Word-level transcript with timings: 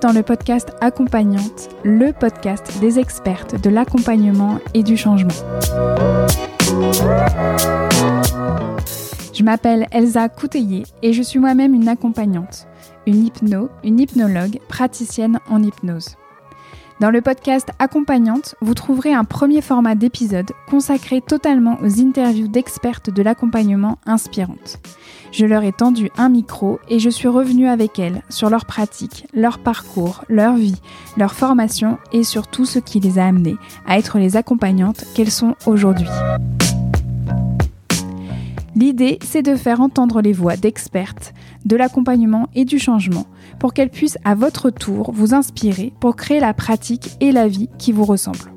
Dans 0.00 0.12
le 0.12 0.22
podcast 0.22 0.72
Accompagnante, 0.80 1.70
le 1.82 2.12
podcast 2.12 2.80
des 2.80 2.98
expertes 2.98 3.60
de 3.60 3.70
l'accompagnement 3.70 4.58
et 4.74 4.82
du 4.82 4.96
changement. 4.96 5.30
Je 9.32 9.42
m'appelle 9.42 9.86
Elsa 9.92 10.28
Couteillé 10.28 10.84
et 11.02 11.12
je 11.12 11.22
suis 11.22 11.38
moi-même 11.38 11.74
une 11.74 11.88
accompagnante, 11.88 12.66
une 13.06 13.24
hypno, 13.24 13.70
une 13.84 14.00
hypnologue, 14.00 14.58
praticienne 14.68 15.38
en 15.48 15.62
hypnose. 15.62 16.16
Dans 17.00 17.10
le 17.10 17.20
podcast 17.20 17.68
Accompagnante, 17.78 18.54
vous 18.60 18.74
trouverez 18.74 19.12
un 19.12 19.24
premier 19.24 19.60
format 19.60 19.94
d'épisode 19.94 20.50
consacré 20.68 21.20
totalement 21.20 21.78
aux 21.82 22.00
interviews 22.00 22.48
d'expertes 22.48 23.10
de 23.10 23.22
l'accompagnement 23.22 23.98
inspirantes. 24.06 24.78
Je 25.32 25.46
leur 25.46 25.64
ai 25.64 25.72
tendu 25.72 26.10
un 26.16 26.28
micro 26.28 26.78
et 26.88 26.98
je 26.98 27.10
suis 27.10 27.28
revenue 27.28 27.68
avec 27.68 27.98
elles 27.98 28.22
sur 28.28 28.50
leur 28.50 28.64
pratique, 28.64 29.26
leur 29.34 29.58
parcours, 29.58 30.24
leur 30.28 30.56
vie, 30.56 30.80
leur 31.16 31.34
formation 31.34 31.98
et 32.12 32.22
sur 32.22 32.46
tout 32.46 32.64
ce 32.64 32.78
qui 32.78 33.00
les 33.00 33.18
a 33.18 33.26
amenées 33.26 33.56
à 33.86 33.98
être 33.98 34.18
les 34.18 34.36
accompagnantes 34.36 35.04
qu'elles 35.14 35.30
sont 35.30 35.54
aujourd'hui. 35.66 36.08
L'idée, 38.76 39.18
c'est 39.22 39.42
de 39.42 39.56
faire 39.56 39.80
entendre 39.80 40.20
les 40.20 40.34
voix 40.34 40.56
d'expertes, 40.56 41.32
de 41.64 41.76
l'accompagnement 41.76 42.50
et 42.54 42.66
du 42.66 42.78
changement 42.78 43.26
pour 43.58 43.72
qu'elles 43.72 43.90
puissent 43.90 44.18
à 44.24 44.34
votre 44.34 44.68
tour 44.68 45.12
vous 45.14 45.32
inspirer 45.32 45.94
pour 45.98 46.14
créer 46.14 46.40
la 46.40 46.52
pratique 46.52 47.16
et 47.20 47.32
la 47.32 47.48
vie 47.48 47.70
qui 47.78 47.92
vous 47.92 48.04
ressemblent. 48.04 48.52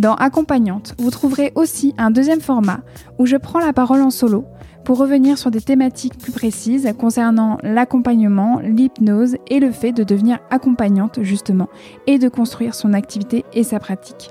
Dans 0.00 0.16
Accompagnante, 0.16 0.96
vous 0.98 1.12
trouverez 1.12 1.52
aussi 1.54 1.94
un 1.98 2.10
deuxième 2.10 2.40
format 2.40 2.80
où 3.20 3.26
je 3.26 3.36
prends 3.36 3.60
la 3.60 3.72
parole 3.72 4.02
en 4.02 4.10
solo 4.10 4.44
pour 4.84 4.98
revenir 4.98 5.38
sur 5.38 5.50
des 5.50 5.60
thématiques 5.60 6.18
plus 6.18 6.32
précises 6.32 6.92
concernant 6.98 7.58
l'accompagnement, 7.62 8.60
l'hypnose 8.60 9.36
et 9.48 9.60
le 9.60 9.70
fait 9.70 9.92
de 9.92 10.04
devenir 10.04 10.38
accompagnante 10.50 11.20
justement 11.22 11.68
et 12.06 12.18
de 12.18 12.28
construire 12.28 12.74
son 12.74 12.92
activité 12.92 13.44
et 13.52 13.64
sa 13.64 13.78
pratique. 13.78 14.30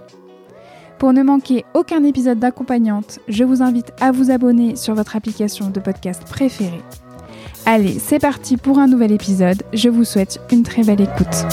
Pour 1.00 1.12
ne 1.12 1.24
manquer 1.24 1.66
aucun 1.74 2.04
épisode 2.04 2.40
d'accompagnante, 2.40 3.20
je 3.28 3.44
vous 3.44 3.62
invite 3.62 3.92
à 4.00 4.12
vous 4.12 4.32
abonner 4.32 4.76
sur 4.76 4.96
votre 4.96 5.16
application 5.16 5.70
de 5.70 5.80
podcast 5.80 6.24
préférée 6.26 6.82
Allez, 7.66 7.98
c'est 7.98 8.20
parti 8.20 8.58
pour 8.58 8.78
un 8.78 8.88
nouvel 8.88 9.14
épisode. 9.14 9.64
Je 9.74 9.88
vous 9.88 10.04
souhaite 10.04 10.40
une 10.52 10.64
très 10.64 10.84
belle 10.84 11.02
écoute. 11.02 11.46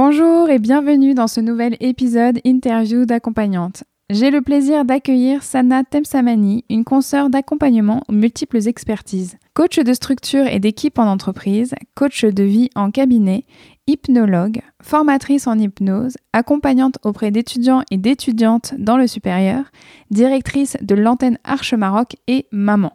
Bonjour 0.00 0.48
et 0.48 0.60
bienvenue 0.60 1.12
dans 1.12 1.26
ce 1.26 1.40
nouvel 1.40 1.76
épisode 1.80 2.38
interview 2.44 3.04
d'accompagnante. 3.04 3.82
J'ai 4.10 4.30
le 4.30 4.42
plaisir 4.42 4.84
d'accueillir 4.84 5.42
Sana 5.42 5.82
Temsamani, 5.82 6.64
une 6.70 6.84
consoeur 6.84 7.30
d'accompagnement 7.30 8.04
aux 8.08 8.12
multiples 8.12 8.68
expertises. 8.68 9.38
Coach 9.54 9.80
de 9.80 9.92
structure 9.92 10.46
et 10.46 10.60
d'équipe 10.60 11.00
en 11.00 11.08
entreprise, 11.10 11.74
coach 11.96 12.24
de 12.24 12.44
vie 12.44 12.70
en 12.76 12.92
cabinet 12.92 13.44
hypnologue, 13.88 14.60
formatrice 14.80 15.48
en 15.48 15.58
hypnose, 15.58 16.16
accompagnante 16.32 16.98
auprès 17.02 17.32
d'étudiants 17.32 17.82
et 17.90 17.96
d'étudiantes 17.96 18.74
dans 18.78 18.98
le 18.98 19.08
supérieur, 19.08 19.64
directrice 20.12 20.76
de 20.80 20.94
l'antenne 20.94 21.38
Arche 21.42 21.74
Maroc 21.74 22.14
et 22.28 22.46
maman. 22.52 22.92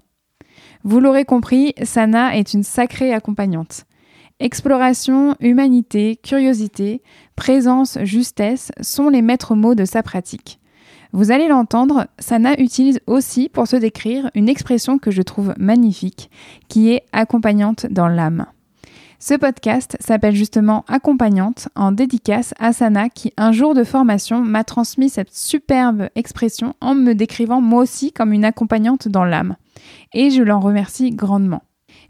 Vous 0.86 1.02
l'aurez 1.02 1.26
compris, 1.26 1.74
Sana 1.84 2.38
est 2.38 2.54
une 2.54 2.64
sacrée 2.64 3.12
accompagnante. 3.12 3.84
Exploration, 4.40 5.36
humanité, 5.40 6.18
curiosité, 6.22 7.02
présence, 7.36 7.98
justesse 8.04 8.72
sont 8.82 9.10
les 9.10 9.22
maîtres 9.22 9.56
mots 9.56 9.76
de 9.76 9.86
sa 9.86 10.04
pratique. 10.04 10.60
Vous 11.14 11.32
allez 11.32 11.48
l'entendre, 11.48 12.08
Sana 12.18 12.60
utilise 12.60 13.00
aussi 13.06 13.48
pour 13.48 13.68
se 13.68 13.76
décrire 13.76 14.32
une 14.34 14.50
expression 14.50 14.98
que 14.98 15.12
je 15.12 15.22
trouve 15.22 15.54
magnifique, 15.58 16.32
qui 16.68 16.92
est 16.92 17.04
accompagnante 17.12 17.86
dans 17.86 18.08
l'âme. 18.08 18.48
Ce 19.20 19.36
podcast 19.36 19.96
s'appelle 20.02 20.36
justement 20.36 20.84
Accompagnante 20.88 21.70
en 21.76 21.92
dédicace 21.92 22.54
à 22.60 22.74
Sana 22.74 23.08
qui 23.10 23.32
un 23.38 23.52
jour 23.52 23.76
de 23.76 23.86
formation 23.86 24.42
m'a 24.42 24.64
transmis 24.66 25.10
cette 25.10 25.34
superbe 25.34 26.10
expression 26.16 26.74
en 26.82 26.96
me 26.96 27.14
décrivant 27.14 27.62
moi 27.62 27.84
aussi 27.84 28.12
comme 28.12 28.34
une 28.34 28.44
accompagnante 28.44 29.08
dans 29.08 29.24
l'âme. 29.24 29.56
Et 30.14 30.32
je 30.32 30.42
l'en 30.42 30.60
remercie 30.60 31.12
grandement. 31.12 31.62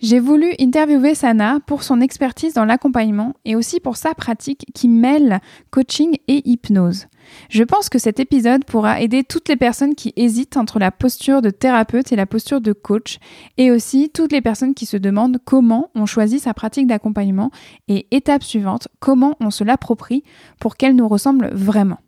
J'ai 0.03 0.19
voulu 0.19 0.53
interviewer 0.59 1.15
Sana 1.15 1.61
pour 1.65 1.81
son 1.81 2.01
expertise 2.01 2.53
dans 2.53 2.65
l'accompagnement 2.65 3.35
et 3.45 3.55
aussi 3.55 3.79
pour 3.79 3.95
sa 3.95 4.13
pratique 4.13 4.65
qui 4.73 4.89
mêle 4.89 5.39
coaching 5.71 6.17
et 6.27 6.41
hypnose. 6.43 7.07
Je 7.49 7.63
pense 7.63 7.87
que 7.87 7.99
cet 7.99 8.19
épisode 8.19 8.65
pourra 8.65 8.99
aider 8.99 9.23
toutes 9.23 9.47
les 9.47 9.55
personnes 9.55 9.95
qui 9.95 10.11
hésitent 10.17 10.57
entre 10.57 10.77
la 10.77 10.91
posture 10.91 11.41
de 11.41 11.51
thérapeute 11.51 12.11
et 12.11 12.17
la 12.17 12.25
posture 12.25 12.59
de 12.59 12.73
coach 12.73 13.19
et 13.55 13.71
aussi 13.71 14.09
toutes 14.13 14.33
les 14.33 14.41
personnes 14.41 14.73
qui 14.73 14.85
se 14.85 14.97
demandent 14.97 15.37
comment 15.45 15.89
on 15.95 16.05
choisit 16.05 16.41
sa 16.41 16.53
pratique 16.53 16.87
d'accompagnement 16.87 17.49
et 17.87 18.07
étape 18.11 18.43
suivante, 18.43 18.89
comment 18.99 19.37
on 19.39 19.51
se 19.51 19.63
l'approprie 19.63 20.25
pour 20.59 20.75
qu'elle 20.75 20.97
nous 20.97 21.07
ressemble 21.07 21.49
vraiment. 21.53 21.99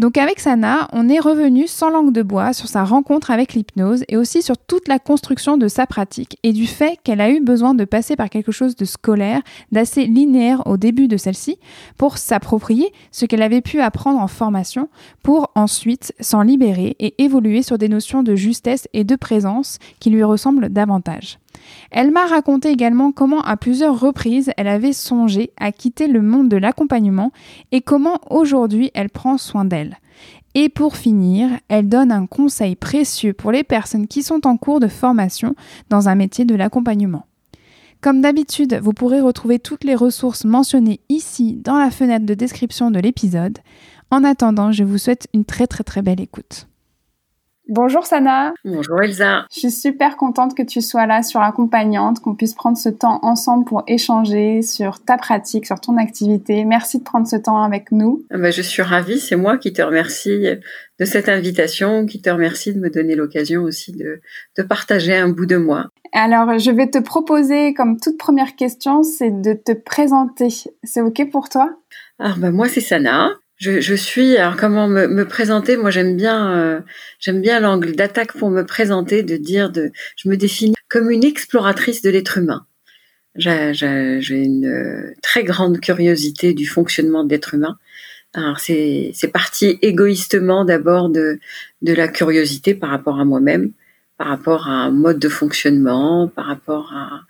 Donc 0.00 0.16
avec 0.16 0.40
Sana, 0.40 0.88
on 0.94 1.10
est 1.10 1.18
revenu 1.18 1.66
sans 1.66 1.90
langue 1.90 2.14
de 2.14 2.22
bois 2.22 2.54
sur 2.54 2.68
sa 2.68 2.84
rencontre 2.84 3.30
avec 3.30 3.52
l'hypnose 3.52 4.02
et 4.08 4.16
aussi 4.16 4.40
sur 4.40 4.56
toute 4.56 4.88
la 4.88 4.98
construction 4.98 5.58
de 5.58 5.68
sa 5.68 5.86
pratique 5.86 6.38
et 6.42 6.54
du 6.54 6.66
fait 6.66 6.98
qu'elle 7.04 7.20
a 7.20 7.28
eu 7.28 7.40
besoin 7.40 7.74
de 7.74 7.84
passer 7.84 8.16
par 8.16 8.30
quelque 8.30 8.50
chose 8.50 8.76
de 8.76 8.86
scolaire, 8.86 9.42
d'assez 9.72 10.06
linéaire 10.06 10.66
au 10.66 10.78
début 10.78 11.06
de 11.06 11.18
celle-ci, 11.18 11.58
pour 11.98 12.16
s'approprier 12.16 12.94
ce 13.12 13.26
qu'elle 13.26 13.42
avait 13.42 13.60
pu 13.60 13.82
apprendre 13.82 14.20
en 14.20 14.26
formation, 14.26 14.88
pour 15.22 15.50
ensuite 15.54 16.14
s'en 16.18 16.40
libérer 16.40 16.96
et 16.98 17.22
évoluer 17.22 17.60
sur 17.60 17.76
des 17.76 17.90
notions 17.90 18.22
de 18.22 18.34
justesse 18.34 18.88
et 18.94 19.04
de 19.04 19.16
présence 19.16 19.76
qui 19.98 20.08
lui 20.08 20.24
ressemblent 20.24 20.70
davantage. 20.70 21.38
Elle 21.90 22.10
m'a 22.10 22.26
raconté 22.26 22.70
également 22.70 23.12
comment 23.12 23.42
à 23.42 23.56
plusieurs 23.56 23.98
reprises 23.98 24.50
elle 24.56 24.68
avait 24.68 24.92
songé 24.92 25.50
à 25.56 25.72
quitter 25.72 26.06
le 26.06 26.22
monde 26.22 26.48
de 26.48 26.56
l'accompagnement 26.56 27.32
et 27.72 27.80
comment 27.80 28.20
aujourd'hui 28.30 28.90
elle 28.94 29.10
prend 29.10 29.38
soin 29.38 29.64
d'elle. 29.64 29.98
Et 30.54 30.68
pour 30.68 30.96
finir, 30.96 31.48
elle 31.68 31.88
donne 31.88 32.10
un 32.10 32.26
conseil 32.26 32.74
précieux 32.74 33.32
pour 33.32 33.52
les 33.52 33.64
personnes 33.64 34.08
qui 34.08 34.22
sont 34.22 34.46
en 34.46 34.56
cours 34.56 34.80
de 34.80 34.88
formation 34.88 35.54
dans 35.90 36.08
un 36.08 36.16
métier 36.16 36.44
de 36.44 36.54
l'accompagnement. 36.54 37.26
Comme 38.00 38.22
d'habitude, 38.22 38.80
vous 38.82 38.92
pourrez 38.92 39.20
retrouver 39.20 39.58
toutes 39.58 39.84
les 39.84 39.94
ressources 39.94 40.44
mentionnées 40.44 41.00
ici 41.08 41.56
dans 41.62 41.78
la 41.78 41.90
fenêtre 41.90 42.24
de 42.24 42.34
description 42.34 42.90
de 42.90 42.98
l'épisode. 42.98 43.58
En 44.10 44.24
attendant, 44.24 44.72
je 44.72 44.84
vous 44.84 44.98
souhaite 44.98 45.28
une 45.34 45.44
très 45.44 45.66
très 45.66 45.84
très 45.84 46.02
belle 46.02 46.20
écoute. 46.20 46.69
Bonjour 47.72 48.04
Sana. 48.04 48.52
Bonjour 48.64 49.00
Elsa. 49.00 49.46
Je 49.54 49.60
suis 49.60 49.70
super 49.70 50.16
contente 50.16 50.56
que 50.56 50.62
tu 50.64 50.80
sois 50.80 51.06
là 51.06 51.22
sur 51.22 51.40
Accompagnante, 51.40 52.18
qu'on 52.18 52.34
puisse 52.34 52.54
prendre 52.54 52.76
ce 52.76 52.88
temps 52.88 53.20
ensemble 53.22 53.64
pour 53.64 53.84
échanger 53.86 54.60
sur 54.62 55.04
ta 55.04 55.16
pratique, 55.16 55.66
sur 55.66 55.78
ton 55.78 55.96
activité. 55.96 56.64
Merci 56.64 56.98
de 56.98 57.04
prendre 57.04 57.28
ce 57.28 57.36
temps 57.36 57.62
avec 57.62 57.92
nous. 57.92 58.24
Ah 58.32 58.38
bah, 58.38 58.50
je 58.50 58.60
suis 58.60 58.82
ravie, 58.82 59.20
c'est 59.20 59.36
moi 59.36 59.56
qui 59.56 59.72
te 59.72 59.82
remercie 59.82 60.48
de 60.98 61.04
cette 61.04 61.28
invitation, 61.28 62.06
qui 62.06 62.20
te 62.20 62.28
remercie 62.28 62.74
de 62.74 62.80
me 62.80 62.90
donner 62.90 63.14
l'occasion 63.14 63.62
aussi 63.62 63.92
de, 63.92 64.20
de 64.58 64.62
partager 64.64 65.14
un 65.14 65.28
bout 65.28 65.46
de 65.46 65.56
moi. 65.56 65.86
Alors, 66.12 66.58
je 66.58 66.72
vais 66.72 66.88
te 66.88 66.98
proposer 66.98 67.72
comme 67.72 68.00
toute 68.00 68.18
première 68.18 68.56
question, 68.56 69.04
c'est 69.04 69.30
de 69.30 69.52
te 69.52 69.70
présenter. 69.70 70.48
C'est 70.82 71.02
OK 71.02 71.30
pour 71.30 71.48
toi? 71.48 71.70
Alors, 72.18 72.38
bah, 72.38 72.50
moi, 72.50 72.66
c'est 72.66 72.80
Sana 72.80 73.30
je, 73.60 73.80
je, 73.80 73.94
suis 73.94 74.38
alors 74.38 74.56
comment 74.56 74.88
me, 74.88 75.06
me 75.06 75.26
présenter? 75.26 75.76
Moi 75.76 75.90
j'aime 75.90 76.16
bien 76.16 76.58
euh, 76.58 76.80
j'aime 77.18 77.42
bien 77.42 77.60
l'angle 77.60 77.94
d'attaque 77.94 78.32
pour 78.32 78.50
me 78.50 78.64
présenter 78.64 79.22
de 79.22 79.36
dire 79.36 79.70
de 79.70 79.92
je 80.16 80.30
me 80.30 80.36
définis 80.36 80.74
comme 80.88 81.10
une 81.10 81.24
exploratrice 81.24 82.00
de 82.00 82.08
l'être 82.08 82.38
humain. 82.38 82.66
J'ai 83.36 83.74
une 84.30 84.64
euh, 84.66 85.14
très 85.22 85.44
grande 85.44 85.78
curiosité 85.78 86.54
du 86.54 86.66
fonctionnement 86.66 87.22
de 87.22 87.30
l'être 87.30 87.54
humain. 87.54 87.78
Alors 88.32 88.60
c'est 88.60 89.10
c'est 89.14 89.28
parti 89.28 89.78
égoïstement 89.82 90.64
d'abord 90.64 91.10
de 91.10 91.38
de 91.82 91.92
la 91.92 92.08
curiosité 92.08 92.74
par 92.74 92.88
rapport 92.88 93.20
à 93.20 93.26
moi-même 93.26 93.72
par 94.16 94.28
rapport 94.28 94.68
à 94.68 94.72
un 94.72 94.90
mode 94.90 95.18
de 95.18 95.28
fonctionnement 95.28 96.28
par 96.28 96.46
rapport 96.46 96.94
à 96.94 97.22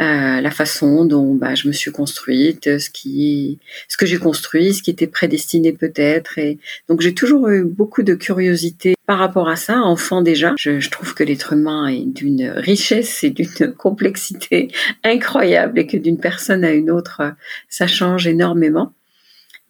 euh, 0.00 0.40
la 0.40 0.50
façon 0.50 1.04
dont 1.04 1.34
bah, 1.34 1.54
je 1.54 1.68
me 1.68 1.72
suis 1.72 1.92
construite, 1.92 2.78
ce 2.78 2.90
qui, 2.90 3.58
ce 3.88 3.96
que 3.96 4.06
j'ai 4.06 4.18
construit, 4.18 4.74
ce 4.74 4.82
qui 4.82 4.90
était 4.90 5.06
prédestiné 5.06 5.72
peut-être. 5.72 6.38
Et 6.38 6.58
donc 6.88 7.00
j'ai 7.00 7.14
toujours 7.14 7.48
eu 7.48 7.64
beaucoup 7.64 8.02
de 8.02 8.14
curiosité 8.14 8.94
par 9.06 9.18
rapport 9.18 9.48
à 9.48 9.56
ça, 9.56 9.80
enfant 9.80 10.22
déjà. 10.22 10.54
Je, 10.58 10.80
je 10.80 10.90
trouve 10.90 11.14
que 11.14 11.22
l'être 11.22 11.52
humain 11.52 11.86
est 11.88 12.06
d'une 12.06 12.50
richesse 12.50 13.22
et 13.24 13.30
d'une 13.30 13.72
complexité 13.76 14.68
incroyable 15.04 15.78
et 15.78 15.86
que 15.86 15.96
d'une 15.96 16.18
personne 16.18 16.64
à 16.64 16.72
une 16.72 16.90
autre, 16.90 17.22
ça 17.68 17.86
change 17.86 18.26
énormément. 18.26 18.92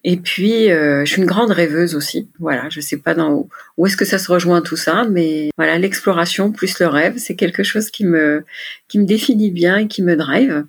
Et 0.06 0.18
puis, 0.18 0.70
euh, 0.70 1.04
je 1.06 1.12
suis 1.12 1.22
une 1.22 1.26
grande 1.26 1.50
rêveuse 1.50 1.94
aussi. 1.94 2.28
Voilà, 2.38 2.68
je 2.68 2.80
sais 2.80 2.98
pas 2.98 3.14
dans 3.14 3.32
où, 3.32 3.48
où 3.78 3.86
est-ce 3.86 3.96
que 3.96 4.04
ça 4.04 4.18
se 4.18 4.30
rejoint 4.30 4.60
tout 4.60 4.76
ça, 4.76 5.04
mais 5.10 5.48
voilà, 5.56 5.78
l'exploration 5.78 6.52
plus 6.52 6.78
le 6.78 6.86
rêve, 6.86 7.14
c'est 7.16 7.36
quelque 7.36 7.62
chose 7.62 7.90
qui 7.90 8.04
me 8.04 8.44
qui 8.88 8.98
me 8.98 9.06
définit 9.06 9.50
bien 9.50 9.78
et 9.78 9.88
qui 9.88 10.02
me 10.02 10.14
drive. 10.14 10.66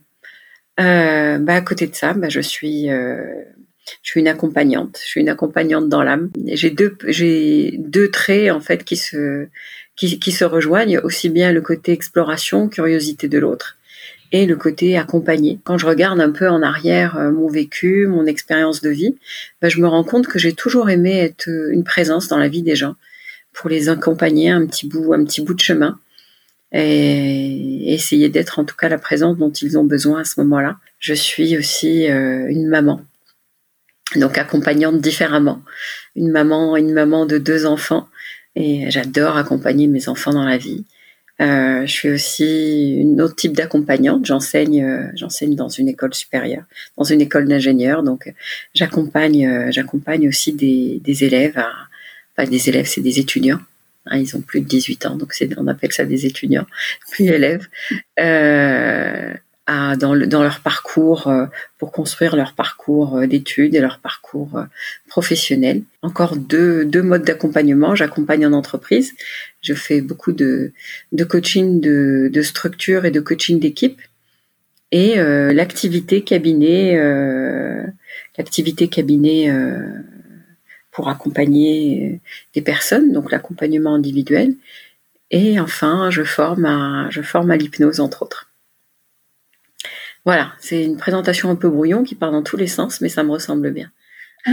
Euh, 0.79 1.37
bah, 1.37 1.55
à 1.55 1.61
côté 1.61 1.87
de 1.87 1.95
ça, 1.95 2.13
bah, 2.13 2.29
je 2.29 2.39
suis 2.39 2.89
euh, 2.89 3.43
je 4.03 4.09
suis 4.11 4.21
une 4.21 4.27
accompagnante. 4.29 4.99
Je 5.03 5.07
suis 5.07 5.21
une 5.21 5.29
accompagnante 5.29 5.89
dans 5.89 6.01
l'âme. 6.01 6.31
J'ai 6.47 6.69
deux 6.69 6.97
j'ai 7.07 7.75
deux 7.77 8.09
traits 8.09 8.51
en 8.51 8.61
fait 8.61 8.85
qui 8.85 8.95
se 8.95 9.47
qui, 9.97 10.17
qui 10.19 10.31
se 10.31 10.45
rejoignent 10.45 10.99
aussi 10.99 11.29
bien 11.29 11.51
le 11.51 11.61
côté 11.61 11.91
exploration, 11.91 12.69
curiosité 12.69 13.27
de 13.27 13.39
l'autre, 13.39 13.77
et 14.31 14.45
le 14.45 14.55
côté 14.55 14.97
accompagné. 14.97 15.59
Quand 15.63 15.77
je 15.77 15.85
regarde 15.85 16.19
un 16.19 16.31
peu 16.31 16.49
en 16.49 16.61
arrière 16.61 17.17
euh, 17.17 17.31
mon 17.31 17.47
vécu, 17.47 18.07
mon 18.07 18.25
expérience 18.25 18.81
de 18.81 18.89
vie, 18.89 19.15
ben, 19.61 19.69
je 19.69 19.79
me 19.79 19.87
rends 19.87 20.03
compte 20.03 20.27
que 20.27 20.39
j'ai 20.39 20.53
toujours 20.53 20.89
aimé 20.89 21.17
être 21.17 21.49
euh, 21.49 21.71
une 21.71 21.83
présence 21.83 22.27
dans 22.27 22.37
la 22.37 22.47
vie 22.47 22.63
des 22.63 22.75
gens 22.75 22.95
pour 23.53 23.69
les 23.69 23.89
accompagner 23.89 24.49
un 24.49 24.65
petit 24.65 24.87
bout, 24.87 25.13
un 25.13 25.23
petit 25.23 25.41
bout 25.41 25.53
de 25.53 25.61
chemin 25.61 25.99
et 26.71 27.93
essayer 27.93 28.27
d'être 28.29 28.59
en 28.59 28.65
tout 28.65 28.75
cas 28.75 28.89
la 28.89 28.97
présence 28.97 29.37
dont 29.37 29.51
ils 29.51 29.77
ont 29.77 29.85
besoin 29.85 30.21
à 30.21 30.23
ce 30.25 30.39
moment-là. 30.41 30.77
Je 30.99 31.13
suis 31.13 31.57
aussi 31.57 32.09
euh, 32.09 32.47
une 32.49 32.67
maman, 32.67 33.01
donc 34.15 34.37
accompagnante 34.37 34.99
différemment, 34.99 35.61
une 36.15 36.31
maman, 36.31 36.75
une 36.75 36.91
maman 36.91 37.25
de 37.25 37.37
deux 37.37 37.65
enfants 37.65 38.09
et 38.55 38.89
j'adore 38.89 39.37
accompagner 39.37 39.87
mes 39.87 40.09
enfants 40.09 40.33
dans 40.33 40.45
la 40.45 40.57
vie. 40.57 40.85
Euh, 41.41 41.85
je 41.85 41.91
suis 41.91 42.09
aussi 42.09 42.95
une 42.99 43.21
autre 43.21 43.35
type 43.35 43.53
d'accompagnante. 43.53 44.25
J'enseigne, 44.25 44.83
euh, 44.83 45.07
j'enseigne 45.15 45.55
dans 45.55 45.69
une 45.69 45.89
école 45.89 46.13
supérieure, 46.13 46.63
dans 46.97 47.03
une 47.03 47.21
école 47.21 47.47
d'ingénieurs. 47.47 48.03
Donc, 48.03 48.33
j'accompagne, 48.73 49.45
euh, 49.45 49.71
j'accompagne 49.71 50.27
aussi 50.27 50.53
des, 50.53 51.01
des 51.03 51.23
élèves. 51.23 51.57
À, 51.57 51.71
enfin, 52.37 52.49
des 52.49 52.69
élèves, 52.69 52.85
c'est 52.87 53.01
des 53.01 53.19
étudiants. 53.19 53.59
Hein, 54.07 54.19
ils 54.19 54.35
ont 54.35 54.41
plus 54.41 54.61
de 54.61 54.67
18 54.67 55.07
ans, 55.07 55.15
donc 55.15 55.33
on 55.57 55.67
appelle 55.67 55.91
ça 55.91 56.05
des 56.05 56.25
étudiants, 56.25 56.67
plus 57.11 57.25
élèves. 57.25 57.67
Euh, 58.19 59.33
dans, 59.67 60.15
dans, 60.27 60.43
leur 60.43 60.59
parcours, 60.59 61.27
euh, 61.27 61.47
pour 61.79 61.91
construire 61.91 62.35
leur 62.35 62.53
parcours 62.53 63.17
euh, 63.17 63.27
d'études 63.27 63.73
et 63.73 63.79
leur 63.79 63.99
parcours 63.99 64.57
euh, 64.57 64.63
professionnel. 65.07 65.81
Encore 66.03 66.35
deux, 66.35 66.85
deux 66.85 67.01
modes 67.01 67.23
d'accompagnement. 67.23 67.95
J'accompagne 67.95 68.45
en 68.45 68.53
entreprise. 68.53 69.13
Je 69.61 69.73
fais 69.73 70.01
beaucoup 70.01 70.33
de, 70.33 70.71
de 71.11 71.23
coaching 71.23 71.81
de, 71.81 72.29
de 72.31 72.41
structure 72.43 73.05
et 73.05 73.11
de 73.11 73.19
coaching 73.19 73.59
d'équipe. 73.59 73.99
Et 74.91 75.15
l'activité 75.15 76.21
cabinet, 76.21 76.95
l'activité 78.37 78.87
cabinet 78.87 79.51
pour 80.91 81.09
accompagner 81.09 82.21
des 82.53 82.61
personnes, 82.61 83.11
donc 83.11 83.29
l'accompagnement 83.29 83.95
individuel. 83.95 84.55
Et 85.31 85.59
enfin, 85.59 86.11
je 86.11 86.23
forme 86.23 86.65
à, 86.65 87.09
je 87.09 87.21
forme 87.21 87.51
à 87.51 87.57
l'hypnose 87.57 87.99
entre 87.99 88.21
autres. 88.21 88.47
Voilà, 90.25 90.53
c'est 90.59 90.83
une 90.83 90.97
présentation 90.97 91.49
un 91.49 91.55
peu 91.55 91.69
brouillon 91.69 92.03
qui 92.03 92.15
part 92.15 92.31
dans 92.31 92.41
tous 92.41 92.57
les 92.57 92.67
sens, 92.67 92.99
mais 92.99 93.09
ça 93.09 93.23
me 93.23 93.31
ressemble 93.31 93.71
bien. 93.71 93.91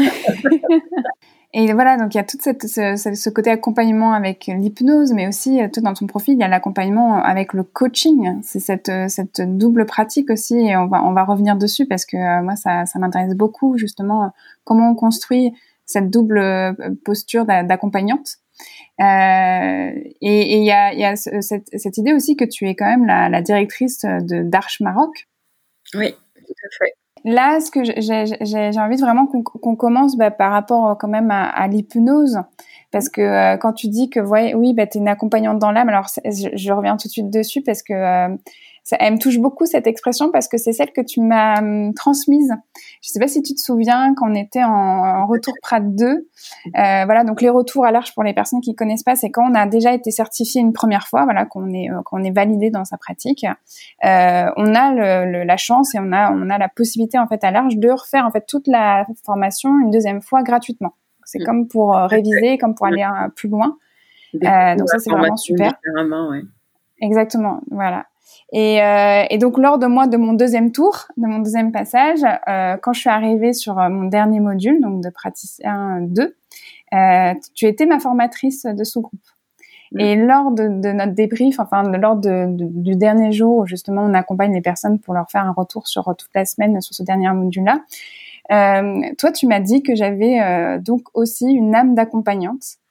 Et 1.54 1.70
voilà, 1.74 1.98
donc 1.98 2.14
il 2.14 2.16
y 2.16 2.20
a 2.20 2.24
tout 2.24 2.38
ce, 2.40 3.28
côté 3.30 3.50
accompagnement 3.50 4.14
avec 4.14 4.46
l'hypnose, 4.46 5.12
mais 5.12 5.28
aussi 5.28 5.60
euh, 5.60 5.68
tout 5.70 5.82
dans 5.82 5.92
ton 5.92 6.06
profil, 6.06 6.34
il 6.34 6.40
y 6.40 6.42
a 6.42 6.48
l'accompagnement 6.48 7.22
avec 7.22 7.52
le 7.52 7.62
coaching. 7.62 8.40
C'est 8.42 8.58
cette, 8.58 8.88
euh, 8.88 9.06
double 9.46 9.84
pratique 9.84 10.30
aussi, 10.30 10.56
et 10.56 10.76
on 10.76 10.86
va, 10.86 11.24
revenir 11.24 11.56
dessus 11.56 11.86
parce 11.86 12.06
que 12.06 12.16
euh, 12.16 12.42
moi, 12.42 12.56
ça, 12.56 12.84
m'intéresse 12.98 13.34
beaucoup, 13.34 13.76
justement, 13.76 14.32
comment 14.64 14.90
on 14.90 14.94
construit 14.94 15.52
cette 15.84 16.08
double 16.08 16.74
posture 17.04 17.44
d'accompagnante. 17.44 18.38
Et 18.98 20.14
il 20.22 20.64
y 20.64 20.72
a, 20.72 21.16
cette, 21.16 21.98
idée 21.98 22.14
aussi 22.14 22.36
que 22.36 22.44
tu 22.44 22.66
es 22.66 22.74
quand 22.74 22.86
même 22.86 23.04
la, 23.04 23.28
la 23.28 23.42
directrice 23.42 24.06
de 24.06 24.42
d'Arche 24.42 24.80
Maroc. 24.80 25.28
Oui, 25.94 26.14
tout 26.34 26.54
à 26.64 26.84
fait. 26.84 26.94
Là, 27.24 27.60
ce 27.60 27.70
que 27.70 27.84
j'ai 27.84 28.80
envie 28.80 29.00
vraiment 29.00 29.26
qu'on 29.26 29.76
commence 29.76 30.16
bah, 30.16 30.32
par 30.32 30.50
rapport 30.50 30.90
euh, 30.90 30.94
quand 30.96 31.08
même 31.08 31.30
à, 31.30 31.68
l'hypnose, 31.68 32.38
parce 32.90 33.08
que 33.08 33.20
euh, 33.20 33.56
quand 33.56 33.72
tu 33.72 33.88
dis 33.88 34.10
que 34.10 34.18
oui, 34.18 34.74
bah, 34.74 34.86
tu 34.86 34.98
es 34.98 35.00
une 35.00 35.08
accompagnante 35.08 35.60
dans 35.60 35.70
l'âme, 35.70 35.88
alors 35.88 36.08
je, 36.24 36.48
je, 36.52 36.72
reviens 36.72 36.96
tout 36.96 37.06
de 37.06 37.12
suite 37.12 37.30
dessus 37.30 37.62
parce 37.62 37.82
que 37.82 37.92
euh, 37.92 38.36
ça, 38.84 38.96
elle 38.98 39.14
me 39.14 39.18
touche 39.18 39.38
beaucoup 39.38 39.64
cette 39.64 39.86
expression 39.86 40.30
parce 40.32 40.48
que 40.48 40.58
c'est 40.58 40.72
celle 40.72 40.92
que 40.92 41.00
tu 41.00 41.20
m'as 41.20 41.60
hum, 41.60 41.94
transmise. 41.94 42.52
Je 43.00 43.10
sais 43.10 43.20
pas 43.20 43.28
si 43.28 43.42
tu 43.42 43.54
te 43.54 43.60
souviens 43.60 44.14
quand 44.14 44.30
on 44.30 44.34
était 44.34 44.64
en, 44.64 44.70
en 44.70 45.26
retour 45.26 45.54
Prat 45.62 45.80
2. 45.80 46.06
Euh, 46.06 46.20
voilà, 46.74 47.24
donc 47.24 47.40
les 47.42 47.48
retours 47.48 47.86
à 47.86 47.92
l'arche 47.92 48.14
pour 48.14 48.24
les 48.24 48.34
personnes 48.34 48.60
qui 48.60 48.74
connaissent 48.74 49.04
pas, 49.04 49.14
c'est 49.14 49.30
quand 49.30 49.48
on 49.50 49.54
a 49.54 49.66
déjà 49.66 49.92
été 49.92 50.10
certifié 50.10 50.60
une 50.60 50.72
première 50.72 51.06
fois, 51.06 51.24
voilà, 51.24 51.46
qu'on 51.46 51.72
est 51.72 51.90
euh, 51.90 52.02
qu'on 52.04 52.22
est 52.24 52.32
validé 52.32 52.70
dans 52.70 52.84
sa 52.84 52.98
pratique. 52.98 53.46
Euh, 54.04 54.50
on 54.56 54.74
a 54.74 54.92
le, 55.24 55.44
la 55.44 55.56
chance 55.56 55.94
et 55.94 55.98
on 56.00 56.12
a 56.12 56.32
on 56.32 56.50
a 56.50 56.58
la 56.58 56.68
possibilité 56.68 57.18
en 57.18 57.26
fait 57.26 57.44
à 57.44 57.50
l'arche 57.50 57.76
de 57.76 57.90
refaire 57.90 58.26
en 58.26 58.30
fait 58.30 58.44
toute 58.46 58.66
la 58.66 59.06
formation 59.24 59.70
une 59.80 59.90
deuxième 59.90 60.22
fois 60.22 60.42
gratuitement. 60.42 60.94
C'est 61.24 61.40
mm. 61.40 61.44
comme 61.44 61.68
pour 61.68 61.96
euh, 61.96 62.06
réviser, 62.06 62.58
comme 62.58 62.74
pour 62.74 62.86
aller 62.86 63.06
plus 63.36 63.48
loin. 63.48 63.76
Euh, 64.34 64.76
donc 64.76 64.88
ça 64.88 64.98
c'est 64.98 65.10
vraiment 65.10 65.36
super. 65.36 65.72
Ouais. 66.30 66.42
Exactement, 67.00 67.60
voilà. 67.70 68.06
Et, 68.52 68.82
euh, 68.82 69.24
et, 69.30 69.38
donc 69.38 69.56
lors 69.56 69.78
de 69.78 69.86
moi 69.86 70.06
de 70.06 70.18
mon 70.18 70.34
deuxième 70.34 70.72
tour, 70.72 71.06
de 71.16 71.26
mon 71.26 71.38
deuxième 71.38 71.72
passage, 71.72 72.20
euh, 72.48 72.76
quand 72.76 72.92
je 72.92 73.00
suis 73.00 73.08
arrivée 73.08 73.54
sur 73.54 73.78
euh, 73.78 73.88
mon 73.88 74.04
dernier 74.04 74.40
module, 74.40 74.78
donc 74.82 75.02
de 75.02 75.08
praticien 75.08 76.00
2, 76.02 76.36
euh, 76.92 77.34
tu 77.54 77.66
étais 77.66 77.86
ma 77.86 77.98
formatrice 77.98 78.66
de 78.66 78.84
sous-groupe. 78.84 79.20
Mmh. 79.92 80.00
Et 80.00 80.16
lors 80.16 80.50
de, 80.50 80.68
de, 80.68 80.92
notre 80.92 81.12
débrief, 81.12 81.60
enfin 81.60 81.82
lors 81.82 82.16
de, 82.16 82.46
du 82.50 82.94
dernier 82.94 83.32
jour 83.32 83.58
où 83.58 83.66
justement 83.66 84.02
on 84.02 84.12
accompagne 84.12 84.52
les 84.52 84.60
personnes 84.60 84.98
pour 84.98 85.14
leur 85.14 85.30
faire 85.30 85.46
un 85.46 85.52
retour 85.52 85.88
sur 85.88 86.04
toute 86.18 86.30
la 86.34 86.44
semaine 86.44 86.78
sur 86.82 86.94
ce 86.94 87.02
dernier 87.02 87.32
module-là, 87.32 87.80
euh, 88.50 89.00
toi 89.16 89.32
tu 89.32 89.46
m'as 89.46 89.60
dit 89.60 89.82
que 89.82 89.94
j'avais 89.94 90.78
donc 90.80 91.02
aussi 91.14 91.46
une 91.46 91.74
âme 91.74 91.94
d'accompagnante. 91.94 92.81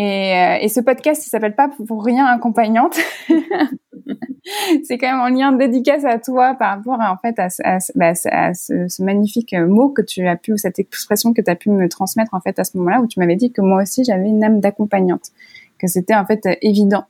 Et, 0.00 0.58
et, 0.60 0.68
ce 0.68 0.78
podcast, 0.78 1.26
il 1.26 1.28
s'appelle 1.28 1.56
pas 1.56 1.68
pour 1.88 2.04
rien 2.04 2.24
accompagnante. 2.24 2.96
c'est 4.84 4.98
quand 4.98 5.10
même 5.10 5.20
en 5.20 5.28
lien 5.28 5.52
de 5.52 5.58
dédicace 5.58 6.04
à 6.04 6.18
toi 6.18 6.54
par 6.54 6.76
rapport 6.76 7.00
à, 7.00 7.12
en 7.12 7.16
fait 7.16 7.38
à, 7.38 7.48
à, 7.64 7.78
bah, 7.94 8.12
à 8.30 8.54
ce, 8.54 9.02
magnifique 9.02 9.54
mot 9.54 9.88
que 9.90 10.02
tu 10.02 10.26
as 10.26 10.36
pu 10.36 10.52
ou 10.52 10.56
cette 10.56 10.78
expression 10.78 11.32
que 11.32 11.42
tu 11.42 11.50
as 11.50 11.56
pu 11.56 11.70
me 11.70 11.88
transmettre 11.88 12.34
en 12.34 12.40
fait 12.40 12.58
à 12.58 12.64
ce 12.64 12.76
moment-là 12.78 13.00
où 13.00 13.06
tu 13.06 13.18
m'avais 13.18 13.36
dit 13.36 13.52
que 13.52 13.60
moi 13.60 13.82
aussi 13.82 14.04
j'avais 14.04 14.28
une 14.28 14.44
âme 14.44 14.60
d'accompagnante 14.60 15.32
que 15.78 15.86
c'était 15.86 16.14
en 16.14 16.26
fait 16.26 16.46
évident. 16.62 17.04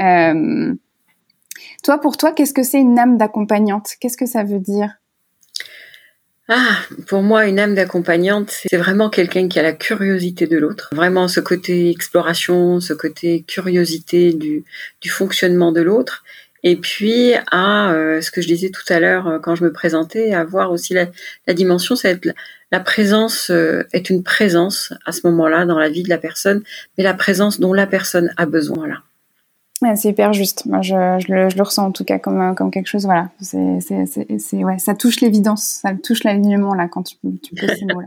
Euh, 0.00 0.74
toi 1.82 2.00
pour 2.00 2.16
toi 2.16 2.32
qu'est-ce 2.32 2.54
que 2.54 2.62
c'est 2.62 2.80
une 2.80 2.98
âme 2.98 3.16
d'accompagnante? 3.16 3.94
Qu'est-ce 4.00 4.16
que 4.16 4.26
ça 4.26 4.44
veut 4.44 4.60
dire? 4.60 4.99
Ah, 6.52 6.78
pour 7.06 7.22
moi, 7.22 7.46
une 7.46 7.60
âme 7.60 7.76
d'accompagnante, 7.76 8.50
c'est 8.50 8.76
vraiment 8.76 9.08
quelqu'un 9.08 9.46
qui 9.46 9.60
a 9.60 9.62
la 9.62 9.72
curiosité 9.72 10.48
de 10.48 10.58
l'autre. 10.58 10.90
Vraiment 10.92 11.28
ce 11.28 11.38
côté 11.38 11.90
exploration, 11.90 12.80
ce 12.80 12.92
côté 12.92 13.44
curiosité 13.46 14.32
du, 14.32 14.64
du 15.00 15.10
fonctionnement 15.10 15.70
de 15.70 15.80
l'autre. 15.80 16.24
Et 16.64 16.74
puis 16.74 17.34
à 17.52 17.92
euh, 17.92 18.20
ce 18.20 18.32
que 18.32 18.42
je 18.42 18.48
disais 18.48 18.70
tout 18.70 18.82
à 18.92 18.98
l'heure 18.98 19.28
euh, 19.28 19.38
quand 19.38 19.54
je 19.54 19.62
me 19.62 19.72
présentais, 19.72 20.32
à 20.32 20.42
voir 20.42 20.72
aussi 20.72 20.92
la, 20.92 21.06
la 21.46 21.54
dimension, 21.54 21.94
c'est 21.94 22.24
la, 22.24 22.32
la 22.72 22.80
présence 22.80 23.50
euh, 23.50 23.84
est 23.92 24.10
une 24.10 24.24
présence 24.24 24.92
à 25.06 25.12
ce 25.12 25.20
moment-là 25.28 25.66
dans 25.66 25.78
la 25.78 25.88
vie 25.88 26.02
de 26.02 26.08
la 26.08 26.18
personne, 26.18 26.64
mais 26.98 27.04
la 27.04 27.14
présence 27.14 27.60
dont 27.60 27.72
la 27.72 27.86
personne 27.86 28.34
a 28.36 28.44
besoin 28.44 28.88
là 28.88 29.02
c'est 29.94 30.08
hyper 30.08 30.32
juste. 30.32 30.66
Moi, 30.66 30.82
je, 30.82 30.94
je, 30.94 31.32
le, 31.32 31.48
je, 31.48 31.56
le, 31.56 31.62
ressens 31.62 31.86
en 31.86 31.92
tout 31.92 32.04
cas 32.04 32.18
comme, 32.18 32.40
euh, 32.40 32.54
comme 32.54 32.70
quelque 32.70 32.86
chose. 32.86 33.04
Voilà, 33.04 33.30
c'est, 33.40 33.80
c'est, 33.80 34.06
c'est, 34.38 34.64
ouais, 34.64 34.78
ça 34.78 34.94
touche 34.94 35.20
l'évidence, 35.20 35.80
ça 35.82 35.94
touche 35.94 36.24
l'alignement 36.24 36.74
là 36.74 36.88
quand 36.88 37.02
tu, 37.02 37.16
tu 37.42 37.54
poses 37.54 37.76
ces 37.78 37.86
mots-là. 37.86 38.06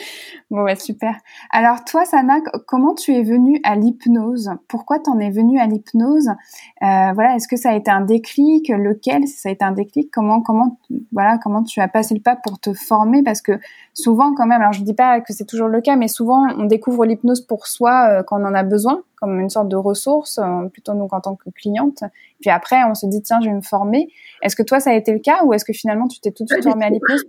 bon, 0.50 0.62
ouais, 0.62 0.76
super. 0.76 1.14
Alors, 1.50 1.84
toi, 1.84 2.04
Sana, 2.04 2.40
comment 2.66 2.94
tu 2.94 3.12
es 3.12 3.22
venue 3.22 3.60
à 3.64 3.76
l'hypnose? 3.76 4.50
Pourquoi 4.68 4.98
t'en 4.98 5.18
es 5.18 5.30
venue 5.30 5.58
à 5.58 5.66
l'hypnose? 5.66 6.28
Euh, 6.28 7.12
Voilà, 7.14 7.36
est-ce 7.36 7.48
que 7.48 7.56
ça 7.56 7.70
a 7.70 7.74
été 7.74 7.90
un 7.90 8.00
déclic? 8.00 8.68
Lequel? 8.68 9.26
Si 9.26 9.38
ça 9.38 9.48
a 9.48 9.52
été 9.52 9.64
un 9.64 9.72
déclic, 9.72 10.10
comment, 10.10 10.40
comment, 10.42 10.78
voilà, 11.12 11.38
comment 11.42 11.62
tu 11.62 11.80
as 11.80 11.88
passé 11.88 12.14
le 12.14 12.20
pas 12.20 12.36
pour 12.36 12.58
te 12.58 12.72
former? 12.72 13.22
Parce 13.22 13.42
que 13.42 13.58
souvent, 13.94 14.34
quand 14.34 14.46
même, 14.46 14.60
alors 14.60 14.72
je 14.72 14.82
dis 14.82 14.94
pas 14.94 15.20
que 15.20 15.32
c'est 15.32 15.46
toujours 15.46 15.68
le 15.68 15.80
cas, 15.80 15.96
mais 15.96 16.08
souvent, 16.08 16.46
on 16.56 16.64
découvre 16.64 17.04
l'hypnose 17.04 17.40
pour 17.40 17.66
soi 17.66 18.08
euh, 18.10 18.22
quand 18.22 18.40
on 18.40 18.44
en 18.44 18.54
a 18.54 18.62
besoin 18.62 19.02
comme 19.16 19.40
une 19.40 19.50
sorte 19.50 19.68
de 19.68 19.76
ressource, 19.76 20.38
euh, 20.38 20.68
plutôt 20.68 20.92
donc 20.92 21.12
en 21.12 21.20
tant 21.20 21.36
que 21.36 21.48
cliente. 21.50 22.04
Puis 22.40 22.50
après, 22.50 22.84
on 22.84 22.94
se 22.94 23.06
dit 23.06 23.22
tiens, 23.22 23.40
je 23.40 23.48
vais 23.48 23.54
me 23.54 23.62
former. 23.62 24.08
Est-ce 24.42 24.54
que 24.56 24.62
toi, 24.62 24.78
ça 24.78 24.90
a 24.90 24.94
été 24.94 25.12
le 25.12 25.18
cas? 25.20 25.42
Ou 25.44 25.54
est-ce 25.54 25.64
que 25.64 25.72
finalement, 25.72 26.06
tu 26.06 26.20
t'es 26.20 26.30
tout 26.32 26.44
de 26.44 26.48
suite 26.50 26.64
formée 26.64 26.84
à 26.84 26.90
l'hypnose? 26.90 27.24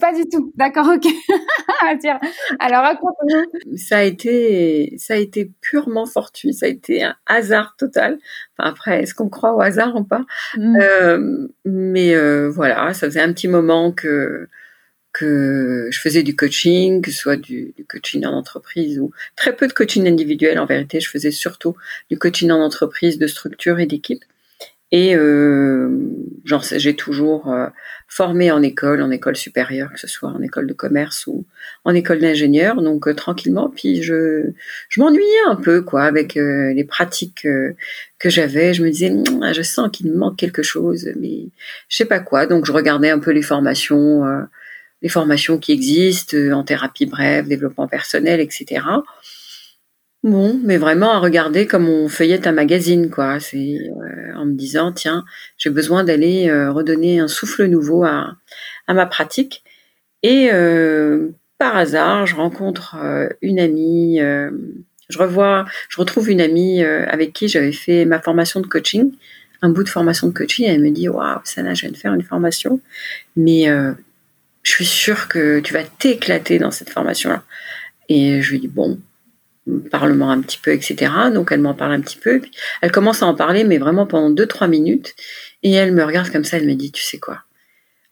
Pas 0.00 0.14
du 0.14 0.28
tout. 0.28 0.52
D'accord, 0.56 0.88
ok. 0.88 1.06
Alors 2.60 2.82
raconte-nous. 2.82 3.76
Ça 3.76 3.98
a 3.98 4.02
été, 4.02 4.94
ça 4.98 5.14
a 5.14 5.16
été 5.16 5.50
purement 5.60 6.06
fortuit. 6.06 6.54
Ça 6.54 6.66
a 6.66 6.68
été 6.68 7.02
un 7.02 7.16
hasard 7.26 7.76
total. 7.76 8.18
Enfin, 8.56 8.70
après, 8.70 9.02
est-ce 9.02 9.14
qu'on 9.14 9.28
croit 9.28 9.54
au 9.54 9.60
hasard 9.60 9.96
ou 9.96 10.04
pas? 10.04 10.24
Mm. 10.56 10.76
euh, 10.80 11.48
Mais 11.64 12.14
euh, 12.14 12.50
voilà, 12.50 12.92
ça 12.94 13.06
faisait 13.06 13.20
un 13.20 13.32
petit 13.32 13.48
moment 13.48 13.92
que 13.92 14.48
que 15.16 15.88
je 15.90 15.98
faisais 15.98 16.22
du 16.22 16.36
coaching, 16.36 17.00
que 17.00 17.10
ce 17.10 17.16
soit 17.16 17.36
du, 17.36 17.74
coaching 17.88 18.26
en 18.26 18.34
entreprise 18.34 18.98
ou 18.98 19.12
très 19.34 19.56
peu 19.56 19.66
de 19.66 19.72
coaching 19.72 20.06
individuel. 20.06 20.58
En 20.58 20.66
vérité, 20.66 21.00
je 21.00 21.08
faisais 21.08 21.30
surtout 21.30 21.74
du 22.10 22.18
coaching 22.18 22.50
en 22.50 22.62
entreprise, 22.62 23.18
de 23.18 23.26
structure 23.26 23.78
et 23.78 23.86
d'équipe. 23.86 24.22
Et 24.92 25.16
euh, 25.16 25.90
genre, 26.44 26.62
j'ai 26.62 26.94
toujours 26.94 27.52
euh, 27.52 27.66
formé 28.06 28.52
en 28.52 28.62
école, 28.62 29.02
en 29.02 29.10
école 29.10 29.34
supérieure, 29.34 29.92
que 29.92 29.98
ce 29.98 30.06
soit 30.06 30.28
en 30.28 30.40
école 30.40 30.68
de 30.68 30.72
commerce 30.74 31.26
ou 31.26 31.44
en 31.84 31.92
école 31.92 32.20
d'ingénieur, 32.20 32.80
donc 32.80 33.08
euh, 33.08 33.14
tranquillement. 33.14 33.68
Puis 33.74 34.02
je, 34.02 34.52
je 34.88 35.00
m'ennuyais 35.00 35.42
un 35.48 35.56
peu, 35.56 35.82
quoi, 35.82 36.04
avec 36.04 36.34
les 36.36 36.84
pratiques 36.84 37.46
que 38.18 38.30
j'avais. 38.30 38.74
Je 38.74 38.84
me 38.84 38.90
disais, 38.90 39.12
je 39.52 39.62
sens 39.62 39.90
qu'il 39.92 40.10
me 40.10 40.16
manque 40.16 40.36
quelque 40.36 40.62
chose, 40.62 41.10
mais 41.18 41.48
je 41.88 41.96
sais 41.96 42.04
pas 42.04 42.20
quoi. 42.20 42.46
Donc 42.46 42.64
je 42.64 42.72
regardais 42.72 43.10
un 43.10 43.18
peu 43.18 43.32
les 43.32 43.42
formations 43.42 44.22
les 45.02 45.08
formations 45.10 45.58
qui 45.58 45.72
existent 45.72 46.36
en 46.52 46.64
thérapie 46.64 47.06
brève, 47.06 47.46
développement 47.46 47.86
personnel, 47.86 48.40
etc. 48.40 48.82
Bon, 50.26 50.58
mais 50.64 50.76
vraiment 50.76 51.12
à 51.12 51.20
regarder 51.20 51.68
comme 51.68 51.88
on 51.88 52.08
feuillette 52.08 52.48
un 52.48 52.52
magazine, 52.52 53.10
quoi. 53.10 53.38
C'est 53.38 53.78
euh, 53.78 54.34
en 54.34 54.44
me 54.44 54.54
disant, 54.54 54.90
tiens, 54.90 55.24
j'ai 55.56 55.70
besoin 55.70 56.02
d'aller 56.02 56.48
euh, 56.48 56.72
redonner 56.72 57.20
un 57.20 57.28
souffle 57.28 57.66
nouveau 57.66 58.02
à, 58.02 58.36
ma 58.88 59.06
pratique. 59.06 59.62
Et 60.24 60.48
par 61.58 61.76
hasard, 61.76 62.26
je 62.26 62.34
rencontre 62.34 62.96
une 63.40 63.60
amie, 63.60 64.18
je 64.18 65.18
revois, 65.18 65.64
je 65.88 66.00
retrouve 66.00 66.30
une 66.30 66.40
amie 66.40 66.82
avec 66.82 67.32
qui 67.32 67.46
j'avais 67.46 67.70
fait 67.70 68.04
ma 68.04 68.20
formation 68.20 68.60
de 68.60 68.66
coaching, 68.66 69.12
un 69.62 69.68
bout 69.68 69.84
de 69.84 69.88
formation 69.88 70.26
de 70.26 70.32
coaching. 70.32 70.66
elle 70.66 70.80
me 70.80 70.90
dit, 70.90 71.08
waouh, 71.08 71.38
Sana, 71.44 71.74
je 71.74 71.82
viens 71.82 71.92
de 71.92 71.96
faire 71.96 72.14
une 72.14 72.24
formation, 72.24 72.80
mais 73.36 73.66
je 74.64 74.70
suis 74.72 74.86
sûre 74.86 75.28
que 75.28 75.60
tu 75.60 75.72
vas 75.72 75.84
t'éclater 75.84 76.58
dans 76.58 76.72
cette 76.72 76.90
formation-là. 76.90 77.44
Et 78.08 78.42
je 78.42 78.50
lui 78.50 78.58
dis, 78.58 78.68
bon, 78.68 78.98
parle-moi 79.90 80.28
un 80.28 80.40
petit 80.40 80.58
peu, 80.58 80.72
etc. 80.72 81.12
Donc 81.32 81.50
elle 81.52 81.60
m'en 81.60 81.74
parle 81.74 81.92
un 81.92 82.00
petit 82.00 82.18
peu. 82.18 82.40
elle 82.82 82.92
commence 82.92 83.22
à 83.22 83.26
en 83.26 83.34
parler, 83.34 83.64
mais 83.64 83.78
vraiment 83.78 84.06
pendant 84.06 84.30
2-3 84.30 84.68
minutes. 84.68 85.14
Et 85.62 85.72
elle 85.72 85.92
me 85.92 86.04
regarde 86.04 86.30
comme 86.30 86.44
ça, 86.44 86.58
elle 86.58 86.66
me 86.66 86.74
dit, 86.74 86.92
tu 86.92 87.02
sais 87.02 87.18
quoi? 87.18 87.42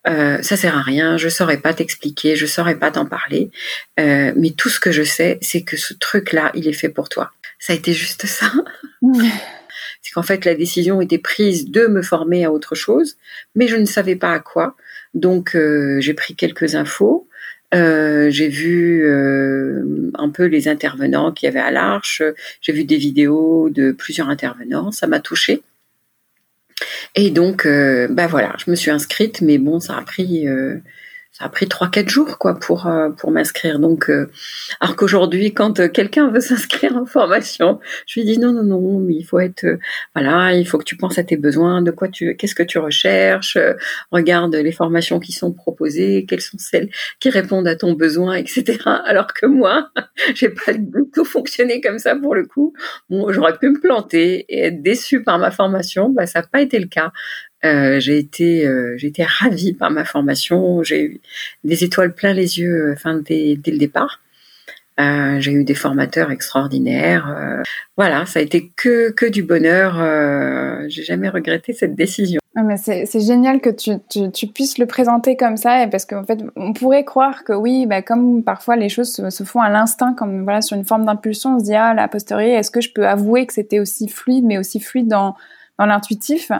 Euh, 0.06 0.42
ça 0.42 0.56
sert 0.56 0.76
à 0.76 0.82
rien, 0.82 1.16
je 1.16 1.28
saurais 1.30 1.56
pas 1.56 1.73
t'expliquer, 1.73 2.37
je 2.37 2.44
saurais 2.44 2.75
pas 2.75 2.90
t'en 2.90 3.06
parler, 3.06 3.50
euh, 3.99 4.32
mais 4.37 4.50
tout 4.50 4.68
ce 4.68 4.78
que 4.78 4.92
je 4.92 5.02
sais, 5.02 5.38
c'est 5.40 5.62
que 5.62 5.78
ce 5.78 5.94
truc-là, 5.94 6.50
il 6.54 6.68
est 6.68 6.75
fait 6.75 6.90
pour 6.90 7.08
toi. 7.08 7.30
Ça 7.58 7.73
a 7.73 7.76
été 7.76 7.94
juste 7.94 8.26
ça. 8.26 8.52
c'est 10.02 10.12
qu'en 10.12 10.23
fait, 10.23 10.44
la 10.44 10.54
décision 10.54 11.00
était 11.00 11.18
prise 11.18 11.70
de 11.70 11.87
me 11.87 12.02
former 12.02 12.44
à 12.44 12.52
autre 12.52 12.75
chose, 12.75 13.16
mais 13.54 13.66
je 13.66 13.76
ne 13.76 13.87
savais 13.87 14.16
pas 14.16 14.32
à 14.32 14.40
quoi. 14.40 14.76
Donc 15.14 15.56
euh, 15.56 16.00
j'ai 16.00 16.12
pris 16.12 16.34
quelques 16.34 16.75
infos. 16.75 17.26
Euh, 17.73 18.30
j'ai 18.30 18.49
vu 18.49 19.04
euh, 19.04 20.11
un 20.14 20.28
peu 20.28 20.44
les 20.44 20.68
intervenants 20.68 21.33
qu'il 21.33 21.47
y 21.47 21.49
avait 21.49 21.61
à 21.61 21.71
l'Arche. 21.71 22.23
J'ai 22.61 22.73
vu 22.73 22.85
des 22.85 22.97
vidéos 22.97 23.71
de 23.71 23.92
plusieurs 23.92 24.28
intervenants. 24.28 24.92
Ça 24.92 25.06
m'a 25.06 25.21
touchée. 25.21 25.62
Et 27.14 27.30
donc, 27.30 27.66
ben 27.66 28.26
voilà, 28.26 28.56
je 28.64 28.71
me 28.71 28.75
suis 28.75 28.90
inscrite, 28.90 29.40
mais 29.40 29.59
bon, 29.59 29.78
ça 29.78 29.97
a 29.97 30.02
pris 30.02 30.47
ça 31.36 31.46
a 31.46 31.48
pris 31.48 31.66
trois 31.66 31.90
quatre 31.90 32.08
jours 32.08 32.38
quoi 32.38 32.60
pour 32.60 32.86
euh, 32.86 33.10
pour 33.10 33.32
m'inscrire. 33.32 33.80
Donc 33.80 34.08
euh, 34.08 34.30
alors 34.78 34.94
qu'aujourd'hui 34.94 35.52
quand 35.52 35.80
euh, 35.80 35.88
quelqu'un 35.88 36.30
veut 36.30 36.40
s'inscrire 36.48 36.96
en 36.96 37.06
formation, 37.06 37.80
je 38.06 38.20
lui 38.20 38.26
dis 38.26 38.38
non 38.38 38.52
non 38.52 38.62
non, 38.62 39.00
mais 39.00 39.14
il 39.14 39.24
faut 39.24 39.40
être 39.40 39.66
voilà, 40.14 40.54
il 40.54 40.64
faut 40.64 40.78
que 40.78 40.84
tu 40.84 40.96
penses 40.96 41.18
à 41.18 41.24
tes 41.24 41.36
besoins, 41.36 41.82
de 41.82 41.90
quoi 41.90 42.06
tu 42.06 42.36
qu'est-ce 42.36 42.54
que 42.54 42.62
tu 42.62 42.78
recherches, 42.78 43.58
regarde 44.12 44.54
les 44.54 44.70
formations 44.70 45.18
qui 45.18 45.32
sont 45.32 45.52
proposées, 45.52 46.24
quelles 46.28 46.40
sont 46.40 46.58
celles 46.58 46.88
qui 47.18 47.30
répondent 47.30 47.66
à 47.66 47.74
ton 47.74 47.94
besoin, 47.94 48.36
etc. 48.36 48.78
Alors 49.04 49.34
que 49.34 49.46
moi, 49.46 49.90
j'ai 50.36 50.50
pas 50.50 50.72
du 50.72 51.10
tout 51.12 51.24
fonctionné 51.24 51.80
comme 51.80 51.98
ça 51.98 52.14
pour 52.14 52.36
le 52.36 52.46
coup. 52.46 52.74
Bon, 53.10 53.32
j'aurais 53.32 53.58
pu 53.58 53.70
me 53.70 53.80
planter 53.80 54.46
et 54.48 54.66
être 54.66 54.82
déçue 54.82 55.24
par 55.24 55.40
ma 55.40 55.50
formation, 55.50 56.10
bah 56.10 56.26
ça 56.26 56.42
n'a 56.42 56.46
pas 56.46 56.60
été 56.60 56.78
le 56.78 56.86
cas. 56.86 57.10
Euh, 57.64 57.99
j'ai 58.00 58.18
été, 58.18 58.66
euh, 58.66 58.97
été 59.00 59.25
ravie 59.25 59.73
par 59.73 59.90
ma 59.90 60.04
formation. 60.04 60.83
J'ai 60.83 61.02
eu 61.04 61.21
des 61.64 61.85
étoiles 61.85 62.14
plein 62.14 62.33
les 62.33 62.59
yeux, 62.59 62.88
euh, 62.88 62.92
enfin 62.92 63.14
dès, 63.14 63.56
dès 63.56 63.71
le 63.71 63.78
départ. 63.78 64.21
Euh, 65.00 65.40
j'ai 65.40 65.50
eu 65.50 65.64
des 65.64 65.75
formateurs 65.75 66.30
extraordinaires. 66.30 67.28
Euh, 67.37 67.62
voilà, 67.97 68.26
ça 68.26 68.38
a 68.38 68.42
été 68.42 68.71
que 68.76 69.11
que 69.11 69.26
du 69.26 69.42
bonheur. 69.42 69.97
Euh, 69.99 70.85
j'ai 70.88 71.02
jamais 71.02 71.28
regretté 71.28 71.73
cette 71.73 71.97
décision. 71.97 72.40
Ah, 72.56 72.62
mais 72.62 72.76
c'est, 72.76 73.06
génial 73.21 73.61
que 73.61 73.71
tu, 73.71 74.47
puisses 74.47 74.78
le 74.78 74.87
présenter 74.87 75.37
comme 75.37 75.56
ça, 75.56 75.88
parce 75.90 76.06
qu'en 76.06 76.23
fait, 76.23 76.38
on 76.54 76.73
pourrait 76.73 77.04
croire 77.04 77.42
que 77.42 77.52
oui, 77.52 77.85
bah, 77.87 78.00
comme 78.00 78.44
parfois 78.44 78.76
les 78.76 78.88
choses 78.88 79.12
se, 79.12 79.44
font 79.44 79.61
à 79.61 79.68
l'instinct, 79.71 80.14
comme 80.14 80.44
voilà 80.44 80.62
sur 80.62 80.76
une 80.76 80.85
forme 80.85 81.04
d'impulsion, 81.04 81.56
on 81.56 81.59
se 81.59 81.64
dit 81.64 81.75
ah 81.75 81.94
la 81.94 82.06
posteriori, 82.06 82.52
est-ce 82.52 82.71
que 82.71 82.80
je 82.80 82.92
peux 82.92 83.09
avouer 83.09 83.47
que 83.47 83.52
c'était 83.52 83.80
aussi 83.80 84.09
fluide, 84.09 84.44
mais 84.44 84.59
aussi 84.59 84.78
fluide 84.78 85.09
dans 85.09 85.35
l'intuitif? 85.80 86.52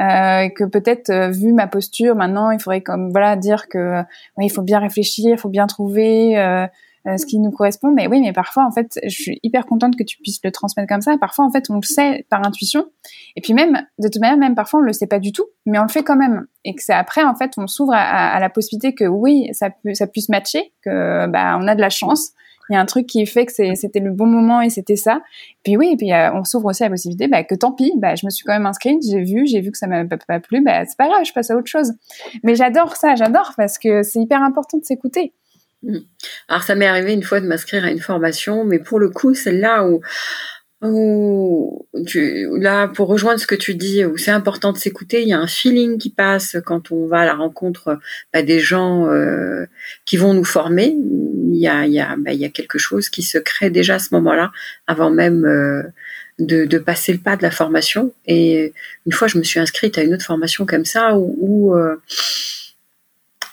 Euh, 0.00 0.48
que 0.48 0.64
peut-être 0.64 1.10
euh, 1.10 1.30
vu 1.30 1.52
ma 1.52 1.66
posture 1.66 2.14
maintenant, 2.14 2.50
il 2.50 2.60
faudrait 2.60 2.80
comme 2.80 3.10
voilà 3.10 3.36
dire 3.36 3.68
que 3.68 4.00
oui, 4.38 4.46
il 4.46 4.50
faut 4.50 4.62
bien 4.62 4.78
réfléchir, 4.78 5.30
il 5.30 5.38
faut 5.38 5.50
bien 5.50 5.66
trouver 5.66 6.38
euh, 6.38 6.66
euh, 7.06 7.16
ce 7.18 7.26
qui 7.26 7.38
nous 7.38 7.50
correspond. 7.50 7.92
Mais 7.92 8.06
oui, 8.06 8.20
mais 8.20 8.32
parfois 8.32 8.66
en 8.66 8.70
fait, 8.70 8.98
je 9.04 9.14
suis 9.14 9.40
hyper 9.42 9.66
contente 9.66 9.96
que 9.96 10.02
tu 10.02 10.16
puisses 10.18 10.40
le 10.42 10.50
transmettre 10.52 10.88
comme 10.88 11.02
ça. 11.02 11.16
Parfois 11.18 11.44
en 11.44 11.50
fait, 11.50 11.64
on 11.68 11.76
le 11.76 11.82
sait 11.82 12.26
par 12.30 12.46
intuition. 12.46 12.86
Et 13.36 13.42
puis 13.42 13.52
même 13.52 13.86
de 13.98 14.08
toute 14.08 14.20
manière, 14.20 14.38
même 14.38 14.54
parfois 14.54 14.80
on 14.80 14.82
le 14.82 14.92
sait 14.94 15.06
pas 15.06 15.18
du 15.18 15.32
tout, 15.32 15.46
mais 15.66 15.78
on 15.78 15.82
le 15.82 15.88
fait 15.88 16.02
quand 16.02 16.16
même. 16.16 16.46
Et 16.64 16.74
que 16.74 16.82
c'est 16.82 16.94
après 16.94 17.22
en 17.22 17.34
fait, 17.34 17.52
on 17.58 17.66
s'ouvre 17.66 17.92
à, 17.94 18.40
la 18.40 18.48
possibilité 18.48 18.94
que 18.94 19.04
oui, 19.04 19.50
ça 19.52 19.68
ça 19.92 20.06
puisse 20.06 20.30
matcher, 20.30 20.72
que 20.82 21.26
bah 21.26 21.58
on 21.60 21.66
a 21.68 21.74
de 21.74 21.80
la 21.80 21.90
chance 21.90 22.32
il 22.70 22.74
y 22.74 22.76
a 22.76 22.80
un 22.80 22.86
truc 22.86 23.06
qui 23.06 23.26
fait 23.26 23.46
que 23.46 23.52
c'était 23.52 24.00
le 24.00 24.12
bon 24.12 24.26
moment 24.26 24.62
et 24.62 24.70
c'était 24.70 24.96
ça. 24.96 25.20
Puis 25.64 25.76
oui, 25.76 25.96
puis 25.98 26.12
euh, 26.12 26.32
on 26.32 26.44
s'ouvre 26.44 26.66
aussi 26.66 26.84
à 26.84 26.86
la 26.86 26.90
possibilité 26.90 27.26
bah, 27.26 27.42
que 27.42 27.54
tant 27.56 27.72
pis, 27.72 27.92
bah, 27.96 28.14
je 28.14 28.24
me 28.24 28.30
suis 28.30 28.44
quand 28.44 28.52
même 28.52 28.66
inscrite, 28.66 29.00
j'ai 29.08 29.22
vu, 29.22 29.46
j'ai 29.46 29.60
vu 29.60 29.72
que 29.72 29.78
ça 29.78 29.88
m'a 29.88 30.04
pas 30.04 30.40
plu, 30.40 30.62
bah, 30.62 30.84
c'est 30.86 30.96
pas 30.96 31.08
grave, 31.08 31.24
je 31.24 31.32
passe 31.32 31.50
à 31.50 31.56
autre 31.56 31.66
chose. 31.66 31.92
Mais 32.44 32.54
j'adore 32.54 32.96
ça, 32.96 33.16
j'adore 33.16 33.52
parce 33.56 33.78
que 33.78 34.02
c'est 34.02 34.20
hyper 34.20 34.42
important 34.42 34.78
de 34.78 34.84
s'écouter. 34.84 35.32
Mmh. 35.82 35.96
Alors 36.48 36.62
ça 36.62 36.74
m'est 36.74 36.86
arrivé 36.86 37.12
une 37.12 37.22
fois 37.22 37.40
de 37.40 37.46
m'inscrire 37.46 37.84
à 37.84 37.90
une 37.90 38.00
formation, 38.00 38.64
mais 38.64 38.78
pour 38.78 38.98
le 38.98 39.10
coup, 39.10 39.34
celle-là 39.34 39.88
où 39.88 40.00
où 40.82 41.86
tu, 42.06 42.48
là, 42.58 42.88
pour 42.88 43.08
rejoindre 43.08 43.38
ce 43.38 43.46
que 43.46 43.54
tu 43.54 43.74
dis, 43.74 44.04
où 44.04 44.16
c'est 44.16 44.30
important 44.30 44.72
de 44.72 44.78
s'écouter, 44.78 45.20
il 45.22 45.28
y 45.28 45.32
a 45.34 45.38
un 45.38 45.46
feeling 45.46 45.98
qui 45.98 46.08
passe 46.08 46.56
quand 46.64 46.90
on 46.90 47.06
va 47.06 47.20
à 47.20 47.26
la 47.26 47.34
rencontre 47.34 47.98
bah, 48.32 48.42
des 48.42 48.60
gens 48.60 49.06
euh, 49.08 49.66
qui 50.06 50.16
vont 50.16 50.32
nous 50.32 50.44
former. 50.44 50.96
Il 51.52 51.58
y 51.58 51.68
a, 51.68 51.84
il 51.84 51.92
y, 51.92 52.00
a, 52.00 52.16
bah, 52.16 52.32
il 52.32 52.40
y 52.40 52.46
a 52.46 52.48
quelque 52.48 52.78
chose 52.78 53.10
qui 53.10 53.22
se 53.22 53.36
crée 53.36 53.68
déjà 53.68 53.96
à 53.96 53.98
ce 53.98 54.14
moment-là, 54.14 54.52
avant 54.86 55.10
même 55.10 55.44
euh, 55.44 55.82
de, 56.38 56.64
de, 56.64 56.78
passer 56.78 57.12
le 57.12 57.18
pas 57.18 57.36
de 57.36 57.42
la 57.42 57.50
formation. 57.50 58.14
Et 58.26 58.72
une 59.04 59.12
fois, 59.12 59.28
je 59.28 59.36
me 59.36 59.42
suis 59.42 59.60
inscrite 59.60 59.98
à 59.98 60.02
une 60.02 60.14
autre 60.14 60.24
formation 60.24 60.64
comme 60.64 60.86
ça, 60.86 61.14
où, 61.14 61.36
où 61.40 61.74
euh, 61.76 61.96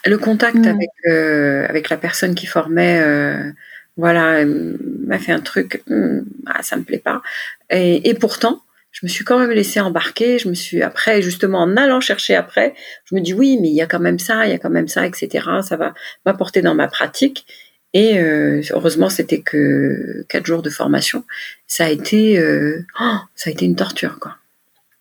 Le 0.05 0.17
contact 0.17 0.65
avec 0.65 0.89
avec 1.05 1.89
la 1.89 1.97
personne 1.97 2.35
qui 2.35 2.45
formait 2.45 3.53
voilà, 3.97 4.45
m'a 4.45 5.19
fait 5.19 5.31
un 5.31 5.39
truc, 5.39 5.83
hmm, 5.87 6.19
ah, 6.45 6.63
ça 6.63 6.77
me 6.77 6.83
plaît 6.83 6.99
pas. 6.99 7.21
Et, 7.69 8.09
et, 8.09 8.13
pourtant, 8.13 8.61
je 8.91 9.05
me 9.05 9.09
suis 9.09 9.25
quand 9.25 9.39
même 9.39 9.51
laissé 9.51 9.79
embarquer. 9.79 10.39
Je 10.39 10.47
me 10.49 10.53
suis 10.53 10.81
après, 10.81 11.21
justement, 11.21 11.59
en 11.59 11.75
allant 11.77 11.99
chercher 11.99 12.35
après, 12.35 12.73
je 13.05 13.15
me 13.15 13.21
dis 13.21 13.33
oui, 13.33 13.57
mais 13.61 13.69
il 13.69 13.75
y 13.75 13.81
a 13.81 13.87
quand 13.87 13.99
même 13.99 14.19
ça, 14.19 14.45
il 14.45 14.51
y 14.51 14.55
a 14.55 14.59
quand 14.59 14.69
même 14.69 14.87
ça, 14.87 15.05
etc. 15.05 15.45
Ça 15.61 15.75
va 15.75 15.93
m'apporter 16.25 16.61
dans 16.61 16.75
ma 16.75 16.87
pratique. 16.87 17.45
Et 17.93 18.19
euh, 18.19 18.61
heureusement, 18.71 19.09
c'était 19.09 19.41
que 19.41 20.25
quatre 20.29 20.45
jours 20.45 20.61
de 20.61 20.69
formation. 20.69 21.23
Ça 21.67 21.85
a 21.85 21.89
été, 21.89 22.37
euh, 22.37 22.85
oh, 22.99 23.17
ça 23.35 23.49
a 23.49 23.53
été 23.53 23.65
une 23.65 23.75
torture, 23.75 24.19
quoi. 24.19 24.35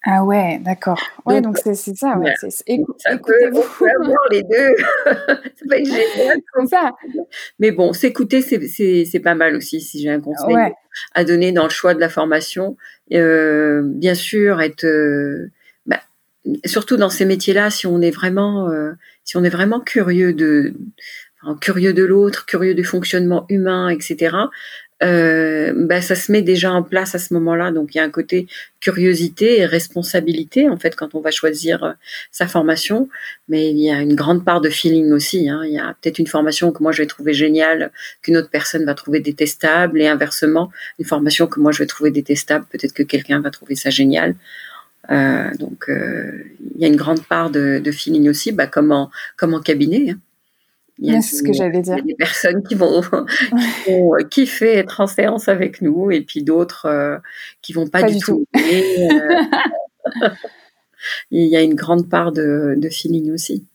Ah 0.09 0.23
ouais, 0.23 0.61
d'accord. 0.61 1.01
Ouais, 1.25 1.41
donc 1.41 1.59
c'est 1.59 1.75
ça, 1.75 2.17
ouais. 2.17 2.33
ça 2.39 3.19
peut, 3.19 3.35
avoir 3.45 4.29
les 4.31 4.45
deux. 4.45 4.75
c'est 5.57 5.69
pas 5.69 5.79
génial 5.85 6.39
comme 6.53 6.69
ça. 6.69 6.93
Mais 7.59 7.73
bon, 7.73 7.93
s'écouter, 7.93 8.41
c'est 8.41 9.21
pas 9.21 9.35
mal 9.35 9.57
aussi. 9.57 9.81
Si 9.81 10.01
j'ai 10.01 10.11
un 10.11 10.21
conseil 10.21 10.57
à 11.13 11.25
donner 11.25 11.51
dans 11.51 11.65
le 11.65 11.71
choix 11.71 11.93
de 11.93 11.99
la 11.99 12.09
formation, 12.09 12.77
euh, 13.15 13.83
bien 13.85 14.15
sûr, 14.15 14.61
être 14.61 14.85
euh, 14.85 15.51
bah, 15.87 16.01
surtout 16.65 16.97
dans 16.97 17.11
ces 17.11 17.25
métiers-là, 17.25 17.71
si 17.71 17.89
on 17.89 18.01
est 18.01 18.13
vraiment, 18.13 18.69
euh, 18.69 18.93
si 19.25 19.37
on 19.37 19.43
est 19.43 19.51
vraiment 19.51 19.81
curieux 19.81 20.33
de, 20.33 20.75
curieux 21.61 21.93
de 21.93 22.05
l'autre, 22.05 22.47
curieux 22.47 22.75
du 22.75 22.85
fonctionnement 22.85 23.45
humain, 23.49 23.89
etc 23.89 24.37
euh, 25.03 25.73
bah, 25.77 26.01
ça 26.01 26.15
se 26.15 26.33
met 26.33 26.41
déjà 26.43 26.73
en 26.73 26.83
place 26.83 27.15
à 27.15 27.19
ce 27.19 27.35
moment-là. 27.35 27.71
Donc 27.71 27.95
il 27.95 27.99
y 27.99 28.01
a 28.01 28.05
un 28.05 28.11
côté 28.11 28.47
curiosité 28.81 29.59
et 29.59 29.67
responsabilité 29.67 30.69
en 30.69 30.77
fait 30.77 30.97
quand 30.97 31.15
on 31.15 31.21
va 31.21 31.31
choisir 31.31 31.85
euh, 31.85 31.93
sa 32.31 32.47
formation. 32.47 33.09
Mais 33.49 33.71
il 33.71 33.79
y 33.79 33.91
a 33.91 34.01
une 34.01 34.15
grande 34.15 34.45
part 34.45 34.61
de 34.61 34.71
feeling 34.71 35.13
aussi. 35.13 35.49
Hein. 35.49 35.63
Il 35.65 35.73
y 35.73 35.79
a 35.79 35.95
peut-être 36.01 36.19
une 36.19 36.27
formation 36.27 36.73
que 36.73 36.83
moi 36.83 36.93
je 36.93 37.03
vais 37.03 37.07
trouver 37.07 37.35
géniale, 37.35 37.93
qu'une 38.23 38.37
autre 38.37 38.51
personne 38.51 38.85
va 38.85 38.95
trouver 38.95 39.21
détestable, 39.21 40.01
et 40.01 40.09
inversement, 40.09 40.71
une 40.99 41.05
formation 41.05 41.47
que 41.47 41.61
moi 41.61 41.73
je 41.73 41.81
vais 41.81 41.87
trouver 41.87 42.11
détestable, 42.11 42.67
peut-être 42.71 42.93
que 42.93 43.03
quelqu'un 43.03 43.41
va 43.41 43.51
trouver 43.51 43.75
ça 43.75 43.91
génial. 43.91 44.35
Euh, 45.11 45.51
donc 45.59 45.89
euh, 45.89 46.33
il 46.75 46.81
y 46.81 46.85
a 46.85 46.89
une 46.89 46.97
grande 46.97 47.25
part 47.25 47.51
de, 47.51 47.81
de 47.85 47.93
feeling 47.93 48.29
aussi, 48.29 48.53
bah, 48.53 48.67
comme 48.67 48.93
en 48.93 49.11
comme 49.37 49.55
en 49.55 49.61
cabinet. 49.61 50.11
Hein. 50.11 50.19
Il 50.99 51.13
y 51.13 51.15
a 51.15 51.21
ce 51.21 51.43
que 51.43 51.53
j'allais 51.53 51.83
dire. 51.83 52.03
des 52.03 52.15
personnes 52.15 52.63
qui 52.63 52.75
vont, 52.75 53.01
qui 53.85 53.91
vont 53.91 54.15
euh, 54.15 54.23
kiffer 54.25 54.77
être 54.77 55.01
en 55.01 55.07
séance 55.07 55.49
avec 55.49 55.83
nous 55.83 56.11
et 56.11 56.23
puis 56.23 56.43
d'autres 56.43 56.87
euh, 56.87 57.19
qui 57.61 57.73
vont 57.73 57.87
pas, 57.87 58.03
du, 58.05 58.19
tout. 58.19 58.47
Euh, 58.57 59.43
il 61.31 61.47
y 61.47 61.57
a 61.57 61.63
une 61.63 61.75
grande 61.75 62.09
part 62.09 62.33
de, 62.33 62.75
de 62.77 62.89
feeling 62.89 63.31
aussi. 63.33 63.67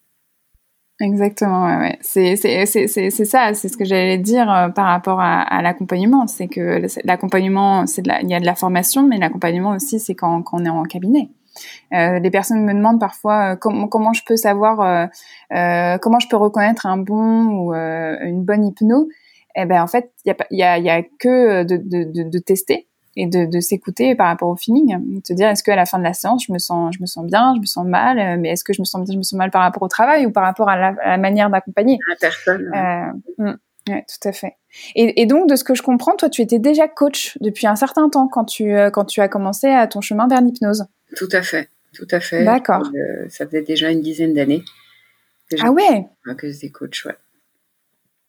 Exactement, 1.00 1.66
ouais, 1.66 1.78
ouais. 1.78 1.98
C'est, 2.01 2.36
c'est, 2.36 2.66
c'est, 2.68 2.88
c'est 2.88 3.25
ça, 3.25 3.56
c'est 3.56 3.70
ce 3.70 3.78
que 3.78 3.86
j'allais 3.86 4.20
dire 4.20 4.72
par 4.75 4.86
rapport 4.86 5.20
à, 5.20 5.42
à 5.42 5.63
l'accompagnement. 5.63 6.28
C'est 6.28 6.48
que 6.48 6.86
l'accompagnement, 7.06 7.88
c'est 7.88 8.04
de 8.04 8.08
la, 8.08 8.22
il 8.22 8.30
y 8.30 8.36
a 8.36 8.40
de 8.40 8.46
la 8.46 8.54
formation, 8.54 9.08
mais 9.08 9.18
l'accompagnement 9.18 9.72
aussi, 9.72 10.00
c'est 10.00 10.13
quand, 10.13 10.44
quand 10.44 10.62
on 10.62 10.66
est 10.66 10.70
en 10.70 10.84
cabinet. 10.84 11.30
Euh, 11.93 12.20
les 12.20 12.31
personnes 12.31 12.63
me 12.63 12.74
demandent 12.74 13.00
parfois 13.00 13.53
euh, 13.53 13.55
comment, 13.55 13.88
comment 13.88 14.13
je 14.13 14.24
peux 14.25 14.38
savoir, 14.38 15.10
euh, 15.51 15.98
comment 16.01 16.20
je 16.20 16.27
peux 16.27 16.38
reconnaître 16.38 16.86
un 16.86 16.98
bon 16.98 17.46
ou 17.48 17.74
une 17.74 18.43
bonne 18.43 18.65
hypno. 18.65 19.10
Eh 19.55 19.65
ben 19.65 19.81
en 19.84 19.88
fait, 19.88 20.12
il 20.25 20.34
y 20.51 20.63
a, 20.63 20.77
y, 20.77 20.84
y 20.84 20.89
a 20.89 21.03
que 21.20 21.63
de, 21.63 21.75
de, 21.75 22.29
de, 22.29 22.39
tester 22.39 22.88
et 23.17 23.27
de, 23.27 23.46
de 23.46 23.60
s'écouter 23.60 24.15
par 24.15 24.27
rapport 24.27 24.48
au 24.48 24.55
feeling, 24.55 24.96
de 24.98 25.22
se 25.27 25.34
dire 25.34 25.50
est-ce 25.50 25.62
qu'à 25.62 25.75
la 25.75 25.86
fin 25.86 26.00
de 26.00 26.05
la 26.05 26.13
séance 26.13 26.46
je 26.48 26.53
me 26.53 26.58
sens 26.58 26.96
je 26.96 27.01
me 27.01 27.05
sens 27.05 27.25
bien, 27.25 27.53
je 27.55 27.60
me 27.60 27.65
sens 27.65 27.86
mal, 27.86 28.39
mais 28.39 28.51
est-ce 28.51 28.63
que 28.63 28.72
je 28.72 28.81
me 28.81 28.86
sens 28.86 29.03
bien, 29.03 29.13
je 29.13 29.17
me 29.17 29.24
sens 29.24 29.38
mal 29.38 29.51
par 29.51 29.62
rapport 29.62 29.84
au 29.84 29.89
travail 29.89 30.25
ou 30.25 30.31
par 30.31 30.43
rapport 30.43 30.70
à 30.70 30.77
la, 30.77 31.17
manière 31.17 31.50
d'accompagner? 31.50 32.00
La 32.08 32.15
personne. 32.15 32.72
Euh, 33.39 33.53
oui, 33.90 33.96
tout 34.08 34.28
à 34.28 34.32
fait. 34.32 34.54
Et, 34.96 35.22
et, 35.22 35.26
donc, 35.26 35.50
de 35.50 35.56
ce 35.56 35.64
que 35.64 35.74
je 35.76 35.82
comprends, 35.82 36.16
toi, 36.16 36.30
tu 36.30 36.42
étais 36.42 36.60
déjà 36.60 36.88
coach 36.88 37.38
depuis 37.42 37.68
un 37.68 37.76
certain 37.76 38.10
temps 38.10 38.28
quand 38.28 38.46
tu, 38.46 38.74
quand 38.94 39.06
tu 39.06 39.22
as 39.22 39.28
commencé 39.28 39.68
à 39.68 39.88
ton 39.88 40.02
chemin 40.02 40.28
vers 40.28 40.42
l'hypnose. 40.42 40.86
Tout 41.16 41.30
à 41.32 41.42
fait, 41.42 41.70
tout 41.94 42.08
à 42.12 42.20
fait. 42.20 42.46
D'accord. 42.46 42.84
Euh, 42.96 43.28
ça 43.30 43.46
faisait 43.46 43.64
déjà 43.64 43.90
une 43.90 44.02
dizaine 44.02 44.34
d'années. 44.34 44.64
Ah 45.60 45.72
ouais 45.72 46.06
Que 46.38 46.50
j'étais 46.50 46.70
coach, 46.70 47.06
ouais. 47.06 47.16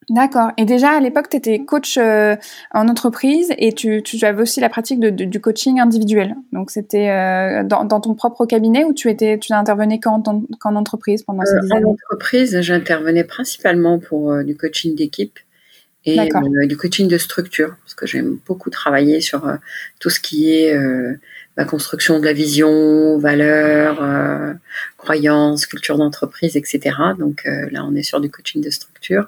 D'accord. 0.09 0.51
Et 0.57 0.65
déjà 0.65 0.91
à 0.91 0.99
l'époque, 0.99 1.29
tu 1.29 1.37
étais 1.37 1.59
coach 1.59 1.97
euh, 1.97 2.35
en 2.71 2.87
entreprise 2.87 3.53
et 3.57 3.73
tu, 3.73 4.01
tu, 4.03 4.23
avais 4.25 4.41
aussi 4.41 4.59
la 4.59 4.69
pratique 4.69 4.99
de, 4.99 5.09
du 5.09 5.39
coaching 5.39 5.79
individuel. 5.79 6.35
Donc 6.51 6.71
c'était 6.71 7.09
euh, 7.09 7.63
dans, 7.63 7.85
dans, 7.85 8.01
ton 8.01 8.15
propre 8.15 8.45
cabinet 8.45 8.83
ou 8.83 8.93
tu 8.93 9.09
étais, 9.09 9.37
tu 9.37 9.51
n'intervenais 9.51 9.99
qu'en, 9.99 10.21
entreprise 10.63 11.23
pendant 11.23 11.43
ces 11.45 11.71
années 11.71 11.85
En 11.85 11.91
entreprise, 11.91 12.61
j'intervenais 12.61 13.23
principalement 13.23 13.99
pour 13.99 14.43
du 14.43 14.55
coaching 14.55 14.95
d'équipe 14.95 15.39
et 16.05 16.17
du 16.67 16.75
coaching 16.75 17.07
de 17.07 17.17
structure 17.17 17.75
parce 17.81 17.95
que 17.95 18.05
j'aime 18.05 18.37
beaucoup 18.45 18.69
travailler 18.69 19.21
sur 19.21 19.49
tout 19.99 20.09
ce 20.09 20.19
qui 20.19 20.51
est 20.51 20.75
la 21.55 21.65
construction 21.65 22.19
de 22.19 22.25
la 22.25 22.33
vision, 22.33 23.17
valeurs, 23.19 24.01
euh, 24.01 24.53
croyances, 24.97 25.65
culture 25.65 25.97
d'entreprise, 25.97 26.55
etc. 26.55 26.95
Donc 27.17 27.45
euh, 27.45 27.67
là, 27.71 27.85
on 27.85 27.95
est 27.95 28.03
sur 28.03 28.19
du 28.19 28.29
coaching 28.29 28.61
de 28.61 28.69
structure 28.69 29.27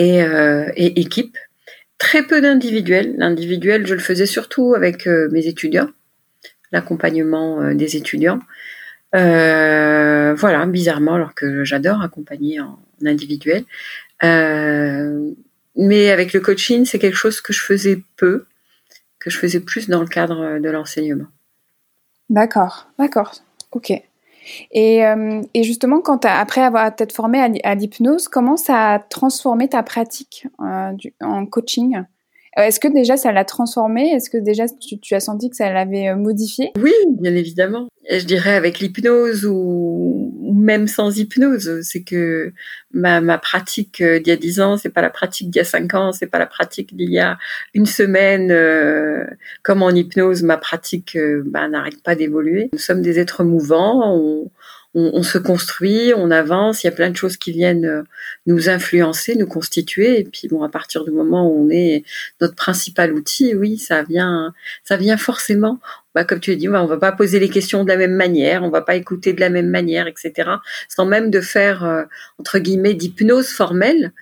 et, 0.00 0.22
euh, 0.22 0.70
et 0.76 1.00
équipe. 1.00 1.36
Très 1.98 2.22
peu 2.22 2.40
d'individuels. 2.40 3.14
L'individuel, 3.18 3.86
je 3.86 3.94
le 3.94 4.00
faisais 4.00 4.26
surtout 4.26 4.74
avec 4.74 5.06
mes 5.06 5.46
étudiants, 5.46 5.90
l'accompagnement 6.72 7.74
des 7.74 7.96
étudiants. 7.96 8.40
voilà, 9.12 10.66
bizarrement, 10.66 11.14
alors 11.14 11.34
que 11.34 11.62
j'adore 11.64 12.00
accompagner 12.00 12.58
en 12.60 12.78
individuel. 13.04 13.64
mais 14.22 16.10
avec 16.10 16.32
le 16.32 16.40
coaching, 16.40 16.86
c'est 16.86 16.98
quelque 16.98 17.18
chose 17.18 17.42
que 17.42 17.52
je 17.52 17.60
faisais 17.60 18.02
peu, 18.16 18.46
que 19.18 19.28
je 19.28 19.36
faisais 19.36 19.60
plus 19.60 19.90
dans 19.90 20.00
le 20.00 20.08
cadre 20.08 20.58
de 20.58 20.70
l'enseignement. 20.70 21.28
D'accord, 22.30 22.88
d'accord, 22.98 23.34
ok. 23.72 23.92
Et, 24.72 25.04
euh, 25.04 25.42
justement, 25.54 26.00
quand 26.00 26.24
après 26.24 26.62
avoir 26.62 26.86
été 26.88 27.06
formé 27.12 27.40
à, 27.64 27.74
l'hypnose, 27.74 28.28
comment 28.28 28.56
ça 28.56 28.94
a 28.94 28.98
transformé 28.98 29.68
ta 29.68 29.82
pratique 29.82 30.46
euh, 30.60 30.92
en 31.20 31.46
coaching? 31.46 32.02
Est-ce 32.56 32.80
que 32.80 32.88
déjà 32.88 33.16
ça 33.16 33.32
l'a 33.32 33.44
transformé 33.44 34.10
Est-ce 34.10 34.28
que 34.28 34.38
déjà 34.38 34.64
tu, 35.02 35.14
as 35.14 35.20
senti 35.20 35.50
que 35.50 35.56
ça 35.56 35.72
l'avait 35.72 36.14
modifié 36.14 36.72
Oui, 36.80 36.92
bien 37.08 37.34
évidemment. 37.34 37.88
je 38.10 38.24
dirais 38.24 38.54
avec 38.54 38.80
l'hypnose 38.80 39.46
ou, 39.46 40.32
même 40.52 40.88
sans 40.88 41.16
hypnose, 41.16 41.80
c'est 41.82 42.02
que 42.02 42.52
ma, 42.92 43.20
pratique 43.38 44.02
d'il 44.02 44.26
y 44.26 44.32
a 44.32 44.36
dix 44.36 44.60
ans, 44.60 44.76
c'est 44.76 44.90
pas 44.90 45.02
la 45.02 45.10
pratique 45.10 45.50
d'il 45.50 45.58
y 45.58 45.62
a 45.62 45.64
cinq 45.64 45.94
ans, 45.94 46.12
c'est 46.12 46.26
pas 46.26 46.38
la 46.38 46.46
pratique 46.46 46.96
d'il 46.96 47.10
y 47.10 47.18
a 47.18 47.38
une 47.74 47.86
semaine. 47.86 48.50
Euh, 48.50 49.24
comme 49.62 49.82
en 49.82 49.90
hypnose, 49.90 50.42
ma 50.42 50.56
pratique 50.56 51.16
euh, 51.16 51.42
bah, 51.46 51.68
n'arrête 51.68 52.02
pas 52.02 52.14
d'évoluer. 52.14 52.70
Nous 52.72 52.78
sommes 52.78 53.02
des 53.02 53.18
êtres 53.18 53.44
mouvants. 53.44 54.18
On, 54.94 55.22
se 55.22 55.38
construit, 55.38 56.12
on 56.16 56.30
avance, 56.30 56.82
il 56.82 56.88
y 56.88 56.90
a 56.90 56.92
plein 56.92 57.10
de 57.10 57.16
choses 57.16 57.36
qui 57.36 57.52
viennent 57.52 57.84
euh, 57.84 58.02
nous 58.46 58.68
influencer, 58.68 59.36
nous 59.36 59.46
constituer. 59.46 60.18
Et 60.18 60.24
puis 60.24 60.48
bon, 60.48 60.64
à 60.64 60.68
partir 60.68 61.04
du 61.04 61.12
moment 61.12 61.48
où 61.48 61.66
on 61.66 61.70
est 61.70 62.04
notre 62.40 62.56
principal 62.56 63.12
outil, 63.12 63.54
oui, 63.54 63.78
ça 63.78 64.02
vient, 64.02 64.52
ça 64.82 64.96
vient 64.96 65.16
forcément. 65.16 65.78
Bah, 66.14 66.24
comme 66.24 66.40
tu 66.40 66.50
as 66.50 66.56
dit, 66.56 66.66
bah, 66.66 66.82
on 66.82 66.86
va 66.86 66.96
pas 66.96 67.12
poser 67.12 67.38
les 67.38 67.48
questions 67.48 67.84
de 67.84 67.88
la 67.88 67.96
même 67.96 68.14
manière, 68.14 68.64
on 68.64 68.70
va 68.70 68.82
pas 68.82 68.96
écouter 68.96 69.32
de 69.32 69.40
la 69.40 69.48
même 69.48 69.68
manière, 69.68 70.08
etc. 70.08 70.50
Sans 70.88 71.06
même 71.06 71.30
de 71.30 71.40
faire 71.40 71.84
euh, 71.84 72.02
entre 72.38 72.58
guillemets 72.58 72.94
d'hypnose 72.94 73.48
formelle. 73.48 74.12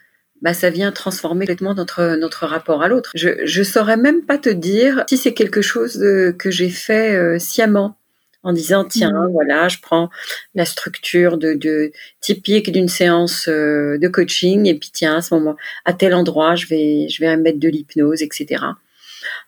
Bah, 0.43 0.55
ça 0.55 0.71
vient 0.71 0.93
transformer 0.93 1.47
complètement 1.47 1.75
notre 1.75 2.15
notre 2.17 2.47
rapport 2.47 2.83
à 2.83 2.89
l'autre. 2.89 3.11
Je 3.15 3.45
je 3.45 3.63
saurais 3.65 3.97
même 3.97 4.25
pas 4.25 4.39
te 4.39 4.51
dire 4.51 5.05
si 5.09 5.17
c'est 5.17 5.35
quelque 5.35 5.63
chose 5.63 6.01
euh, 6.01 6.33
que 6.33 6.51
j'ai 6.51 6.71
fait 6.71 7.41
sciemment 7.41 7.99
en 8.43 8.53
disant 8.53 8.85
tiens 8.85 9.13
mmh. 9.13 9.33
voilà 9.33 9.69
je 9.69 9.79
prends 9.81 10.11
la 10.55 10.65
structure 10.65 11.39
de, 11.39 11.55
de 11.55 11.93
typique 12.21 12.71
d'une 12.71 12.89
séance 12.89 13.49
euh, 13.49 13.99
de 13.99 14.09
coaching 14.09 14.67
et 14.67 14.75
puis 14.75 14.91
tiens 14.93 15.17
à 15.17 15.23
ce 15.23 15.35
moment 15.35 15.57
à 15.85 15.93
tel 15.93 16.15
endroit 16.15 16.55
je 16.55 16.67
vais 16.67 17.09
je 17.09 17.21
vais 17.21 17.37
mettre 17.37 17.59
de 17.59 17.69
l'hypnose 17.69 18.23
etc 18.23 18.65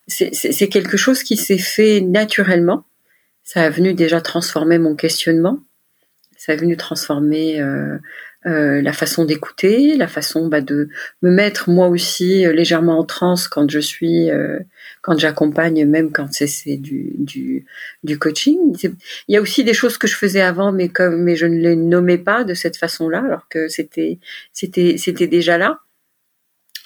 c'est 0.07 0.69
quelque 0.69 0.97
chose 0.97 1.23
qui 1.23 1.37
s'est 1.37 1.59
fait 1.59 2.01
naturellement. 2.01 2.85
Ça 3.45 3.63
a 3.63 3.71
venu 3.71 3.95
déjà 3.95 4.21
transformer 4.21 4.79
mon 4.79 4.95
questionnement. 4.95 5.59
Ça 6.37 6.53
a 6.53 6.57
venu 6.57 6.77
transformer 6.77 7.61
euh, 7.61 7.99
euh, 8.47 8.81
la 8.81 8.93
façon 8.93 9.25
d'écouter, 9.25 9.97
la 9.97 10.09
façon 10.09 10.49
bah, 10.49 10.61
de 10.61 10.89
me 11.23 11.31
mettre 11.31 11.69
moi 11.69 11.89
aussi 11.89 12.47
euh, 12.47 12.53
légèrement 12.53 12.99
en 12.99 13.05
transe 13.05 13.49
quand 13.49 13.71
je 13.71 13.81
suis, 13.81 14.31
euh, 14.31 14.59
quand 15.03 15.19
j'accompagne, 15.19 15.85
même 15.87 16.13
quand 16.13 16.29
c'est 16.33 16.77
du, 16.77 17.67
coaching. 18.21 18.77
Il 19.29 19.35
y 19.35 19.37
a 19.37 19.41
aussi 19.41 19.65
des 19.65 19.75
choses 19.75 19.97
que 19.99 20.07
je 20.07 20.15
faisais 20.15 20.43
avant, 20.43 20.73
mais 20.73 20.91
je 21.37 21.47
ne 21.47 21.59
les 21.59 21.77
nommais 21.77 22.19
pas 22.19 22.45
de 22.45 22.55
cette 22.55 22.77
façon-là, 22.77 23.23
alors 23.25 23.49
que 23.49 23.69
c'était 23.69 24.19
c'était 24.53 25.27
déjà 25.27 25.59
là. 25.59 25.81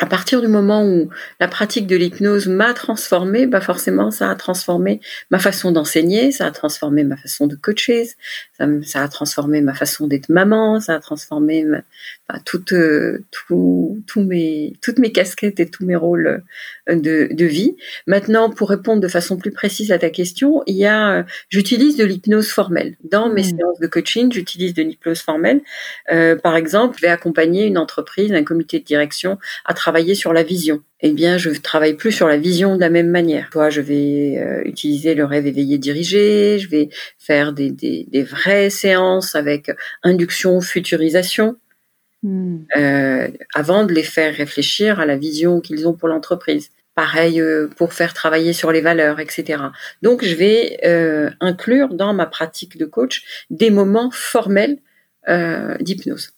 à 0.00 0.06
partir 0.06 0.40
du 0.40 0.48
moment 0.48 0.84
où 0.84 1.08
la 1.40 1.48
pratique 1.48 1.86
de 1.86 1.96
l'hypnose 1.96 2.48
m'a 2.48 2.74
transformé, 2.74 3.46
bah 3.46 3.60
forcément 3.60 4.10
ça 4.10 4.30
a 4.30 4.34
transformé 4.34 5.00
ma 5.30 5.38
façon 5.38 5.72
d'enseigner, 5.72 6.32
ça 6.32 6.46
a 6.46 6.50
transformé 6.50 7.04
ma 7.04 7.16
façon 7.16 7.46
de 7.46 7.56
coacher, 7.56 8.08
ça, 8.56 8.66
ça 8.82 9.02
a 9.02 9.08
transformé 9.08 9.60
ma 9.60 9.74
façon 9.74 10.06
d'être 10.06 10.28
maman, 10.28 10.80
ça 10.80 10.94
a 10.94 11.00
transformé 11.00 11.64
ma, 11.64 11.82
bah, 12.28 12.40
euh, 12.72 13.18
tout, 14.06 14.20
mes, 14.20 14.74
toutes 14.80 14.98
mes 14.98 15.12
casquettes 15.12 15.60
et 15.60 15.68
tous 15.68 15.84
mes 15.84 15.96
rôles 15.96 16.42
euh, 16.88 16.94
de, 16.94 17.28
de, 17.32 17.44
vie. 17.44 17.76
Maintenant, 18.06 18.48
pour 18.48 18.70
répondre 18.70 19.00
de 19.00 19.08
façon 19.08 19.36
plus 19.36 19.50
précise 19.50 19.92
à 19.92 19.98
ta 19.98 20.08
question, 20.08 20.62
il 20.66 20.76
y 20.76 20.86
a, 20.86 21.18
euh, 21.18 21.22
j'utilise 21.48 21.96
de 21.96 22.04
l'hypnose 22.04 22.48
formelle 22.48 22.96
dans 23.02 23.28
mes 23.28 23.42
mmh. 23.42 23.56
séances 23.58 23.80
de 23.80 23.86
coaching. 23.86 24.32
J'utilise 24.32 24.72
de 24.72 24.82
l'hypnose 24.82 25.20
formelle. 25.20 25.60
Euh, 26.12 26.36
par 26.36 26.56
exemple, 26.56 26.96
je 26.96 27.02
vais 27.02 27.12
accompagner 27.12 27.66
une 27.66 27.76
entreprise, 27.76 28.32
un 28.32 28.44
comité 28.44 28.78
de 28.78 28.84
direction 28.84 29.38
à 29.64 29.74
travailler 29.74 30.14
sur 30.14 30.32
la 30.32 30.44
vision. 30.44 30.82
Eh 31.00 31.12
bien, 31.12 31.36
je 31.38 31.50
travaille 31.50 31.94
plus 31.94 32.12
sur 32.12 32.28
la 32.28 32.38
vision 32.38 32.76
de 32.76 32.80
la 32.80 32.88
même 32.88 33.10
manière. 33.10 33.50
Toi, 33.50 33.68
je 33.68 33.80
vais 33.80 34.62
utiliser 34.64 35.14
le 35.14 35.24
rêve 35.24 35.46
éveillé 35.46 35.76
dirigé. 35.76 36.58
Je 36.58 36.68
vais 36.68 36.88
faire 37.18 37.52
des, 37.52 37.70
des, 37.70 38.06
des 38.10 38.22
vraies 38.22 38.70
séances 38.70 39.34
avec 39.34 39.70
induction, 40.02 40.60
futurisation 40.62 41.56
Hmm. 42.24 42.64
Euh, 42.74 43.28
avant 43.54 43.84
de 43.84 43.92
les 43.92 44.02
faire 44.02 44.34
réfléchir 44.34 44.98
à 44.98 45.04
la 45.04 45.18
vision 45.18 45.60
qu'ils 45.60 45.86
ont 45.86 45.92
pour 45.92 46.08
l'entreprise. 46.08 46.70
Pareil 46.94 47.38
euh, 47.38 47.68
pour 47.76 47.92
faire 47.92 48.14
travailler 48.14 48.54
sur 48.54 48.72
les 48.72 48.80
valeurs, 48.80 49.20
etc. 49.20 49.62
Donc, 50.00 50.24
je 50.24 50.34
vais 50.34 50.78
euh, 50.86 51.30
inclure 51.40 51.92
dans 51.92 52.14
ma 52.14 52.24
pratique 52.24 52.78
de 52.78 52.86
coach 52.86 53.44
des 53.50 53.70
moments 53.70 54.10
formels 54.10 54.78
d'hypnose. 55.80 56.33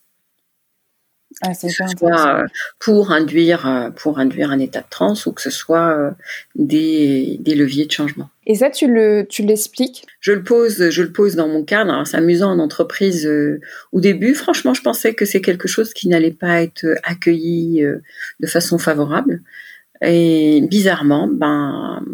Ah, 1.42 1.53
c'est 1.53 1.68
soit 1.68 2.44
pour 2.79 3.12
induire 3.12 3.92
pour 3.96 4.18
induire 4.18 4.51
un 4.51 4.59
état 4.59 4.81
de 4.81 4.87
transe 4.88 5.27
ou 5.27 5.33
que 5.33 5.42
ce 5.42 5.51
soit 5.51 6.14
des, 6.55 7.37
des 7.40 7.55
leviers 7.55 7.87
de 7.87 7.92
changement. 7.92 8.31
Et 8.46 8.55
ça, 8.55 8.70
tu 8.70 8.87
le, 8.87 9.27
tu 9.29 9.42
l'expliques? 9.42 10.07
Je 10.20 10.33
le 10.33 10.42
pose, 10.44 10.90
je 10.90 11.03
le 11.03 11.11
pose 11.11 11.35
dans 11.35 11.49
mon 11.49 11.64
cadre. 11.64 12.07
C'est 12.07 12.16
amusant 12.16 12.53
en 12.53 12.59
entreprise. 12.61 13.27
Euh, 13.27 13.61
au 13.92 14.01
début, 14.01 14.35
franchement, 14.35 14.72
je 14.72 14.83
pensais 14.83 15.14
que 15.14 15.25
c'est 15.25 15.40
quelque 15.40 15.66
chose 15.66 15.92
qui 15.92 16.09
n'allait 16.09 16.31
pas 16.31 16.62
être 16.62 16.87
accueilli 17.03 17.85
euh, 17.85 17.99
de 18.40 18.46
façon 18.46 18.79
favorable. 18.79 19.42
Et 20.01 20.62
bizarrement, 20.70 21.27
ben, 21.27 22.05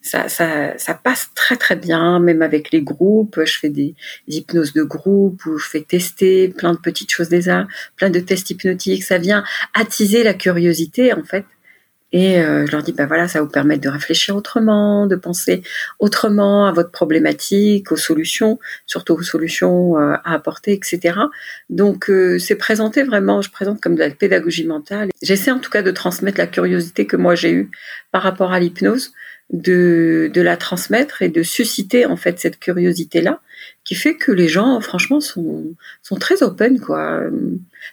ça, 0.00 0.26
passe 1.02 1.30
très 1.34 1.56
très 1.56 1.76
bien, 1.76 2.20
même 2.20 2.42
avec 2.42 2.70
les 2.72 2.82
groupes. 2.82 3.40
Je 3.44 3.58
fais 3.58 3.68
des, 3.68 3.94
hypnoses 4.28 4.72
de 4.72 4.82
groupe 4.82 5.44
où 5.46 5.58
je 5.58 5.68
fais 5.68 5.82
tester 5.82 6.48
plein 6.48 6.72
de 6.72 6.78
petites 6.78 7.10
choses 7.10 7.28
déjà, 7.28 7.66
plein 7.96 8.10
de 8.10 8.20
tests 8.20 8.50
hypnotiques. 8.50 9.04
Ça 9.04 9.18
vient 9.18 9.44
attiser 9.74 10.22
la 10.22 10.34
curiosité 10.34 11.12
en 11.12 11.24
fait 11.24 11.44
et 12.12 12.38
euh, 12.40 12.66
je 12.66 12.72
leur 12.72 12.82
dis, 12.82 12.92
ben 12.92 13.06
voilà, 13.06 13.26
ça 13.26 13.40
vous 13.40 13.48
permettre 13.48 13.80
de 13.80 13.88
réfléchir 13.88 14.36
autrement, 14.36 15.06
de 15.06 15.16
penser 15.16 15.62
autrement 15.98 16.66
à 16.66 16.72
votre 16.72 16.90
problématique, 16.90 17.90
aux 17.90 17.96
solutions, 17.96 18.58
surtout 18.86 19.14
aux 19.14 19.22
solutions 19.22 19.98
euh, 19.98 20.14
à 20.24 20.34
apporter, 20.34 20.72
etc. 20.72 21.18
Donc 21.70 22.10
euh, 22.10 22.38
c'est 22.38 22.56
présenté 22.56 23.02
vraiment, 23.02 23.40
je 23.40 23.50
présente 23.50 23.80
comme 23.80 23.94
de 23.94 24.00
la 24.00 24.10
pédagogie 24.10 24.66
mentale. 24.66 25.08
J'essaie 25.22 25.50
en 25.50 25.58
tout 25.58 25.70
cas 25.70 25.82
de 25.82 25.90
transmettre 25.90 26.38
la 26.38 26.46
curiosité 26.46 27.06
que 27.06 27.16
moi 27.16 27.34
j'ai 27.34 27.52
eue 27.52 27.70
par 28.10 28.22
rapport 28.22 28.52
à 28.52 28.60
l'hypnose, 28.60 29.12
de, 29.52 30.30
la 30.34 30.56
transmettre 30.56 31.22
et 31.22 31.28
de 31.28 31.42
susciter 31.42 32.06
en 32.06 32.16
fait 32.16 32.40
cette 32.40 32.58
curiosité-là, 32.58 33.40
qui 33.84 33.94
fait 33.94 34.16
que 34.16 34.32
les 34.32 34.48
gens, 34.48 34.80
franchement, 34.80 35.20
sont, 35.20 35.74
sont 36.02 36.16
très 36.16 36.42
open, 36.42 36.80
quoi 36.80 37.22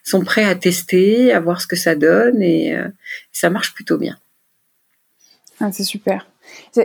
sont 0.03 0.23
prêts 0.23 0.45
à 0.45 0.55
tester, 0.55 1.33
à 1.33 1.39
voir 1.39 1.61
ce 1.61 1.67
que 1.67 1.75
ça 1.75 1.95
donne 1.95 2.41
et 2.41 2.75
euh, 2.75 2.87
ça 3.31 3.49
marche 3.49 3.73
plutôt 3.73 3.97
bien. 3.97 4.17
Ah, 5.59 5.71
c'est 5.71 5.83
super. 5.83 6.25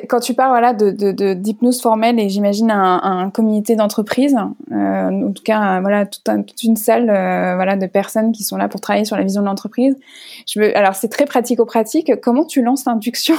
Quand 0.08 0.20
tu 0.20 0.34
parles 0.34 0.50
voilà, 0.50 0.74
de, 0.74 1.32
d'hypnose 1.32 1.80
formelle 1.80 2.20
et 2.20 2.28
j'imagine 2.28 2.70
un, 2.70 3.30
comité 3.30 3.76
d'entreprise, 3.76 4.36
euh, 4.72 4.74
en 4.74 5.32
tout 5.32 5.42
cas 5.42 5.80
voilà 5.80 6.04
toute, 6.04 6.28
une 6.62 6.76
salle 6.76 7.08
euh, 7.08 7.54
voilà 7.54 7.76
de 7.76 7.86
personnes 7.86 8.32
qui 8.32 8.44
sont 8.44 8.58
là 8.58 8.68
pour 8.68 8.82
travailler 8.82 9.06
sur 9.06 9.16
la 9.16 9.22
vision 9.22 9.40
de 9.40 9.46
l'entreprise. 9.46 9.96
Je 10.46 10.60
veux, 10.60 10.76
alors 10.76 10.94
c'est 10.94 11.08
très 11.08 11.24
pratico-pratique. 11.24 12.12
Comment 12.20 12.44
tu 12.44 12.62
lances 12.62 12.84
l'induction? 12.84 13.36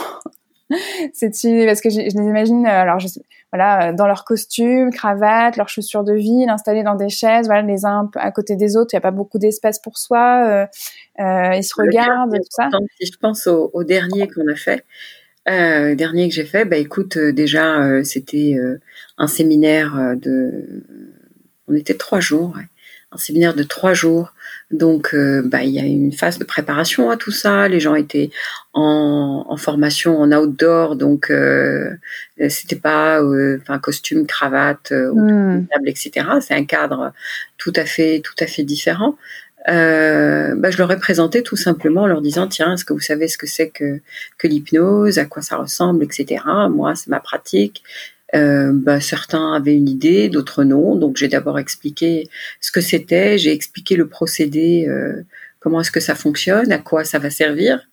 c'est 1.14 1.30
parce 1.66 1.82
que 1.82 1.90
je, 1.90 2.00
les 2.00 2.10
imagine 2.12 2.66
alors 2.66 3.00
je, 3.00 3.08
voilà 3.52 3.94
dans 3.94 4.08
leurs 4.08 4.26
costumes, 4.26 4.92
cravates, 4.92 5.58
leurs 5.58 5.70
chaussures 5.70 6.04
de 6.04 6.14
ville, 6.14 6.50
installés 6.50 6.84
dans 6.84 6.96
des 6.96 7.10
chaises, 7.10 7.46
voilà 7.46 7.62
les 7.62 7.86
uns 7.86 8.10
à 8.16 8.32
côté 8.32 8.56
des 8.56 8.76
autres. 8.76 8.94
Il 8.94 8.96
n'y 8.96 9.00
a 9.00 9.02
pas 9.02 9.12
beaucoup 9.12 9.38
d'espace 9.38 9.80
pour 9.80 9.98
soi. 9.98 10.46
Euh, 10.48 10.66
euh, 11.20 11.56
ils 11.56 11.64
se 11.64 11.74
regardent, 11.78 12.36
tout 12.36 12.44
ça. 12.50 12.70
Si 13.00 13.12
je 13.12 13.18
pense 13.18 13.48
au, 13.48 13.84
dernier 13.84 14.28
qu'on 14.28 14.52
a 14.52 14.56
fait, 14.56 14.84
euh, 15.48 15.96
dernier 15.96 16.28
que 16.28 16.36
j'ai 16.36 16.46
fait, 16.46 16.66
bah 16.66 16.78
écoute, 16.78 17.18
euh, 17.18 17.32
déjà 17.32 17.82
euh, 17.82 18.04
c'était 18.04 18.58
un 19.18 19.28
séminaire 19.28 20.16
de, 20.18 20.84
on 21.68 21.76
était 21.76 21.94
trois 21.94 22.20
jours, 22.20 22.58
un 23.12 23.18
séminaire 23.18 23.54
de 23.54 23.64
trois 23.64 23.94
jours 23.94 24.34
donc, 24.78 25.14
euh, 25.14 25.42
bah, 25.44 25.64
il 25.64 25.72
y 25.72 25.80
a 25.80 25.84
une 25.84 26.12
phase 26.12 26.38
de 26.38 26.44
préparation 26.44 27.10
à 27.10 27.18
tout 27.18 27.32
ça. 27.32 27.68
Les 27.68 27.80
gens 27.80 27.96
étaient 27.96 28.30
en, 28.74 29.56
formation 29.58 30.20
en 30.20 30.32
outdoor, 30.32 30.96
donc 30.96 31.32
euh, 31.32 31.92
c'était 32.50 32.76
pas, 32.76 33.22
euh, 33.22 33.58
enfin, 33.62 33.80
costume, 33.80 34.28
cravate, 34.28 34.92
hmm. 34.92 35.68
etc. 35.86 36.28
C'est 36.42 36.54
un 36.54 36.66
cadre 36.66 37.14
tout 37.58 37.74
à 37.76 37.86
fait, 37.86 38.22
tout 38.22 38.36
à 38.40 38.48
fait 38.48 38.64
différent. 38.64 39.18
bah, 39.68 40.72
je 40.72 40.78
leur 40.78 40.92
ai 40.92 40.98
présenté 40.98 41.42
tout 41.42 41.56
simplement 41.56 42.02
en 42.02 42.08
leur 42.08 42.22
disant 42.22 42.48
tiens 42.48 42.74
est-ce 42.74 42.86
que 42.86 42.94
vous 42.94 43.00
savez 43.00 43.28
ce 43.28 43.38
que 43.38 43.48
c'est 43.48 43.70
que, 43.70 44.00
que 44.38 44.48
l'hypnose 44.48 45.18
à 45.18 45.26
quoi 45.26 45.42
ça 45.42 45.58
ressemble 45.58 46.04
etc 46.04 46.44
moi 46.70 46.94
c'est 46.94 47.10
ma 47.10 47.20
pratique 47.20 47.82
euh, 48.36 48.72
bah, 48.74 49.00
certains 49.00 49.54
avaient 49.54 49.76
une 49.76 49.90
idée, 49.90 50.30
d'autres 50.30 50.64
non. 50.64 50.96
Donc 50.96 51.18
j'ai 51.18 51.28
d'abord 51.28 51.60
expliqué 51.60 52.30
ce 52.62 52.72
que 52.72 52.82
c'était, 52.82 53.38
j'ai 53.38 53.52
expliqué 53.52 53.96
le 53.96 54.08
procédé, 54.08 54.86
euh, 54.88 55.24
comment 55.60 55.82
est-ce 55.82 55.92
que 55.92 56.00
ça 56.00 56.16
fonctionne, 56.16 56.72
à 56.72 56.78
quoi 56.78 57.06
ça 57.06 57.20
va 57.20 57.30
servir, 57.30 57.88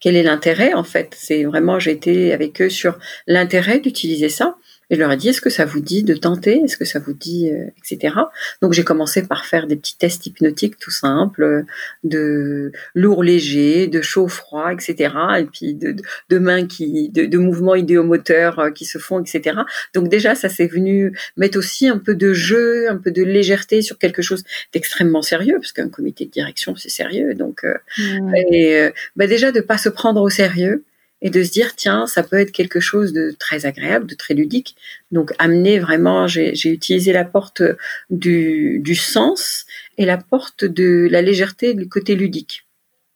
quel 0.00 0.16
est 0.16 0.22
l'intérêt 0.22 0.74
en 0.74 0.84
fait? 0.84 1.14
C'est 1.16 1.44
vraiment 1.44 1.78
j'ai 1.78 1.92
été 1.92 2.32
avec 2.32 2.62
eux 2.62 2.70
sur 2.70 2.98
l'intérêt 3.26 3.80
d'utiliser 3.80 4.28
ça. 4.28 4.56
Et 4.90 4.94
je 4.94 5.00
leur 5.00 5.12
ai 5.12 5.16
dit, 5.16 5.28
est-ce 5.28 5.40
que 5.40 5.50
ça 5.50 5.64
vous 5.64 5.80
dit 5.80 6.02
de 6.02 6.14
tenter? 6.14 6.60
Est-ce 6.64 6.76
que 6.76 6.84
ça 6.84 6.98
vous 6.98 7.12
dit, 7.12 7.50
euh, 7.50 7.66
etc. 7.78 8.14
Donc 8.62 8.72
j'ai 8.72 8.84
commencé 8.84 9.22
par 9.22 9.44
faire 9.44 9.66
des 9.66 9.76
petits 9.76 9.96
tests 9.98 10.26
hypnotiques 10.26 10.78
tout 10.78 10.90
simples, 10.90 11.64
de 12.04 12.72
lourd 12.94 13.22
léger, 13.22 13.86
de 13.86 14.00
chaud 14.00 14.28
froid, 14.28 14.72
etc. 14.72 15.14
Et 15.40 15.44
puis 15.44 15.74
de, 15.74 15.94
de, 16.30 16.38
mains 16.38 16.66
qui, 16.66 17.10
de, 17.10 17.26
de 17.26 17.38
mouvements 17.38 17.74
idéomoteurs 17.74 18.58
euh, 18.58 18.70
qui 18.70 18.84
se 18.86 18.98
font, 18.98 19.20
etc. 19.20 19.60
Donc 19.94 20.08
déjà 20.08 20.34
ça 20.34 20.48
s'est 20.48 20.66
venu 20.66 21.16
mettre 21.36 21.58
aussi 21.58 21.86
un 21.86 21.98
peu 21.98 22.14
de 22.14 22.32
jeu, 22.32 22.88
un 22.88 22.96
peu 22.96 23.10
de 23.10 23.22
légèreté 23.22 23.82
sur 23.82 23.98
quelque 23.98 24.22
chose 24.22 24.44
d'extrêmement 24.72 25.22
sérieux, 25.22 25.56
parce 25.60 25.72
qu'un 25.72 25.88
comité 25.88 26.24
de 26.24 26.30
direction 26.30 26.76
c'est 26.76 26.88
sérieux. 26.88 27.34
Donc 27.34 27.64
euh, 27.64 27.74
mmh. 27.98 28.34
et, 28.52 28.92
bah 29.16 29.26
déjà 29.26 29.52
de 29.52 29.60
pas 29.60 29.78
se 29.78 29.88
prendre 29.88 30.22
au 30.22 30.30
sérieux 30.30 30.84
et 31.22 31.30
de 31.30 31.42
se 31.42 31.50
dire 31.50 31.74
tiens 31.76 32.06
ça 32.06 32.22
peut 32.22 32.38
être 32.38 32.52
quelque 32.52 32.80
chose 32.80 33.12
de 33.12 33.34
très 33.38 33.66
agréable 33.66 34.06
de 34.06 34.14
très 34.14 34.34
ludique. 34.34 34.76
Donc 35.10 35.32
amener 35.38 35.78
vraiment 35.78 36.26
j'ai 36.26 36.52
utilisé 36.70 37.12
la 37.12 37.24
porte 37.24 37.62
du, 38.10 38.80
du, 38.80 38.94
sens 38.94 39.66
et 39.96 40.04
la 40.04 40.18
porte 40.18 40.64
de 40.64 41.08
la 41.10 41.22
légèreté 41.22 41.74
du 41.74 41.88
côté 41.88 42.14
ludique. 42.14 42.64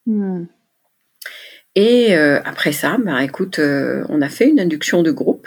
Hmm. 0.05 0.47
et 1.77 2.17
euh, 2.17 2.41
après 2.45 2.73
ça 2.73 2.97
bah 2.99 3.23
écoute 3.23 3.61
euh, 3.61 4.05
on 4.09 4.21
a 4.21 4.29
fait 4.29 4.49
une 4.49 4.59
induction 4.59 5.05
de 5.05 5.13
groupe 5.13 5.47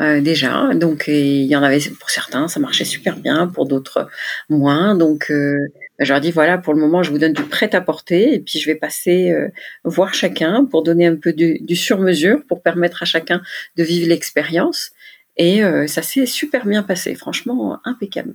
euh, 0.00 0.20
déjà. 0.20 0.74
Donc 0.74 1.04
il 1.08 1.44
y 1.46 1.56
en 1.56 1.62
avait 1.62 1.80
pour 1.98 2.10
certains 2.10 2.48
ça 2.48 2.60
marchait 2.60 2.84
super 2.84 3.16
bien 3.16 3.46
pour 3.46 3.66
d'autres 3.66 4.08
moins. 4.50 4.94
Donc 4.96 5.30
bah, 5.30 5.68
je 5.98 6.12
leur 6.12 6.20
dis 6.20 6.30
voilà, 6.32 6.58
pour 6.58 6.74
le 6.74 6.80
moment, 6.80 7.02
je 7.02 7.10
vous 7.10 7.18
donne 7.18 7.32
du 7.32 7.42
prêt 7.44 7.74
à 7.74 7.80
porter 7.80 8.34
et 8.34 8.40
puis 8.40 8.58
je 8.58 8.66
vais 8.66 8.74
passer 8.74 9.30
euh, 9.32 9.48
voir 9.84 10.14
chacun 10.14 10.64
pour 10.64 10.82
donner 10.82 11.06
un 11.06 11.16
peu 11.16 11.32
du, 11.32 11.58
du 11.60 11.76
sur-mesure 11.76 12.44
pour 12.48 12.62
permettre 12.62 13.02
à 13.02 13.06
chacun 13.06 13.42
de 13.76 13.84
vivre 13.84 14.08
l'expérience. 14.08 14.90
Et 15.36 15.64
euh, 15.64 15.86
ça 15.86 16.02
s'est 16.02 16.26
super 16.26 16.66
bien 16.66 16.82
passé, 16.82 17.14
franchement 17.14 17.80
impeccable. 17.84 18.34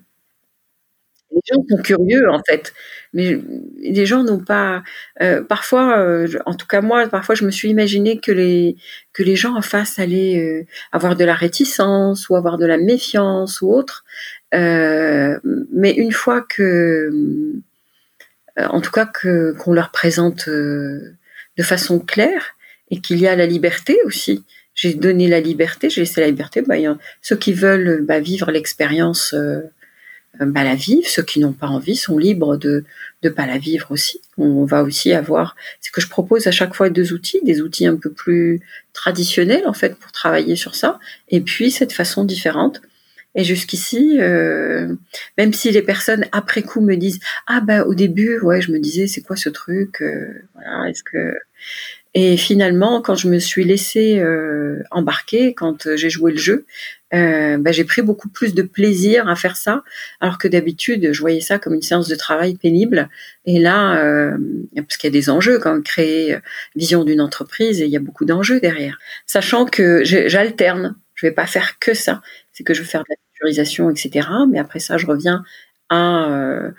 Les 1.32 1.42
gens 1.46 1.62
sont 1.70 1.78
curieux 1.84 2.28
en 2.32 2.42
fait, 2.44 2.74
mais 3.14 3.38
les 3.78 4.08
gens 4.08 4.24
n'ont 4.24 4.40
pas. 4.44 4.82
Euh, 5.22 5.44
parfois, 5.44 6.04
en 6.48 6.56
tout 6.56 6.66
cas 6.66 6.82
moi, 6.82 7.08
parfois 7.08 7.36
je 7.36 7.46
me 7.46 7.52
suis 7.52 7.70
imaginé 7.70 8.20
que 8.20 8.32
les 8.32 8.78
que 9.14 9.22
les 9.22 9.36
gens 9.36 9.56
en 9.56 9.62
face 9.62 10.00
allaient 10.00 10.66
avoir 10.92 11.16
de 11.16 11.24
la 11.26 11.36
réticence 11.36 12.30
ou 12.30 12.36
avoir 12.36 12.58
de 12.58 12.66
la 12.66 12.80
méfiance 12.80 13.62
ou 13.62 13.72
autre. 13.72 14.06
Euh, 14.54 15.40
mais 15.72 15.92
une 15.92 16.12
fois 16.12 16.42
que, 16.42 17.12
euh, 18.58 18.66
en 18.68 18.82
tout 18.82 18.92
cas, 18.92 19.06
que 19.06 19.54
qu'on 19.60 19.74
leur 19.74 19.92
présente 19.92 20.48
euh, 20.48 21.16
de 21.58 21.64
façon 21.64 22.00
claire 22.00 22.56
et 22.90 23.02
qu'il 23.02 23.20
y 23.20 23.28
a 23.28 23.36
la 23.36 23.46
liberté 23.46 23.98
aussi. 24.06 24.44
J'ai 24.74 24.94
donné 24.94 25.28
la 25.28 25.42
liberté, 25.42 25.90
j'ai 25.90 26.02
laissé 26.02 26.22
la 26.22 26.28
liberté. 26.28 26.62
Bah, 26.62 26.78
y 26.78 26.88
a 26.88 26.98
ceux 27.22 27.36
qui 27.36 27.54
veulent 27.54 28.02
bah, 28.06 28.20
vivre 28.20 28.50
l'expérience 28.50 29.36
bah, 30.40 30.64
la 30.64 30.76
vivent. 30.76 31.08
Ceux 31.08 31.22
qui 31.22 31.40
n'ont 31.42 31.54
pas 31.54 31.68
envie 31.68 31.98
sont 31.98 32.18
libres 32.18 32.56
de 32.56 32.86
ne 33.24 33.30
pas 33.30 33.46
la 33.46 33.58
vivre 33.58 33.92
aussi. 33.92 34.22
On 34.38 34.64
va 34.64 34.84
aussi 34.84 35.12
avoir, 35.12 35.58
c'est 35.82 35.92
que 35.92 36.00
je 36.00 36.08
propose 36.08 36.48
à 36.48 36.52
chaque 36.52 36.76
fois 36.76 36.90
deux 36.90 37.12
outils, 37.12 37.42
des 37.44 37.62
outils 37.62 37.88
un 37.88 37.98
peu 37.98 38.10
plus 38.10 38.62
traditionnels 38.94 39.68
en 39.68 39.74
fait 39.74 39.96
pour 39.98 40.14
travailler 40.14 40.56
sur 40.56 40.76
ça, 40.76 41.00
et 41.28 41.42
puis 41.42 41.72
cette 41.72 41.92
façon 41.92 42.24
différente. 42.24 42.82
Et 43.36 43.44
jusqu'ici, 43.44 44.18
euh, 44.20 44.96
même 45.38 45.54
si 45.54 45.70
les 45.72 45.84
personnes 45.84 46.26
après 46.32 46.64
coup 46.64 46.82
me 46.82 46.96
disent 46.96 47.20
ah 47.46 47.62
ben 47.62 47.84
au 47.84 47.94
début 47.94 48.40
ouais 48.40 48.60
je 48.60 48.72
me 48.72 48.80
disais 48.80 49.06
c'est 49.06 49.22
quoi 49.22 49.36
ce 49.36 49.50
truc 49.50 50.02
euh, 50.02 50.34
voilà 50.56 50.90
est-ce 50.90 51.04
que 51.04 51.36
et 52.16 52.38
finalement, 52.38 53.02
quand 53.04 53.14
je 53.14 53.28
me 53.28 53.38
suis 53.38 53.64
laissée 53.64 54.20
euh, 54.20 54.82
embarquer, 54.90 55.54
quand 55.54 55.96
j'ai 55.96 56.10
joué 56.10 56.32
le 56.32 56.40
jeu, 56.40 56.66
bah, 57.12 57.72
j'ai 57.72 57.84
pris 57.84 58.02
beaucoup 58.02 58.30
plus 58.30 58.56
de 58.56 58.64
plaisir 58.64 59.28
à 59.30 59.36
faire 59.36 59.56
ça, 59.56 59.84
alors 60.20 60.40
que 60.40 60.48
d'habitude, 60.48 61.10
je 61.12 61.22
voyais 61.22 61.40
ça 61.40 61.60
comme 61.60 61.76
une 61.76 61.84
séance 61.84 62.08
de 62.08 62.16
travail 62.16 62.56
pénible. 62.56 63.10
Et 63.46 63.60
là, 63.60 64.34
parce 64.76 64.98
qu'il 64.98 65.08
y 65.08 65.14
a 65.16 65.20
des 65.20 65.30
enjeux 65.30 65.60
quand 65.60 65.80
créer 65.84 66.36
euh, 66.36 66.40
vision 66.76 67.04
d'une 67.04 67.22
entreprise, 67.22 67.82
et 67.82 67.86
il 67.86 67.92
y 67.92 67.98
a 67.98 68.00
beaucoup 68.00 68.26
d'enjeux 68.26 68.60
derrière. 68.60 68.98
Sachant 69.26 69.66
que 69.66 70.04
j'alterne, 70.04 70.96
je 71.16 71.28
vais 71.28 71.32
pas 71.32 71.46
faire 71.46 71.80
que 71.80 71.94
ça, 71.94 72.22
c'est 72.60 72.66
que 72.66 72.74
je 72.74 72.82
vais 72.82 72.88
faire 72.88 73.04
de 73.04 73.06
la 73.10 73.16
sécurisation, 73.34 73.90
etc. 73.90 74.28
Mais 74.50 74.60
après 74.60 74.80
ça, 74.80 74.98
je 74.98 75.06
reviens 75.06 75.44
à, 75.88 76.30
euh, 76.30 76.72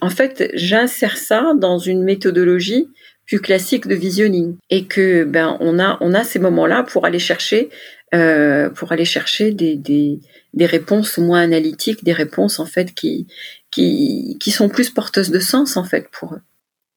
en 0.00 0.10
fait, 0.10 0.50
j'insère 0.54 1.16
ça 1.16 1.52
dans 1.56 1.78
une 1.78 2.02
méthodologie 2.02 2.88
plus 3.24 3.38
classique 3.38 3.86
de 3.86 3.94
visioning 3.94 4.56
et 4.68 4.86
que 4.86 5.22
ben 5.22 5.56
on 5.60 5.78
a 5.78 5.96
on 6.00 6.12
a 6.12 6.24
ces 6.24 6.40
moments-là 6.40 6.82
pour 6.82 7.06
aller 7.06 7.20
chercher 7.20 7.70
euh, 8.14 8.68
pour 8.68 8.90
aller 8.90 9.04
chercher 9.04 9.52
des, 9.52 9.76
des, 9.76 10.18
des, 10.54 10.66
réponses 10.66 11.18
moins 11.18 11.40
analytiques, 11.42 12.02
des 12.02 12.12
réponses 12.12 12.58
en 12.58 12.66
fait 12.66 12.92
qui, 12.92 13.28
qui, 13.70 14.36
qui 14.40 14.50
sont 14.50 14.68
plus 14.68 14.90
porteuses 14.90 15.30
de 15.30 15.38
sens 15.38 15.76
en 15.76 15.84
fait 15.84 16.08
pour 16.10 16.34
eux. 16.34 16.40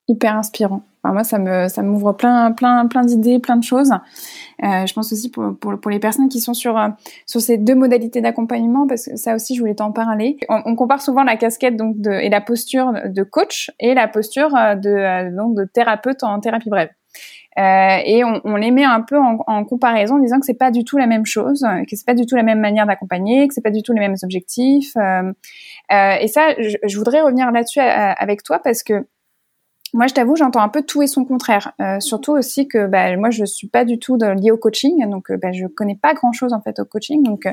Hyper 0.08 0.36
inspirant. 0.38 0.84
moi, 1.04 1.24
ça 1.24 1.39
me 1.39 1.68
ça 1.68 1.82
m'ouvre 1.82 2.13
plein 2.13 2.52
plein 2.52 2.86
plein 2.86 3.02
d'idées, 3.02 3.39
plein 3.39 3.58
de 3.58 3.63
choses. 3.63 3.91
Euh, 4.63 4.86
je 4.86 4.94
pense 4.94 5.12
aussi 5.12 5.32
pour, 5.32 5.58
pour, 5.60 5.80
pour, 5.80 5.89
les 5.89 6.00
personnes 6.00 6.30
qui 6.30 6.39
sont 6.39 6.54
sur 6.54 6.78
euh, 6.78 6.89
sur 7.26 7.41
ces 7.41 7.58
deux 7.58 7.74
modalités 7.74 8.22
d'accompagnement, 8.22 8.86
parce 8.86 9.06
que 9.06 9.15
ça 9.15 9.34
aussi, 9.34 9.56
je 9.56 9.62
voulais 9.62 9.76
t'en 9.76 9.91
parler. 9.91 10.38
On, 10.48 10.62
on, 10.65 10.76
compare 10.76 11.02
souvent 11.02 11.24
la 11.24 11.38
casquette 11.38 11.76
donc 11.76 12.00
de, 12.00 12.12
et 12.12 12.30
la 12.30 12.41
posture 12.41 12.94
de 13.06 13.24
coach 13.24 13.72
et 13.80 13.96
la 13.96 14.08
posture 14.08 14.52
de 14.52 15.36
donc 15.36 15.56
de 15.56 15.65
thérapeute 15.65 16.24
en 16.24 16.39
thérapie 16.39 16.70
brève. 16.70 16.89
Euh, 17.58 17.98
et 18.04 18.24
on, 18.26 18.41
on, 18.44 18.58
les 18.58 18.72
met 18.72 18.84
un 18.84 19.02
peu 19.02 19.18
en, 19.18 19.38
en, 19.48 19.63
comparaison 19.63 20.15
en 20.15 20.20
disant 20.20 20.39
que 20.39 20.46
c'est 20.46 20.58
pas 20.58 20.72
du 20.72 20.84
tout 20.84 20.98
la 20.98 21.08
même 21.08 21.26
chose, 21.26 21.65
que 21.89 21.96
c'est 21.96 22.06
pas 22.06 22.13
du 22.13 22.26
tout 22.26 22.36
la 22.36 22.44
même 22.44 22.60
manière 22.60 22.86
d'accompagner, 22.86 23.48
que 23.48 23.54
c'est 23.54 23.62
pas 23.62 23.72
du 23.72 23.82
tout 23.82 23.94
les 23.94 24.02
mêmes 24.02 24.18
objectifs. 24.24 24.91
Euh, 24.98 25.32
euh, 25.94 26.15
et 26.20 26.28
ça, 26.28 26.54
je, 26.60 26.76
je 26.84 26.98
voudrais 26.98 27.22
revenir 27.22 27.50
là-dessus 27.52 27.80
euh, 27.80 27.84
avec 28.18 28.44
toi 28.44 28.60
parce 28.60 28.84
que 28.84 29.08
moi, 29.96 30.08
je 30.08 30.14
t'avoue, 30.14 30.36
j'entends 30.36 30.62
un 30.62 30.70
peu 30.70 30.84
tout 30.84 31.02
et 31.02 31.08
son 31.08 31.26
contraire. 31.26 31.72
Euh, 31.82 32.00
surtout 32.00 32.34
aussi 32.34 32.68
que 32.68 32.86
bah, 32.86 33.16
moi, 33.18 33.30
je 33.30 33.46
suis 33.46 33.68
pas 33.68 33.86
du 33.86 33.98
tout 33.98 34.18
liée 34.18 34.52
au 34.52 34.58
coaching, 34.58 35.10
donc 35.10 35.32
bah, 35.32 35.52
je 35.52 35.68
connais 35.68 35.96
pas 35.96 36.14
grand-chose 36.14 36.54
en 36.54 36.62
fait 36.62 36.80
au 36.80 36.86
coaching. 36.86 37.24
Donc, 37.24 37.48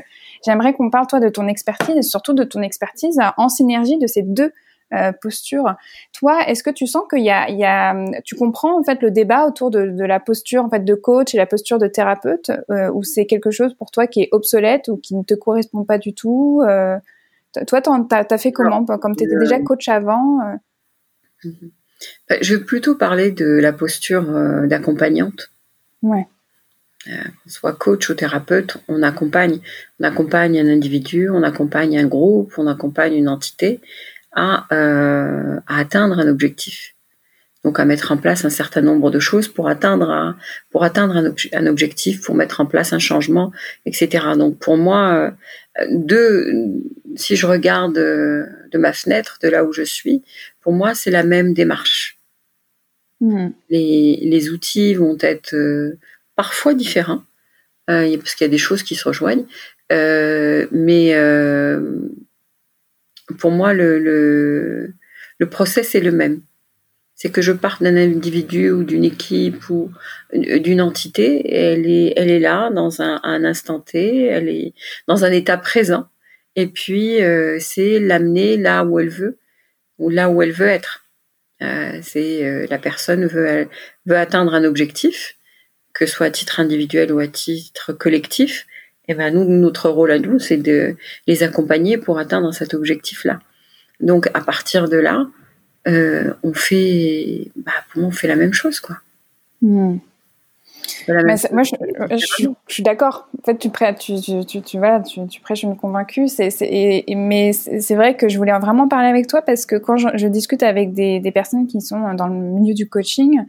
j'aimerais 0.45 0.73
qu'on 0.73 0.89
parle 0.89 1.07
toi 1.07 1.19
de 1.19 1.29
ton 1.29 1.47
expertise 1.47 1.97
et 1.97 2.01
surtout 2.01 2.33
de 2.33 2.43
ton 2.43 2.61
expertise 2.61 3.17
en 3.37 3.49
synergie 3.49 3.97
de 3.97 4.07
ces 4.07 4.21
deux 4.21 4.51
euh, 4.93 5.11
posture. 5.11 5.75
Toi, 6.11 6.47
est-ce 6.47 6.61
que 6.61 6.69
tu 6.69 6.85
sens 6.85 7.03
qu'il 7.09 7.23
y 7.23 7.31
a, 7.31 7.49
il 7.49 7.57
y 7.57 7.65
a, 7.65 7.95
tu 8.23 8.35
comprends 8.35 8.79
en 8.79 8.83
fait 8.83 9.01
le 9.01 9.09
débat 9.09 9.47
autour 9.47 9.71
de, 9.71 9.87
de, 9.87 10.03
la 10.03 10.19
posture 10.19 10.63
en 10.63 10.69
fait 10.69 10.85
de 10.85 10.93
coach 10.93 11.33
et 11.33 11.37
la 11.37 11.47
posture 11.47 11.79
de 11.79 11.87
thérapeute, 11.87 12.51
euh, 12.69 12.91
ou 12.91 13.01
c'est 13.01 13.25
quelque 13.25 13.49
chose 13.49 13.73
pour 13.73 13.89
toi 13.89 14.05
qui 14.05 14.21
est 14.21 14.29
obsolète 14.31 14.89
ou 14.89 14.97
qui 14.97 15.15
ne 15.15 15.23
te 15.23 15.33
correspond 15.33 15.83
pas 15.83 15.97
du 15.97 16.13
tout 16.13 16.61
euh, 16.67 16.99
Toi, 17.65 17.81
t'as 17.81 18.25
as 18.29 18.37
fait 18.37 18.51
comment 18.51 18.85
Comme 18.85 19.15
tu 19.15 19.23
étais 19.23 19.39
déjà 19.39 19.59
coach 19.61 19.87
avant 19.87 20.37
mhm. 21.43 21.71
Je 22.41 22.55
veux 22.55 22.63
plutôt 22.63 22.95
parler 22.95 23.31
de 23.31 23.45
la 23.45 23.73
posture 23.73 24.23
d'accompagnante. 24.67 25.51
Ouais. 26.01 26.27
soit 27.47 27.73
coach 27.73 28.09
ou 28.09 28.13
thérapeute, 28.13 28.77
on 28.87 29.03
accompagne, 29.03 29.59
on 29.99 30.03
accompagne 30.03 30.59
un 30.59 30.67
individu, 30.67 31.29
on 31.29 31.43
accompagne 31.43 31.97
un 31.97 32.07
groupe, 32.07 32.53
on 32.57 32.67
accompagne 32.67 33.13
une 33.13 33.29
entité, 33.29 33.81
à, 34.33 34.65
euh, 34.73 35.59
à 35.67 35.77
atteindre 35.77 36.19
un 36.19 36.27
objectif. 36.27 36.95
Donc 37.63 37.79
à 37.79 37.85
mettre 37.85 38.11
en 38.11 38.17
place 38.17 38.43
un 38.43 38.49
certain 38.49 38.81
nombre 38.81 39.09
de 39.09 39.19
choses 39.19 39.47
pour 39.47 39.69
atteindre 39.69 40.09
un, 40.09 40.37
pour 40.69 40.83
atteindre 40.83 41.15
un, 41.15 41.33
un 41.53 41.67
objectif, 41.67 42.21
pour 42.21 42.35
mettre 42.35 42.59
en 42.59 42.65
place 42.65 42.91
un 42.91 42.99
changement, 42.99 43.51
etc. 43.85 44.25
Donc 44.37 44.59
pour 44.59 44.77
moi, 44.77 45.33
euh, 45.79 45.85
de, 45.89 46.51
si 47.15 47.35
je 47.35 47.45
regarde 47.45 47.97
euh, 47.97 48.45
de 48.71 48.77
ma 48.77 48.91
fenêtre, 48.91 49.39
de 49.41 49.47
là 49.47 49.63
où 49.63 49.71
je 49.71 49.83
suis, 49.83 50.23
pour 50.61 50.73
moi 50.73 50.93
c'est 50.93 51.11
la 51.11 51.23
même 51.23 51.53
démarche. 51.53 52.19
Mmh. 53.21 53.49
Les, 53.69 54.19
les, 54.21 54.49
outils 54.49 54.95
vont 54.95 55.17
être 55.21 55.55
euh, 55.55 55.97
parfois 56.35 56.73
différents, 56.73 57.23
euh, 57.89 58.17
parce 58.17 58.35
qu'il 58.35 58.43
y 58.43 58.49
a 58.49 58.51
des 58.51 58.57
choses 58.57 58.83
qui 58.83 58.95
se 58.95 59.07
rejoignent, 59.07 59.45
euh, 59.93 60.67
mais 60.71 61.13
pour 63.37 63.51
moi, 63.51 63.73
le, 63.73 63.99
le, 63.99 64.93
le 65.37 65.49
process 65.49 65.95
est 65.95 66.01
le 66.01 66.11
même. 66.11 66.41
C'est 67.15 67.31
que 67.31 67.41
je 67.41 67.51
parte 67.51 67.83
d'un 67.83 67.95
individu 67.95 68.71
ou 68.71 68.83
d'une 68.83 69.03
équipe 69.03 69.69
ou 69.69 69.91
d'une 70.33 70.81
entité, 70.81 71.53
elle 71.53 71.87
est, 71.87 72.13
elle 72.17 72.31
est 72.31 72.39
là 72.39 72.69
dans 72.71 73.01
un, 73.01 73.19
un, 73.23 73.43
instant 73.43 73.79
T, 73.79 74.25
elle 74.25 74.49
est 74.49 74.73
dans 75.07 75.23
un 75.23 75.31
état 75.31 75.57
présent, 75.57 76.07
et 76.55 76.67
puis 76.67 77.21
euh, 77.23 77.57
c'est 77.59 77.99
l'amener 77.99 78.57
là 78.57 78.83
où 78.83 78.99
elle 78.99 79.09
veut 79.09 79.37
ou 79.99 80.09
là 80.09 80.29
où 80.29 80.41
elle 80.41 80.51
veut 80.51 80.67
être. 80.67 81.05
Euh, 81.61 81.99
c'est 82.01 82.43
euh, 82.45 82.65
la 82.69 82.79
personne 82.79 83.25
veut 83.25 83.67
veut 84.05 84.17
atteindre 84.17 84.53
un 84.53 84.63
objectif, 84.63 85.37
que 85.93 86.05
ce 86.05 86.15
soit 86.15 86.27
à 86.27 86.31
titre 86.31 86.59
individuel 86.59 87.11
ou 87.11 87.19
à 87.19 87.27
titre 87.27 87.93
collectif, 87.93 88.65
et 89.07 89.13
ben 89.13 89.33
nous, 89.33 89.45
notre 89.45 89.89
rôle 89.89 90.11
à 90.11 90.19
nous, 90.19 90.39
c'est 90.39 90.57
de 90.57 90.95
les 91.27 91.43
accompagner 91.43 91.97
pour 91.97 92.19
atteindre 92.19 92.53
cet 92.53 92.73
objectif-là. 92.73 93.39
Donc 93.99 94.27
à 94.33 94.41
partir 94.41 94.89
de 94.89 94.97
là, 94.97 95.27
euh, 95.87 96.33
on 96.43 96.53
fait, 96.53 97.51
bah, 97.55 97.71
pour 97.91 98.01
moi, 98.01 98.09
on 98.09 98.11
fait 98.11 98.27
la 98.27 98.35
même 98.35 98.53
chose, 98.53 98.79
quoi. 98.79 98.97
Hmm. 99.61 99.97
moi, 101.07 101.63
je, 101.63 101.75
je, 102.11 102.47
suis 102.67 102.83
d'accord. 102.83 103.29
En 103.39 103.45
fait, 103.45 103.57
tu, 103.57 103.69
tu, 103.99 104.21
tu, 104.21 104.45
tu, 104.45 104.61
tu, 104.61 104.77
voilà, 104.77 104.99
tu, 105.01 105.25
tu 105.27 105.41
prêches 105.41 105.63
une 105.63 105.77
convaincue. 105.77 106.27
C'est, 106.27 106.49
et, 106.61 107.15
mais 107.15 107.53
c'est 107.53 107.95
vrai 107.95 108.15
que 108.15 108.27
je 108.27 108.37
voulais 108.37 108.57
vraiment 108.59 108.87
parler 108.87 109.07
avec 109.07 109.27
toi 109.27 109.41
parce 109.41 109.65
que 109.65 109.75
quand 109.75 109.97
je, 109.97 110.27
discute 110.27 110.63
avec 110.63 110.93
des, 110.93 111.19
des, 111.19 111.31
personnes 111.31 111.67
qui 111.67 111.81
sont 111.81 112.13
dans 112.13 112.27
le 112.27 112.35
milieu 112.35 112.73
du 112.73 112.89
coaching, 112.89 113.41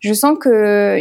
je 0.00 0.12
sens 0.12 0.36
que 0.38 0.98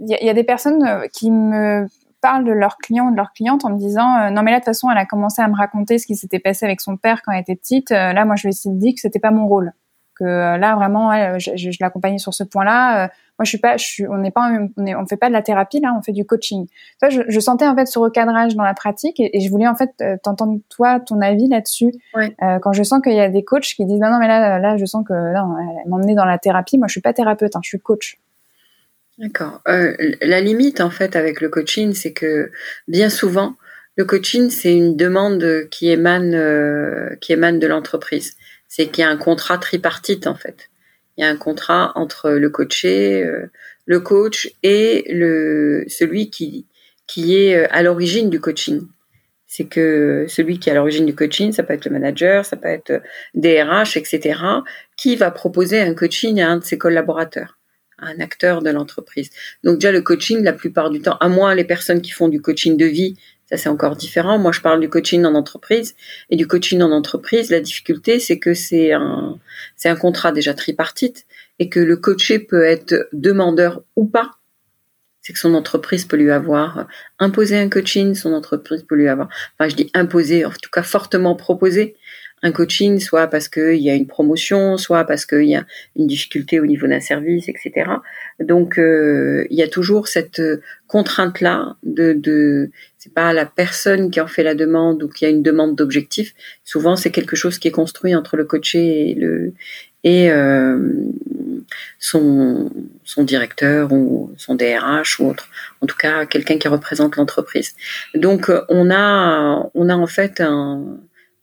il 0.00 0.24
y, 0.24 0.30
a 0.30 0.34
des 0.34 0.44
personnes 0.44 0.84
euh, 0.84 1.06
qui 1.12 1.30
me 1.30 1.86
parlent 2.20 2.44
de 2.44 2.52
leurs 2.52 2.78
clients 2.78 3.08
ou 3.08 3.10
de 3.10 3.16
leurs 3.16 3.32
clientes 3.32 3.64
en 3.64 3.70
me 3.70 3.78
disant 3.78 4.16
euh, 4.16 4.30
non 4.30 4.42
mais 4.42 4.50
là 4.50 4.58
de 4.58 4.64
toute 4.64 4.74
façon 4.74 4.90
elle 4.90 4.98
a 4.98 5.06
commencé 5.06 5.42
à 5.42 5.48
me 5.48 5.54
raconter 5.54 5.98
ce 5.98 6.06
qui 6.06 6.16
s'était 6.16 6.38
passé 6.38 6.64
avec 6.64 6.80
son 6.80 6.96
père 6.96 7.22
quand 7.22 7.32
elle 7.32 7.40
était 7.40 7.56
petite. 7.56 7.90
Euh, 7.92 8.12
là 8.12 8.24
moi 8.24 8.36
je 8.36 8.48
lui 8.48 8.54
ai 8.54 8.70
dit 8.74 8.94
que 8.94 9.00
c'était 9.00 9.18
pas 9.18 9.30
mon 9.30 9.46
rôle. 9.46 9.72
Que 10.16 10.24
là 10.24 10.74
vraiment 10.74 11.38
je, 11.38 11.52
je, 11.54 11.70
l'accompagnais 11.80 12.18
sur 12.18 12.34
ce 12.34 12.42
point-là. 12.42 13.06
Moi 13.38 13.44
je 13.44 13.50
suis 13.50 13.58
pas 13.58 13.76
je 13.76 13.84
suis, 13.84 14.08
on 14.08 14.16
n'est 14.16 14.32
pas 14.32 14.50
on, 14.76 14.84
est, 14.84 14.96
on 14.96 15.06
fait 15.06 15.16
pas 15.16 15.28
de 15.28 15.32
la 15.32 15.42
thérapie 15.42 15.78
là 15.78 15.94
on 15.96 16.02
fait 16.02 16.10
du 16.10 16.24
coaching. 16.24 16.66
Ça 17.00 17.08
je, 17.08 17.22
je, 17.28 17.38
sentais 17.38 17.68
en 17.68 17.76
fait 17.76 17.86
ce 17.86 18.00
recadrage 18.00 18.56
dans 18.56 18.64
la 18.64 18.74
pratique 18.74 19.20
et, 19.20 19.38
je 19.38 19.48
voulais 19.48 19.68
en 19.68 19.76
fait 19.76 19.92
t'entendre 20.24 20.58
toi 20.70 20.98
ton 20.98 21.20
avis 21.20 21.46
là-dessus. 21.46 21.92
Quand 22.40 22.72
je 22.72 22.82
sens 22.82 23.00
qu'il 23.00 23.12
y 23.12 23.20
a 23.20 23.28
des 23.28 23.44
coachs 23.44 23.62
qui 23.62 23.84
disent 23.84 24.00
non 24.00 24.10
non 24.10 24.18
mais 24.18 24.26
là 24.26 24.58
là 24.58 24.76
je 24.76 24.84
sens 24.86 25.04
que 25.06 25.12
non 25.12 25.56
elle 25.56 25.88
m'emmener 25.88 26.16
dans 26.16 26.24
la 26.24 26.38
thérapie 26.38 26.78
moi 26.78 26.88
je 26.88 26.92
suis 26.92 27.00
pas 27.00 27.12
thérapeute 27.12 27.54
hein, 27.54 27.60
je 27.62 27.68
suis 27.68 27.78
coach 27.78 28.18
D'accord. 29.18 29.60
Euh, 29.66 29.96
la 30.22 30.40
limite 30.40 30.80
en 30.80 30.90
fait 30.90 31.16
avec 31.16 31.40
le 31.40 31.48
coaching, 31.48 31.92
c'est 31.92 32.12
que 32.12 32.52
bien 32.86 33.10
souvent, 33.10 33.56
le 33.96 34.04
coaching 34.04 34.48
c'est 34.48 34.72
une 34.72 34.96
demande 34.96 35.66
qui 35.70 35.90
émane 35.90 36.34
euh, 36.34 37.16
qui 37.20 37.32
émane 37.32 37.58
de 37.58 37.66
l'entreprise. 37.66 38.36
C'est 38.68 38.86
qu'il 38.86 39.02
y 39.02 39.04
a 39.04 39.10
un 39.10 39.16
contrat 39.16 39.58
tripartite 39.58 40.28
en 40.28 40.36
fait. 40.36 40.70
Il 41.16 41.24
y 41.24 41.26
a 41.26 41.30
un 41.30 41.36
contrat 41.36 41.90
entre 41.96 42.30
le 42.30 42.48
coaché, 42.48 43.24
euh, 43.24 43.50
le 43.86 43.98
coach 43.98 44.52
et 44.62 45.04
le 45.12 45.84
celui 45.88 46.30
qui 46.30 46.66
qui 47.08 47.36
est 47.36 47.56
euh, 47.56 47.66
à 47.70 47.82
l'origine 47.82 48.30
du 48.30 48.40
coaching. 48.40 48.82
C'est 49.48 49.64
que 49.66 50.26
celui 50.28 50.60
qui 50.60 50.68
est 50.68 50.72
à 50.72 50.76
l'origine 50.76 51.06
du 51.06 51.14
coaching, 51.16 51.52
ça 51.52 51.64
peut 51.64 51.74
être 51.74 51.86
le 51.86 51.92
manager, 51.92 52.44
ça 52.44 52.56
peut 52.56 52.68
être 52.68 53.02
DRH, 53.34 53.96
etc., 53.96 54.38
qui 54.96 55.16
va 55.16 55.30
proposer 55.30 55.80
un 55.80 55.94
coaching 55.94 56.40
à 56.40 56.50
un 56.50 56.58
de 56.58 56.64
ses 56.64 56.78
collaborateurs 56.78 57.57
un 57.98 58.20
acteur 58.20 58.62
de 58.62 58.70
l'entreprise. 58.70 59.30
Donc 59.64 59.76
déjà 59.76 59.92
le 59.92 60.02
coaching, 60.02 60.42
la 60.42 60.52
plupart 60.52 60.90
du 60.90 61.00
temps, 61.00 61.16
à 61.20 61.28
moins 61.28 61.54
les 61.54 61.64
personnes 61.64 62.00
qui 62.00 62.10
font 62.10 62.28
du 62.28 62.40
coaching 62.40 62.76
de 62.76 62.86
vie, 62.86 63.16
ça 63.50 63.56
c'est 63.56 63.68
encore 63.68 63.96
différent. 63.96 64.38
Moi 64.38 64.52
je 64.52 64.60
parle 64.60 64.80
du 64.80 64.88
coaching 64.88 65.24
en 65.24 65.34
entreprise 65.34 65.96
et 66.30 66.36
du 66.36 66.46
coaching 66.46 66.82
en 66.82 66.92
entreprise. 66.92 67.50
La 67.50 67.60
difficulté 67.60 68.20
c'est 68.20 68.38
que 68.38 68.54
c'est 68.54 68.92
un 68.92 69.38
c'est 69.76 69.88
un 69.88 69.96
contrat 69.96 70.32
déjà 70.32 70.54
tripartite 70.54 71.26
et 71.58 71.68
que 71.68 71.80
le 71.80 71.96
coaché 71.96 72.38
peut 72.38 72.64
être 72.64 73.08
demandeur 73.12 73.82
ou 73.96 74.06
pas. 74.06 74.32
c'est 75.20 75.34
que 75.34 75.38
son 75.38 75.54
entreprise 75.54 76.06
peut 76.06 76.16
lui 76.16 76.30
avoir 76.30 76.86
imposé 77.18 77.58
un 77.58 77.68
coaching, 77.68 78.14
son 78.14 78.32
entreprise 78.32 78.84
peut 78.88 78.94
lui 78.94 79.08
avoir, 79.08 79.28
enfin 79.58 79.68
je 79.68 79.76
dis 79.76 79.90
imposé, 79.92 80.46
en 80.46 80.50
tout 80.50 80.70
cas 80.72 80.82
fortement 80.82 81.34
proposé 81.36 81.96
un 82.42 82.52
coaching, 82.52 83.00
soit 83.00 83.26
parce 83.26 83.48
qu'il 83.48 83.76
y 83.76 83.90
a 83.90 83.94
une 83.94 84.06
promotion, 84.06 84.76
soit 84.76 85.04
parce 85.04 85.26
qu'il 85.26 85.48
y 85.48 85.56
a 85.56 85.66
une 85.96 86.06
difficulté 86.06 86.60
au 86.60 86.66
niveau 86.66 86.86
d'un 86.86 87.00
service, 87.00 87.48
etc. 87.48 87.90
Donc 88.40 88.78
euh, 88.78 89.46
il 89.50 89.56
y 89.56 89.62
a 89.62 89.68
toujours 89.68 90.08
cette 90.08 90.40
contrainte 90.86 91.40
là 91.40 91.76
de, 91.82 92.12
de 92.12 92.70
c'est 92.98 93.12
pas 93.12 93.32
la 93.32 93.46
personne 93.46 94.10
qui 94.10 94.20
en 94.20 94.26
fait 94.26 94.42
la 94.42 94.54
demande 94.54 95.02
ou 95.02 95.08
qui 95.08 95.26
a 95.26 95.28
une 95.28 95.42
demande 95.42 95.76
d'objectif. 95.76 96.34
Souvent 96.64 96.96
c'est 96.96 97.10
quelque 97.10 97.36
chose 97.36 97.58
qui 97.58 97.68
est 97.68 97.72
construit 97.72 98.14
entre 98.14 98.36
le 98.36 98.44
coaché 98.44 99.10
et 99.10 99.14
le 99.14 99.52
et 100.04 100.30
euh, 100.30 100.78
son 101.98 102.70
son 103.04 103.24
directeur 103.24 103.92
ou 103.92 104.32
son 104.36 104.54
DRH 104.54 105.20
ou 105.20 105.26
autre. 105.26 105.48
En 105.80 105.86
tout 105.86 105.96
cas 105.96 106.26
quelqu'un 106.26 106.58
qui 106.58 106.68
représente 106.68 107.16
l'entreprise. 107.16 107.74
Donc 108.14 108.50
on 108.68 108.90
a 108.90 109.70
on 109.74 109.88
a 109.88 109.96
en 109.96 110.06
fait 110.06 110.40
un 110.40 110.98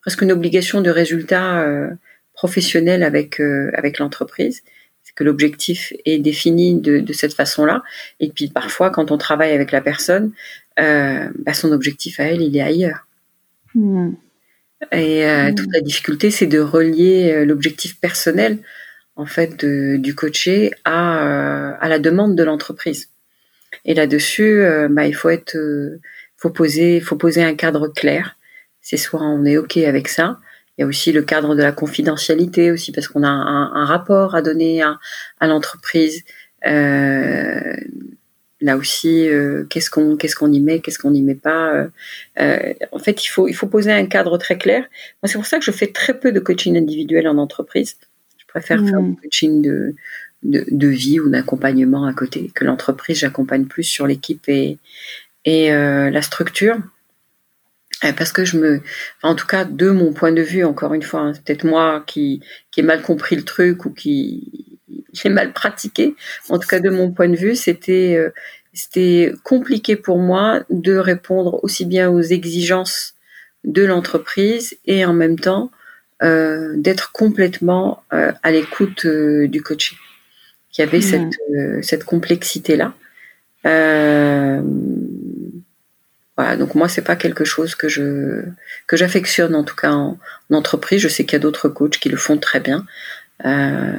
presque 0.06 0.22
une 0.22 0.32
obligation 0.32 0.82
de 0.82 0.92
résultat 0.92 1.64
euh, 1.64 1.90
professionnel 2.34 3.02
avec 3.02 3.42
euh, 3.42 3.72
avec 3.74 3.98
l'entreprise. 3.98 4.62
C'est 5.02 5.16
que 5.16 5.24
l'objectif 5.24 5.94
est 6.06 6.20
défini 6.20 6.80
de, 6.80 7.00
de 7.00 7.14
cette 7.14 7.34
façon-là. 7.34 7.84
Et 8.20 8.30
puis 8.30 8.48
parfois, 8.48 8.92
quand 8.92 9.10
on 9.12 9.18
travaille 9.18 9.52
avec 9.52 9.72
la 9.72 9.82
personne, 9.82 10.32
euh, 10.80 11.28
bah, 11.40 11.54
son 11.54 11.72
objectif 11.72 12.20
à 12.20 12.26
elle, 12.26 12.42
il 12.42 12.56
est 12.56 12.62
ailleurs. 12.62 13.08
Hmm. 13.74 14.12
Et 14.92 15.26
hmm. 15.26 15.56
toute 15.56 15.74
la 15.74 15.82
difficulté, 15.82 16.30
c'est 16.30 16.46
de 16.48 16.60
relier 16.60 17.44
l'objectif 17.46 18.00
personnel 18.00 18.60
en 19.16 19.26
fait 19.26 19.66
de, 19.66 19.98
du 19.98 20.14
coaché 20.14 20.72
à, 20.84 21.70
à 21.80 21.88
la 21.88 21.98
demande 21.98 22.36
de 22.36 22.44
l'entreprise. 22.44 23.10
Et 23.86 23.96
là-dessus, 23.96 24.62
bah, 24.92 25.08
il 25.08 25.16
faut 25.16 25.30
être, 25.30 25.58
faut 26.38 26.52
poser, 26.52 27.00
faut 27.00 27.16
poser 27.16 27.42
un 27.42 27.56
cadre 27.56 27.88
clair 27.88 28.38
c'est 28.86 28.98
soit 28.98 29.24
on 29.24 29.44
est 29.46 29.58
OK 29.58 29.78
avec 29.78 30.08
ça. 30.08 30.40
Il 30.78 30.82
y 30.82 30.84
a 30.84 30.88
aussi 30.88 31.12
le 31.12 31.24
cadre 31.24 31.56
de 31.56 31.64
la 31.64 31.72
confidentialité 31.72 32.70
aussi 32.72 32.92
parce 32.92 33.08
qu'on 33.08 33.24
a 33.24 33.28
un, 33.28 33.86
rapport 33.86 34.36
à 34.36 34.44
donner 34.44 34.84
à, 34.84 35.00
l'entreprise. 35.42 36.24
Euh, 36.68 37.76
là 38.62 38.78
aussi, 38.78 39.28
euh, 39.28 39.64
qu'est-ce 39.70 39.90
qu'on 39.90 40.18
qu'est-ce 40.18 40.36
qu'on 40.36 40.52
y 40.52 40.60
met, 40.60 40.82
qu'est-ce 40.82 41.00
qu'on 41.00 41.12
n'y 41.12 41.24
met 41.24 41.34
pas. 41.34 41.88
Euh, 42.40 42.74
en 42.92 43.00
fait, 43.00 43.26
il 43.26 43.28
faut 43.28 43.48
il 43.48 43.56
faut 43.56 43.66
poser 43.66 43.92
un 43.92 44.06
cadre 44.06 44.38
très 44.38 44.60
clair. 44.60 44.82
Moi, 45.24 45.30
c'est 45.30 45.40
pour 45.40 45.48
ça 45.48 45.58
que 45.58 45.66
je 45.66 45.72
fais 45.72 45.88
très 45.88 46.20
peu 46.20 46.32
de 46.32 46.40
coaching 46.40 46.78
individuel 46.78 47.28
en 47.28 47.40
entreprise. 47.40 47.98
Je 48.38 48.46
préfère 48.46 48.82
faire 48.82 49.02
du 49.02 49.16
coaching 49.16 49.64
de, 49.64 49.96
de, 50.44 50.88
vie 50.88 51.20
ou 51.20 51.30
d'accompagnement 51.30 52.06
à 52.06 52.14
côté. 52.14 52.52
Que 52.54 52.66
l'entreprise, 52.66 53.18
j'accompagne 53.18 53.66
plus 53.66 53.84
sur 53.84 54.06
l'équipe 54.06 54.48
et 54.48 54.78
et 55.44 55.72
la 55.72 56.22
structure 56.22 56.78
parce 58.02 58.32
que 58.32 58.46
je 58.46 58.58
me, 58.58 58.82
en 59.24 59.36
tout 59.36 59.48
cas 59.48 59.66
de 59.66 59.90
mon 59.90 60.14
point 60.14 60.32
de 60.32 60.42
vue, 60.42 60.64
encore 60.64 60.94
une 60.94 61.02
fois, 61.02 61.22
hein, 61.22 61.34
c'est 61.34 61.44
peut-être 61.44 61.64
moi 61.64 62.04
qui 62.06 62.42
qui 62.72 62.82
ai 62.82 62.84
mal 62.84 63.02
compris 63.02 63.36
le 63.36 63.44
truc 63.44 63.86
ou 63.86 63.92
qui 63.92 64.80
j'ai 65.14 65.30
mal 65.30 65.54
pratiqué. 65.54 66.16
En 66.50 66.60
tout 66.60 66.68
cas 66.68 66.80
de 66.80 66.90
mon 66.90 67.12
point 67.12 67.30
de 67.30 67.36
vue, 67.36 67.56
c'était 67.56 68.16
euh, 68.18 68.32
c'était 68.74 69.34
compliqué 69.44 69.96
pour 69.96 70.18
moi 70.18 70.64
de 70.70 70.98
répondre 70.98 71.64
aussi 71.64 71.86
bien 71.86 72.10
aux 72.10 72.22
exigences 72.22 73.14
de 73.64 73.84
l'entreprise 73.84 74.78
et 74.86 75.06
en 75.06 75.14
même 75.14 75.40
temps 75.40 75.72
euh, 76.22 76.74
d'être 76.76 77.12
complètement 77.12 78.04
euh, 78.14 78.32
à 78.44 78.52
l'écoute 78.52 79.08
du 79.08 79.62
coaching. 79.62 79.98
Qui 80.72 80.82
avait 80.82 81.00
cette 81.00 81.32
cette 81.82 82.04
complexité 82.04 82.76
là. 82.76 82.94
Euh, 83.66 84.62
voilà, 86.38 86.58
donc 86.58 86.76
moi 86.76 86.90
c'est 86.90 87.02
pas 87.02 87.16
quelque 87.16 87.46
chose 87.46 87.76
que 87.76 87.88
je 87.88 88.44
que 88.88 88.98
j'affectionne 88.98 89.56
en 89.56 89.64
tout 89.64 89.76
cas 89.76 89.92
en, 89.92 90.18
entreprise. 90.52 91.02
Je 91.02 91.08
sais 91.08 91.24
qu'il 91.24 91.34
y 91.34 91.36
a 91.38 91.40
d'autres 91.40 91.70
coachs 91.70 91.98
qui 91.98 92.10
le 92.10 92.18
font 92.18 92.38
très 92.38 92.60
bien, 92.60 92.86
euh, 93.46 93.94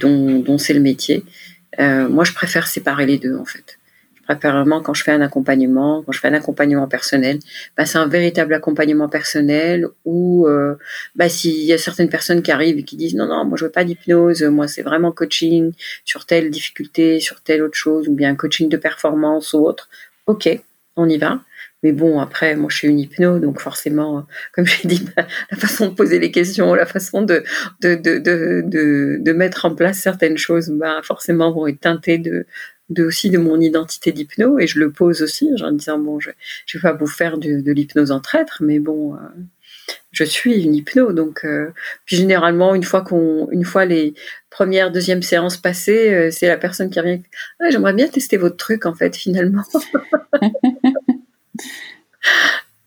dont, 0.00 0.40
dont 0.40 0.58
c'est 0.58 0.74
le 0.74 0.80
métier. 0.80 1.24
Euh, 1.78 2.08
moi 2.08 2.24
je 2.24 2.32
préfère 2.32 2.66
séparer 2.66 3.06
les 3.06 3.18
deux 3.18 3.36
en 3.36 3.44
fait. 3.44 3.78
Je 4.16 4.22
préfère 4.34 4.52
vraiment 4.54 4.80
quand 4.80 4.94
je 4.94 5.02
fais 5.02 5.12
un 5.12 5.20
accompagnement, 5.20 6.02
quand 6.04 6.12
je 6.12 6.20
fais 6.20 6.28
un 6.28 6.34
accompagnement 6.34 6.86
personnel, 6.88 7.38
bah, 7.76 7.84
c'est 7.84 7.98
un 7.98 8.06
véritable 8.06 8.54
accompagnement 8.54 9.08
personnel 9.08 9.86
où 10.04 10.46
euh, 10.46 10.76
bah, 11.16 11.28
s'il 11.28 11.64
y 11.64 11.72
a 11.72 11.78
certaines 11.78 12.08
personnes 12.08 12.42
qui 12.42 12.50
arrivent 12.50 12.78
et 12.78 12.84
qui 12.84 12.96
disent 12.96 13.14
non 13.14 13.26
non 13.26 13.44
moi 13.44 13.56
je 13.56 13.64
veux 13.64 13.70
pas 13.70 13.84
d'hypnose, 13.84 14.42
moi 14.42 14.66
c'est 14.66 14.82
vraiment 14.82 15.12
coaching 15.12 15.72
sur 16.04 16.26
telle 16.26 16.50
difficulté, 16.50 17.20
sur 17.20 17.42
telle 17.42 17.62
autre 17.62 17.76
chose 17.76 18.08
ou 18.08 18.12
bien 18.12 18.34
coaching 18.34 18.68
de 18.68 18.76
performance 18.76 19.52
ou 19.52 19.58
autre. 19.64 19.88
Ok, 20.26 20.48
on 20.96 21.08
y 21.08 21.18
va. 21.18 21.40
Mais 21.82 21.92
bon, 21.92 22.20
après, 22.20 22.56
moi, 22.56 22.68
je 22.70 22.76
suis 22.76 22.88
une 22.88 22.98
hypno, 23.00 23.38
donc 23.38 23.60
forcément, 23.60 24.26
comme 24.52 24.66
j'ai 24.66 24.88
dit, 24.88 25.06
la 25.16 25.56
façon 25.56 25.88
de 25.88 25.94
poser 25.94 26.18
les 26.18 26.30
questions, 26.30 26.74
la 26.74 26.86
façon 26.86 27.22
de 27.22 27.42
de, 27.80 27.94
de, 27.94 28.18
de, 28.18 29.18
de, 29.20 29.32
mettre 29.32 29.64
en 29.64 29.74
place 29.74 29.98
certaines 29.98 30.36
choses, 30.36 30.70
bah, 30.70 31.00
forcément, 31.02 31.52
vont 31.52 31.66
être 31.66 31.80
teintées 31.80 32.18
de, 32.18 32.46
de 32.90 33.04
aussi 33.04 33.30
de 33.30 33.38
mon 33.38 33.60
identité 33.60 34.12
d'hypno, 34.12 34.58
et 34.58 34.66
je 34.66 34.78
le 34.78 34.90
pose 34.92 35.22
aussi, 35.22 35.50
en 35.62 35.72
disant, 35.72 35.98
bon, 35.98 36.20
je 36.20 36.30
je 36.66 36.78
vais 36.78 36.82
pas 36.82 36.92
vous 36.92 37.06
faire 37.06 37.38
de, 37.38 37.60
de 37.60 37.72
l'hypnose 37.72 38.10
en 38.10 38.20
traître, 38.20 38.62
mais 38.62 38.78
bon, 38.78 39.14
euh, 39.14 39.18
je 40.12 40.24
suis 40.24 40.62
une 40.62 40.74
hypno, 40.74 41.12
donc 41.12 41.44
euh, 41.44 41.70
puis 42.04 42.16
généralement, 42.16 42.74
une 42.74 42.82
fois 42.82 43.02
qu'on, 43.02 43.48
une 43.50 43.64
fois 43.64 43.84
les 43.84 44.14
premières, 44.50 44.90
deuxième 44.90 45.22
séances 45.22 45.56
passées, 45.56 46.12
euh, 46.12 46.30
c'est 46.30 46.48
la 46.48 46.56
personne 46.56 46.90
qui 46.90 47.00
revient, 47.00 47.22
ah, 47.60 47.70
j'aimerais 47.70 47.94
bien 47.94 48.08
tester 48.08 48.36
votre 48.36 48.56
truc, 48.56 48.86
en 48.86 48.94
fait, 48.94 49.16
finalement. 49.16 49.64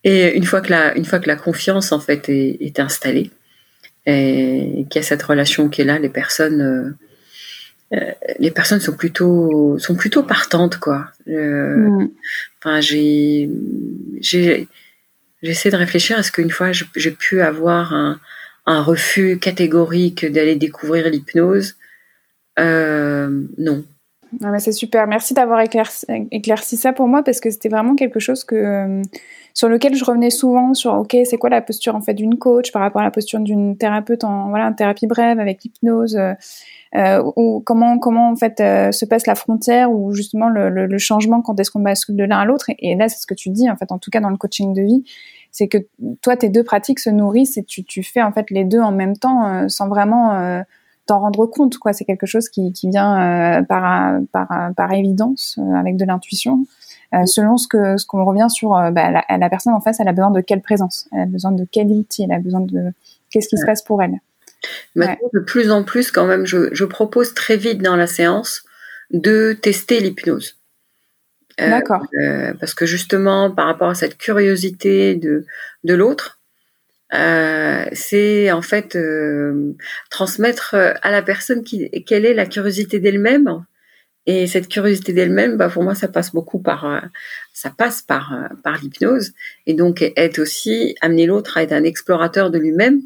Et 0.03 0.35
une 0.35 0.43
fois 0.43 0.61
que 0.61 0.69
la, 0.69 0.95
une 0.97 1.05
fois 1.05 1.19
que 1.19 1.27
la 1.27 1.35
confiance 1.35 1.91
en 1.91 1.99
fait 1.99 2.27
est, 2.27 2.79
installée 2.79 3.31
et 4.05 4.85
qu'il 4.89 5.01
y 5.01 5.03
a 5.03 5.07
cette 5.07 5.23
relation 5.23 5.69
qui 5.69 5.81
est 5.81 5.85
là, 5.85 5.97
les 5.97 6.09
personnes, 6.09 6.61
euh, 6.61 7.97
euh, 7.97 8.11
les 8.37 8.51
personnes 8.51 8.81
sont 8.81 8.97
plutôt, 8.97 9.77
sont 9.79 9.95
plutôt 9.95 10.23
partantes 10.23 10.77
quoi. 10.77 11.07
Mm. 11.25 12.07
Enfin, 12.59 12.81
j'ai, 12.81 13.49
j'ai, 14.19 14.67
j'essaie 15.41 15.69
de 15.69 15.77
réfléchir 15.77 16.17
à 16.17 16.23
ce 16.23 16.31
qu'une 16.31 16.51
fois 16.51 16.71
j'ai 16.73 17.11
pu 17.11 17.41
avoir 17.41 17.93
un, 17.93 18.19
un 18.65 18.81
refus 18.81 19.39
catégorique 19.39 20.25
d'aller 20.25 20.55
découvrir 20.55 21.09
l'hypnose. 21.09 21.75
Euh, 22.59 23.41
non, 23.57 23.85
c'est 24.59 24.71
super. 24.71 25.07
Merci 25.07 25.33
d'avoir 25.33 25.59
éclairci, 25.61 26.77
ça 26.77 26.93
pour 26.93 27.07
moi 27.07 27.23
parce 27.23 27.39
que 27.39 27.49
c'était 27.49 27.69
vraiment 27.69 27.95
quelque 27.95 28.19
chose 28.19 28.43
que, 28.43 28.55
euh, 28.55 29.01
sur 29.53 29.69
lequel 29.69 29.95
je 29.95 30.03
revenais 30.03 30.29
souvent 30.29 30.73
sur 30.73 30.93
OK, 30.93 31.15
c'est 31.25 31.37
quoi 31.37 31.49
la 31.49 31.61
posture 31.61 31.95
en 31.95 32.01
fait 32.01 32.13
d'une 32.13 32.37
coach 32.37 32.71
par 32.71 32.81
rapport 32.81 33.01
à 33.01 33.05
la 33.05 33.11
posture 33.11 33.39
d'une 33.39 33.77
thérapeute 33.77 34.23
en 34.23 34.49
voilà, 34.49 34.71
thérapie 34.71 35.07
brève 35.07 35.39
avec 35.39 35.63
l'hypnose 35.63 36.15
euh, 36.15 36.33
euh, 36.95 37.23
ou 37.35 37.61
comment 37.65 37.99
comment 37.99 38.29
en 38.29 38.35
fait 38.35 38.57
se 38.59 39.05
passe 39.05 39.25
la 39.27 39.35
frontière 39.35 39.91
ou 39.91 40.13
justement 40.13 40.49
le, 40.49 40.97
changement 40.97 41.41
quand 41.41 41.59
est-ce 41.59 41.71
qu'on 41.71 41.81
bascule 41.81 42.15
de 42.15 42.23
l'un 42.23 42.39
à 42.39 42.45
l'autre 42.45 42.65
et, 42.69 42.95
là 42.95 43.09
c'est 43.09 43.19
ce 43.19 43.27
que 43.27 43.33
tu 43.33 43.49
dis 43.49 43.69
en 43.69 43.75
fait 43.75 43.91
en 43.91 43.97
tout 43.97 44.11
cas 44.11 44.19
dans 44.19 44.29
le 44.29 44.37
coaching 44.37 44.73
de 44.73 44.81
vie 44.81 45.03
c'est 45.51 45.67
que 45.67 45.77
toi 46.21 46.37
tes 46.37 46.49
deux 46.49 46.63
pratiques 46.63 46.99
se 46.99 47.09
nourrissent 47.09 47.57
et 47.57 47.63
tu, 47.63 47.83
tu 47.83 48.03
fais 48.03 48.21
en 48.21 48.31
fait 48.31 48.49
les 48.51 48.63
deux 48.63 48.79
en 48.79 48.91
même 48.91 49.17
temps 49.17 49.67
sans 49.69 49.87
vraiment 49.87 50.63
t'en 51.05 51.19
rendre 51.19 51.45
compte 51.45 51.77
quoi. 51.77 51.93
C'est 51.93 52.05
quelque 52.05 52.25
chose 52.25 52.49
qui, 52.49 52.73
qui 52.73 52.89
vient 52.89 53.59
euh, 53.59 53.61
par, 53.63 54.19
par, 54.31 54.71
par 54.75 54.91
évidence 54.93 55.57
euh, 55.59 55.75
avec 55.75 55.97
de 55.97 56.05
l'intuition 56.05 56.65
euh, 57.13 57.25
selon 57.25 57.57
ce 57.57 57.67
que 57.67 57.97
ce 57.97 58.05
qu'on 58.05 58.23
revient 58.25 58.47
sur 58.49 58.69
bah, 58.69 59.11
la, 59.11 59.23
la, 59.37 59.49
personne 59.49 59.73
en 59.73 59.81
face 59.81 59.99
elle 59.99 60.07
a 60.07 60.13
besoin 60.13 60.31
de 60.31 60.41
quelle 60.41 60.61
présence? 60.61 61.07
Elle 61.11 61.21
a 61.21 61.25
besoin 61.25 61.51
de 61.51 61.65
quel 61.71 61.87
outil 61.87 62.23
elle 62.23 62.31
a 62.31 62.39
besoin 62.39 62.61
de 62.61 62.91
qu'est-ce 63.29 63.47
qui 63.47 63.57
se 63.57 63.65
passe 63.65 63.81
pour 63.81 64.01
elle? 64.01 64.19
Maintenant, 64.95 65.29
de 65.33 65.39
plus 65.39 65.71
en 65.71 65.83
plus 65.83 66.09
quand 66.11 66.25
même 66.25 66.45
je, 66.45 66.73
je, 66.73 66.85
propose 66.85 67.33
très 67.33 67.57
vite 67.57 67.81
dans 67.81 67.97
la 67.97 68.07
séance 68.07 68.63
de 69.11 69.53
tester 69.53 69.99
l'hypnose. 69.99 70.57
D'accord. 71.59 72.03
parce 72.59 72.73
que 72.73 72.87
justement, 72.87 73.51
par 73.51 73.67
rapport 73.67 73.89
à 73.89 73.93
cette 73.93 74.17
curiosité 74.17 75.13
de, 75.13 75.45
de 75.83 75.93
l'autre, 75.93 76.39
euh, 77.13 77.85
c'est 77.91 78.51
en 78.51 78.61
fait 78.61 78.95
euh, 78.95 79.73
transmettre 80.09 80.73
euh, 80.73 80.93
à 81.01 81.11
la 81.11 81.21
personne 81.21 81.63
qui, 81.63 81.89
quelle 82.05 82.25
est 82.25 82.33
la 82.33 82.45
curiosité 82.45 82.99
d'elle-même. 82.99 83.65
Et 84.25 84.47
cette 84.47 84.69
curiosité 84.69 85.11
d'elle-même, 85.11 85.57
bah, 85.57 85.69
pour 85.69 85.83
moi, 85.83 85.95
ça 85.95 86.07
passe 86.07 86.31
beaucoup 86.31 86.59
par, 86.59 87.03
ça 87.53 87.69
passe 87.77 88.01
par, 88.01 88.33
par 88.63 88.77
l'hypnose. 88.77 89.33
Et 89.67 89.73
donc, 89.73 90.01
être 90.15 90.39
aussi, 90.39 90.95
amener 91.01 91.25
l'autre 91.25 91.57
à 91.57 91.63
être 91.63 91.73
un 91.73 91.83
explorateur 91.83 92.49
de 92.49 92.57
lui-même. 92.57 93.01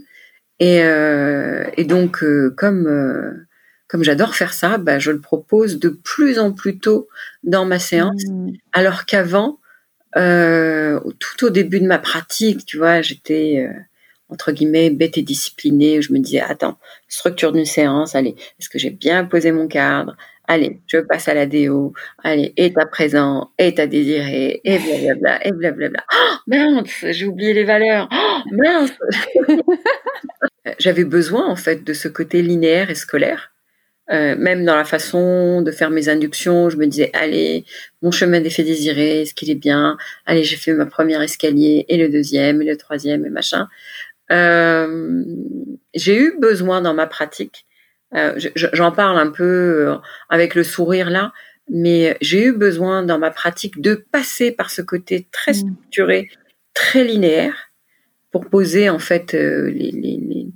Et, 0.60 0.78
et 0.78 1.84
donc, 1.86 2.24
comme, 2.56 3.48
comme 3.88 4.04
j'adore 4.04 4.36
faire 4.36 4.54
ça, 4.54 4.78
bah, 4.78 5.00
je 5.00 5.10
le 5.10 5.20
propose 5.20 5.80
de 5.80 5.90
plus 5.90 6.38
en 6.38 6.52
plus 6.52 6.78
tôt 6.78 7.08
dans 7.42 7.66
ma 7.66 7.80
séance, 7.80 8.24
mmh. 8.28 8.52
alors 8.74 9.06
qu'avant, 9.06 9.60
euh, 10.18 11.00
tout 11.20 11.46
au 11.46 11.50
début 11.50 11.80
de 11.80 11.88
ma 11.88 11.98
pratique, 11.98 12.64
tu 12.64 12.78
vois, 12.78 13.02
j'étais 13.02 13.68
entre 14.30 14.52
guillemets 14.52 14.90
bête 14.90 15.18
et 15.18 15.22
disciplinée. 15.22 16.00
Où 16.00 16.02
je 16.02 16.14
me 16.14 16.20
disais 16.20 16.42
attends, 16.42 16.78
structure 17.08 17.52
d'une 17.52 17.66
séance, 17.66 18.16
allez, 18.16 18.36
est-ce 18.60 18.70
que 18.70 18.80
j'ai 18.80 18.92
bien 18.92 19.26
posé 19.26 19.52
mon 19.52 19.68
cadre? 19.68 20.16
Allez, 20.50 20.80
je 20.88 21.00
passe 21.00 21.28
à 21.28 21.34
la 21.34 21.46
déo, 21.46 21.92
allez, 22.24 22.54
et 22.56 22.72
à 22.78 22.86
présent, 22.86 23.52
et 23.60 23.78
à 23.78 23.86
désiré, 23.86 24.62
et 24.64 24.80
blablabla, 24.80 25.46
et 25.46 25.52
blablabla. 25.52 26.06
Oh, 26.10 26.36
mince, 26.48 27.06
j'ai 27.10 27.26
oublié 27.26 27.54
les 27.54 27.66
valeurs. 27.66 28.08
Oh, 28.10 28.40
mince. 28.54 28.94
J'avais 30.80 31.04
besoin, 31.04 31.50
en 31.50 31.58
fait, 31.58 31.84
de 31.84 31.94
ce 31.94 32.08
côté 32.08 32.42
linéaire 32.42 32.90
et 32.90 32.96
scolaire. 32.96 33.52
Euh, 34.10 34.38
même 34.38 34.64
dans 34.64 34.76
la 34.78 34.86
façon 34.86 35.62
de 35.62 35.70
faire 35.72 35.90
mes 35.90 36.08
inductions, 36.08 36.70
je 36.70 36.78
me 36.78 36.86
disais, 36.86 37.12
allez, 37.14 37.66
mon 38.02 38.12
chemin 38.12 38.40
des 38.40 38.50
faits 38.50 38.66
désirés, 38.66 39.24
est-ce 39.24 39.34
qu'il 39.34 39.50
est 39.50 39.56
bien? 39.56 39.98
Allez, 40.26 40.44
j'ai 40.44 40.56
fait 40.56 40.72
ma 40.74 40.86
première 40.86 41.22
escalier, 41.22 41.86
et 41.90 41.98
le 41.98 42.08
deuxième, 42.08 42.62
et 42.62 42.66
le 42.66 42.78
troisième, 42.78 43.26
et 43.26 43.30
machin. 43.30 43.68
Euh, 44.32 45.24
j'ai 45.94 46.18
eu 46.18 46.38
besoin 46.40 46.82
dans 46.82 46.94
ma 46.94 47.08
pratique 47.08 47.68
euh, 48.16 48.40
j'en 48.56 48.92
parle 48.92 49.20
un 49.20 49.32
peu 49.32 49.90
euh, 49.90 49.96
avec 50.30 50.56
le 50.56 50.64
sourire 50.64 51.10
là, 51.10 51.34
mais 51.70 52.18
j'ai 52.22 52.46
eu 52.46 52.54
besoin 52.54 53.04
dans 53.04 53.20
ma 53.20 53.32
pratique 53.32 53.82
de 53.82 53.96
passer 53.96 54.52
par 54.52 54.70
ce 54.70 54.82
côté 54.82 55.28
très 55.32 55.52
mm. 55.52 55.56
structuré, 55.56 56.30
très 56.74 57.04
linéaire, 57.04 57.72
pour 58.32 58.46
poser 58.46 58.90
en 58.90 59.00
fait 59.00 59.34
euh, 59.34 59.70
les, 59.70 59.92
les, 59.92 60.48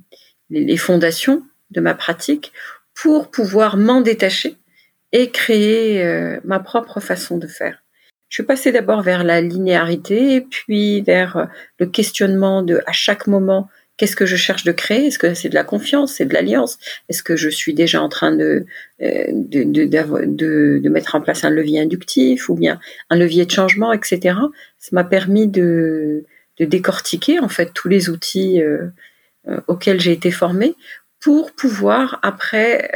les, 0.48 0.76
fondations 0.78 1.42
de 1.70 1.80
ma 1.80 1.94
pratique, 1.94 2.52
pour 2.94 3.30
pouvoir 3.30 3.76
m'en 3.76 4.00
détacher 4.00 4.56
et 5.12 5.30
créer 5.30 6.38
ma 6.44 6.58
propre 6.58 7.00
façon 7.00 7.36
de 7.36 7.46
faire. 7.46 7.81
Je 8.32 8.36
suis 8.36 8.44
passée 8.44 8.72
d'abord 8.72 9.02
vers 9.02 9.24
la 9.24 9.42
linéarité, 9.42 10.40
puis 10.40 11.02
vers 11.02 11.48
le 11.78 11.84
questionnement 11.84 12.62
de 12.62 12.80
à 12.86 12.92
chaque 12.92 13.26
moment 13.26 13.68
Qu'est-ce 13.98 14.16
que 14.16 14.24
je 14.24 14.36
cherche 14.36 14.64
de 14.64 14.72
créer? 14.72 15.08
Est-ce 15.08 15.18
que 15.18 15.34
c'est 15.34 15.50
de 15.50 15.54
la 15.54 15.64
confiance, 15.64 16.14
c'est 16.14 16.24
de 16.24 16.32
l'alliance? 16.32 16.78
Est-ce 17.10 17.22
que 17.22 17.36
je 17.36 17.50
suis 17.50 17.74
déjà 17.74 18.00
en 18.00 18.08
train 18.08 18.34
de 18.34 18.64
euh, 19.02 19.24
de, 19.28 19.64
de, 19.64 20.78
de, 20.78 20.88
mettre 20.88 21.14
en 21.14 21.20
place 21.20 21.44
un 21.44 21.50
levier 21.50 21.78
inductif 21.78 22.48
ou 22.48 22.54
bien 22.54 22.80
un 23.10 23.16
levier 23.16 23.44
de 23.44 23.50
changement, 23.50 23.92
etc. 23.92 24.38
Ça 24.78 24.88
m'a 24.92 25.04
permis 25.04 25.46
de, 25.46 26.24
de 26.58 26.64
décortiquer 26.64 27.38
en 27.38 27.48
fait 27.50 27.74
tous 27.74 27.88
les 27.88 28.08
outils 28.08 28.62
euh, 28.62 28.86
euh, 29.46 29.60
auxquels 29.68 30.00
j'ai 30.00 30.12
été 30.12 30.30
formée 30.30 30.74
pour 31.20 31.52
pouvoir 31.52 32.18
après 32.22 32.90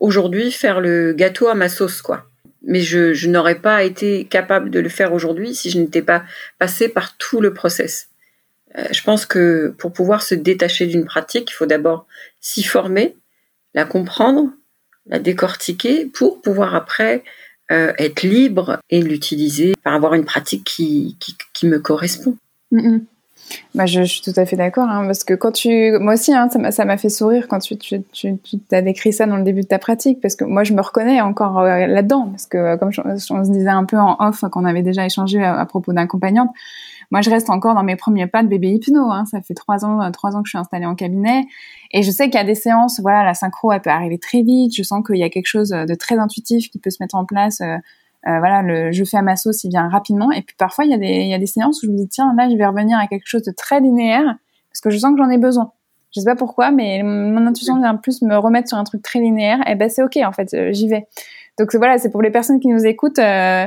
aujourd'hui 0.00 0.52
faire 0.52 0.80
le 0.82 1.14
gâteau 1.14 1.48
à 1.48 1.54
ma 1.54 1.70
sauce 1.70 2.02
quoi. 2.02 2.28
Mais 2.66 2.80
je, 2.80 3.28
n'aurais 3.28 3.60
pas 3.60 3.84
été 3.84 4.24
capable 4.24 4.70
de 4.70 4.80
le 4.80 4.88
faire 4.88 5.12
aujourd'hui 5.12 5.54
si 5.54 5.70
je 5.70 5.78
n'étais 5.78 6.02
pas 6.02 6.24
passée 6.58 6.88
par 6.88 7.16
tout 7.16 7.40
le 7.40 7.54
process. 7.54 8.08
Euh, 8.76 8.84
je 8.92 9.02
pense 9.02 9.24
que 9.24 9.74
pour 9.78 9.92
pouvoir 9.92 10.22
se 10.22 10.34
détacher 10.34 10.86
d'une 10.86 11.04
pratique, 11.04 11.50
il 11.50 11.54
faut 11.54 11.66
d'abord 11.66 12.06
s'y 12.40 12.62
former, 12.62 13.16
la 13.74 13.84
comprendre, 13.84 14.50
la 15.06 15.18
décortiquer 15.18 16.06
pour 16.06 16.42
pouvoir 16.42 16.74
après 16.74 17.22
euh, 17.70 17.92
être 17.98 18.22
libre 18.22 18.78
et 18.90 19.00
l'utiliser, 19.00 19.74
avoir 19.84 20.14
une 20.14 20.24
pratique 20.24 20.64
qui, 20.64 21.16
qui, 21.52 21.66
me 21.66 21.78
correspond. 21.78 22.36
Bah, 23.74 23.86
je, 23.86 24.02
suis 24.02 24.22
tout 24.22 24.32
à 24.36 24.46
fait 24.46 24.56
d'accord, 24.56 24.88
hein, 24.88 25.04
parce 25.06 25.22
que 25.22 25.34
quand 25.34 25.52
tu, 25.52 25.92
moi 25.98 26.14
aussi, 26.14 26.32
hein, 26.32 26.48
ça 26.70 26.84
m'a 26.84 26.96
fait 26.96 27.08
sourire 27.08 27.46
quand 27.48 27.58
tu, 27.58 27.76
tu, 27.76 28.02
tu, 28.12 28.38
as 28.72 28.82
décrit 28.82 29.12
ça 29.12 29.26
dans 29.26 29.36
le 29.36 29.42
début 29.42 29.62
de 29.62 29.66
ta 29.66 29.78
pratique, 29.78 30.20
parce 30.20 30.34
que 30.34 30.44
moi, 30.44 30.64
je 30.64 30.72
me 30.72 30.80
reconnais 30.80 31.20
encore 31.20 31.60
euh, 31.60 31.86
là-dedans, 31.86 32.28
parce 32.30 32.46
que 32.46 32.76
comme 32.76 32.90
on 32.98 33.44
se 33.44 33.50
disait 33.50 33.68
un 33.68 33.84
peu 33.84 33.98
en 33.98 34.16
off, 34.18 34.44
quand 34.50 34.62
on 34.62 34.64
avait 34.64 34.82
déjà 34.82 35.04
échangé 35.06 35.42
à, 35.42 35.58
à 35.58 35.66
propos 35.66 35.92
d'accompagnante, 35.92 36.50
moi, 37.10 37.20
je 37.20 37.30
reste 37.30 37.50
encore 37.50 37.74
dans 37.74 37.84
mes 37.84 37.96
premiers 37.96 38.26
pas 38.26 38.42
de 38.42 38.48
bébé 38.48 38.68
hypno. 38.68 39.10
Hein. 39.10 39.24
Ça 39.26 39.40
fait 39.40 39.54
trois 39.54 39.84
ans, 39.84 40.02
euh, 40.02 40.10
trois 40.10 40.34
ans 40.34 40.42
que 40.42 40.48
je 40.48 40.50
suis 40.50 40.58
installée 40.58 40.86
en 40.86 40.94
cabinet, 40.94 41.46
et 41.92 42.02
je 42.02 42.10
sais 42.10 42.24
qu'il 42.24 42.34
y 42.34 42.42
a 42.42 42.44
des 42.44 42.54
séances. 42.54 43.00
Voilà, 43.00 43.24
la 43.24 43.34
synchro, 43.34 43.72
elle 43.72 43.80
peut 43.80 43.90
arriver 43.90 44.18
très 44.18 44.42
vite. 44.42 44.74
Je 44.74 44.82
sens 44.82 45.04
qu'il 45.06 45.16
y 45.16 45.22
a 45.22 45.30
quelque 45.30 45.46
chose 45.46 45.70
de 45.70 45.94
très 45.94 46.18
intuitif 46.18 46.70
qui 46.70 46.78
peut 46.78 46.90
se 46.90 46.98
mettre 47.00 47.14
en 47.14 47.24
place. 47.24 47.60
Euh, 47.60 47.76
euh, 48.26 48.38
voilà, 48.38 48.62
le 48.62 48.92
je 48.92 49.04
fais 49.04 49.16
à 49.16 49.22
ma 49.22 49.36
sauce, 49.36 49.64
il 49.64 49.70
vient 49.70 49.88
rapidement. 49.88 50.30
Et 50.32 50.42
puis 50.42 50.56
parfois, 50.58 50.84
il 50.84 50.90
y 50.90 50.94
a 50.94 50.98
des, 50.98 51.06
il 51.06 51.28
y 51.28 51.34
a 51.34 51.38
des 51.38 51.46
séances 51.46 51.82
où 51.82 51.86
je 51.86 51.90
me 51.90 51.96
dis 51.96 52.08
tiens, 52.08 52.34
là, 52.36 52.48
je 52.50 52.56
vais 52.56 52.66
revenir 52.66 52.98
à 52.98 53.06
quelque 53.06 53.26
chose 53.26 53.42
de 53.42 53.52
très 53.56 53.80
linéaire 53.80 54.36
parce 54.70 54.80
que 54.82 54.90
je 54.90 54.98
sens 54.98 55.12
que 55.12 55.22
j'en 55.22 55.30
ai 55.30 55.38
besoin. 55.38 55.72
Je 56.14 56.20
sais 56.20 56.26
pas 56.26 56.36
pourquoi, 56.36 56.70
mais 56.70 57.02
mon 57.02 57.46
intuition 57.46 57.78
vient 57.78 57.94
plus 57.96 58.22
me 58.22 58.36
remettre 58.36 58.68
sur 58.68 58.78
un 58.78 58.84
truc 58.84 59.02
très 59.02 59.20
linéaire. 59.20 59.58
Et 59.66 59.74
ben 59.74 59.88
c'est 59.88 60.02
ok 60.02 60.16
en 60.24 60.32
fait, 60.32 60.56
j'y 60.72 60.88
vais. 60.88 61.06
Donc 61.58 61.74
voilà, 61.74 61.98
c'est 61.98 62.10
pour 62.10 62.22
les 62.22 62.30
personnes 62.30 62.60
qui 62.60 62.68
nous 62.68 62.84
écoutent. 62.84 63.18
Euh, 63.18 63.66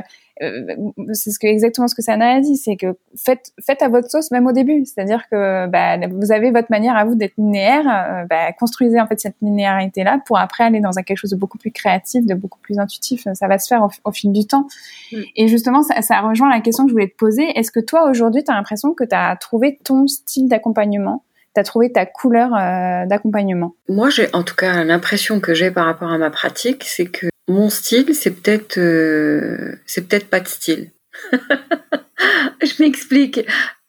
c'est 1.12 1.30
ce 1.30 1.38
que 1.38 1.46
exactement 1.46 1.86
ce 1.86 1.94
que 1.94 2.02
Sana 2.02 2.36
a 2.36 2.40
dit, 2.40 2.56
c'est 2.56 2.76
que 2.76 2.96
faites 3.16 3.52
faites 3.64 3.82
à 3.82 3.88
votre 3.88 4.10
sauce 4.10 4.30
même 4.30 4.46
au 4.46 4.52
début, 4.52 4.84
c'est-à-dire 4.86 5.24
que 5.30 5.66
bah, 5.66 5.98
vous 6.08 6.32
avez 6.32 6.50
votre 6.50 6.68
manière 6.70 6.96
à 6.96 7.04
vous 7.04 7.14
d'être 7.14 7.36
linéaire, 7.36 7.84
euh, 7.86 8.24
bah, 8.24 8.52
construisez 8.58 9.00
en 9.00 9.06
fait 9.06 9.20
cette 9.20 9.36
linéarité 9.42 10.02
là 10.02 10.20
pour 10.24 10.38
après 10.38 10.64
aller 10.64 10.80
dans 10.80 10.92
quelque 10.92 11.18
chose 11.18 11.30
de 11.30 11.36
beaucoup 11.36 11.58
plus 11.58 11.70
créatif, 11.70 12.24
de 12.26 12.34
beaucoup 12.34 12.58
plus 12.60 12.78
intuitif. 12.78 13.26
Ça 13.34 13.48
va 13.48 13.58
se 13.58 13.66
faire 13.66 13.86
au, 14.04 14.12
fil 14.12 14.32
du 14.32 14.46
temps. 14.46 14.66
Mm. 15.12 15.16
Et 15.36 15.48
justement, 15.48 15.82
ça, 15.82 16.00
ça, 16.02 16.20
rejoint 16.20 16.50
la 16.50 16.60
question 16.60 16.84
que 16.84 16.90
je 16.90 16.94
voulais 16.94 17.08
te 17.08 17.16
poser. 17.16 17.46
Est-ce 17.58 17.70
que 17.70 17.80
toi 17.80 18.08
aujourd'hui, 18.08 18.42
tu 18.44 18.50
as 18.50 18.54
l'impression 18.54 18.94
que 18.94 19.04
tu 19.04 19.14
as 19.14 19.36
trouvé 19.36 19.78
ton 19.84 20.06
style 20.06 20.48
d'accompagnement? 20.48 21.24
Tu 21.54 21.60
as 21.60 21.64
trouvé 21.64 21.90
ta 21.90 22.06
couleur 22.06 22.54
euh, 22.54 23.06
d'accompagnement? 23.06 23.74
Moi, 23.88 24.08
j'ai 24.10 24.28
en 24.34 24.42
tout 24.42 24.54
cas 24.54 24.84
l'impression 24.84 25.40
que 25.40 25.52
j'ai 25.52 25.70
par 25.70 25.86
rapport 25.86 26.10
à 26.10 26.18
ma 26.18 26.30
pratique, 26.30 26.84
c'est 26.84 27.06
que 27.06 27.29
mon 27.50 27.70
style, 27.70 28.14
c'est 28.14 28.30
peut-être, 28.30 28.78
euh, 28.78 29.76
c'est 29.86 30.06
peut-être 30.06 30.28
pas 30.28 30.40
de 30.40 30.48
style. 30.48 30.90
je 31.32 32.82
m'explique. 32.82 33.40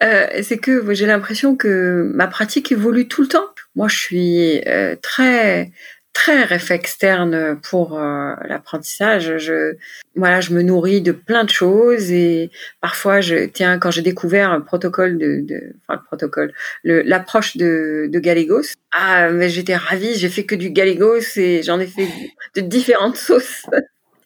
Euh, 0.04 0.28
c'est 0.42 0.58
que 0.58 0.94
j'ai 0.94 1.06
l'impression 1.06 1.56
que 1.56 2.10
ma 2.14 2.28
pratique 2.28 2.72
évolue 2.72 3.08
tout 3.08 3.22
le 3.22 3.28
temps. 3.28 3.48
Moi, 3.76 3.88
je 3.88 3.98
suis 3.98 4.62
euh, 4.68 4.96
très 5.02 5.72
très 6.14 6.44
ref 6.44 6.72
externe 6.72 7.60
pour 7.62 7.98
euh, 7.98 8.34
l'apprentissage. 8.48 9.38
Je 9.38 9.76
voilà, 10.16 10.42
je 10.42 10.54
me 10.54 10.62
nourris 10.62 11.02
de 11.02 11.12
plein 11.12 11.44
de 11.44 11.50
choses 11.50 12.12
et 12.12 12.52
parfois 12.82 13.22
je 13.22 13.46
tiens 13.46 13.80
quand 13.80 13.92
j'ai 13.92 14.02
découvert 14.02 14.52
un 14.52 14.62
protocole 14.62 15.18
de, 15.18 15.74
enfin 15.88 16.00
le 16.00 16.06
protocole, 16.06 16.54
l'approche 16.84 17.58
de, 17.58 18.08
de 18.12 18.20
Gallegos. 18.20 18.74
Ah 18.92 19.30
mais 19.30 19.50
j'étais 19.50 19.76
ravie, 19.76 20.16
j'ai 20.16 20.30
fait 20.30 20.46
que 20.46 20.56
du 20.56 20.70
Gallegos 20.70 21.38
et 21.38 21.64
j'en 21.64 21.80
ai 21.80 21.88
fait 21.88 22.08
de 22.56 22.62
différentes 22.62 23.18
sauces 23.28 23.66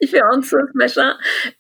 différentes 0.06 0.46
sauces, 0.46 0.70
machin. 0.74 1.14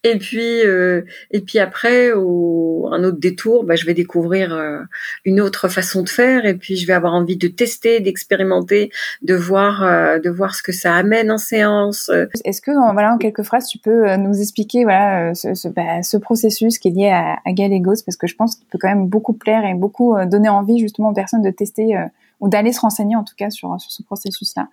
Et 0.03 0.17
puis, 0.17 0.61
euh, 0.65 1.01
et 1.31 1.41
puis 1.41 1.59
après, 1.59 2.11
au 2.11 2.89
un 2.91 3.03
autre 3.03 3.19
détour, 3.19 3.63
bah, 3.63 3.75
je 3.75 3.85
vais 3.85 3.93
découvrir 3.93 4.53
euh, 4.53 4.79
une 5.25 5.41
autre 5.41 5.67
façon 5.67 6.03
de 6.03 6.09
faire. 6.09 6.45
Et 6.45 6.53
puis, 6.53 6.75
je 6.75 6.85
vais 6.85 6.93
avoir 6.93 7.13
envie 7.13 7.37
de 7.37 7.47
tester, 7.47 7.99
d'expérimenter, 7.99 8.91
de 9.21 9.35
voir, 9.35 9.83
euh, 9.83 10.19
de 10.19 10.29
voir 10.29 10.55
ce 10.55 10.63
que 10.63 10.71
ça 10.71 10.93
amène 10.95 11.31
en 11.31 11.37
séance. 11.37 12.11
Est-ce 12.43 12.61
que, 12.61 12.71
voilà, 12.93 13.13
en 13.13 13.17
quelques 13.17 13.43
phrases, 13.43 13.67
tu 13.67 13.77
peux 13.77 14.15
nous 14.17 14.39
expliquer, 14.39 14.83
voilà, 14.83 15.33
ce, 15.33 15.53
ce, 15.53 15.67
bah, 15.67 16.03
ce 16.03 16.17
processus 16.17 16.77
qui 16.77 16.89
est 16.89 16.91
lié 16.91 17.09
à, 17.09 17.37
à 17.45 17.51
Gallegos, 17.53 18.03
parce 18.05 18.17
que 18.17 18.27
je 18.27 18.35
pense 18.35 18.55
qu'il 18.55 18.67
peut 18.67 18.77
quand 18.79 18.89
même 18.89 19.07
beaucoup 19.07 19.33
plaire 19.33 19.65
et 19.65 19.73
beaucoup 19.73 20.15
donner 20.25 20.49
envie 20.49 20.79
justement 20.79 21.09
aux 21.09 21.13
personnes 21.13 21.41
de 21.41 21.51
tester 21.51 21.95
ou 22.39 22.49
d'aller 22.49 22.73
se 22.73 22.81
renseigner 22.81 23.15
en 23.15 23.23
tout 23.23 23.35
cas 23.37 23.49
sur, 23.49 23.79
sur 23.79 23.91
ce 23.91 24.03
processus-là. 24.03 24.67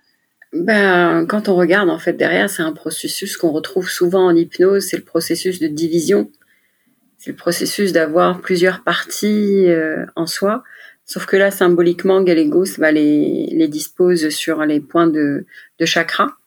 Ben, 0.53 1.25
quand 1.27 1.49
on 1.49 1.55
regarde, 1.55 1.89
en 1.89 1.97
fait, 1.97 2.13
derrière, 2.13 2.47
c'est 2.47 2.61
un 2.61 2.73
processus 2.73 3.37
qu'on 3.37 3.51
retrouve 3.51 3.89
souvent 3.89 4.27
en 4.27 4.35
hypnose, 4.35 4.85
c'est 4.85 4.97
le 4.97 5.03
processus 5.03 5.59
de 5.59 5.67
division. 5.67 6.29
C'est 7.17 7.31
le 7.31 7.37
processus 7.37 7.91
d'avoir 7.91 8.39
plusieurs 8.39 8.83
parties 8.83 9.65
euh, 9.67 10.05
en 10.15 10.27
soi. 10.27 10.63
Sauf 11.05 11.25
que 11.25 11.37
là, 11.37 11.49
symboliquement, 11.49 12.21
Gallegos 12.21 12.77
va 12.77 12.91
les, 12.91 13.47
les 13.51 13.67
dispose 13.67 14.29
sur 14.29 14.63
les 14.63 14.79
points 14.79 15.07
de, 15.07 15.45
de 15.79 15.85
chakra. 15.85 16.37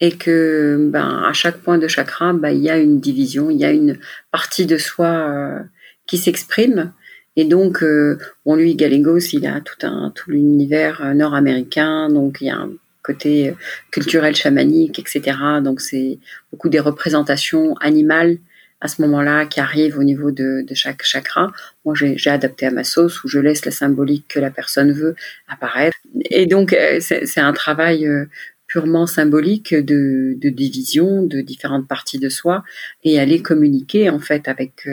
Et 0.00 0.16
que, 0.16 0.88
ben, 0.90 1.22
à 1.24 1.32
chaque 1.32 1.58
point 1.58 1.78
de 1.78 1.86
chakra, 1.86 2.32
ben, 2.32 2.50
il 2.50 2.62
y 2.62 2.70
a 2.70 2.78
une 2.78 2.98
division, 2.98 3.48
il 3.48 3.58
y 3.58 3.64
a 3.64 3.70
une 3.70 3.98
partie 4.32 4.66
de 4.66 4.76
soi 4.76 5.06
euh, 5.06 5.60
qui 6.06 6.18
s'exprime. 6.18 6.92
Et 7.36 7.44
donc, 7.44 7.84
euh, 7.84 8.18
bon, 8.44 8.56
lui, 8.56 8.74
Gallegos, 8.74 9.32
il 9.32 9.46
a 9.46 9.60
tout 9.60 9.86
un 9.86 10.10
tout 10.12 10.30
l'univers 10.30 11.14
nord-américain, 11.14 12.08
donc 12.08 12.38
il 12.40 12.48
y 12.48 12.50
a 12.50 12.56
un 12.56 12.72
côté 13.08 13.48
euh, 13.48 13.52
culturel 13.90 14.34
chamanique, 14.34 14.98
etc. 14.98 15.36
Donc 15.62 15.80
c'est 15.80 16.18
beaucoup 16.50 16.68
des 16.68 16.80
représentations 16.80 17.74
animales 17.80 18.38
à 18.80 18.86
ce 18.86 19.02
moment-là 19.02 19.46
qui 19.46 19.58
arrivent 19.60 19.98
au 19.98 20.04
niveau 20.04 20.30
de, 20.30 20.64
chaque 20.74 21.02
chakra. 21.02 21.50
Moi, 21.84 21.94
j'ai 21.96 22.30
adapté 22.30 22.66
à 22.66 22.70
ma 22.70 22.84
sauce 22.84 23.24
où 23.24 23.28
je 23.28 23.40
laisse 23.40 23.64
la 23.64 23.72
symbolique 23.72 24.26
que 24.28 24.38
la 24.38 24.50
personne 24.50 24.92
veut 24.92 25.16
apparaître. 25.48 25.96
Et 26.30 26.46
donc, 26.46 26.72
euh, 26.72 26.98
c'est 27.00 27.40
un 27.40 27.52
travail 27.52 28.06
euh, 28.06 28.26
purement 28.68 29.06
symbolique 29.06 29.74
de, 29.74 30.36
division 30.62 31.22
de 31.22 31.40
différentes 31.40 31.88
parties 31.88 32.20
de 32.20 32.28
soi 32.28 32.62
et 33.02 33.18
aller 33.18 33.42
communiquer 33.42 34.10
en 34.10 34.20
fait 34.20 34.46
avec 34.46 34.86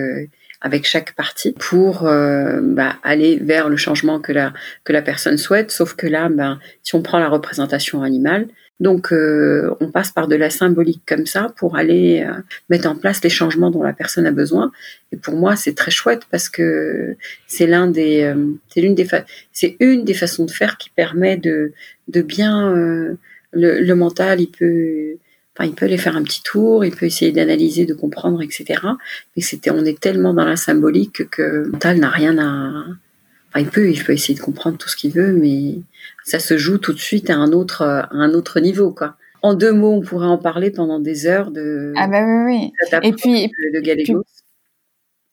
avec 0.61 0.85
chaque 0.85 1.13
partie 1.15 1.53
pour 1.53 2.07
euh, 2.07 2.59
bah, 2.61 2.95
aller 3.03 3.37
vers 3.41 3.69
le 3.69 3.77
changement 3.77 4.19
que 4.19 4.31
la 4.31 4.53
que 4.83 4.93
la 4.93 5.01
personne 5.01 5.37
souhaite. 5.37 5.71
Sauf 5.71 5.93
que 5.93 6.07
là, 6.07 6.29
ben, 6.29 6.59
si 6.83 6.95
on 6.95 7.01
prend 7.01 7.19
la 7.19 7.29
représentation 7.29 8.03
animale, 8.03 8.47
donc 8.79 9.13
euh, 9.13 9.73
on 9.79 9.89
passe 9.91 10.11
par 10.11 10.27
de 10.27 10.35
la 10.35 10.49
symbolique 10.49 11.03
comme 11.05 11.25
ça 11.25 11.53
pour 11.57 11.77
aller 11.77 12.25
euh, 12.27 12.33
mettre 12.69 12.89
en 12.89 12.95
place 12.95 13.23
les 13.23 13.29
changements 13.29 13.71
dont 13.71 13.83
la 13.83 13.93
personne 13.93 14.25
a 14.25 14.31
besoin. 14.31 14.71
Et 15.11 15.17
pour 15.17 15.35
moi, 15.35 15.55
c'est 15.55 15.75
très 15.75 15.91
chouette 15.91 16.23
parce 16.31 16.49
que 16.49 17.15
c'est 17.47 17.67
l'un 17.67 17.87
des 17.87 18.33
c'est 18.69 18.81
l'une 18.81 18.95
des 18.95 19.07
c'est 19.51 19.77
une 19.79 20.03
des 20.03 20.13
façons 20.13 20.45
de 20.45 20.51
faire 20.51 20.77
qui 20.77 20.89
permet 20.89 21.37
de 21.37 21.73
de 22.07 22.21
bien 22.21 23.17
le, 23.55 23.93
mental, 23.93 24.41
il 24.41 24.47
peut, 24.47 25.17
enfin, 25.55 25.67
il 25.69 25.73
peut 25.73 25.85
aller 25.85 25.97
faire 25.97 26.17
un 26.17 26.23
petit 26.23 26.43
tour, 26.43 26.83
il 26.85 26.95
peut 26.95 27.05
essayer 27.05 27.31
d'analyser, 27.31 27.85
de 27.85 27.93
comprendre, 27.93 28.41
etc. 28.41 28.81
Mais 29.35 29.41
c'était, 29.41 29.71
on 29.71 29.85
est 29.85 29.99
tellement 29.99 30.33
dans 30.33 30.45
la 30.45 30.55
symbolique 30.55 31.29
que 31.29 31.41
le 31.41 31.69
mental 31.69 31.99
n'a 31.99 32.09
rien 32.09 32.37
à, 32.37 32.85
enfin, 33.49 33.59
il 33.59 33.67
peut, 33.67 33.89
il 33.89 34.03
peut 34.03 34.13
essayer 34.13 34.35
de 34.35 34.43
comprendre 34.43 34.77
tout 34.77 34.89
ce 34.89 34.95
qu'il 34.95 35.11
veut, 35.11 35.31
mais 35.31 35.75
ça 36.23 36.39
se 36.39 36.57
joue 36.57 36.77
tout 36.77 36.93
de 36.93 36.99
suite 36.99 37.29
à 37.29 37.35
un 37.35 37.51
autre, 37.51 37.83
à 37.83 38.09
un 38.11 38.33
autre 38.33 38.59
niveau, 38.59 38.91
quoi. 38.91 39.15
En 39.41 39.53
deux 39.53 39.73
mots, 39.73 39.93
on 39.93 40.01
pourrait 40.01 40.27
en 40.27 40.39
parler 40.39 40.71
pendant 40.71 40.99
des 40.99 41.27
heures 41.27 41.51
de. 41.51 41.93
Ah 41.95 42.07
bah 42.07 42.25
oui, 42.25 42.71
oui. 42.91 42.99
Et 43.03 43.13
puis, 43.13 43.47
de, 43.47 43.79
de 43.79 44.23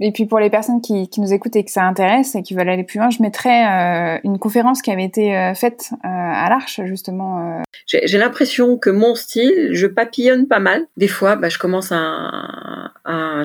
et 0.04 0.10
puis 0.10 0.26
pour 0.26 0.40
les 0.40 0.50
personnes 0.50 0.80
qui, 0.80 1.08
nous 1.18 1.32
écoutent 1.32 1.54
et 1.54 1.64
que 1.64 1.70
ça 1.70 1.84
intéresse 1.84 2.34
et 2.34 2.42
qui 2.42 2.54
veulent 2.54 2.68
aller 2.68 2.82
plus 2.82 2.98
loin, 2.98 3.10
je 3.10 3.22
mettrai 3.22 3.50
euh, 3.50 4.18
une 4.24 4.38
conférence 4.38 4.82
qui 4.82 4.90
avait 4.90 5.04
été 5.04 5.36
euh, 5.36 5.54
faite 5.54 5.90
euh, 5.92 6.08
à 6.08 6.48
l'Arche 6.50 6.80
justement. 6.84 7.62
J'ai 7.86 8.18
l'impression 8.18 8.76
que 8.78 8.90
mon 8.90 9.14
style, 9.14 9.68
je 9.70 9.86
papillonne 9.86 10.48
pas 10.48 10.58
mal. 10.58 10.86
Des 10.96 11.06
fois, 11.06 11.36
bah, 11.36 11.48
je 11.48 11.58
commence 11.58 11.92
à 11.92 12.90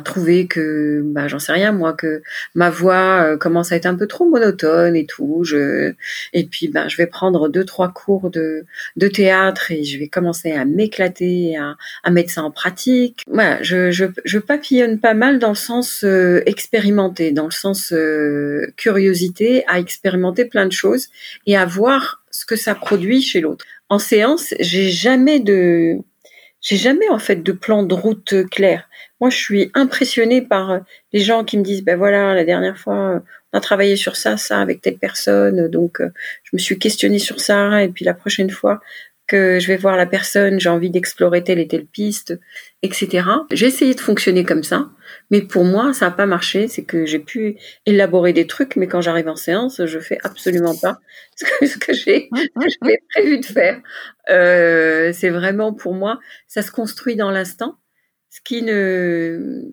trouver 0.01 0.47
que, 0.47 1.01
bah, 1.05 1.27
j'en 1.27 1.39
sais 1.39 1.51
rien 1.51 1.71
moi, 1.71 1.93
que 1.93 2.21
ma 2.55 2.69
voix 2.69 3.37
commence 3.37 3.71
à 3.71 3.75
être 3.75 3.85
un 3.85 3.95
peu 3.95 4.07
trop 4.07 4.25
monotone 4.25 4.95
et 4.95 5.05
tout. 5.05 5.43
Je 5.43 5.93
et 6.33 6.45
puis 6.45 6.67
bah, 6.67 6.87
je 6.87 6.97
vais 6.97 7.07
prendre 7.07 7.49
deux 7.49 7.65
trois 7.65 7.89
cours 7.89 8.29
de, 8.29 8.65
de 8.95 9.07
théâtre 9.07 9.71
et 9.71 9.83
je 9.83 9.99
vais 9.99 10.07
commencer 10.07 10.51
à 10.51 10.65
m'éclater, 10.65 11.57
à, 11.57 11.75
à 12.03 12.11
mettre 12.11 12.31
ça 12.31 12.43
en 12.43 12.51
pratique. 12.51 13.23
Voilà, 13.27 13.61
je, 13.61 13.91
je, 13.91 14.39
papillonne 14.39 14.99
pas 14.99 15.13
mal 15.13 15.39
dans 15.39 15.49
le 15.49 15.55
sens 15.55 16.03
expérimenter, 16.45 17.31
dans 17.31 17.45
le 17.45 17.51
sens 17.51 17.91
euh, 17.93 18.71
curiosité, 18.77 19.63
à 19.67 19.79
expérimenter 19.79 20.45
plein 20.45 20.65
de 20.65 20.71
choses 20.71 21.07
et 21.45 21.57
à 21.57 21.65
voir 21.65 22.23
ce 22.31 22.45
que 22.45 22.55
ça 22.55 22.75
produit 22.75 23.21
chez 23.21 23.41
l'autre. 23.41 23.65
En 23.89 23.99
séance, 23.99 24.53
j'ai 24.59 24.89
jamais 24.89 25.39
de, 25.39 25.97
j'ai 26.67 26.75
jamais 26.75 27.07
en 27.07 27.17
fait 27.17 27.37
de 27.43 27.53
plan 27.53 27.81
de 27.83 27.93
route 27.93 28.49
clair. 28.51 28.89
Moi, 29.21 29.29
je 29.29 29.37
suis 29.37 29.71
impressionnée 29.73 30.41
par 30.41 30.81
les 31.13 31.21
gens 31.21 31.45
qui 31.45 31.57
me 31.57 31.63
disent, 31.63 31.81
ben 31.81 31.97
voilà, 31.97 32.33
la 32.33 32.43
dernière 32.43 32.77
fois, 32.77 33.23
on 33.53 33.57
a 33.57 33.61
travaillé 33.61 33.95
sur 33.95 34.17
ça, 34.17 34.35
ça 34.35 34.59
avec 34.59 34.81
telle 34.81 34.97
personne, 34.97 35.69
donc 35.69 36.01
euh, 36.01 36.09
je 36.43 36.49
me 36.51 36.57
suis 36.57 36.77
questionnée 36.77 37.19
sur 37.19 37.39
ça, 37.39 37.81
et 37.81 37.87
puis 37.87 38.03
la 38.03 38.13
prochaine 38.13 38.49
fois, 38.49 38.81
que 39.27 39.59
je 39.61 39.67
vais 39.67 39.77
voir 39.77 39.95
la 39.95 40.05
personne, 40.05 40.59
j'ai 40.59 40.67
envie 40.67 40.89
d'explorer 40.89 41.41
telle 41.41 41.59
et 41.59 41.69
telle 41.69 41.85
piste, 41.85 42.37
etc. 42.83 43.27
J'ai 43.51 43.67
essayé 43.67 43.93
de 43.93 43.99
fonctionner 43.99 44.43
comme 44.43 44.63
ça, 44.63 44.89
mais 45.31 45.41
pour 45.41 45.65
moi, 45.65 45.93
ça 45.93 46.05
n'a 46.05 46.11
pas 46.11 46.25
marché. 46.25 46.67
C'est 46.67 46.83
que 46.83 47.05
j'ai 47.05 47.19
pu 47.19 47.57
élaborer 47.85 48.33
des 48.33 48.47
trucs, 48.47 48.75
mais 48.75 48.87
quand 48.87 49.01
j'arrive 49.01 49.27
en 49.27 49.35
séance, 49.35 49.85
je 49.85 49.99
fais 49.99 50.19
absolument 50.23 50.75
pas 50.75 50.99
ce 51.35 51.45
que, 51.45 51.79
que 51.79 51.93
j'ai 51.93 52.29
prévu 53.13 53.39
de 53.39 53.45
faire. 53.45 53.81
Euh, 54.29 55.11
c'est 55.13 55.29
vraiment 55.29 55.73
pour 55.73 55.93
moi, 55.93 56.19
ça 56.47 56.61
se 56.61 56.71
construit 56.71 57.15
dans 57.15 57.31
l'instant, 57.31 57.77
ce 58.29 58.41
qui 58.41 58.61
ne 58.61 59.63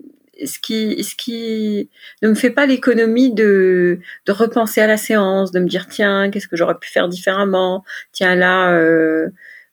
ce 0.45 0.59
qui, 0.59 1.03
ce 1.05 1.15
qui 1.15 1.91
ne 2.23 2.29
me 2.29 2.35
fait 2.35 2.51
pas 2.51 2.67
l'économie 2.67 3.33
de, 3.33 4.01
de 4.27 4.33
repenser 4.33 4.81
à 4.81 4.87
la 4.87 4.97
séance, 4.97 5.53
de 5.53 5.61
me 5.61 5.69
dire 5.69 5.87
tiens, 5.87 6.31
qu'est-ce 6.31 6.49
que 6.49 6.57
j'aurais 6.57 6.79
pu 6.79 6.91
faire 6.91 7.09
différemment? 7.09 7.85
Tiens 8.13 8.35
là, 8.35 8.73
euh, 8.73 9.29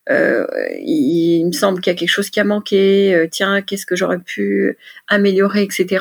euh, 0.10 0.48
il, 0.80 1.46
me 1.46 1.52
semble 1.52 1.82
qu'il 1.82 1.92
y 1.92 1.96
a 1.96 2.00
quelque 2.00 2.10
chose 2.10 2.30
qui 2.30 2.40
a 2.40 2.44
manqué. 2.44 3.14
Euh, 3.14 3.28
tiens, 3.30 3.62
qu'est-ce 3.62 3.86
que 3.86 3.96
j'aurais 3.96 4.20
pu 4.20 4.78
améliorer, 5.08 5.64
etc. 5.64 6.00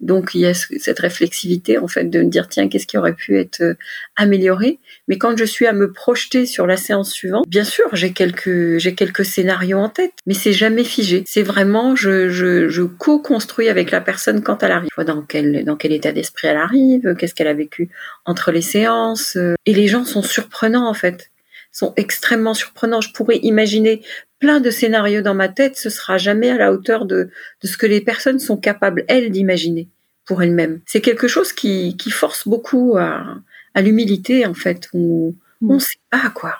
Donc 0.00 0.30
il 0.34 0.40
y 0.40 0.46
a 0.46 0.54
cette 0.54 0.98
réflexivité 0.98 1.76
en 1.76 1.86
fait 1.86 2.04
de 2.04 2.22
me 2.22 2.28
dire 2.30 2.48
tiens 2.48 2.68
qu'est-ce 2.68 2.86
qui 2.86 2.96
aurait 2.96 3.14
pu 3.14 3.38
être 3.38 3.60
euh, 3.60 3.74
amélioré. 4.16 4.78
Mais 5.08 5.18
quand 5.18 5.36
je 5.36 5.44
suis 5.44 5.66
à 5.66 5.74
me 5.74 5.92
projeter 5.92 6.46
sur 6.46 6.66
la 6.66 6.78
séance 6.78 7.12
suivante, 7.12 7.44
bien 7.46 7.64
sûr 7.64 7.84
j'ai 7.92 8.12
quelques 8.12 8.78
j'ai 8.78 8.94
quelques 8.94 9.26
scénarios 9.26 9.78
en 9.78 9.90
tête, 9.90 10.12
mais 10.26 10.32
c'est 10.32 10.54
jamais 10.54 10.84
figé. 10.84 11.22
C'est 11.26 11.42
vraiment 11.42 11.96
je, 11.96 12.30
je, 12.30 12.68
je 12.68 12.82
co-construis 12.82 13.68
avec 13.68 13.90
la 13.90 14.00
personne 14.00 14.42
quand 14.42 14.62
elle 14.62 14.72
arrive. 14.72 14.88
Dans 15.06 15.22
quel 15.22 15.64
dans 15.64 15.76
quel 15.76 15.92
état 15.92 16.12
d'esprit 16.12 16.48
elle 16.48 16.56
arrive, 16.56 17.14
qu'est-ce 17.18 17.34
qu'elle 17.34 17.46
a 17.46 17.54
vécu 17.54 17.90
entre 18.24 18.52
les 18.52 18.62
séances. 18.62 19.36
Euh, 19.36 19.54
et 19.66 19.74
les 19.74 19.86
gens 19.86 20.06
sont 20.06 20.22
surprenants 20.22 20.88
en 20.88 20.94
fait 20.94 21.30
sont 21.72 21.92
extrêmement 21.96 22.54
surprenants. 22.54 23.00
Je 23.00 23.12
pourrais 23.12 23.38
imaginer 23.38 24.02
plein 24.40 24.60
de 24.60 24.70
scénarios 24.70 25.20
dans 25.20 25.34
ma 25.34 25.48
tête, 25.48 25.76
ce 25.76 25.90
sera 25.90 26.18
jamais 26.18 26.50
à 26.50 26.56
la 26.56 26.72
hauteur 26.72 27.04
de, 27.04 27.30
de 27.62 27.68
ce 27.68 27.76
que 27.76 27.86
les 27.86 28.00
personnes 28.00 28.38
sont 28.38 28.56
capables, 28.56 29.04
elles, 29.06 29.30
d'imaginer 29.30 29.88
pour 30.24 30.42
elles-mêmes. 30.42 30.80
C'est 30.86 31.00
quelque 31.00 31.28
chose 31.28 31.52
qui, 31.52 31.96
qui 31.96 32.10
force 32.10 32.48
beaucoup 32.48 32.96
à, 32.98 33.36
à 33.74 33.82
l'humilité, 33.82 34.46
en 34.46 34.54
fait. 34.54 34.88
On 34.94 35.34
ne 35.60 35.74
mm. 35.74 35.80
sait 35.80 35.98
pas, 36.10 36.30
quoi. 36.34 36.56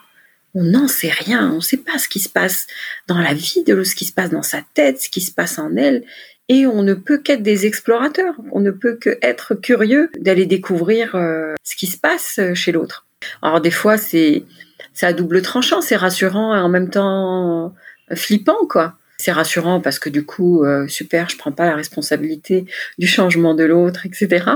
On 0.54 0.64
n'en 0.64 0.88
sait 0.88 1.10
rien. 1.10 1.50
On 1.52 1.56
ne 1.56 1.60
sait 1.60 1.78
pas 1.78 1.98
ce 1.98 2.08
qui 2.08 2.20
se 2.20 2.28
passe 2.28 2.66
dans 3.06 3.18
la 3.18 3.32
vie 3.32 3.62
de 3.64 3.74
l'autre, 3.74 3.88
ce 3.88 3.94
qui 3.94 4.04
se 4.04 4.12
passe 4.12 4.30
dans 4.30 4.42
sa 4.42 4.62
tête, 4.74 5.00
ce 5.00 5.08
qui 5.08 5.20
se 5.20 5.32
passe 5.32 5.58
en 5.58 5.76
elle. 5.76 6.04
Et 6.48 6.66
on 6.66 6.82
ne 6.82 6.94
peut 6.94 7.18
qu'être 7.18 7.44
des 7.44 7.66
explorateurs. 7.66 8.34
On 8.50 8.60
ne 8.60 8.72
peut 8.72 8.96
qu'être 8.96 9.54
curieux 9.54 10.10
d'aller 10.18 10.46
découvrir 10.46 11.14
euh, 11.14 11.54
ce 11.62 11.76
qui 11.76 11.86
se 11.86 11.96
passe 11.96 12.40
chez 12.54 12.72
l'autre. 12.72 13.06
Alors 13.42 13.60
des 13.60 13.70
fois, 13.70 13.96
c'est 13.96 14.44
c'est 14.92 15.06
à 15.06 15.12
double 15.12 15.42
tranchant, 15.42 15.80
c'est 15.80 15.96
rassurant 15.96 16.54
et 16.54 16.60
en 16.60 16.68
même 16.68 16.90
temps 16.90 17.74
flippant, 18.14 18.66
quoi. 18.68 18.96
C'est 19.18 19.32
rassurant 19.32 19.82
parce 19.82 19.98
que 19.98 20.08
du 20.08 20.24
coup, 20.24 20.64
euh, 20.64 20.88
super, 20.88 21.28
je 21.28 21.36
prends 21.36 21.52
pas 21.52 21.66
la 21.66 21.76
responsabilité 21.76 22.64
du 22.98 23.06
changement 23.06 23.54
de 23.54 23.64
l'autre, 23.64 24.06
etc. 24.06 24.46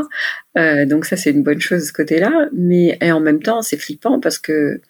Euh, 0.57 0.87
donc 0.87 1.05
ça, 1.05 1.19
c'est 1.19 1.33
une 1.33 1.43
bonne 1.43 1.61
chose 1.61 1.83
de 1.83 1.87
ce 1.87 1.93
côté-là. 1.93 2.49
Mais 2.55 2.97
et 3.03 3.13
en 3.13 3.21
même 3.21 3.43
temps, 3.43 3.61
c'est 3.61 3.77
flippant 3.77 4.21
parce 4.21 4.39
que 4.39 4.81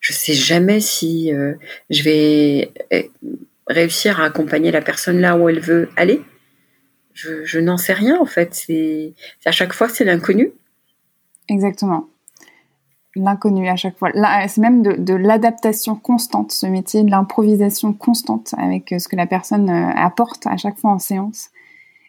je 0.00 0.12
sais 0.14 0.32
jamais 0.32 0.80
si 0.80 1.34
euh, 1.34 1.52
je 1.90 2.02
vais 2.04 2.72
eh, 2.90 3.10
réussir 3.66 4.18
à 4.18 4.24
accompagner 4.24 4.70
la 4.70 4.80
personne 4.80 5.20
là 5.20 5.36
où 5.36 5.48
elle 5.50 5.60
veut 5.60 5.90
aller. 5.96 6.22
Je, 7.12 7.44
je 7.44 7.58
n'en 7.58 7.76
sais 7.76 7.92
rien 7.92 8.18
en 8.18 8.26
fait. 8.26 8.54
C'est 8.54 9.12
à 9.44 9.52
chaque 9.52 9.74
fois 9.74 9.90
c'est 9.90 10.04
l'inconnu. 10.04 10.52
Exactement 11.50 12.08
l'inconnu 13.24 13.68
à 13.68 13.76
chaque 13.76 13.98
fois. 13.98 14.10
C'est 14.48 14.60
même 14.60 14.82
de, 14.82 15.14
l'adaptation 15.14 15.96
constante, 15.96 16.52
ce 16.52 16.66
métier, 16.66 17.02
de 17.02 17.10
l'improvisation 17.10 17.92
constante 17.92 18.54
avec 18.58 18.92
euh, 18.92 18.98
ce 18.98 19.08
que 19.08 19.16
la 19.16 19.26
personne 19.26 19.68
euh, 19.70 19.90
apporte 19.96 20.46
à 20.46 20.56
chaque 20.56 20.78
fois 20.78 20.92
en 20.92 20.98
séance. 20.98 21.50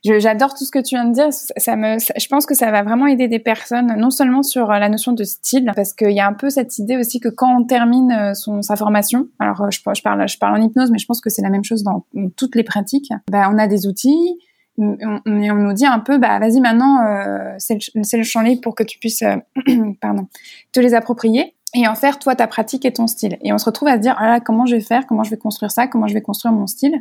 J'adore 0.05 0.53
tout 0.53 0.63
ce 0.63 0.71
que 0.71 0.79
tu 0.79 0.95
viens 0.95 1.03
de 1.03 1.13
dire. 1.13 1.27
Ça 1.31 1.75
me, 1.75 1.97
je 1.99 2.27
pense 2.29 2.45
que 2.45 2.55
ça 2.55 2.71
va 2.71 2.83
vraiment 2.83 3.05
aider 3.05 3.27
des 3.27 3.39
personnes, 3.39 3.93
non 3.97 4.11
seulement 4.11 4.43
sur 4.43 4.71
euh, 4.71 4.79
la 4.79 4.87
notion 4.87 5.11
de 5.11 5.23
style, 5.25 5.69
parce 5.75 5.93
qu'il 5.93 6.11
y 6.11 6.21
a 6.21 6.27
un 6.27 6.33
peu 6.33 6.49
cette 6.49 6.77
idée 6.79 6.95
aussi 6.95 7.19
que 7.19 7.27
quand 7.27 7.59
on 7.59 7.65
termine 7.65 8.33
son, 8.33 8.61
sa 8.61 8.77
formation, 8.77 9.27
alors 9.39 9.69
je, 9.71 9.81
parle, 9.81 10.27
je 10.29 10.37
parle 10.37 10.57
en 10.57 10.63
hypnose, 10.63 10.89
mais 10.91 10.99
je 10.99 11.05
pense 11.05 11.19
que 11.19 11.29
c'est 11.29 11.41
la 11.41 11.49
même 11.49 11.65
chose 11.65 11.83
dans, 11.83 12.05
toutes 12.37 12.55
les 12.55 12.63
pratiques. 12.63 13.11
Ben, 13.29 13.51
on 13.53 13.57
a 13.57 13.67
des 13.67 13.87
outils, 13.87 14.39
on, 14.77 14.97
on, 15.25 15.55
nous 15.55 15.73
dit 15.73 15.85
un 15.85 15.99
peu, 15.99 16.17
bah 16.17 16.39
vas-y 16.39 16.59
maintenant, 16.61 17.05
euh, 17.05 17.55
c'est 17.57 18.17
le, 18.17 18.23
champ 18.23 18.41
libre 18.41 18.61
pour 18.61 18.75
que 18.75 18.83
tu 18.83 18.99
puisses, 18.99 19.23
euh, 19.23 19.35
pardon, 20.01 20.27
te 20.71 20.79
les 20.79 20.93
approprier 20.93 21.55
et 21.73 21.87
en 21.87 21.95
faire 21.95 22.17
toi 22.19 22.35
ta 22.35 22.47
pratique 22.47 22.85
et 22.85 22.93
ton 22.93 23.07
style. 23.07 23.37
Et 23.43 23.53
on 23.53 23.57
se 23.57 23.65
retrouve 23.65 23.89
à 23.89 23.95
se 23.95 24.01
dire, 24.01 24.15
ah 24.19 24.39
comment 24.39 24.65
je 24.65 24.75
vais 24.75 24.81
faire, 24.81 25.05
comment 25.05 25.23
je 25.23 25.29
vais 25.29 25.37
construire 25.37 25.71
ça, 25.71 25.87
comment 25.87 26.07
je 26.07 26.13
vais 26.13 26.21
construire 26.21 26.53
mon 26.53 26.67
style. 26.67 26.99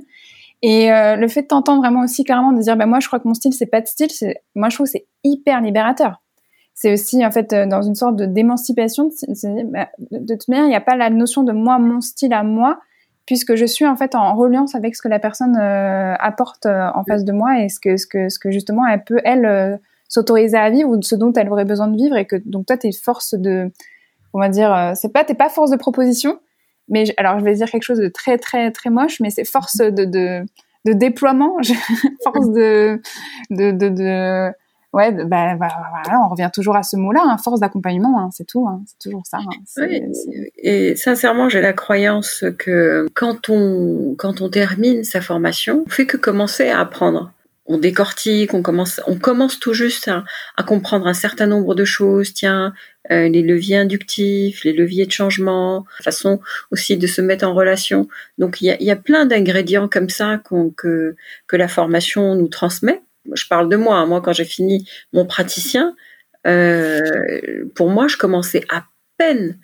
Et 0.62 0.92
euh, 0.92 1.16
le 1.16 1.28
fait 1.28 1.42
de 1.42 1.46
t'entendre 1.46 1.80
vraiment 1.80 2.00
aussi 2.00 2.24
carrément 2.24 2.52
de 2.52 2.60
dire, 2.60 2.76
bah 2.76 2.86
moi 2.86 2.98
je 3.00 3.06
crois 3.06 3.20
que 3.20 3.28
mon 3.28 3.34
style 3.34 3.52
c'est 3.52 3.66
pas 3.66 3.80
de 3.80 3.86
style, 3.86 4.08
moi 4.54 4.68
je 4.68 4.74
trouve 4.74 4.86
c'est 4.86 5.06
hyper 5.22 5.60
libérateur. 5.60 6.20
C'est 6.74 6.92
aussi 6.92 7.24
en 7.24 7.30
fait 7.30 7.54
dans 7.54 7.82
une 7.82 7.94
sorte 7.94 8.16
de 8.16 8.26
d'émancipation. 8.26 9.10
Bah, 9.66 9.88
de 10.10 10.34
toute 10.34 10.48
manière, 10.48 10.66
il 10.66 10.70
n'y 10.70 10.76
a 10.76 10.80
pas 10.80 10.96
la 10.96 11.10
notion 11.10 11.42
de 11.42 11.52
moi, 11.52 11.78
mon 11.78 12.00
style 12.00 12.32
à 12.32 12.44
moi 12.44 12.78
puisque 13.28 13.56
je 13.56 13.66
suis 13.66 13.86
en 13.86 13.94
fait 13.94 14.14
en 14.14 14.34
reliance 14.34 14.74
avec 14.74 14.96
ce 14.96 15.02
que 15.02 15.08
la 15.08 15.18
personne 15.18 15.54
euh, 15.54 16.14
apporte 16.18 16.64
euh, 16.64 16.88
en 16.94 17.04
face 17.04 17.26
de 17.26 17.32
moi 17.32 17.60
et 17.60 17.68
ce 17.68 17.78
que, 17.78 17.98
ce 17.98 18.06
que, 18.06 18.30
ce 18.30 18.38
que 18.38 18.50
justement 18.50 18.86
elle 18.86 19.04
peut, 19.04 19.20
elle, 19.22 19.44
euh, 19.44 19.76
s'autoriser 20.08 20.56
à 20.56 20.70
vivre 20.70 20.88
ou 20.88 21.02
ce 21.02 21.14
dont 21.14 21.30
elle 21.34 21.50
aurait 21.50 21.66
besoin 21.66 21.88
de 21.88 21.96
vivre 21.98 22.16
et 22.16 22.24
que 22.24 22.36
donc 22.46 22.64
toi, 22.64 22.78
tu 22.78 22.86
es 22.86 22.92
force 22.92 23.34
de, 23.34 23.70
on 24.32 24.40
va 24.40 24.48
dire, 24.48 24.92
c'est 24.94 25.12
pas, 25.12 25.24
t'es 25.24 25.34
pas 25.34 25.50
force 25.50 25.70
de 25.70 25.76
proposition, 25.76 26.40
mais 26.88 27.04
alors 27.18 27.38
je 27.38 27.44
vais 27.44 27.52
dire 27.52 27.70
quelque 27.70 27.82
chose 27.82 27.98
de 27.98 28.08
très, 28.08 28.38
très, 28.38 28.70
très 28.70 28.88
moche, 28.88 29.20
mais 29.20 29.28
c'est 29.28 29.44
force 29.44 29.76
de, 29.76 30.06
de, 30.06 30.46
de 30.86 30.92
déploiement, 30.94 31.58
force 32.24 32.50
de, 32.50 33.02
de, 33.50 33.72
de, 33.72 33.90
de 33.90 34.52
ouais, 34.98 35.12
bah, 35.12 35.54
bah, 35.54 35.68
voilà, 36.04 36.20
on 36.24 36.28
revient 36.28 36.50
toujours 36.52 36.76
à 36.76 36.82
ce 36.82 36.96
mot-là, 36.96 37.22
hein, 37.24 37.38
force 37.38 37.60
d'accompagnement, 37.60 38.20
hein, 38.20 38.30
c'est 38.32 38.46
tout, 38.46 38.66
hein, 38.66 38.82
c'est 38.86 38.98
toujours 38.98 39.22
ça. 39.24 39.38
Et 40.56 40.96
sincèrement, 40.96 41.48
j'ai 41.48 41.60
la 41.60 41.72
croyance 41.72 42.44
que 42.58 43.06
quand 43.14 43.48
on 43.48 44.14
quand 44.18 44.40
on 44.40 44.48
termine 44.48 45.04
sa 45.04 45.20
formation, 45.20 45.84
on 45.86 45.90
fait 45.90 46.06
que 46.06 46.16
commencer 46.16 46.68
à 46.68 46.80
apprendre. 46.80 47.32
On 47.70 47.76
décortique, 47.76 48.54
on 48.54 48.62
commence, 48.62 48.98
on 49.06 49.18
commence 49.18 49.60
tout 49.60 49.74
juste 49.74 50.08
à, 50.08 50.24
à 50.56 50.62
comprendre 50.62 51.06
un 51.06 51.12
certain 51.12 51.46
nombre 51.46 51.74
de 51.74 51.84
choses. 51.84 52.32
Tiens, 52.32 52.72
euh, 53.10 53.28
les 53.28 53.42
leviers 53.42 53.76
inductifs, 53.76 54.64
les 54.64 54.72
leviers 54.72 55.04
de 55.04 55.12
changement, 55.12 55.84
façon 56.02 56.40
aussi 56.70 56.96
de 56.96 57.06
se 57.06 57.20
mettre 57.20 57.46
en 57.46 57.52
relation. 57.52 58.08
Donc 58.38 58.62
il 58.62 58.68
y 58.68 58.70
a, 58.70 58.82
y 58.82 58.90
a 58.90 58.96
plein 58.96 59.26
d'ingrédients 59.26 59.86
comme 59.86 60.08
ça 60.08 60.40
que 60.78 61.14
que 61.46 61.56
la 61.56 61.68
formation 61.68 62.34
nous 62.34 62.48
transmet 62.48 63.02
je 63.34 63.46
parle 63.46 63.68
de 63.68 63.76
moi. 63.76 63.96
Hein. 63.96 64.06
Moi, 64.06 64.20
quand 64.20 64.32
j'ai 64.32 64.44
fini 64.44 64.88
mon 65.12 65.26
praticien, 65.26 65.94
euh, 66.46 67.64
pour 67.74 67.90
moi, 67.90 68.08
je 68.08 68.16
commençais 68.16 68.64
à 68.70 68.84
peine 69.16 69.58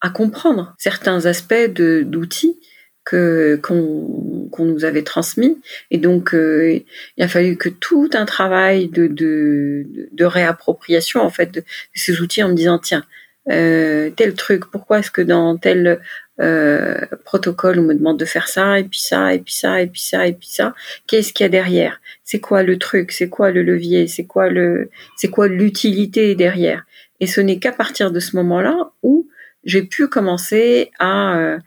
à 0.00 0.10
comprendre 0.10 0.74
certains 0.78 1.26
aspects 1.26 1.70
d'outils 1.70 2.58
que 3.04 3.58
qu'on 3.62 4.64
nous 4.64 4.84
avait 4.84 5.02
transmis 5.02 5.60
et 5.90 5.98
donc 5.98 6.34
euh, 6.34 6.80
il 7.16 7.22
a 7.22 7.28
fallu 7.28 7.56
que 7.56 7.68
tout 7.68 8.08
un 8.14 8.24
travail 8.24 8.88
de 8.88 9.06
de, 9.06 10.24
réappropriation 10.24 11.20
en 11.20 11.28
fait 11.28 11.52
de, 11.52 11.62
ces 11.94 12.20
outils 12.22 12.42
en 12.42 12.48
me 12.48 12.54
disant 12.54 12.78
tiens 12.78 13.04
euh, 13.50 14.08
tel 14.16 14.32
truc 14.34 14.64
pourquoi 14.70 15.00
est-ce 15.00 15.10
que 15.10 15.20
dans 15.20 15.58
tel 15.58 16.00
euh, 16.40 17.00
protocole 17.24 17.78
on 17.78 17.82
me 17.82 17.94
demande 17.94 18.18
de 18.18 18.24
faire 18.24 18.48
ça 18.48 18.80
et 18.80 18.84
puis 18.84 18.98
ça 18.98 19.32
et 19.34 19.38
puis 19.38 19.54
ça 19.54 19.80
et 19.80 19.86
puis 19.86 20.00
ça 20.00 20.26
et 20.26 20.32
puis 20.32 20.48
ça. 20.48 20.74
Qu'est-ce 21.06 21.32
qu'il 21.32 21.44
y 21.44 21.46
a 21.46 21.50
derrière? 21.50 22.00
C'est 22.24 22.40
quoi 22.40 22.62
le 22.62 22.78
truc? 22.78 23.12
C'est 23.12 23.28
quoi 23.28 23.50
le 23.50 23.62
levier? 23.62 24.06
C'est 24.08 24.26
quoi 24.26 24.48
le 24.48 24.90
c'est 25.16 25.28
quoi 25.28 25.48
l'utilité 25.48 26.34
derrière? 26.34 26.84
Et 27.20 27.26
ce 27.26 27.40
n'est 27.40 27.58
qu'à 27.58 27.72
partir 27.72 28.10
de 28.10 28.20
ce 28.20 28.36
moment-là 28.36 28.90
où 29.02 29.28
j'ai 29.64 29.82
pu 29.82 30.08
commencer 30.08 30.90
à 30.98 31.38
euh, 31.38 31.58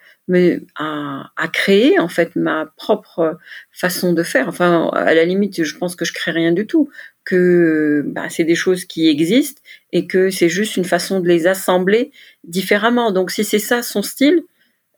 à, 0.75 1.31
à, 1.37 1.47
créer 1.47 1.99
en 1.99 2.09
fait 2.09 2.35
ma 2.35 2.65
propre 2.75 3.37
façon 3.71 4.11
de 4.11 4.23
faire. 4.23 4.49
Enfin, 4.49 4.89
à 4.93 5.13
la 5.13 5.23
limite, 5.23 5.63
je 5.63 5.77
pense 5.77 5.95
que 5.95 6.03
je 6.03 6.11
crée 6.11 6.31
rien 6.31 6.51
du 6.51 6.67
tout, 6.67 6.89
que 7.23 8.03
bah, 8.05 8.27
c'est 8.29 8.43
des 8.43 8.55
choses 8.55 8.83
qui 8.85 9.07
existent 9.07 9.61
et 9.93 10.05
que 10.05 10.29
c'est 10.29 10.49
juste 10.49 10.75
une 10.75 10.83
façon 10.83 11.21
de 11.21 11.27
les 11.27 11.47
assembler 11.47 12.11
différemment. 12.43 13.11
Donc, 13.11 13.31
si 13.31 13.45
c'est 13.45 13.59
ça 13.59 13.81
son 13.81 14.01
style, 14.01 14.43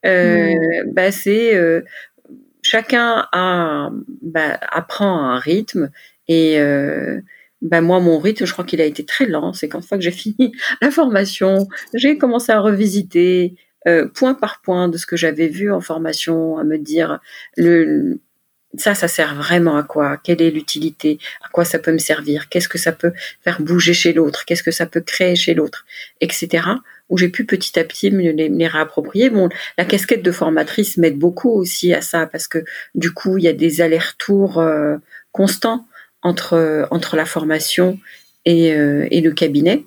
mmh. 0.04 0.92
bah, 0.94 1.12
c'est 1.12 1.56
euh, 1.56 1.82
chacun 2.62 3.28
a, 3.32 3.92
bah, 4.22 4.60
apprend 4.72 5.30
un 5.30 5.40
rythme 5.40 5.90
et 6.28 6.60
euh, 6.60 7.20
ben 7.62 7.82
moi, 7.82 8.00
mon 8.00 8.20
rythme, 8.20 8.46
je 8.46 8.54
crois 8.54 8.64
qu'il 8.64 8.80
a 8.82 8.86
été 8.86 9.04
très 9.04 9.26
lent. 9.26 9.52
C'est 9.54 9.68
qu'une 9.68 9.82
fois 9.82 9.98
que 9.98 10.04
j'ai 10.04 10.12
fini 10.24 10.54
la 10.82 10.92
formation, 10.92 11.68
j'ai 11.94 12.18
commencé 12.18 12.52
à 12.52 12.60
revisiter 12.60 13.56
euh, 13.88 14.08
point 14.08 14.34
par 14.34 14.62
point 14.62 14.90
de 14.90 14.98
ce 14.98 15.06
que 15.06 15.18
j'avais 15.18 15.48
vu 15.48 15.72
en 15.72 15.82
formation, 15.82 16.58
à 16.58 16.64
me 16.64 16.78
dire 16.78 17.20
le 17.58 18.20
ça, 18.78 18.94
ça 18.94 19.08
sert 19.08 19.34
vraiment 19.34 19.78
à 19.78 19.84
quoi? 19.84 20.18
Quelle 20.18 20.44
est 20.44 20.52
l'utilité? 20.52 21.18
À 21.42 21.50
quoi 21.50 21.66
ça 21.66 21.80
peut 21.80 21.92
me 21.92 21.98
servir? 21.98 22.50
Qu'est-ce 22.50 22.70
que 22.70 22.78
ça 22.78 22.92
peut 22.92 23.14
faire 23.44 23.62
bouger 23.62 23.96
chez 23.96 24.14
l'autre? 24.14 24.46
Qu'est-ce 24.46 24.62
que 24.62 24.70
ça 24.70 24.86
peut 24.86 25.02
créer 25.02 25.36
chez 25.36 25.56
l'autre? 25.56 25.88
Etc. 26.22 26.64
Où 27.10 27.18
j'ai 27.18 27.30
pu 27.30 27.46
petit 27.46 27.80
à 27.80 27.84
petit 27.84 28.12
me 28.12 28.32
les, 28.32 28.68
réapproprier. 28.68 29.30
Bon, 29.30 29.50
la 29.78 29.86
casquette 29.86 30.22
de 30.22 30.32
formatrice 30.32 30.98
m'aide 30.98 31.18
beaucoup 31.18 31.50
aussi 31.50 31.94
à 31.94 32.02
ça 32.02 32.28
parce 32.28 32.48
que 32.48 32.60
du 32.94 33.12
coup, 33.12 33.38
il 33.38 33.44
y 33.44 33.48
a 33.48 33.54
des 33.54 33.82
allers-retours 33.82 34.60
euh, 34.60 34.98
constants 35.32 35.88
entre 36.22 36.88
entre 36.92 37.16
la 37.16 37.26
formation 37.26 37.98
et, 38.46 38.74
euh, 38.74 39.08
et 39.12 39.22
le 39.22 39.32
cabinet. 39.32 39.86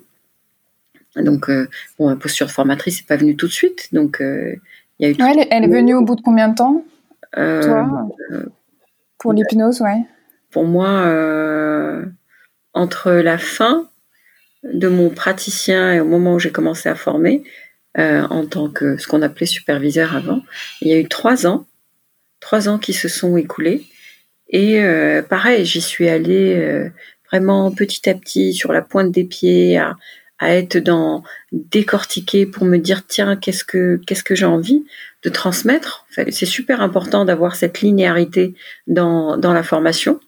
Donc, 1.15 1.49
euh, 1.49 1.67
bon, 1.99 2.09
la 2.09 2.15
posture 2.15 2.47
de 2.47 2.51
formatrice 2.51 3.01
n'est 3.01 3.07
pas 3.07 3.17
venue 3.17 3.35
tout 3.35 3.47
de 3.47 3.51
suite. 3.51 3.89
Donc, 3.93 4.19
euh, 4.21 4.55
il 4.99 5.07
y 5.07 5.09
a 5.09 5.11
eu. 5.11 5.21
Ouais, 5.21 5.47
elle, 5.51 5.63
est 5.63 5.67
venue 5.67 5.95
au 5.95 6.01
bout 6.01 6.15
de 6.15 6.21
combien 6.21 6.49
de 6.49 6.55
temps 6.55 6.83
Toi 7.33 8.09
Pour 9.19 9.33
l'hypnose, 9.33 9.81
ouais. 9.81 10.01
Pour 10.49 10.65
moi, 10.65 11.07
entre 12.73 13.11
la 13.11 13.37
fin 13.37 13.89
de 14.63 14.87
mon 14.87 15.09
praticien 15.09 15.93
et 15.93 15.99
au 15.99 16.05
moment 16.05 16.35
où 16.35 16.39
j'ai 16.39 16.51
commencé 16.51 16.89
à 16.89 16.95
former, 16.95 17.43
en 17.95 18.45
tant 18.47 18.69
que 18.69 18.97
ce 18.97 19.07
qu'on 19.07 19.21
appelait 19.21 19.45
superviseur 19.45 20.15
avant, 20.15 20.41
il 20.81 20.87
y 20.87 20.93
a 20.93 20.99
eu 20.99 21.07
trois 21.07 21.45
ans, 21.45 21.67
trois 22.39 22.67
ans 22.67 22.79
qui 22.79 22.93
se 22.93 23.07
sont 23.07 23.37
écoulés. 23.37 23.83
Et 24.49 24.81
pareil, 25.29 25.65
j'y 25.65 25.81
suis 25.81 26.09
allée 26.09 26.89
vraiment 27.29 27.71
petit 27.71 28.09
à 28.09 28.15
petit 28.15 28.53
sur 28.53 28.73
la 28.73 28.81
pointe 28.81 29.11
des 29.11 29.25
pieds 29.25 29.77
à, 29.77 29.95
à 30.43 30.55
être 30.55 30.77
dans 30.77 31.23
décortiquer 31.51 32.45
pour 32.45 32.65
me 32.65 32.77
dire 32.77 33.07
tiens 33.07 33.35
qu'est-ce 33.35 33.63
que 33.63 33.99
qu'est-ce 34.05 34.23
que 34.23 34.35
j'ai 34.35 34.45
envie 34.45 34.83
de 35.23 35.29
transmettre. 35.29 36.05
c'est 36.09 36.45
super 36.45 36.81
important 36.81 37.23
d'avoir 37.25 37.55
cette 37.55 37.81
linéarité 37.81 38.53
dans 38.87 39.37
dans 39.37 39.53
la 39.53 39.63
formation. 39.63 40.19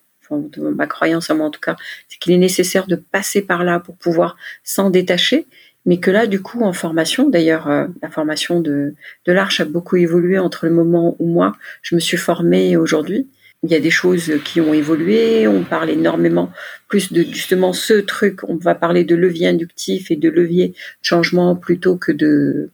Ma 0.57 0.87
croyance 0.87 1.29
à 1.29 1.33
moi 1.33 1.47
en 1.47 1.51
tout 1.51 1.59
cas, 1.59 1.75
c'est 2.07 2.19
qu'il 2.19 2.33
est 2.33 2.37
nécessaire 2.37 2.87
de 2.87 2.95
passer 2.95 3.41
par 3.41 3.63
là 3.63 3.79
pour 3.79 3.95
pouvoir 3.95 4.37
s'en 4.63 4.89
détacher, 4.89 5.45
mais 5.85 5.99
que 5.99 6.11
là 6.11 6.27
du 6.27 6.41
coup 6.41 6.61
en 6.63 6.73
formation, 6.73 7.29
d'ailleurs 7.29 7.67
euh, 7.67 7.87
la 8.01 8.09
formation 8.09 8.59
de 8.59 8.95
de 9.25 9.31
l'Arche 9.31 9.59
a 9.59 9.65
beaucoup 9.65 9.97
évolué 9.97 10.39
entre 10.39 10.65
le 10.65 10.71
moment 10.73 11.15
où 11.19 11.27
moi 11.27 11.53
je 11.81 11.95
me 11.95 11.99
suis 11.99 12.17
formée 12.17 12.77
aujourd'hui 12.77 13.27
il 13.65 13.71
y 13.71 13.75
a 13.75 13.79
des 13.79 13.91
choses 13.91 14.31
qui 14.43 14.61
ont 14.61 14.73
évolué. 14.73 15.47
On 15.47 15.63
parle 15.63 15.89
énormément 15.89 16.51
plus 16.87 17.11
de 17.11 17.23
justement 17.23 17.73
ce 17.73 17.93
truc. 17.93 18.43
On 18.47 18.55
va 18.55 18.75
parler 18.75 19.03
de 19.03 19.15
levier 19.15 19.47
inductif 19.47 20.11
et 20.11 20.15
de 20.15 20.29
levier 20.29 20.69
de 20.69 20.75
changement 21.01 21.55
plutôt 21.55 21.95
que 21.95 22.11
de 22.11 22.69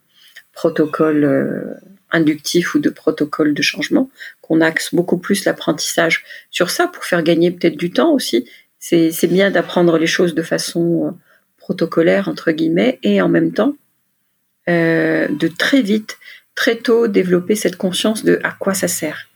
protocole 0.53 1.23
euh, 1.23 1.73
inductif 2.11 2.75
ou 2.75 2.79
de 2.79 2.89
protocole 2.89 3.53
de 3.53 3.61
changement. 3.61 4.09
Qu'on 4.51 4.59
axe 4.59 4.93
beaucoup 4.93 5.17
plus 5.17 5.45
l'apprentissage 5.45 6.25
sur 6.49 6.71
ça 6.71 6.87
pour 6.87 7.05
faire 7.05 7.23
gagner 7.23 7.51
peut-être 7.51 7.77
du 7.77 7.89
temps 7.89 8.11
aussi. 8.11 8.49
C'est 8.79 9.27
bien 9.27 9.49
d'apprendre 9.49 9.97
les 9.97 10.07
choses 10.07 10.35
de 10.35 10.41
façon 10.41 11.07
euh, 11.07 11.11
protocolaire 11.55 12.27
entre 12.27 12.51
guillemets 12.51 12.99
et 13.01 13.21
en 13.21 13.29
même 13.29 13.53
temps 13.53 13.75
euh, 14.67 15.29
de 15.29 15.47
très 15.47 15.81
vite, 15.81 16.17
très 16.53 16.75
tôt 16.75 17.07
développer 17.07 17.55
cette 17.55 17.77
conscience 17.77 18.25
de 18.25 18.41
à 18.43 18.51
quoi 18.51 18.73
ça 18.73 18.89
sert. 18.89 19.29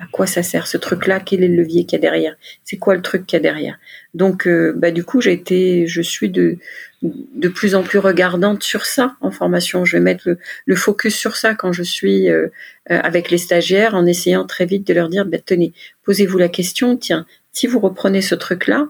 À 0.00 0.06
quoi 0.12 0.26
ça 0.26 0.42
sert 0.42 0.66
ce 0.66 0.78
truc-là? 0.78 1.20
Quel 1.20 1.44
est 1.44 1.48
le 1.48 1.56
levier 1.56 1.84
qu'il 1.84 1.98
y 1.98 2.00
a 2.00 2.00
derrière? 2.00 2.36
C'est 2.64 2.78
quoi 2.78 2.94
le 2.94 3.02
truc 3.02 3.26
qu'il 3.26 3.36
y 3.36 3.40
a 3.40 3.42
derrière? 3.42 3.78
Donc, 4.14 4.46
euh, 4.46 4.72
bah, 4.74 4.92
du 4.92 5.04
coup, 5.04 5.20
j'ai 5.20 5.32
été, 5.32 5.86
je 5.86 6.00
suis 6.00 6.30
de 6.30 6.56
de 7.02 7.48
plus 7.48 7.74
en 7.74 7.82
plus 7.82 7.98
regardante 7.98 8.62
sur 8.62 8.84
ça 8.84 9.16
en 9.20 9.30
formation. 9.30 9.84
Je 9.84 9.96
vais 9.96 10.02
mettre 10.02 10.28
le, 10.66 10.76
focus 10.76 11.14
sur 11.14 11.36
ça 11.36 11.54
quand 11.54 11.72
je 11.72 11.82
suis 11.82 12.28
euh, 12.28 12.48
euh, 12.90 13.00
avec 13.02 13.30
les 13.30 13.38
stagiaires, 13.38 13.94
en 13.94 14.06
essayant 14.06 14.46
très 14.46 14.66
vite 14.66 14.86
de 14.86 14.94
leur 14.94 15.08
dire 15.08 15.24
bah, 15.24 15.38
tenez, 15.38 15.72
posez-vous 16.04 16.38
la 16.38 16.48
question. 16.48 16.96
Tiens, 16.96 17.26
si 17.52 17.66
vous 17.66 17.78
reprenez 17.78 18.22
ce 18.22 18.34
truc-là, 18.34 18.88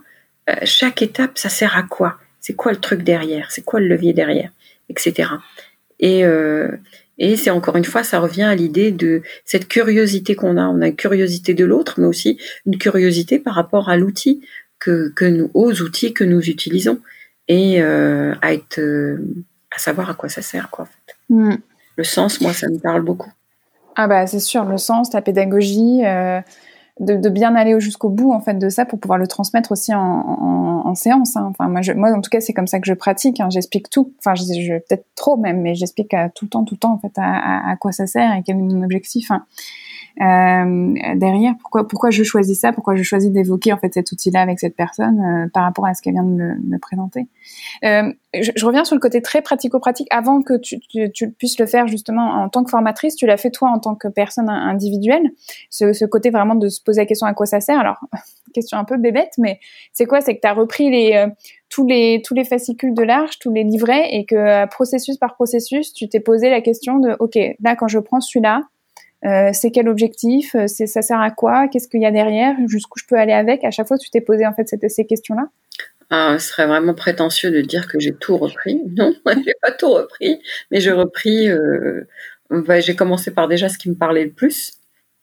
chaque 0.65 1.03
étape, 1.03 1.37
ça 1.37 1.51
sert 1.51 1.77
à 1.77 1.83
quoi? 1.83 2.19
C'est 2.41 2.55
quoi 2.55 2.73
le 2.73 2.79
truc 2.79 3.03
derrière? 3.03 3.51
C'est 3.51 3.63
quoi 3.63 3.81
le 3.81 3.87
levier 3.87 4.15
derrière? 4.15 4.51
Etc. 4.89 5.29
Et 6.01 6.25
et 7.19 7.37
c'est 7.37 7.51
encore 7.51 7.77
une 7.77 7.85
fois, 7.85 8.03
ça 8.03 8.21
revient 8.21 8.45
à 8.45 8.55
l'idée 8.55 8.93
de 8.93 9.23
cette 9.45 9.69
curiosité 9.69 10.37
qu'on 10.37 10.57
a. 10.57 10.67
On 10.69 10.81
a 10.81 10.89
une 10.89 10.97
curiosité 10.97 11.53
de 11.53 11.67
l'autre, 11.67 12.01
mais 12.01 12.07
aussi 12.07 12.39
une 12.65 12.79
curiosité 12.79 13.39
par 13.39 13.55
rapport 13.55 13.91
à 13.91 13.99
l'outil 13.99 14.41
que 14.79 15.29
nous, 15.29 15.51
aux 15.53 15.83
outils 15.83 16.15
que 16.15 16.25
nous 16.25 16.41
utilisons 16.49 17.01
et 17.49 17.81
euh, 17.81 18.35
à 18.43 18.53
être, 18.53 18.79
euh, 18.79 19.45
à 19.75 19.79
savoir 19.79 20.11
à 20.11 20.15
quoi 20.15 20.29
ça 20.29 20.43
sert, 20.43 20.71
quoi. 20.71 20.85
En 20.85 20.87
fait. 20.87 21.17
Mm. 21.31 21.57
Le 21.97 22.05
sens, 22.05 22.41
moi, 22.41 22.53
ça 22.53 22.69
me 22.69 22.79
parle 22.79 23.03
beaucoup. 23.03 23.33
Ah 23.97 24.07
bah 24.07 24.29
c'est 24.29 24.39
sûr, 24.39 24.65
le 24.65 24.79
sens, 24.79 25.13
la 25.13 25.23
pédagogie. 25.23 26.03
Euh 26.05 26.41
de, 27.01 27.29
bien 27.29 27.55
aller 27.55 27.79
jusqu'au 27.81 28.09
bout 28.09 28.33
en 28.33 28.41
fait 28.41 28.55
de 28.55 28.69
ça 28.69 28.85
pour 28.85 28.99
pouvoir 28.99 29.19
le 29.19 29.27
transmettre 29.27 29.73
aussi 29.73 29.93
en, 29.95 30.95
séance. 30.95 31.37
Hein. 31.37 31.47
Enfin 31.51 31.69
moi, 31.69 31.83
je, 31.83 31.93
moi 31.93 32.11
en 32.13 32.21
tout 32.21 32.31
cas 32.31 32.41
c'est 32.41 32.55
comme 32.55 32.67
ça 32.67 32.81
que 32.81 32.87
je 32.87 32.95
pratique. 32.95 33.41
Hein. 33.41 33.49
J'explique 33.51 33.91
tout. 33.91 34.13
Enfin 34.19 34.35
je, 34.35 34.43
je 34.43 34.79
peut-être 34.79 35.07
trop 35.15 35.37
même, 35.37 35.61
mais 35.61 35.75
j'explique 35.75 36.15
tout 36.35 36.47
le 36.47 36.49
temps, 36.49 36.65
tout 36.65 36.75
le 36.75 36.79
temps 36.79 36.95
en 36.95 36.99
fait 36.99 37.13
à, 37.17 37.71
à, 37.71 37.77
quoi 37.77 37.93
ça 37.93 38.07
sert 38.07 38.35
et 38.35 38.43
quel 38.45 38.57
est 38.57 38.63
mon 38.63 38.83
objectif. 38.83 39.31
Hein 39.31 39.45
derrière 40.19 41.55
pourquoi 41.61 41.87
pourquoi 41.87 42.11
je 42.11 42.23
choisis 42.23 42.61
ça? 42.61 42.73
Pourquoi 42.73 42.97
je 42.97 43.03
choisis 43.03 43.31
d'évoquer 43.31 43.73
en 43.73 43.79
fait 43.79 43.95
cet 43.95 44.11
outil-là 44.11 44.41
avec 44.41 44.59
cette 44.59 44.77
personne 44.77 45.21
euh, 45.21 45.49
par 45.53 45.64
rapport 45.64 45.87
à 45.87 45.95
ce 45.95 46.03
qu'elle 46.03 46.14
vient 46.14 46.25
de 46.25 46.31
me, 46.31 46.55
me 46.57 46.79
présenter? 46.79 47.27
Euh, 47.85 48.12
je, 48.35 48.51
je, 48.55 48.66
reviens 48.66 48.85
sur 48.85 48.97
le 48.97 49.01
côté 49.01 49.23
très 49.23 49.43
pratico-pratique. 49.43 50.09
Avant 50.11 50.43
que 50.43 50.59
tu, 50.59 50.81
tu, 50.81 51.11
tu, 51.12 51.31
puisses 51.31 51.59
le 51.59 51.66
faire 51.66 51.87
justement 51.87 52.43
en 52.43 52.49
tant 52.49 52.64
que 52.64 52.71
formatrice 52.71 53.16
tu 53.16 53.27
l'as 53.27 53.37
fait 53.37 53.51
toi 53.51 53.71
en 53.71 53.79
tant 53.79 53.95
que 53.95 54.09
personne 54.09 54.49
individuelle. 54.49 55.31
Ce, 55.71 55.93
ce, 55.93 56.05
côté 56.05 56.31
vraiment 56.31 56.55
de 56.55 56.69
se 56.69 56.83
poser 56.83 57.03
la 57.03 57.07
question 57.07 57.27
à 57.27 57.35
quoi 57.35 57.47
ça 57.47 57.61
sert. 57.61 57.79
Alors 57.79 58.01
question 58.55 58.79
un 58.79 58.85
peu 58.85 58.97
bébête 58.97 59.33
mais 59.39 59.61
c'est 59.93 60.07
quoi? 60.07 60.21
C'est 60.21 60.35
que 60.35 60.41
tu 60.41 60.49
as 60.49 60.55
repris 60.55 60.91
les 60.91 61.14
euh, 61.14 61.29
tous 61.69 61.87
les 61.87 62.23
tous 62.25 62.35
les 62.35 62.45
fascicules 62.45 62.95
de 62.95 63.03
l'arche, 63.03 63.39
tous 63.39 63.53
les 63.53 63.62
livrets, 63.64 64.09
et 64.12 64.25
que 64.25 64.35
euh, 64.35 64.66
processus 64.66 65.16
par 65.19 65.35
processus, 65.35 65.93
tu 65.93 66.09
t'es 66.09 66.21
posé 66.21 66.51
la 66.51 66.61
question 66.61 66.99
de 66.99 67.16
ok, 67.19 67.39
là 67.61 67.77
quand 67.77 67.89
je 67.89 67.99
prends 67.99 68.21
celui-là, 68.21 68.62
euh, 69.25 69.51
c'est 69.53 69.71
quel 69.71 69.89
objectif, 69.89 70.55
euh, 70.55 70.66
c'est 70.69 70.87
ça 70.87 71.03
sert 71.03 71.21
à 71.21 71.31
quoi, 71.31 71.66
qu'est-ce 71.69 71.89
qu'il 71.89 72.01
y 72.01 72.07
a 72.07 72.11
derrière, 72.11 72.55
jusqu'où 72.69 72.99
je 73.01 73.05
peux 73.07 73.16
aller 73.16 73.33
avec? 73.33 73.64
À 73.64 73.71
chaque 73.71 73.89
fois, 73.89 73.99
tu 73.99 74.11
t'es 74.11 74.21
posé 74.21 74.47
en 74.47 74.55
fait 74.55 74.69
ces 74.89 75.05
questions-là. 75.07 75.49
Ah, 76.11 76.37
ce 76.39 76.49
serait 76.49 76.66
vraiment 76.66 76.95
prétentieux 76.95 77.51
de 77.51 77.61
dire 77.61 77.89
que 77.89 77.99
j'ai 77.99 78.14
tout 78.14 78.37
repris. 78.37 78.81
Non, 78.97 79.12
j'ai 79.45 79.55
pas 79.61 79.73
tout 79.73 79.91
repris, 79.91 80.41
mais 80.71 80.81
j'ai 80.81 80.93
repris. 80.93 81.49
Euh, 81.49 82.07
bah, 82.51 82.81
j'ai 82.81 82.95
commencé 82.95 83.33
par 83.33 83.49
déjà 83.49 83.69
ce 83.69 83.77
qui 83.77 83.91
me 83.91 83.95
parlait 83.95 84.25
le 84.25 84.31
plus. 84.31 84.73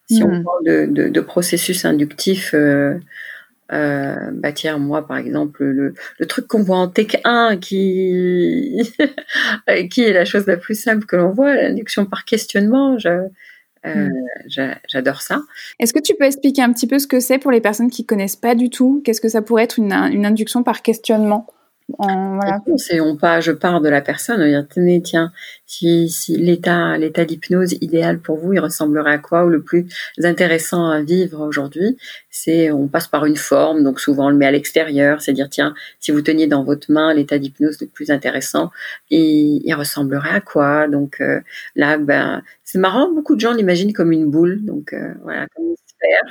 Si 0.07 0.21
on 0.21 0.27
hmm. 0.27 0.43
parle 0.43 0.63
de, 0.93 1.09
de, 1.09 1.21
processus 1.21 1.83
inductif, 1.83 2.53
euh, 2.53 2.99
bah 3.71 4.51
tiens, 4.51 4.77
moi 4.77 5.07
par 5.07 5.17
exemple, 5.17 5.63
le, 5.63 5.95
le 6.19 6.25
truc 6.27 6.47
qu'on 6.47 6.61
voit 6.61 6.77
en 6.77 6.87
Tech 6.87 7.17
1 7.23 7.57
qui, 7.57 8.93
qui 9.89 10.03
est 10.03 10.13
la 10.13 10.25
chose 10.25 10.45
la 10.45 10.57
plus 10.57 10.79
simple 10.79 11.07
que 11.07 11.15
l'on 11.15 11.31
voit, 11.31 11.55
l'induction 11.55 12.05
par 12.05 12.25
questionnement. 12.25 12.99
Je, 12.99 13.09
euh, 13.85 14.09
hmm. 14.09 14.75
J'adore 14.87 15.21
ça. 15.21 15.41
Est-ce 15.79 15.93
que 15.93 15.99
tu 15.99 16.15
peux 16.15 16.25
expliquer 16.25 16.61
un 16.61 16.71
petit 16.71 16.87
peu 16.87 16.99
ce 16.99 17.07
que 17.07 17.19
c'est 17.19 17.37
pour 17.37 17.51
les 17.51 17.61
personnes 17.61 17.89
qui 17.89 18.05
connaissent 18.05 18.35
pas 18.35 18.55
du 18.55 18.69
tout? 18.69 19.01
Qu'est-ce 19.03 19.21
que 19.21 19.29
ça 19.29 19.41
pourrait 19.41 19.63
être 19.63 19.79
une, 19.79 19.93
une 19.93 20.25
induction 20.25 20.63
par 20.63 20.81
questionnement? 20.81 21.47
Voilà. 21.87 22.61
C'est 22.77 22.99
on 22.99 23.15
pas, 23.15 23.41
je 23.41 23.51
pars 23.51 23.79
de 23.79 23.89
la 23.89 24.01
personne. 24.01 24.67
Tenez, 24.67 25.01
tiens, 25.01 25.31
si, 25.67 26.09
si 26.09 26.35
l'état 26.35 26.97
l'état 26.97 27.25
d'hypnose 27.25 27.73
idéal 27.81 28.19
pour 28.19 28.37
vous, 28.37 28.53
il 28.53 28.59
ressemblerait 28.59 29.13
à 29.13 29.17
quoi 29.19 29.45
ou 29.45 29.49
le 29.49 29.61
plus 29.61 29.85
intéressant 30.23 30.89
à 30.89 31.01
vivre 31.01 31.41
aujourd'hui, 31.41 31.97
c'est 32.31 32.71
on 32.71 32.87
passe 32.87 33.07
par 33.07 33.25
une 33.25 33.35
forme, 33.35 33.83
donc 33.83 33.99
souvent 33.99 34.27
on 34.27 34.29
le 34.29 34.37
met 34.37 34.47
à 34.47 34.51
l'extérieur, 34.51 35.21
c'est 35.21 35.33
dire 35.33 35.49
tiens, 35.49 35.75
si 35.99 36.11
vous 36.11 36.21
teniez 36.21 36.47
dans 36.47 36.63
votre 36.63 36.91
main 36.91 37.13
l'état 37.13 37.37
d'hypnose 37.37 37.79
le 37.79 37.87
plus 37.87 38.09
intéressant, 38.09 38.71
il, 39.11 39.61
il 39.63 39.73
ressemblerait 39.75 40.29
à 40.31 40.41
quoi? 40.41 40.87
Donc 40.87 41.21
euh, 41.21 41.39
là, 41.75 41.97
ben 41.97 42.41
c'est 42.63 42.79
marrant, 42.79 43.11
beaucoup 43.11 43.35
de 43.35 43.41
gens 43.41 43.53
l'imaginent 43.53 43.93
comme 43.93 44.11
une 44.11 44.29
boule, 44.29 44.65
donc 44.65 44.93
euh, 44.93 45.13
voilà, 45.23 45.47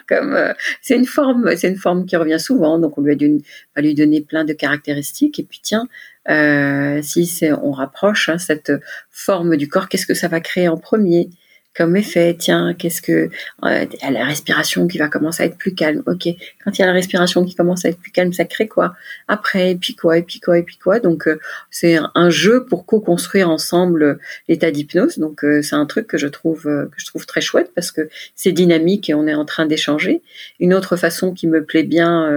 comme 0.09 0.35
euh, 0.35 0.53
c'est 0.83 0.97
une 0.97 1.07
forme, 1.07 1.57
c'est 1.57 1.69
une 1.69 1.77
forme 1.77 2.07
qui 2.07 2.17
revient 2.17 2.41
souvent, 2.41 2.79
donc 2.79 2.99
on 2.99 3.03
lui 3.03 3.13
a 3.13 3.15
dû, 3.17 3.41
lui 3.77 3.95
donner 3.95 4.21
plein 4.21 4.45
de 4.45 4.53
caractéristiques, 4.53 5.39
et 5.39 5.45
puis 5.45 5.61
tiens, 5.63 5.89
euh, 6.29 7.01
si 7.03 7.43
on 7.63 7.73
rapproche 7.73 8.29
hein, 8.29 8.39
cette 8.39 8.73
forme 9.11 9.57
du 9.57 9.69
corps, 9.69 9.89
qu'est-ce 9.89 10.07
que 10.07 10.15
ça 10.15 10.29
va 10.29 10.41
créer 10.41 10.69
en 10.69 10.77
premier? 10.77 11.31
Comme 11.77 11.97
effet 11.97 12.37
Tiens, 12.39 12.75
qu'est-ce 12.75 13.03
que 13.03 13.31
euh, 13.65 13.87
a 14.01 14.11
la 14.11 14.25
respiration 14.25 14.87
qui 14.87 14.99
va 14.99 15.09
commencer 15.09 15.43
à 15.43 15.47
être 15.47 15.57
plus 15.57 15.75
calme. 15.75 16.03
Ok, 16.07 16.29
quand 16.65 16.79
il 16.79 16.79
y 16.79 16.83
a 16.83 16.87
la 16.87 16.93
respiration 16.93 17.45
qui 17.45 17.55
commence 17.55 17.85
à 17.85 17.89
être 17.89 17.99
plus 17.99 18.11
calme, 18.11 18.33
ça 18.33 18.45
crée 18.45 18.69
quoi? 18.69 18.95
Après, 19.29 19.73
et 19.73 19.77
puis 19.77 19.95
quoi, 19.95 20.19
et 20.19 20.23
puis 20.23 20.41
quoi, 20.41 20.59
et 20.59 20.63
puis 20.63 20.77
quoi? 20.77 21.01
Donc 21.01 21.27
euh, 21.27 21.39
c'est 21.71 21.99
un 22.15 22.31
jeu 22.31 22.65
pour 22.65 22.87
co-construire 22.87 23.51
ensemble 23.51 24.19
l'état 24.49 24.71
d'hypnose. 24.71 25.19
Donc 25.19 25.45
c'est 25.63 25.77
un 25.77 25.87
truc 25.87 26.07
que 26.07 26.19
je 26.19 26.29
trouve 26.29 26.63
que 26.63 26.97
je 26.97 27.07
trouve 27.07 27.27
très 27.27 27.41
chouette 27.41 27.73
parce 27.75 27.91
que 27.91 28.09
c'est 28.35 28.53
dynamique 28.53 29.11
et 29.11 29.15
on 29.15 29.27
est 29.27 29.35
en 29.35 29.45
train 29.45 29.67
d'échanger. 29.67 30.23
Une 30.61 30.75
autre 30.75 30.97
façon 30.97 31.33
qui 31.33 31.47
me 31.47 31.65
plaît 31.65 31.83
bien 31.83 32.29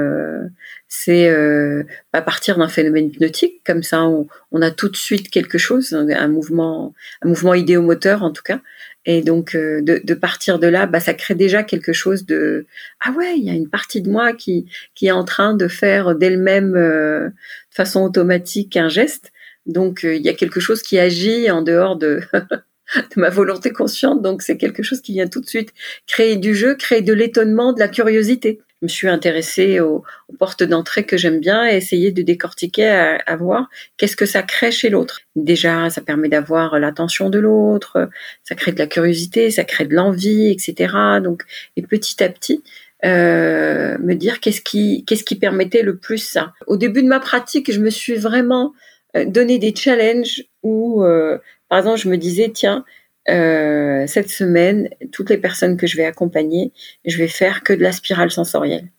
c'est 0.87 1.27
euh, 1.29 1.83
à 2.13 2.21
partir 2.21 2.57
d'un 2.57 2.69
phénomène 2.69 3.07
hypnotique, 3.07 3.61
comme 3.65 3.83
ça 3.83 4.03
on, 4.03 4.27
on, 4.51 4.61
a 4.61 4.71
tout 4.71 4.87
de 4.89 4.95
suite 4.95 5.29
quelque 5.29 5.57
chose, 5.57 5.93
un 5.93 6.27
mouvement, 6.27 6.93
un 7.21 7.27
mouvement 7.27 7.53
idéomoteur 7.53 8.23
en 8.23 8.31
tout 8.31 8.43
cas, 8.43 8.61
et 9.05 9.21
donc 9.21 9.55
euh, 9.55 9.81
de, 9.81 10.01
de, 10.03 10.13
partir 10.13 10.59
de 10.59 10.67
là, 10.67 10.85
bah, 10.85 10.99
ça 10.99 11.13
crée 11.13 11.35
déjà 11.35 11.63
quelque 11.63 11.93
chose 11.93 12.25
de 12.25 12.65
ah 13.01 13.11
ouais, 13.11 13.37
il 13.37 13.43
y 13.43 13.49
a 13.49 13.53
une 13.53 13.69
partie 13.69 14.01
de 14.01 14.09
moi 14.09 14.33
qui 14.33 14.65
qui 14.95 15.07
est 15.07 15.11
en 15.11 15.25
train 15.25 15.53
de 15.53 15.67
faire 15.67 16.15
d'elle-même 16.15 16.75
euh, 16.75 17.27
de 17.29 17.33
façon 17.75 18.01
automatique 18.03 18.77
un 18.77 18.89
geste, 18.89 19.31
donc 19.65 20.05
euh, 20.05 20.15
il 20.15 20.21
y 20.21 20.29
a 20.29 20.33
quelque 20.33 20.59
chose 20.59 20.81
qui 20.81 20.99
agit 20.99 21.51
en 21.51 21.61
dehors 21.61 21.97
de 21.97 22.21
de 22.33 23.19
ma 23.19 23.29
volonté 23.29 23.71
consciente, 23.71 24.21
donc 24.21 24.41
c'est 24.41 24.57
quelque 24.57 24.83
chose 24.83 25.01
qui 25.01 25.13
vient 25.13 25.27
tout 25.27 25.41
de 25.41 25.47
suite 25.47 25.73
créer 26.05 26.37
du 26.37 26.55
jeu, 26.55 26.75
créer 26.75 27.01
de 27.01 27.13
l'étonnement, 27.13 27.73
de 27.73 27.79
la 27.79 27.89
curiosité 27.89 28.61
je 28.81 28.85
me 28.85 28.89
suis 28.89 29.07
intéressée 29.07 29.79
aux, 29.79 30.03
portes 30.37 30.63
d'entrée 30.63 31.03
que 31.03 31.17
j'aime 31.17 31.39
bien 31.39 31.67
et 31.67 31.77
essayer 31.77 32.11
de 32.11 32.21
décortiquer 32.21 32.87
à, 33.25 33.35
voir 33.35 33.69
qu'est-ce 33.97 34.15
que 34.15 34.25
ça 34.25 34.43
crée 34.43 34.71
chez 34.71 34.89
l'autre. 34.89 35.21
Déjà, 35.35 35.89
ça 35.89 36.01
permet 36.01 36.29
d'avoir 36.29 36.79
l'attention 36.79 37.29
de 37.29 37.39
l'autre, 37.39 38.09
ça 38.43 38.55
crée 38.55 38.71
de 38.71 38.79
la 38.79 38.87
curiosité, 38.87 39.49
ça 39.49 39.63
crée 39.63 39.85
de 39.85 39.95
l'envie, 39.95 40.51
etc. 40.51 40.93
Donc, 41.23 41.43
et 41.75 41.81
petit 41.81 42.23
à 42.23 42.29
petit, 42.29 42.63
euh, 43.05 43.97
me 43.99 44.13
dire 44.13 44.39
qu'est-ce 44.39 44.61
qui, 44.61 45.05
qu'est-ce 45.05 45.23
qui 45.23 45.35
permettait 45.35 45.83
le 45.83 45.97
plus 45.97 46.17
ça. 46.17 46.53
Au 46.65 46.77
début 46.77 47.03
de 47.03 47.07
ma 47.07 47.19
pratique, 47.19 47.71
je 47.71 47.79
me 47.79 47.89
suis 47.89 48.15
vraiment 48.15 48.73
euh, 49.15 49.25
donné 49.25 49.59
des 49.59 49.75
challenges 49.75 50.43
où, 50.63 51.03
euh, 51.03 51.37
par 51.69 51.79
exemple, 51.79 51.99
je 51.99 52.09
me 52.09 52.17
disais, 52.17 52.51
tiens, 52.53 52.85
euh, 53.29 54.05
cette 54.07 54.29
semaine, 54.29 54.89
toutes 55.11 55.29
les 55.29 55.37
personnes 55.37 55.77
que 55.77 55.87
je 55.87 55.97
vais 55.97 56.05
accompagner, 56.05 56.71
je 57.05 57.17
vais 57.17 57.27
faire 57.27 57.63
que 57.63 57.73
de 57.73 57.81
la 57.81 57.91
spirale 57.91 58.31
sensorielle. 58.31 58.89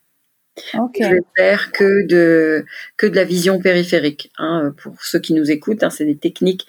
Okay. 0.74 1.04
Je 1.04 1.08
vais 1.10 1.20
faire 1.36 1.72
que 1.72 2.06
de 2.06 2.64
que 2.96 3.06
de 3.06 3.14
la 3.14 3.24
vision 3.24 3.60
périphérique. 3.60 4.32
Hein, 4.38 4.74
pour 4.82 5.02
ceux 5.02 5.20
qui 5.20 5.32
nous 5.32 5.50
écoutent, 5.50 5.82
hein, 5.82 5.90
c'est 5.90 6.04
des 6.04 6.16
techniques 6.16 6.66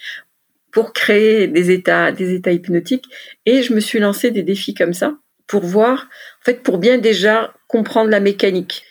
pour 0.71 0.93
créer 0.93 1.47
des 1.47 1.71
états 1.71 2.11
des 2.11 2.33
états 2.33 2.51
hypnotiques. 2.51 3.05
Et 3.45 3.63
je 3.63 3.73
me 3.73 3.79
suis 3.79 3.99
lancé 3.99 4.31
des 4.31 4.43
défis 4.43 4.73
comme 4.73 4.93
ça 4.93 5.17
pour 5.47 5.65
voir, 5.65 6.07
en 6.41 6.45
fait, 6.45 6.61
pour 6.61 6.77
bien 6.77 6.99
déjà 6.99 7.53
comprendre 7.67 8.09
la 8.11 8.19
mécanique 8.19 8.83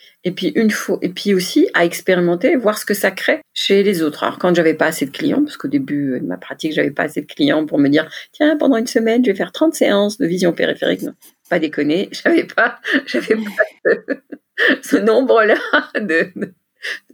et 1.01 1.09
puis 1.09 1.33
aussi 1.33 1.69
à 1.73 1.85
expérimenter 1.85 2.55
voir 2.55 2.77
ce 2.77 2.85
que 2.85 2.93
ça 2.93 3.11
crée 3.11 3.41
chez 3.53 3.83
les 3.83 4.01
autres. 4.01 4.23
Alors 4.23 4.39
quand 4.39 4.53
j'avais 4.55 4.73
pas 4.73 4.87
assez 4.87 5.05
de 5.05 5.11
clients 5.11 5.43
parce 5.43 5.57
qu'au 5.57 5.67
début 5.67 6.19
de 6.19 6.25
ma 6.25 6.37
pratique 6.37 6.73
j'avais 6.73 6.91
pas 6.91 7.03
assez 7.03 7.21
de 7.21 7.25
clients 7.25 7.65
pour 7.65 7.79
me 7.79 7.89
dire 7.89 8.09
tiens 8.31 8.57
pendant 8.57 8.77
une 8.77 8.87
semaine 8.87 9.23
je 9.23 9.31
vais 9.31 9.37
faire 9.37 9.51
30 9.51 9.73
séances 9.73 10.17
de 10.17 10.25
vision 10.25 10.53
périphérique 10.53 11.01
non 11.01 11.13
pas 11.49 11.59
déconner 11.59 12.09
j'avais 12.23 12.45
pas 12.45 12.79
j'avais 13.05 13.35
pas 13.35 14.03
ce, 14.81 14.97
nombre 14.97 15.43
là 15.43 15.57
de, 15.95 16.31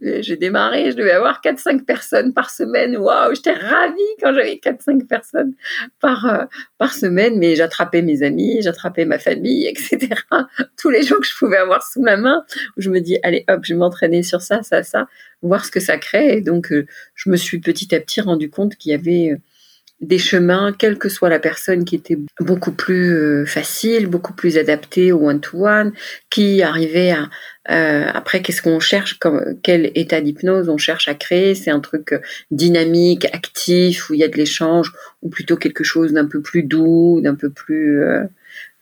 j'ai 0.00 0.36
démarré, 0.36 0.90
je 0.90 0.96
devais 0.96 1.12
avoir 1.12 1.40
4-5 1.40 1.84
personnes 1.84 2.32
par 2.32 2.50
semaine. 2.50 2.96
Waouh, 2.96 3.34
j'étais 3.34 3.52
ravie 3.52 4.00
quand 4.20 4.32
j'avais 4.34 4.60
4-5 4.62 5.06
personnes 5.06 5.54
par, 6.00 6.26
euh, 6.26 6.44
par 6.78 6.92
semaine, 6.92 7.38
mais 7.38 7.56
j'attrapais 7.56 8.02
mes 8.02 8.22
amis, 8.22 8.60
j'attrapais 8.62 9.04
ma 9.04 9.18
famille, 9.18 9.66
etc. 9.66 10.08
Tous 10.78 10.90
les 10.90 11.02
gens 11.02 11.16
que 11.16 11.26
je 11.26 11.36
pouvais 11.36 11.58
avoir 11.58 11.82
sous 11.82 12.02
ma 12.02 12.16
main, 12.16 12.44
où 12.76 12.80
je 12.80 12.90
me 12.90 13.00
dis, 13.00 13.18
allez 13.22 13.44
hop, 13.48 13.60
je 13.64 13.74
vais 13.74 13.78
m'entraîner 13.78 14.22
sur 14.22 14.42
ça, 14.42 14.62
ça, 14.62 14.82
ça, 14.82 15.06
voir 15.42 15.64
ce 15.64 15.70
que 15.70 15.80
ça 15.80 15.98
crée. 15.98 16.36
Et 16.36 16.40
donc, 16.40 16.72
euh, 16.72 16.86
je 17.14 17.30
me 17.30 17.36
suis 17.36 17.60
petit 17.60 17.94
à 17.94 18.00
petit 18.00 18.20
rendu 18.20 18.50
compte 18.50 18.76
qu'il 18.76 18.92
y 18.92 18.94
avait 18.94 19.32
euh, 19.32 19.36
des 20.00 20.18
chemins, 20.18 20.74
quelle 20.78 20.98
que 20.98 21.08
soit 21.08 21.30
la 21.30 21.38
personne, 21.38 21.84
qui 21.84 21.94
était 21.94 22.18
beaucoup 22.40 22.72
plus 22.72 23.14
euh, 23.14 23.46
facile, 23.46 24.06
beaucoup 24.06 24.34
plus 24.34 24.58
adapté 24.58 25.12
au 25.12 25.28
one-to-one, 25.28 25.92
qui 26.30 26.62
arrivait 26.62 27.12
à... 27.12 27.30
Euh, 27.70 28.06
après, 28.12 28.42
qu'est-ce 28.42 28.62
qu'on 28.62 28.80
cherche 28.80 29.18
comme 29.18 29.56
Quel 29.62 29.90
état 29.94 30.20
d'hypnose 30.20 30.68
on 30.68 30.78
cherche 30.78 31.08
à 31.08 31.14
créer? 31.14 31.54
C'est 31.54 31.70
un 31.70 31.80
truc 31.80 32.12
euh, 32.12 32.20
dynamique, 32.50 33.24
actif, 33.26 34.08
où 34.08 34.14
il 34.14 34.20
y 34.20 34.24
a 34.24 34.28
de 34.28 34.36
l'échange, 34.36 34.92
ou 35.22 35.28
plutôt 35.28 35.56
quelque 35.56 35.84
chose 35.84 36.12
d'un 36.12 36.26
peu 36.26 36.40
plus 36.40 36.62
doux, 36.62 37.20
d'un 37.22 37.34
peu 37.34 37.50
plus... 37.50 38.02
Euh, 38.02 38.24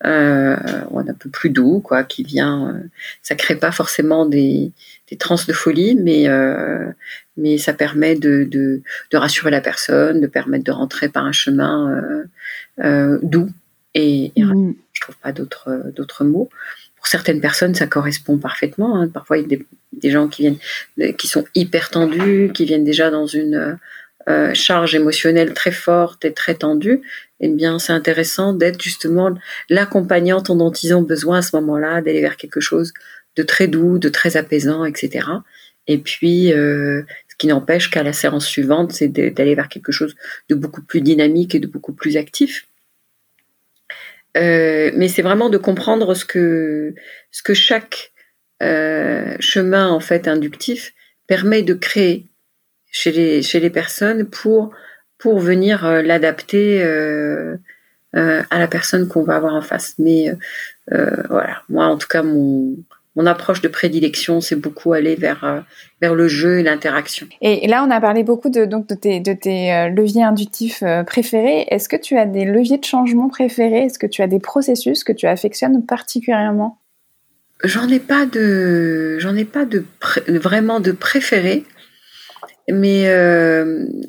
euh, 0.04 0.56
un 0.94 1.14
peu 1.14 1.30
plus 1.30 1.50
doux, 1.50 1.80
quoi, 1.80 2.04
qui 2.04 2.24
vient. 2.24 2.82
ça 3.22 3.34
crée 3.34 3.56
pas 3.56 3.72
forcément 3.72 4.26
des, 4.26 4.72
des 5.10 5.16
trans 5.16 5.36
de 5.46 5.52
folie, 5.52 5.94
mais 5.94 6.28
euh, 6.28 6.90
mais 7.36 7.58
ça 7.58 7.72
permet 7.72 8.14
de, 8.14 8.44
de, 8.44 8.82
de, 9.10 9.16
rassurer 9.16 9.50
la 9.50 9.60
personne, 9.60 10.20
de 10.20 10.26
permettre 10.26 10.64
de 10.64 10.72
rentrer 10.72 11.08
par 11.08 11.24
un 11.24 11.32
chemin 11.32 11.90
euh, 11.90 12.24
euh, 12.84 13.18
doux 13.22 13.48
et, 13.94 14.32
et 14.36 14.44
mm. 14.44 14.74
je 14.92 15.00
trouve 15.00 15.16
pas 15.16 15.32
d'autres 15.32 15.92
d'autres 15.94 16.24
mots. 16.24 16.48
Pour 17.04 17.10
certaines 17.10 17.42
personnes, 17.42 17.74
ça 17.74 17.86
correspond 17.86 18.38
parfaitement. 18.38 18.98
Hein. 18.98 19.08
Parfois, 19.08 19.36
il 19.36 19.52
y 19.52 19.56
a 19.56 19.58
des, 19.92 20.10
gens 20.10 20.26
qui 20.26 20.40
viennent, 20.40 21.14
qui 21.16 21.26
sont 21.26 21.44
hyper 21.54 21.90
tendus, 21.90 22.50
qui 22.54 22.64
viennent 22.64 22.82
déjà 22.82 23.10
dans 23.10 23.26
une 23.26 23.78
euh, 24.26 24.54
charge 24.54 24.94
émotionnelle 24.94 25.52
très 25.52 25.70
forte 25.70 26.24
et 26.24 26.32
très 26.32 26.54
tendue. 26.54 27.02
Eh 27.40 27.48
bien, 27.48 27.78
c'est 27.78 27.92
intéressant 27.92 28.54
d'être 28.54 28.80
justement 28.80 29.34
l'accompagnante 29.68 30.46
dont 30.46 30.72
ils 30.72 30.94
ont 30.94 31.02
besoin 31.02 31.40
à 31.40 31.42
ce 31.42 31.54
moment-là, 31.56 32.00
d'aller 32.00 32.22
vers 32.22 32.38
quelque 32.38 32.60
chose 32.60 32.94
de 33.36 33.42
très 33.42 33.68
doux, 33.68 33.98
de 33.98 34.08
très 34.08 34.38
apaisant, 34.38 34.86
etc. 34.86 35.26
Et 35.86 35.98
puis, 35.98 36.54
euh, 36.54 37.02
ce 37.28 37.36
qui 37.36 37.48
n'empêche 37.48 37.90
qu'à 37.90 38.02
la 38.02 38.14
séance 38.14 38.46
suivante, 38.46 38.92
c'est 38.92 39.08
d'aller 39.08 39.54
vers 39.54 39.68
quelque 39.68 39.92
chose 39.92 40.16
de 40.48 40.54
beaucoup 40.54 40.80
plus 40.80 41.02
dynamique 41.02 41.54
et 41.54 41.58
de 41.58 41.66
beaucoup 41.66 41.92
plus 41.92 42.16
actif. 42.16 42.66
Euh, 44.36 44.90
mais 44.94 45.08
c'est 45.08 45.22
vraiment 45.22 45.48
de 45.48 45.58
comprendre 45.58 46.14
ce 46.14 46.24
que, 46.24 46.94
ce 47.30 47.42
que 47.42 47.54
chaque 47.54 48.12
euh, 48.62 49.36
chemin 49.40 49.88
en 49.88 50.00
fait 50.00 50.26
inductif 50.28 50.92
permet 51.26 51.62
de 51.62 51.74
créer 51.74 52.28
chez 52.90 53.12
les, 53.12 53.42
chez 53.42 53.60
les 53.60 53.70
personnes 53.70 54.24
pour, 54.24 54.72
pour 55.18 55.40
venir 55.40 55.84
euh, 55.84 56.00
l'adapter 56.00 56.82
euh, 56.82 57.56
euh, 58.14 58.42
à 58.50 58.58
la 58.58 58.68
personne 58.68 59.08
qu'on 59.08 59.24
va 59.24 59.36
avoir 59.36 59.54
en 59.54 59.62
face. 59.62 59.94
Mais 59.98 60.32
voilà, 60.88 61.62
moi 61.68 61.86
en 61.86 61.98
tout 61.98 62.06
cas, 62.06 62.22
mon, 62.22 62.76
mon 63.16 63.26
approche 63.26 63.60
de 63.60 63.68
prédilection, 63.68 64.40
c'est 64.40 64.56
beaucoup 64.56 64.92
aller 64.92 65.14
vers 65.14 65.44
euh, 65.44 65.60
vers 66.00 66.14
le 66.14 66.26
jeu 66.26 66.58
et 66.58 66.62
l'interaction. 66.62 67.26
Et, 67.40 67.66
là, 67.68 67.84
on 67.86 67.90
a 67.90 68.00
parlé 68.00 68.24
beaucoup 68.24 68.50
de 68.50 68.64
donc 68.64 68.88
de 68.88 68.94
tes 68.94 69.20
de 69.20 69.32
tes 69.32 69.72
euh, 69.72 69.88
leviers 69.88 70.24
inductifs 70.24 70.82
euh, 70.82 71.04
préférés. 71.04 71.66
Est-ce 71.70 71.88
que 71.88 71.96
tu 71.96 72.18
as 72.18 72.26
des 72.26 72.44
leviers 72.44 72.78
de 72.78 72.84
changement 72.84 73.28
préférés? 73.28 73.84
Est-ce 73.84 73.98
que 73.98 74.06
tu 74.06 74.22
as 74.22 74.26
des 74.26 74.40
processus 74.40 75.04
que 75.04 75.12
tu 75.12 75.26
affectionnes 75.26 75.84
particulièrement? 75.86 76.78
J'en 77.62 77.88
ai 77.88 78.00
pas 78.00 78.26
de 78.26 79.18
j'en 79.20 79.36
ai 79.36 79.44
pas 79.44 79.64
de 79.64 79.84
vraiment 80.26 80.80
de 80.80 80.90
préférés, 80.90 81.64
mais 82.68 83.04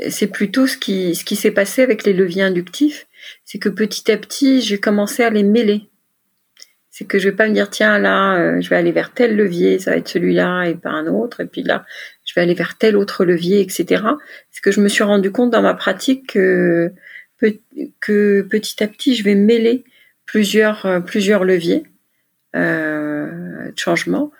c'est 0.09 0.27
plutôt 0.27 0.65
ce 0.65 0.77
qui 0.77 1.13
ce 1.13 1.23
qui 1.23 1.35
s'est 1.35 1.51
passé 1.51 1.83
avec 1.83 2.05
les 2.05 2.13
leviers 2.13 2.41
inductifs, 2.41 3.05
c'est 3.45 3.59
que 3.59 3.69
petit 3.69 4.11
à 4.11 4.17
petit, 4.17 4.61
j'ai 4.61 4.79
commencé 4.79 5.23
à 5.23 5.29
les 5.29 5.43
mêler 5.43 5.89
c'est 6.97 7.03
que 7.03 7.19
je 7.19 7.27
vais 7.27 7.35
pas 7.35 7.49
me 7.49 7.53
dire 7.53 7.69
tiens 7.69 7.99
là 7.99 8.37
euh, 8.37 8.61
je 8.61 8.69
vais 8.69 8.77
aller 8.77 8.93
vers 8.93 9.11
tel 9.11 9.35
levier 9.35 9.79
ça 9.79 9.91
va 9.91 9.97
être 9.97 10.07
celui-là 10.07 10.65
et 10.65 10.75
pas 10.75 10.91
un 10.91 11.07
autre 11.07 11.41
et 11.41 11.45
puis 11.45 11.61
là 11.63 11.85
je 12.23 12.33
vais 12.33 12.41
aller 12.41 12.53
vers 12.53 12.77
tel 12.77 12.95
autre 12.95 13.25
levier 13.25 13.59
etc 13.59 14.03
c'est 14.51 14.61
que 14.61 14.71
je 14.71 14.79
me 14.79 14.87
suis 14.87 15.03
rendu 15.03 15.31
compte 15.31 15.51
dans 15.51 15.61
ma 15.61 15.73
pratique 15.73 16.27
que, 16.33 16.93
que 17.99 18.41
petit 18.43 18.81
à 18.81 18.87
petit 18.87 19.15
je 19.15 19.23
vais 19.23 19.35
mêler 19.35 19.83
plusieurs 20.25 20.85
euh, 20.85 20.99
plusieurs 20.99 21.43
leviers 21.43 21.83
euh, 22.55 23.71
de 23.71 23.79
changement. 23.79 24.31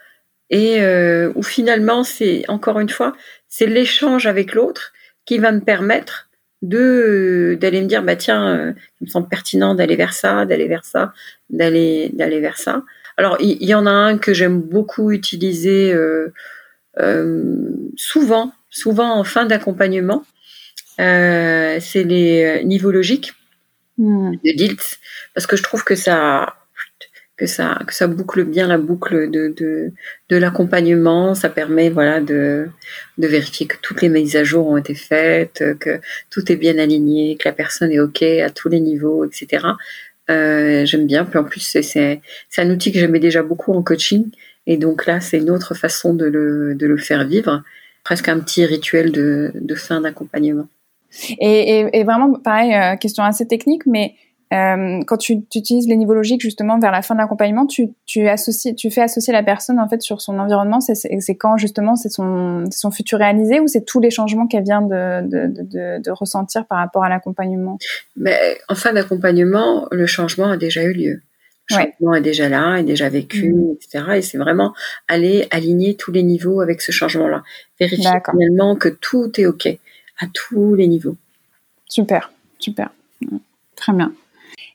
Et 0.50 0.82
euh, 0.82 1.32
où 1.36 1.42
finalement 1.42 2.04
c'est 2.04 2.44
encore 2.48 2.80
une 2.80 2.90
fois 2.90 3.16
c'est 3.48 3.66
l'échange 3.66 4.28
avec 4.28 4.54
l'autre 4.54 4.94
qui 5.26 5.40
va 5.40 5.52
me 5.52 5.62
permettre 5.62 6.25
de 6.68 7.58
d'aller 7.60 7.82
me 7.82 7.88
dire 7.88 8.04
bah 8.04 8.16
tiens, 8.16 8.74
il 9.02 9.06
me 9.06 9.10
semble 9.10 9.28
pertinent 9.28 9.76
d'aller 9.76 9.96
vers 9.96 10.14
ça, 10.14 10.46
d'aller 10.46 10.68
vers 10.68 10.86
ça, 10.86 11.14
d'aller 11.50 12.10
d'aller 12.14 12.40
vers 12.40 12.58
ça. 12.58 12.84
Alors 13.18 13.38
il 13.40 13.64
y, 13.64 13.74
en 13.74 13.86
a 13.86 13.92
un 13.92 14.18
que 14.18 14.34
j'aime 14.34 14.62
beaucoup 14.62 15.12
utiliser 15.12 15.96
souvent, 17.96 18.54
souvent 18.70 19.18
en 19.18 19.24
fin 19.24 19.46
d'accompagnement. 19.46 20.24
c'est 20.98 22.04
les 22.06 22.64
niveaux 22.66 22.92
logiques 22.92 23.34
hmm. 23.98 24.34
de 24.44 24.52
DILT 24.52 25.00
parce 25.34 25.48
que 25.48 25.56
je 25.56 25.64
trouve 25.64 25.84
que 25.84 25.96
ça 25.96 26.56
que 27.38 27.48
ça 27.48 27.80
que 27.86 27.94
ça 27.94 28.08
boucle 28.08 28.46
bien 28.46 28.68
la 28.68 28.78
boucle 28.78 29.30
de 29.30 29.54
de, 29.56 29.92
de 30.30 30.36
l'accompagnement. 30.38 31.36
Ça 31.36 31.50
permet 31.50 31.90
voilà 31.90 32.22
de 32.22 32.68
de 33.18 33.28
vérifier 33.28 33.68
que 33.68 33.78
toutes 33.82 34.02
les 34.02 34.10
mises 34.10 34.36
à 34.36 34.44
jour 34.44 34.68
ont 34.68 34.78
été 34.78 34.96
faites 34.96 35.64
que 35.80 36.00
tout 36.30 36.52
est 36.52 36.56
bien 36.56 36.78
aligné 36.78 37.36
que 37.38 37.48
la 37.48 37.54
personne 37.54 37.92
est 37.92 38.00
ok 38.00 38.22
à 38.24 38.50
tous 38.50 38.70
les 38.70 38.80
niveaux 38.80 39.26
etc 39.26 39.60
euh, 40.30 40.86
j'aime 40.86 41.06
bien. 41.06 41.26
Puis 41.26 41.40
en 41.40 41.44
plus 41.44 41.62
c'est 41.62 41.82
c'est 41.82 42.62
un 42.62 42.70
outil 42.70 42.92
que 42.92 43.00
j'aimais 43.00 43.20
déjà 43.20 43.44
beaucoup 43.44 43.74
en 43.74 43.84
coaching. 43.84 44.32
Et 44.68 44.78
donc 44.78 45.06
là 45.06 45.20
c'est 45.20 45.38
une 45.38 45.50
autre 45.50 45.74
façon 45.76 46.14
de 46.14 46.26
le 46.26 46.76
de 46.76 46.88
le 46.88 46.98
faire 46.98 47.28
vivre. 47.28 47.64
Presque 48.04 48.30
un 48.30 48.40
petit 48.40 48.66
rituel 48.66 49.12
de 49.12 49.52
de 49.56 49.76
fin 49.76 50.02
d'accompagnement. 50.02 50.68
Et, 51.40 51.80
et, 51.80 52.00
et, 52.00 52.04
vraiment 52.04 52.34
pareil 52.34 52.74
euh, 52.74 52.98
question 52.98 53.24
assez 53.24 53.48
technique 53.48 53.86
mais 53.86 54.16
euh, 54.54 55.02
quand 55.08 55.18
tu, 55.18 55.44
tu, 55.46 55.58
utilises 55.58 55.88
les 55.88 55.96
niveaux 55.96 56.14
logiques 56.14 56.42
justement 56.42 56.78
vers 56.78 56.92
la 56.92 57.02
fin 57.02 57.16
de 57.16 57.20
l'accompagnement, 57.20 57.66
tu, 57.66 57.90
tu, 58.06 58.28
associes, 58.28 58.76
tu 58.76 58.92
fais 58.92 59.02
associer 59.02 59.34
la 59.34 59.42
personne 59.42 59.80
en 59.80 59.90
fait 59.90 60.02
sur 60.02 60.22
son 60.22 60.38
environnement. 60.38 60.80
C'est 60.82 61.36
quand 61.36 61.58
justement 61.58 61.96
c'est 61.96 62.10
son, 62.10 62.66
son 62.72 62.92
futur 62.92 63.18
réalisé 63.20 63.60
ou 63.60 63.68
c'est 63.68 63.86
tous 63.86 64.00
les 64.00 64.12
changements 64.12 64.46
qu'elle 64.46 64.64
vient 64.64 64.84
de, 64.84 65.28
de, 65.28 65.48
de, 65.48 66.02
de, 66.02 66.12
ressentir 66.12 66.68
par 66.68 66.78
rapport 66.78 67.04
à 67.04 67.10
l'accompagnement? 67.10 67.80
Mais 68.16 68.38
en 68.70 68.76
fin 68.76 68.94
d'accompagnement, 68.94 69.88
le 69.92 70.06
changement 70.06 70.52
a 70.52 70.58
déjà 70.58 70.84
eu 70.84 70.94
lieu. 70.94 71.22
Le 71.72 71.78
changement 71.78 72.14
est 72.14 72.22
déjà 72.22 72.48
là, 72.48 72.78
est 72.78 72.84
déjà 72.84 73.10
vécu, 73.10 73.52
mmh. 73.52 73.72
etc. 73.72 74.06
Et 74.18 74.22
c'est 74.22 74.38
vraiment 74.38 74.76
aller 75.08 75.48
aligner 75.50 75.96
tous 75.96 76.12
les 76.12 76.22
niveaux 76.22 76.62
avec 76.62 76.82
ce 76.82 76.92
changement-là. 76.92 77.42
Vérifier 77.80 78.12
finalement 78.30 78.76
que 78.76 78.90
tout 78.90 79.32
est 79.42 79.48
OK 79.48 79.66
à 79.66 80.26
tous 80.32 80.76
les 80.76 80.88
niveaux. 80.88 81.18
Super, 81.90 82.32
super. 82.60 82.92
Très 83.76 83.92
bien 83.92 84.14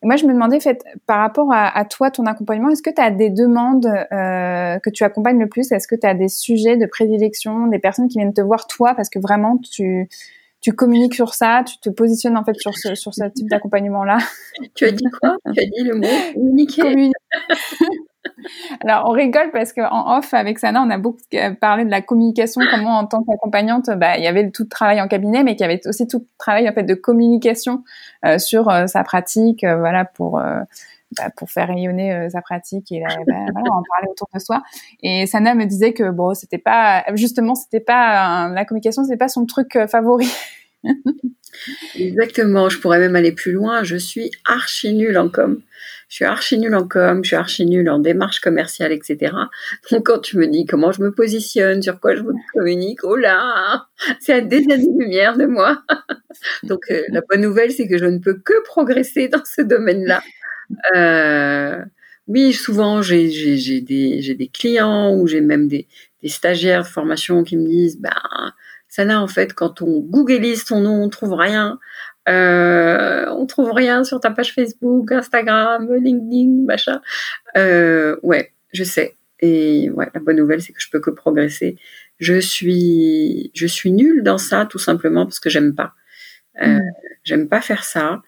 moi, 0.02 0.16
je 0.16 0.24
me 0.24 0.32
demandais, 0.32 0.60
fait, 0.60 0.82
par 1.06 1.18
rapport 1.18 1.48
à, 1.52 1.84
toi, 1.84 2.10
ton 2.10 2.24
accompagnement, 2.24 2.70
est-ce 2.70 2.82
que 2.82 2.90
tu 2.90 3.02
as 3.02 3.10
des 3.10 3.28
demandes 3.28 3.86
euh, 3.86 4.78
que 4.78 4.90
tu 4.90 5.04
accompagnes 5.04 5.38
le 5.38 5.48
plus? 5.48 5.70
Est-ce 5.72 5.86
que 5.86 5.94
tu 5.94 6.06
as 6.06 6.14
des 6.14 6.28
sujets 6.28 6.76
de 6.76 6.86
prédilection, 6.86 7.66
des 7.66 7.78
personnes 7.78 8.08
qui 8.08 8.18
viennent 8.18 8.32
te 8.32 8.40
voir 8.40 8.66
toi? 8.66 8.94
Parce 8.94 9.10
que 9.10 9.18
vraiment 9.18 9.58
tu 9.58 10.08
tu 10.60 10.74
communiques 10.74 11.14
sur 11.14 11.32
ça, 11.34 11.64
tu 11.66 11.78
te 11.78 11.88
positionnes 11.88 12.36
en 12.36 12.44
fait 12.44 12.54
sur 12.58 12.76
ce, 12.76 12.94
sur 12.94 13.14
ce 13.14 13.24
type 13.30 13.48
d'accompagnement-là. 13.48 14.18
Tu 14.74 14.84
as 14.84 14.92
dit 14.92 15.04
quoi? 15.20 15.36
Tu 15.54 15.60
as 15.60 15.64
dit 15.64 15.82
le 15.84 15.94
mot 15.94 16.06
communiquer. 16.34 17.12
Alors, 18.80 19.08
on 19.08 19.12
rigole 19.12 19.50
parce 19.52 19.72
qu'en 19.72 20.18
off, 20.18 20.32
avec 20.34 20.58
Sana, 20.58 20.82
on 20.82 20.90
a 20.90 20.98
beaucoup 20.98 21.20
parlé 21.60 21.84
de 21.84 21.90
la 21.90 22.02
communication, 22.02 22.60
comment 22.70 22.98
en 22.98 23.06
tant 23.06 23.22
qu'accompagnante, 23.22 23.90
bah, 23.96 24.16
il 24.16 24.24
y 24.24 24.26
avait 24.26 24.50
tout 24.50 24.64
le 24.64 24.68
travail 24.68 25.00
en 25.00 25.08
cabinet, 25.08 25.42
mais 25.42 25.52
qu'il 25.56 25.62
y 25.62 25.70
avait 25.70 25.80
aussi 25.86 26.06
tout 26.06 26.18
le 26.18 26.26
travail 26.38 26.68
en 26.68 26.72
fait 26.72 26.84
de 26.84 26.94
communication 26.94 27.84
euh, 28.24 28.38
sur 28.38 28.68
euh, 28.68 28.86
sa 28.86 29.04
pratique, 29.04 29.64
euh, 29.64 29.78
voilà, 29.78 30.04
pour 30.04 30.40
bah, 31.16 31.24
pour 31.36 31.50
faire 31.50 31.68
rayonner 31.68 32.28
sa 32.30 32.40
pratique 32.40 32.92
et 32.92 33.00
bah, 33.00 33.14
voilà, 33.26 33.72
en 33.72 33.82
parler 33.82 34.08
autour 34.10 34.28
de 34.32 34.38
soi. 34.38 34.62
Et 35.02 35.26
Sana 35.26 35.54
me 35.54 35.64
disait 35.64 35.92
que 35.92 36.10
bon, 36.10 36.34
c'était 36.34 36.58
pas 36.58 37.04
justement, 37.14 37.54
c'était 37.54 37.80
pas 37.80 38.48
la 38.48 38.64
communication, 38.64 39.02
c'était 39.04 39.16
pas 39.16 39.28
son 39.28 39.44
truc 39.44 39.76
favori. 39.88 40.30
Exactement. 41.96 42.68
Je 42.68 42.78
pourrais 42.78 43.00
même 43.00 43.16
aller 43.16 43.32
plus 43.32 43.52
loin. 43.52 43.82
Je 43.82 43.96
suis 43.96 44.30
archi 44.46 44.94
nulle 44.94 45.18
en 45.18 45.28
com 45.28 45.60
je 46.10 46.16
suis 46.16 46.24
archi 46.24 46.58
nulle 46.58 46.74
en 46.74 46.88
com, 46.88 47.22
je 47.22 47.28
suis 47.28 47.36
archi 47.36 47.64
nulle 47.64 47.88
en 47.88 48.00
démarche 48.00 48.40
commerciale, 48.40 48.90
etc. 48.90 49.32
Donc 49.92 50.06
quand 50.06 50.18
tu 50.18 50.38
me 50.38 50.48
dis 50.48 50.66
comment 50.66 50.90
je 50.90 51.02
me 51.02 51.12
positionne, 51.12 51.80
sur 51.82 52.00
quoi 52.00 52.16
je 52.16 52.22
me 52.22 52.32
communique, 52.52 53.04
oh 53.04 53.14
là, 53.14 53.86
c'est 54.18 54.32
à 54.32 54.40
des 54.40 54.64
années-lumière 54.72 55.36
de 55.36 55.46
moi. 55.46 55.82
Donc 56.64 56.90
euh, 56.90 57.02
la 57.10 57.20
bonne 57.20 57.42
nouvelle, 57.42 57.70
c'est 57.70 57.86
que 57.86 57.96
je 57.96 58.06
ne 58.06 58.18
peux 58.18 58.34
que 58.34 58.60
progresser 58.64 59.28
dans 59.28 59.44
ce 59.44 59.62
domaine-là. 59.62 60.20
Euh, 60.96 61.78
oui, 62.26 62.52
souvent 62.52 63.02
j'ai 63.02 63.80
des, 63.80 64.50
clients 64.52 65.14
ou 65.14 65.28
j'ai 65.28 65.40
même 65.40 65.68
des, 65.68 65.86
stagiaires 66.26 66.82
de 66.82 66.88
formation 66.88 67.44
qui 67.44 67.56
me 67.56 67.68
disent, 67.68 68.00
ben, 68.00 68.10
ça 68.88 69.04
n'a 69.04 69.22
en 69.22 69.28
fait, 69.28 69.54
quand 69.54 69.80
on 69.80 70.00
googlise 70.00 70.64
ton 70.64 70.80
nom, 70.80 71.04
on 71.04 71.08
trouve 71.08 71.34
rien. 71.34 71.78
Euh, 72.28 73.26
on 73.30 73.46
trouve 73.46 73.72
rien 73.72 74.04
sur 74.04 74.20
ta 74.20 74.30
page 74.30 74.54
Facebook, 74.54 75.10
Instagram, 75.12 75.92
LinkedIn, 75.92 76.64
machin. 76.66 77.00
Euh, 77.56 78.16
ouais, 78.22 78.52
je 78.72 78.84
sais. 78.84 79.16
Et 79.40 79.90
ouais, 79.90 80.08
la 80.14 80.20
bonne 80.20 80.36
nouvelle, 80.36 80.60
c'est 80.60 80.72
que 80.72 80.80
je 80.80 80.90
peux 80.90 81.00
que 81.00 81.10
progresser. 81.10 81.76
Je 82.18 82.38
suis, 82.38 83.50
je 83.54 83.66
suis 83.66 83.90
nulle 83.90 84.22
dans 84.22 84.38
ça, 84.38 84.66
tout 84.66 84.78
simplement 84.78 85.24
parce 85.24 85.40
que 85.40 85.48
j'aime 85.48 85.74
pas. 85.74 85.94
Euh, 86.62 86.78
mm. 86.78 86.80
J'aime 87.24 87.48
pas 87.48 87.60
faire 87.60 87.84
ça. 87.84 88.22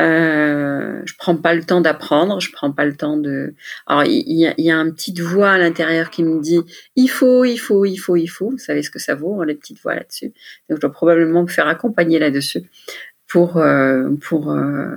Euh, 0.00 1.02
je 1.04 1.12
prends 1.18 1.36
pas 1.36 1.54
le 1.54 1.62
temps 1.62 1.82
d'apprendre, 1.82 2.40
je 2.40 2.50
prends 2.50 2.72
pas 2.72 2.86
le 2.86 2.96
temps 2.96 3.18
de. 3.18 3.54
Alors 3.86 4.04
il 4.04 4.38
y, 4.38 4.46
a, 4.46 4.54
y 4.56 4.70
a 4.70 4.76
une 4.76 4.94
petite 4.94 5.20
voix 5.20 5.50
à 5.50 5.58
l'intérieur 5.58 6.08
qui 6.08 6.24
me 6.24 6.40
dit 6.40 6.60
il 6.96 7.08
faut, 7.08 7.44
il 7.44 7.58
faut, 7.58 7.84
il 7.84 7.98
faut, 7.98 8.16
il 8.16 8.26
faut. 8.26 8.50
Vous 8.50 8.58
savez 8.58 8.82
ce 8.82 8.90
que 8.90 8.98
ça 8.98 9.14
vaut, 9.14 9.42
hein, 9.42 9.44
les 9.44 9.54
petites 9.54 9.80
voix 9.82 9.94
là-dessus. 9.94 10.32
Donc 10.68 10.78
je 10.78 10.80
dois 10.80 10.90
probablement 10.90 11.42
me 11.42 11.48
faire 11.48 11.68
accompagner 11.68 12.18
là-dessus 12.18 12.62
pour 13.32 13.56
euh, 13.56 14.10
pour 14.20 14.52
euh, 14.52 14.90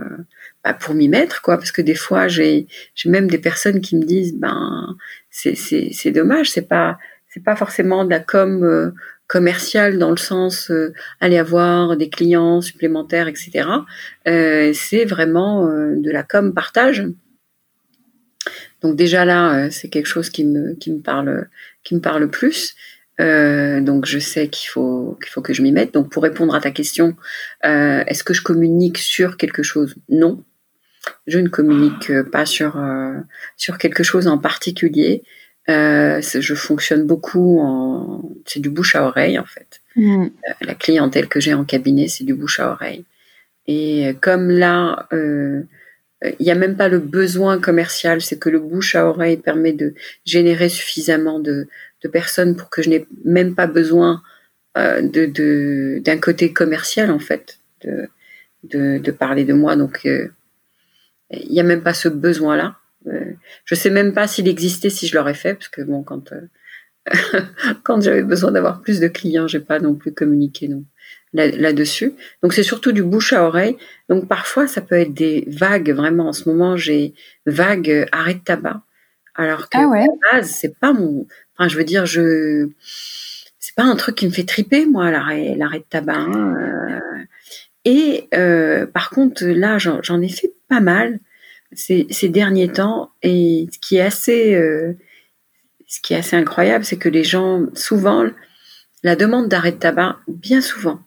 bah, 0.62 0.74
pour 0.74 0.94
m'y 0.94 1.08
mettre 1.08 1.42
quoi. 1.42 1.58
Parce 1.58 1.72
que 1.72 1.82
des 1.82 1.96
fois 1.96 2.28
j'ai 2.28 2.68
j'ai 2.94 3.10
même 3.10 3.30
des 3.30 3.38
personnes 3.38 3.80
qui 3.80 3.96
me 3.96 4.04
disent 4.04 4.36
ben 4.36 4.98
c'est 5.30 5.56
c'est 5.56 5.90
c'est 5.94 6.12
dommage. 6.12 6.52
C'est 6.52 6.68
pas 6.68 6.98
c'est 7.30 7.44
pas 7.44 7.56
forcément 7.56 8.04
de 8.04 8.10
la 8.10 8.20
com 8.20 8.62
euh, 8.64 8.92
commerciale 9.28 9.98
dans 9.98 10.12
le 10.12 10.18
sens 10.18 10.70
aller 11.22 11.38
avoir 11.38 11.98
des 11.98 12.10
clients 12.10 12.62
supplémentaires 12.62 13.28
etc 13.28 13.68
c'est 14.24 15.04
vraiment 15.06 15.66
de 15.66 16.12
la 16.12 16.22
com 16.22 16.54
partage. 16.54 17.08
Donc 18.84 18.96
déjà 18.96 19.26
là 19.26 19.72
c'est 19.72 19.90
quelque 19.90 20.06
chose 20.06 20.30
qui 20.30 20.46
me 20.46 20.76
qui 20.76 20.92
me 20.92 21.00
parle 21.00 21.48
qui 21.84 21.96
me 21.96 22.02
parle 22.02 22.30
plus 22.30 22.76
euh, 23.20 23.82
donc 23.82 24.06
je 24.06 24.20
sais 24.20 24.50
qu'il 24.50 24.70
faut 24.70 25.18
qu'il 25.22 25.30
faut 25.30 25.42
que 25.42 25.54
je 25.54 25.62
m'y 25.62 25.72
mette. 25.72 25.94
Donc 25.94 26.10
pour 26.10 26.24
répondre 26.24 26.54
à 26.54 26.62
ta 26.62 26.72
question, 26.72 27.16
euh, 27.66 28.04
est-ce 28.08 28.24
que 28.24 28.34
je 28.34 28.42
communique 28.42 28.98
sur 28.98 29.38
quelque 29.38 29.64
chose? 29.64 29.96
Non, 30.10 30.44
je 31.28 31.40
ne 31.40 31.48
communique 31.48 32.12
pas 32.32 32.46
sur 32.46 32.78
euh, 32.78 33.16
sur 33.58 33.78
quelque 33.78 34.04
chose 34.04 34.28
en 34.28 34.38
particulier. 34.38 35.24
Euh, 35.68 36.22
je 36.22 36.54
fonctionne 36.54 37.08
beaucoup 37.08 37.60
en 37.60 38.22
c'est 38.46 38.60
du 38.60 38.70
bouche 38.70 38.96
à 38.96 39.06
oreille 39.06 39.40
en 39.40 39.46
fait. 39.46 39.82
Mm. 39.96 40.26
Euh, 40.26 40.28
la 40.62 40.76
clientèle 40.76 41.28
que 41.28 41.40
j'ai 41.40 41.54
en 41.54 41.66
cabinet, 41.66 42.08
c'est 42.08 42.24
du 42.24 42.34
bouche 42.34 42.60
à 42.60 42.72
oreille. 42.72 43.06
Et 43.68 44.16
comme 44.22 44.52
là, 44.52 45.08
il 45.12 45.66
n'y 46.40 46.52
a 46.52 46.56
même 46.56 46.78
pas 46.78 46.88
le 46.88 47.00
besoin 47.00 47.60
commercial, 47.60 48.22
c'est 48.22 48.38
que 48.38 48.50
le 48.50 48.60
bouche 48.60 48.94
à 48.94 49.08
oreille 49.08 49.38
permet 49.38 49.74
de 49.74 49.96
générer 50.24 50.70
suffisamment 50.70 51.40
de, 51.40 51.68
de 52.06 52.12
personnes 52.12 52.56
pour 52.56 52.70
que 52.70 52.82
je 52.82 52.90
n'ai 52.90 53.08
même 53.24 53.56
pas 53.56 53.68
besoin 53.68 54.22
euh, 54.78 55.02
de 55.02 56.00
d'un 56.00 56.18
côté 56.18 56.54
commercial 56.54 57.10
en 57.10 57.20
fait 57.20 57.60
de, 57.84 58.10
de, 59.00 59.12
parler 59.12 59.44
de 59.44 59.54
moi. 59.54 59.76
Donc 59.76 60.02
euh, 60.06 60.28
il 61.32 61.52
n'y 61.52 61.60
a 61.60 61.64
même 61.64 61.82
pas 61.82 61.94
ce 61.94 62.10
besoin 62.10 62.56
là. 62.56 62.76
Euh, 63.08 63.34
je 63.66 63.76
sais 63.76 63.90
même 63.90 64.14
pas 64.14 64.28
s'il 64.28 64.48
existait 64.48 64.90
si 64.90 65.08
je 65.08 65.16
l'aurais 65.16 65.34
fait 65.34 65.54
parce 65.54 65.70
que 65.70 65.82
bon 65.82 66.04
quand 66.04 66.34
quand 67.84 68.02
j'avais 68.02 68.24
besoin 68.24 68.52
d'avoir 68.52 68.82
plus 68.82 69.00
de 69.00 69.08
clients, 69.08 69.48
j'ai 69.48 69.60
pas 69.60 69.80
non 69.80 69.96
plus 69.96 70.14
communiqué 70.14 70.68
non 70.68 70.84
là-dessus. 71.34 72.14
Donc 72.42 72.54
c'est 72.54 72.64
surtout 72.64 72.94
du 72.94 73.04
bouche 73.04 73.34
à 73.34 73.46
oreille. 73.46 73.78
Donc 74.10 74.28
parfois 74.28 74.68
ça 74.68 74.82
peut 74.82 74.96
être 74.96 75.14
des 75.14 75.46
vagues 75.48 75.92
vraiment. 75.92 76.28
En 76.28 76.34
ce 76.34 76.50
moment 76.50 76.76
j'ai 76.76 77.14
vague 77.46 78.08
arrêt 78.12 78.36
de 78.36 78.40
tabac. 78.40 78.82
Alors 79.36 79.70
que 79.70 79.78
ah 79.78 80.06
base 80.32 80.50
c'est 80.50 80.78
pas 80.80 80.94
mon 80.94 81.28
Enfin, 81.58 81.70
je 81.70 81.78
veux 81.78 81.84
dire, 81.84 82.06
c'est 82.08 83.76
pas 83.76 83.84
un 83.84 83.96
truc 83.96 84.16
qui 84.16 84.28
me 84.28 84.32
fait 84.32 84.44
triper, 84.44 84.86
moi, 84.86 85.12
l'arrêt, 85.12 85.56
de 85.56 85.86
tabac. 85.90 86.14
Hein, 86.14 86.56
euh. 86.60 87.00
Et 87.86 88.28
euh, 88.34 88.86
par 88.88 89.10
contre, 89.10 89.46
là, 89.46 89.78
j'en, 89.78 90.22
ai 90.22 90.30
fait 90.30 90.54
pas 90.68 90.82
mal 90.82 91.20
ces, 91.72 92.30
derniers 92.30 92.72
temps. 92.72 93.12
Et 93.22 93.68
ce 93.72 93.80
qui 93.80 93.98
est 93.98 94.02
assez, 94.02 94.56
euh, 94.56 94.94
ce 95.88 96.02
qui 96.02 96.14
est 96.14 96.18
assez 96.18 96.36
incroyable, 96.36 96.84
c'est 96.84 96.98
que 96.98 97.10
les 97.10 97.24
gens, 97.24 97.66
souvent, 97.74 98.26
la 99.04 99.16
demande 99.16 99.48
d'arrêt 99.48 99.72
de 99.72 99.78
tabac, 99.78 100.18
bien 100.28 100.62
souvent, 100.62 101.00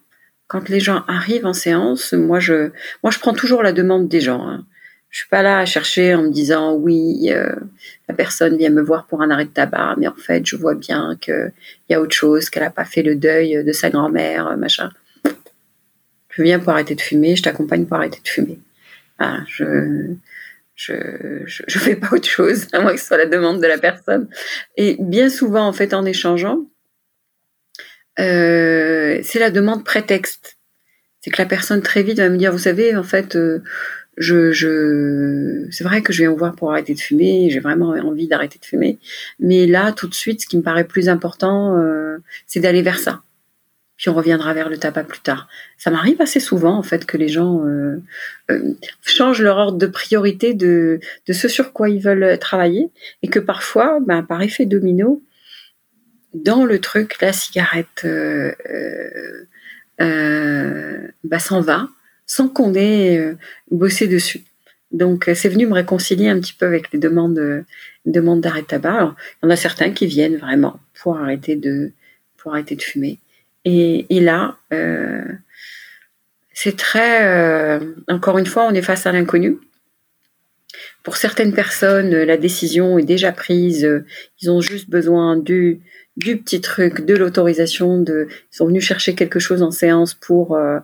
quand 0.46 0.68
les 0.68 0.80
gens 0.80 1.04
arrivent 1.08 1.46
en 1.46 1.52
séance, 1.52 2.12
moi, 2.12 2.38
je, 2.38 2.70
moi, 3.02 3.10
je 3.10 3.18
prends 3.18 3.34
toujours 3.34 3.62
la 3.62 3.72
demande 3.72 4.08
des 4.08 4.20
gens. 4.20 4.48
Hein. 4.48 4.64
Je 5.10 5.20
suis 5.20 5.28
pas 5.28 5.42
là 5.42 5.58
à 5.58 5.64
chercher 5.64 6.14
en 6.14 6.22
me 6.22 6.30
disant 6.30 6.74
oui, 6.74 7.30
euh, 7.30 7.54
la 8.08 8.14
personne 8.14 8.56
vient 8.56 8.70
me 8.70 8.82
voir 8.82 9.06
pour 9.06 9.22
un 9.22 9.30
arrêt 9.30 9.46
de 9.46 9.50
tabac, 9.50 9.94
mais 9.98 10.06
en 10.06 10.14
fait, 10.14 10.44
je 10.46 10.56
vois 10.56 10.74
bien 10.74 11.16
qu'il 11.20 11.52
y 11.88 11.94
a 11.94 12.00
autre 12.00 12.14
chose, 12.14 12.50
qu'elle 12.50 12.62
n'a 12.62 12.70
pas 12.70 12.84
fait 12.84 13.02
le 13.02 13.16
deuil 13.16 13.64
de 13.64 13.72
sa 13.72 13.90
grand-mère, 13.90 14.56
machin. 14.56 14.90
Je 15.24 15.30
je 16.30 16.42
viens 16.42 16.58
pour 16.60 16.70
arrêter 16.70 16.94
de 16.94 17.00
fumer, 17.00 17.36
je 17.36 17.42
t'accompagne 17.42 17.86
pour 17.86 17.96
arrêter 17.96 18.20
de 18.22 18.28
fumer. 18.28 18.58
je, 19.48 20.14
je, 20.78 20.94
je, 21.46 21.78
fais 21.78 21.96
pas 21.96 22.10
autre 22.12 22.28
chose, 22.28 22.68
à 22.72 22.80
moins 22.80 22.92
que 22.92 23.00
ce 23.00 23.06
soit 23.06 23.16
la 23.16 23.26
demande 23.26 23.60
de 23.60 23.66
la 23.66 23.78
personne. 23.78 24.28
Et 24.76 24.96
bien 25.00 25.28
souvent, 25.28 25.66
en 25.66 25.72
fait, 25.72 25.92
en 25.92 26.04
échangeant, 26.04 26.60
euh, 28.20 29.20
c'est 29.22 29.38
la 29.38 29.50
demande 29.50 29.84
prétexte. 29.84 30.58
C'est 31.20 31.30
que 31.30 31.42
la 31.42 31.48
personne 31.48 31.82
très 31.82 32.02
vite 32.02 32.18
va 32.18 32.28
me 32.28 32.36
dire, 32.36 32.52
vous 32.52 32.58
savez, 32.58 32.94
en 32.96 33.02
fait, 33.02 33.34
euh, 33.34 33.62
je, 34.18 34.52
je, 34.52 35.66
c'est 35.70 35.84
vrai 35.84 36.02
que 36.02 36.12
je 36.12 36.22
viens 36.22 36.30
vous 36.30 36.36
voir 36.36 36.54
pour 36.54 36.72
arrêter 36.72 36.94
de 36.94 37.00
fumer, 37.00 37.48
j'ai 37.50 37.60
vraiment 37.60 37.90
envie 37.90 38.26
d'arrêter 38.26 38.58
de 38.58 38.64
fumer, 38.64 38.98
mais 39.38 39.66
là, 39.66 39.92
tout 39.92 40.08
de 40.08 40.14
suite, 40.14 40.42
ce 40.42 40.46
qui 40.46 40.56
me 40.56 40.62
paraît 40.62 40.84
plus 40.84 41.08
important, 41.08 41.76
euh, 41.78 42.18
c'est 42.46 42.60
d'aller 42.60 42.82
vers 42.82 42.98
ça. 42.98 43.22
Puis 43.96 44.08
on 44.08 44.14
reviendra 44.14 44.54
vers 44.54 44.68
le 44.68 44.78
tabac 44.78 45.04
plus 45.04 45.20
tard. 45.20 45.48
Ça 45.76 45.90
m'arrive 45.90 46.20
assez 46.20 46.38
souvent 46.38 46.76
en 46.76 46.84
fait 46.84 47.04
que 47.04 47.16
les 47.16 47.28
gens 47.28 47.64
euh, 47.66 48.00
euh, 48.50 48.74
changent 49.02 49.42
leur 49.42 49.56
ordre 49.56 49.78
de 49.78 49.88
priorité 49.88 50.54
de, 50.54 51.00
de 51.26 51.32
ce 51.32 51.48
sur 51.48 51.72
quoi 51.72 51.88
ils 51.88 52.00
veulent 52.00 52.38
travailler 52.38 52.90
et 53.22 53.28
que 53.28 53.40
parfois, 53.40 53.98
ben, 54.00 54.22
par 54.22 54.40
effet 54.42 54.66
domino, 54.66 55.22
dans 56.32 56.64
le 56.64 56.78
truc, 56.78 57.20
la 57.20 57.32
cigarette 57.32 58.04
euh, 58.04 58.52
ben, 59.98 61.38
s'en 61.40 61.60
va 61.60 61.88
sans 62.28 62.48
qu'on 62.48 62.74
ait 62.74 63.34
bossé 63.72 64.06
dessus. 64.06 64.44
Donc 64.92 65.28
c'est 65.34 65.48
venu 65.48 65.66
me 65.66 65.74
réconcilier 65.74 66.28
un 66.28 66.38
petit 66.38 66.52
peu 66.52 66.66
avec 66.66 66.92
les 66.92 67.00
demandes, 67.00 67.64
demandes 68.06 68.40
d'arrêt 68.40 68.62
tabac. 68.62 68.94
Alors, 68.94 69.16
il 69.42 69.46
y 69.46 69.48
en 69.48 69.50
a 69.50 69.56
certains 69.56 69.90
qui 69.90 70.06
viennent 70.06 70.36
vraiment 70.36 70.78
pour 70.94 71.18
arrêter 71.18 71.56
de 71.56 71.92
pour 72.36 72.52
arrêter 72.52 72.76
de 72.76 72.82
fumer. 72.82 73.18
Et, 73.64 74.20
là, 74.20 74.56
euh, 74.72 75.24
c'est 76.54 76.76
très, 76.76 77.26
euh, 77.26 77.94
encore 78.08 78.38
une 78.38 78.46
fois, 78.46 78.66
on 78.66 78.72
est 78.72 78.82
face 78.82 79.06
à 79.06 79.12
l'inconnu. 79.12 79.58
Pour 81.02 81.16
certaines 81.16 81.52
personnes, 81.52 82.10
la 82.10 82.36
décision 82.36 82.98
est 82.98 83.04
déjà 83.04 83.32
prise. 83.32 84.04
Ils 84.40 84.50
ont 84.50 84.60
juste 84.60 84.88
besoin 84.88 85.36
du, 85.36 85.80
du 86.16 86.38
petit 86.38 86.60
truc, 86.60 87.04
de 87.04 87.14
l'autorisation. 87.14 88.00
De, 88.00 88.28
ils 88.30 88.56
sont 88.56 88.66
venus 88.66 88.84
chercher 88.84 89.14
quelque 89.14 89.38
chose 89.38 89.62
en 89.62 89.70
séance 89.70 90.14
pour, 90.14 90.56
euh, 90.56 90.78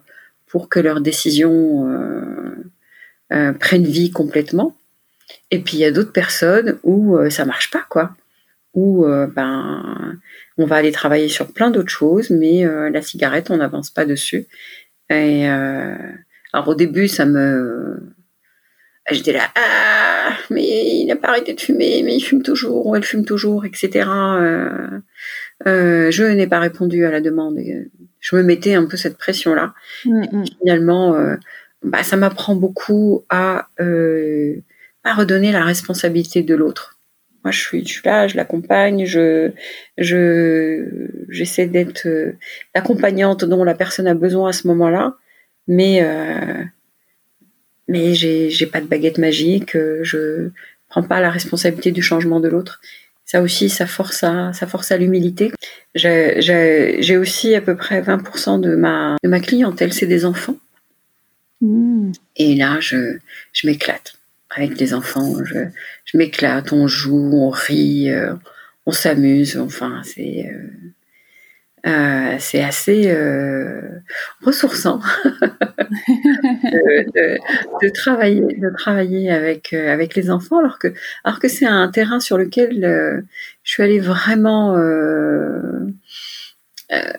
pour 0.54 0.68
que 0.68 0.78
leur 0.78 1.00
décision 1.00 1.84
prenne 3.58 3.84
vie 3.84 4.12
complètement. 4.12 4.76
Et 5.50 5.58
puis 5.58 5.78
il 5.78 5.80
y 5.80 5.84
a 5.84 5.90
d'autres 5.90 6.12
personnes 6.12 6.78
où 6.84 7.18
ça 7.28 7.44
marche 7.44 7.72
pas, 7.72 7.84
quoi. 7.90 8.16
Où 8.74 9.04
ben 9.04 10.20
on 10.56 10.66
va 10.66 10.76
aller 10.76 10.92
travailler 10.92 11.28
sur 11.28 11.52
plein 11.52 11.70
d'autres 11.70 11.90
choses, 11.90 12.30
mais 12.30 12.64
euh, 12.64 12.90
la 12.90 13.02
cigarette, 13.02 13.50
on 13.50 13.56
n'avance 13.56 13.90
pas 13.90 14.04
dessus. 14.04 14.46
Et 15.10 15.48
euh, 15.48 15.96
alors 16.52 16.68
au 16.68 16.74
début, 16.74 17.08
ça 17.08 17.26
me, 17.26 18.14
j'étais 19.10 19.32
là, 19.32 19.50
ah, 19.56 20.36
mais 20.50 20.62
il 20.62 21.06
n'a 21.06 21.16
pas 21.16 21.28
arrêté 21.28 21.54
de 21.54 21.60
fumer, 21.60 22.02
mais 22.04 22.14
il 22.16 22.20
fume 22.20 22.42
toujours, 22.42 22.86
ou 22.86 22.94
elle 22.94 23.04
fume 23.04 23.24
toujours, 23.24 23.64
etc. 23.64 24.08
Euh, 25.66 26.10
je 26.10 26.22
n'ai 26.22 26.46
pas 26.46 26.60
répondu 26.60 27.04
à 27.04 27.10
la 27.10 27.20
demande. 27.20 27.58
Je 28.24 28.36
me 28.36 28.42
mettais 28.42 28.74
un 28.74 28.86
peu 28.86 28.96
cette 28.96 29.18
pression-là. 29.18 29.74
Mm, 30.06 30.24
mm. 30.32 30.44
Finalement, 30.58 31.36
bah, 31.82 32.02
ça 32.02 32.16
m'apprend 32.16 32.56
beaucoup 32.56 33.24
à, 33.28 33.68
à 35.04 35.14
redonner 35.14 35.52
la 35.52 35.64
responsabilité 35.64 36.42
de 36.42 36.54
l'autre. 36.54 36.94
Moi, 37.44 37.52
je 37.52 37.60
suis, 37.60 37.86
je 37.86 38.00
là, 38.06 38.26
je 38.26 38.36
l'accompagne, 38.36 39.04
je, 39.04 39.50
je, 39.98 40.86
j'essaie 41.28 41.66
d'être 41.66 42.06
euh, 42.06 42.32
l'accompagnante 42.74 43.44
dont 43.44 43.64
la 43.64 43.74
personne 43.74 44.06
a 44.06 44.14
besoin 44.14 44.48
à 44.48 44.52
ce 44.54 44.66
moment-là, 44.68 45.18
mais, 45.68 46.02
euh, 46.02 46.64
mais 47.86 48.14
j'ai, 48.14 48.48
j'ai 48.48 48.64
pas 48.64 48.80
de 48.80 48.86
baguette 48.86 49.18
magique, 49.18 49.76
euh, 49.76 50.00
je 50.02 50.48
prends 50.88 51.02
pas 51.02 51.20
la 51.20 51.30
responsabilité 51.30 51.92
du 51.92 52.00
changement 52.00 52.40
de 52.40 52.48
l'autre. 52.48 52.80
Ça 53.24 53.40
aussi, 53.40 53.70
ça 53.70 53.86
force 53.86 54.22
à, 54.22 54.52
ça 54.52 54.66
force 54.66 54.92
à 54.92 54.98
l'humilité. 54.98 55.52
J'ai, 55.94 57.16
aussi 57.16 57.54
à 57.54 57.60
peu 57.60 57.76
près 57.76 58.02
20% 58.02 58.60
de 58.60 58.74
ma, 58.74 59.16
de 59.22 59.28
ma 59.28 59.40
clientèle, 59.40 59.92
c'est 59.92 60.06
des 60.06 60.24
enfants. 60.24 60.56
Mmh. 61.60 62.12
Et 62.36 62.54
là, 62.54 62.78
je, 62.80 63.16
je 63.52 63.66
m'éclate 63.66 64.14
avec 64.50 64.78
les 64.78 64.92
enfants. 64.92 65.42
Je, 65.44 65.58
je 66.04 66.18
m'éclate, 66.18 66.72
on 66.72 66.86
joue, 66.86 67.30
on 67.32 67.50
rit, 67.50 68.10
euh, 68.10 68.34
on 68.86 68.92
s'amuse. 68.92 69.56
Enfin, 69.56 70.02
c'est 70.04 70.50
euh, 70.52 70.68
euh, 71.86 72.36
c'est 72.38 72.62
assez 72.62 73.14
ressourçant 74.42 75.00
de, 77.14 77.88
travailler 77.92 78.40
de 78.40 78.70
travailler 78.76 79.30
avec 79.30 79.72
avec 79.72 80.14
les 80.14 80.30
enfants 80.30 80.58
alors 80.58 80.78
que 80.78 80.88
alors 81.24 81.38
que 81.38 81.48
c'est 81.48 81.66
un 81.66 81.88
terrain 81.88 82.20
sur 82.20 82.38
lequel 82.38 83.24
je 83.62 83.70
suis 83.70 83.82
allée 83.82 84.00
vraiment 84.00 84.74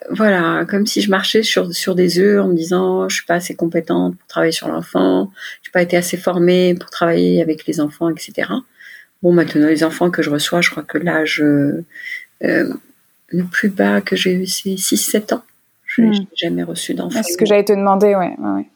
voilà, 0.09 0.65
comme 0.67 0.85
si 0.85 1.01
je 1.01 1.09
marchais 1.09 1.43
sur, 1.43 1.73
sur 1.73 1.95
des 1.95 2.19
œufs 2.19 2.41
en 2.41 2.47
me 2.47 2.55
disant 2.55 3.09
je 3.09 3.15
suis 3.15 3.25
pas 3.25 3.35
assez 3.35 3.55
compétente 3.55 4.17
pour 4.17 4.27
travailler 4.27 4.51
sur 4.51 4.67
l'enfant, 4.67 5.31
je 5.63 5.69
n'ai 5.69 5.71
pas 5.71 5.81
été 5.81 5.97
assez 5.97 6.17
formée 6.17 6.75
pour 6.75 6.89
travailler 6.89 7.41
avec 7.41 7.65
les 7.65 7.79
enfants, 7.79 8.09
etc. 8.09 8.49
Bon, 9.21 9.33
maintenant, 9.33 9.67
les 9.67 9.83
enfants 9.83 10.11
que 10.11 10.21
je 10.21 10.29
reçois, 10.29 10.61
je 10.61 10.69
crois 10.69 10.83
que 10.83 10.97
l'âge 10.97 11.41
euh, 11.41 11.83
le 13.27 13.43
plus 13.43 13.69
bas 13.69 14.01
que 14.01 14.15
j'ai 14.15 14.33
eu, 14.33 14.45
c'est 14.45 14.75
6-7 14.75 15.33
ans. 15.35 15.43
Je 15.85 16.01
n'ai 16.01 16.19
hmm. 16.19 16.25
jamais 16.35 16.63
reçu 16.63 16.93
d'enfant. 16.93 17.21
C'est 17.23 17.33
ce 17.33 17.37
que 17.37 17.45
j'allais 17.45 17.63
te 17.63 17.73
demander, 17.73 18.15
ouais. 18.15 18.35
ouais. 18.37 18.67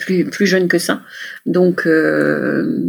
Plus, 0.00 0.24
plus 0.24 0.46
jeune 0.46 0.68
que 0.68 0.78
ça. 0.78 1.02
Donc, 1.44 1.86
euh, 1.86 2.84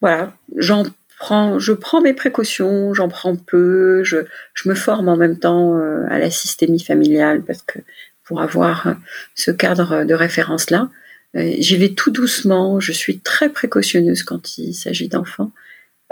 voilà, 0.00 0.32
j'en 0.56 0.84
prends, 1.18 1.58
je 1.58 1.72
prends 1.72 2.00
mes 2.00 2.14
précautions, 2.14 2.94
j'en 2.94 3.08
prends 3.08 3.36
peu, 3.36 4.02
je, 4.02 4.18
je, 4.54 4.68
me 4.68 4.74
forme 4.74 5.08
en 5.08 5.16
même 5.16 5.38
temps 5.38 5.76
euh, 5.76 6.06
à 6.08 6.18
la 6.18 6.30
systémie 6.30 6.82
familiale 6.82 7.42
parce 7.42 7.62
que 7.62 7.78
pour 8.24 8.40
avoir 8.40 8.96
ce 9.34 9.50
cadre 9.50 10.04
de 10.04 10.14
référence-là, 10.14 10.88
euh, 11.36 11.52
j'y 11.58 11.76
vais 11.76 11.90
tout 11.90 12.10
doucement, 12.10 12.80
je 12.80 12.92
suis 12.92 13.20
très 13.20 13.50
précautionneuse 13.50 14.22
quand 14.22 14.58
il 14.58 14.74
s'agit 14.74 15.08
d'enfants. 15.08 15.52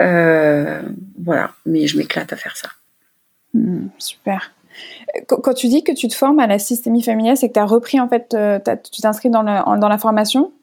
Euh, 0.01 0.81
voilà, 1.21 1.53
mais 1.65 1.87
je 1.87 1.97
m'éclate 1.97 2.31
à 2.31 2.37
faire 2.37 2.55
ça. 2.55 2.69
Hmm, 3.53 3.87
super. 3.97 4.53
Quand 5.27 5.53
tu 5.53 5.67
dis 5.67 5.83
que 5.83 5.91
tu 5.91 6.07
te 6.07 6.15
formes 6.15 6.39
à 6.39 6.47
la 6.47 6.59
systémie 6.59 7.01
familiale, 7.01 7.37
c'est 7.37 7.49
que 7.49 7.53
tu 7.53 7.59
as 7.59 7.65
repris 7.65 7.99
en 7.99 8.07
fait, 8.07 8.33
euh, 8.33 8.59
tu 8.91 9.01
t'inscris 9.01 9.29
dans, 9.29 9.43
dans 9.43 9.89
la 9.89 9.97
formation? 9.97 10.53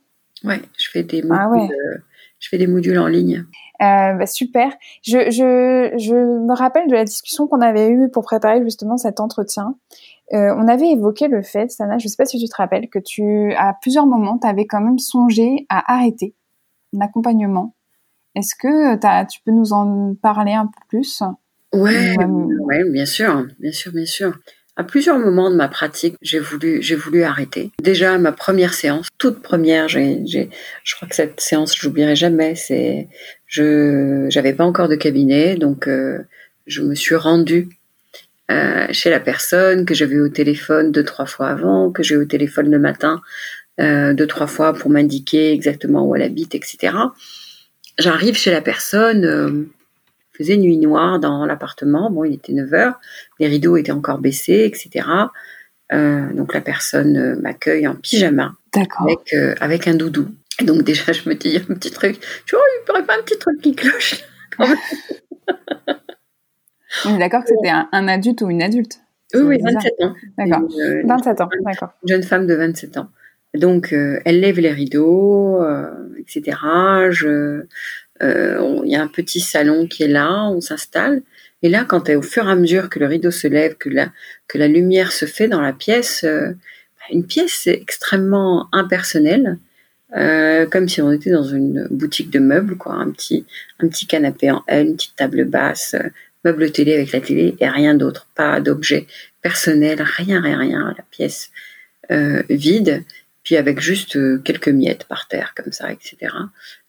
Ouais, 0.45 0.61
je 0.78 0.89
fais 0.91 1.03
des 1.03 1.22
ah 1.30 1.49
modules, 1.49 2.05
je 2.39 2.49
fais 2.49 2.59
des 2.59 2.66
modules 2.66 2.99
en 2.99 3.09
ligne. 3.09 3.45
bah, 3.80 4.26
super. 4.26 4.72
Je, 5.03 5.30
je, 5.30 5.99
je, 5.99 6.14
me 6.14 6.55
rappelle 6.55 6.89
de 6.89 6.95
la 6.95 7.05
discussion 7.05 7.47
qu'on 7.47 7.61
avait 7.61 7.89
eue 7.89 8.09
pour 8.11 8.22
préparer 8.22 8.62
justement 8.62 8.97
cet 8.97 9.20
entretien. 9.20 9.74
Euh, 10.32 10.55
on 10.57 10.68
avait 10.68 10.89
évoqué 10.91 11.28
le 11.28 11.43
fait, 11.43 11.70
Sana, 11.70 11.99
je 11.99 12.07
ne 12.07 12.09
sais 12.09 12.16
pas 12.16 12.24
si 12.24 12.39
tu 12.39 12.49
te 12.49 12.57
rappelles, 12.57 12.89
que 12.89 12.99
tu, 12.99 13.53
à 13.55 13.74
plusieurs 13.80 14.07
moments, 14.07 14.39
tu 14.39 14.47
avais 14.47 14.66
quand 14.66 14.80
même 14.80 14.99
songé 14.99 15.66
à 15.68 15.93
arrêter 15.93 16.34
l'accompagnement. 16.93 17.74
Est-ce 18.34 18.55
que 18.55 18.97
tu 19.26 19.41
peux 19.45 19.53
nous 19.53 19.72
en 19.72 20.14
parler 20.14 20.53
un 20.53 20.66
peu 20.66 20.80
plus? 20.89 21.22
Ouais, 21.72 22.16
ouais, 22.18 22.90
bien 22.90 23.06
sûr, 23.06 23.46
bien 23.58 23.72
sûr, 23.72 23.92
bien 23.92 24.06
sûr. 24.06 24.38
À 24.78 24.84
plusieurs 24.84 25.18
moments 25.18 25.50
de 25.50 25.56
ma 25.56 25.68
pratique, 25.68 26.16
j'ai 26.20 26.38
voulu, 26.38 26.82
j'ai 26.82 26.96
voulu 26.96 27.22
arrêter. 27.22 27.70
Déjà, 27.82 28.18
ma 28.18 28.32
première 28.32 28.74
séance, 28.74 29.08
toute 29.16 29.40
première, 29.40 29.88
j'ai, 29.88 30.22
je 30.84 30.94
crois 30.94 31.08
que 31.08 31.14
cette 31.14 31.40
séance, 31.40 31.74
je 31.74 31.86
l'oublierai 31.86 32.14
jamais. 32.14 32.54
C'est, 32.54 33.08
je, 33.46 34.26
j'avais 34.28 34.52
pas 34.52 34.64
encore 34.64 34.88
de 34.88 34.96
cabinet, 34.96 35.56
donc 35.56 35.88
euh, 35.88 36.18
je 36.66 36.82
me 36.82 36.94
suis 36.94 37.14
rendue 37.14 37.70
euh, 38.50 38.86
chez 38.90 39.10
la 39.10 39.18
personne, 39.18 39.86
que 39.86 39.94
j'avais 39.94 40.20
au 40.20 40.28
téléphone 40.28 40.92
deux, 40.92 41.04
trois 41.04 41.26
fois 41.26 41.48
avant, 41.48 41.90
que 41.90 42.02
j'ai 42.02 42.16
au 42.16 42.26
téléphone 42.26 42.70
le 42.70 42.78
matin 42.78 43.22
euh, 43.80 44.14
deux, 44.14 44.26
trois 44.26 44.46
fois 44.46 44.72
pour 44.72 44.90
m'indiquer 44.90 45.52
exactement 45.52 46.06
où 46.06 46.14
elle 46.14 46.22
habite, 46.22 46.54
etc. 46.54 46.94
J'arrive 47.98 48.36
chez 48.36 48.50
la 48.50 48.60
personne, 48.60 49.24
euh, 49.24 49.68
faisait 50.37 50.57
nuit 50.57 50.78
noire 50.78 51.18
dans 51.18 51.47
l'appartement, 51.47 52.11
bon, 52.11 52.24
il 52.24 52.34
était 52.34 52.53
9 52.53 52.74
heures, 52.74 53.01
les 53.39 53.47
rideaux 53.47 53.76
étaient 53.76 53.93
encore 53.93 54.18
baissés, 54.18 54.64
etc. 54.64 55.07
Euh, 55.93 56.32
donc 56.32 56.53
la 56.55 56.61
personne 56.61 57.41
m'accueille 57.41 57.87
en 57.87 57.95
pyjama, 57.95 58.53
avec, 58.74 59.34
avec 59.61 59.89
un 59.89 59.95
doudou. 59.95 60.28
Et 60.61 60.64
donc 60.64 60.82
déjà, 60.82 61.12
je 61.12 61.28
me 61.28 61.34
dis 61.34 61.57
un 61.57 61.74
petit 61.74 61.91
truc, 61.91 62.18
je 62.47 62.57
oh, 62.57 62.61
il 62.61 62.84
pourrait 62.87 63.05
pas 63.05 63.14
un 63.18 63.22
petit 63.22 63.39
truc 63.39 63.61
qui 63.61 63.74
cloche 63.74 64.24
On 67.05 67.14
est 67.14 67.18
d'accord 67.18 67.43
que 67.43 67.51
c'était 67.51 67.70
un, 67.70 68.09
adulte 68.09 68.41
ou 68.43 68.51
une 68.51 68.62
adulte 68.62 69.01
Oui, 69.34 69.41
oui, 69.43 69.59
27 69.62 69.93
ans. 70.03 70.14
D'accord. 70.39 70.68
27 71.05 71.41
ans, 71.41 71.49
d'accord. 71.61 71.91
Une 72.03 72.09
jeune 72.09 72.22
femme 72.22 72.47
de 72.47 72.55
27 72.55 72.97
ans. 72.97 73.09
Donc, 73.55 73.93
euh, 73.93 74.20
elle 74.24 74.41
lève 74.41 74.61
les 74.61 74.72
rideaux, 74.72 75.62
euh, 75.62 75.91
etc. 76.18 76.59
Je, 77.11 77.26
euh, 77.26 77.68
il 78.20 78.90
y 78.90 78.96
a 78.96 79.02
un 79.02 79.08
petit 79.08 79.40
salon 79.40 79.86
qui 79.86 80.02
est 80.04 80.08
là, 80.08 80.44
on 80.44 80.60
s'installe. 80.60 81.22
Et 81.62 81.68
là, 81.68 81.84
quand 81.84 82.08
au 82.10 82.22
fur 82.22 82.46
et 82.48 82.50
à 82.50 82.54
mesure 82.54 82.88
que 82.88 82.98
le 82.98 83.06
rideau 83.06 83.30
se 83.30 83.48
lève, 83.48 83.76
que 83.76 83.88
la, 83.88 84.12
que 84.48 84.58
la 84.58 84.68
lumière 84.68 85.12
se 85.12 85.26
fait 85.26 85.48
dans 85.48 85.60
la 85.60 85.72
pièce, 85.72 86.24
bah, 86.24 87.06
une 87.10 87.26
pièce 87.26 87.66
extrêmement 87.66 88.68
impersonnelle, 88.72 89.58
euh, 90.14 90.66
comme 90.66 90.88
si 90.88 91.02
on 91.02 91.10
était 91.10 91.30
dans 91.30 91.42
une 91.42 91.88
boutique 91.90 92.30
de 92.30 92.38
meubles, 92.38 92.76
quoi, 92.76 92.94
un 92.94 93.10
petit, 93.10 93.44
un 93.80 93.88
petit 93.88 94.06
canapé 94.06 94.50
en 94.50 94.62
L, 94.68 94.86
une 94.86 94.96
petite 94.96 95.16
table 95.16 95.44
basse, 95.44 95.94
euh, 95.94 96.08
meuble 96.44 96.70
télé 96.70 96.94
avec 96.94 97.10
la 97.12 97.20
télé 97.20 97.56
et 97.58 97.68
rien 97.68 97.94
d'autre, 97.94 98.28
pas 98.36 98.60
d'objet 98.60 99.06
personnel, 99.42 100.00
rien, 100.00 100.40
rien, 100.40 100.58
rien, 100.58 100.94
la 100.96 101.04
pièce 101.10 101.50
euh, 102.12 102.42
vide, 102.48 103.02
puis 103.47 103.57
avec 103.57 103.78
juste 103.78 104.18
quelques 104.42 104.68
miettes 104.68 105.05
par 105.05 105.28
terre 105.28 105.55
comme 105.55 105.70
ça, 105.70 105.92
etc. 105.92 106.34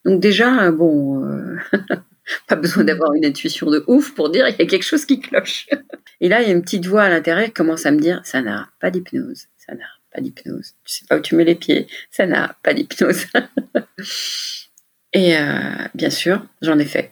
Donc 0.06 0.20
déjà, 0.20 0.72
bon, 0.72 1.24
pas 2.48 2.56
besoin 2.56 2.84
d'avoir 2.84 3.14
une 3.14 3.26
intuition 3.26 3.70
de 3.70 3.84
ouf 3.86 4.16
pour 4.16 4.32
dire 4.32 4.48
il 4.48 4.56
y 4.58 4.62
a 4.64 4.66
quelque 4.66 4.84
chose 4.84 5.06
qui 5.06 5.20
cloche. 5.20 5.68
Et 6.20 6.30
là, 6.30 6.42
il 6.42 6.48
y 6.48 6.52
a 6.52 6.54
une 6.54 6.64
petite 6.64 6.88
voix 6.88 7.04
à 7.04 7.10
l'intérieur 7.10 7.46
qui 7.46 7.54
commence 7.54 7.86
à 7.86 7.92
me 7.92 8.00
dire 8.00 8.22
ça 8.24 8.42
n'a 8.42 8.70
pas 8.80 8.90
d'hypnose, 8.90 9.46
ça 9.56 9.76
n'a 9.76 9.86
pas 10.12 10.20
d'hypnose. 10.20 10.74
Tu 10.84 10.94
sais 10.94 11.06
pas 11.08 11.18
où 11.18 11.22
tu 11.22 11.36
mets 11.36 11.44
les 11.46 11.54
pieds, 11.54 11.86
ça 12.10 12.26
n'a 12.26 12.58
pas 12.64 12.74
d'hypnose. 12.74 13.28
Et 15.14 15.38
euh, 15.38 15.88
bien 15.94 16.10
sûr, 16.10 16.44
j'en 16.64 16.80
ai 16.80 16.86
fait. 16.86 17.12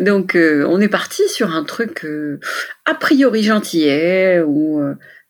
Donc, 0.00 0.34
euh, 0.34 0.66
on 0.68 0.80
est 0.80 0.88
parti 0.88 1.28
sur 1.28 1.54
un 1.54 1.62
truc 1.64 2.04
euh, 2.04 2.40
a 2.86 2.94
priori 2.94 3.42
gentillet, 3.44 4.40
où 4.40 4.82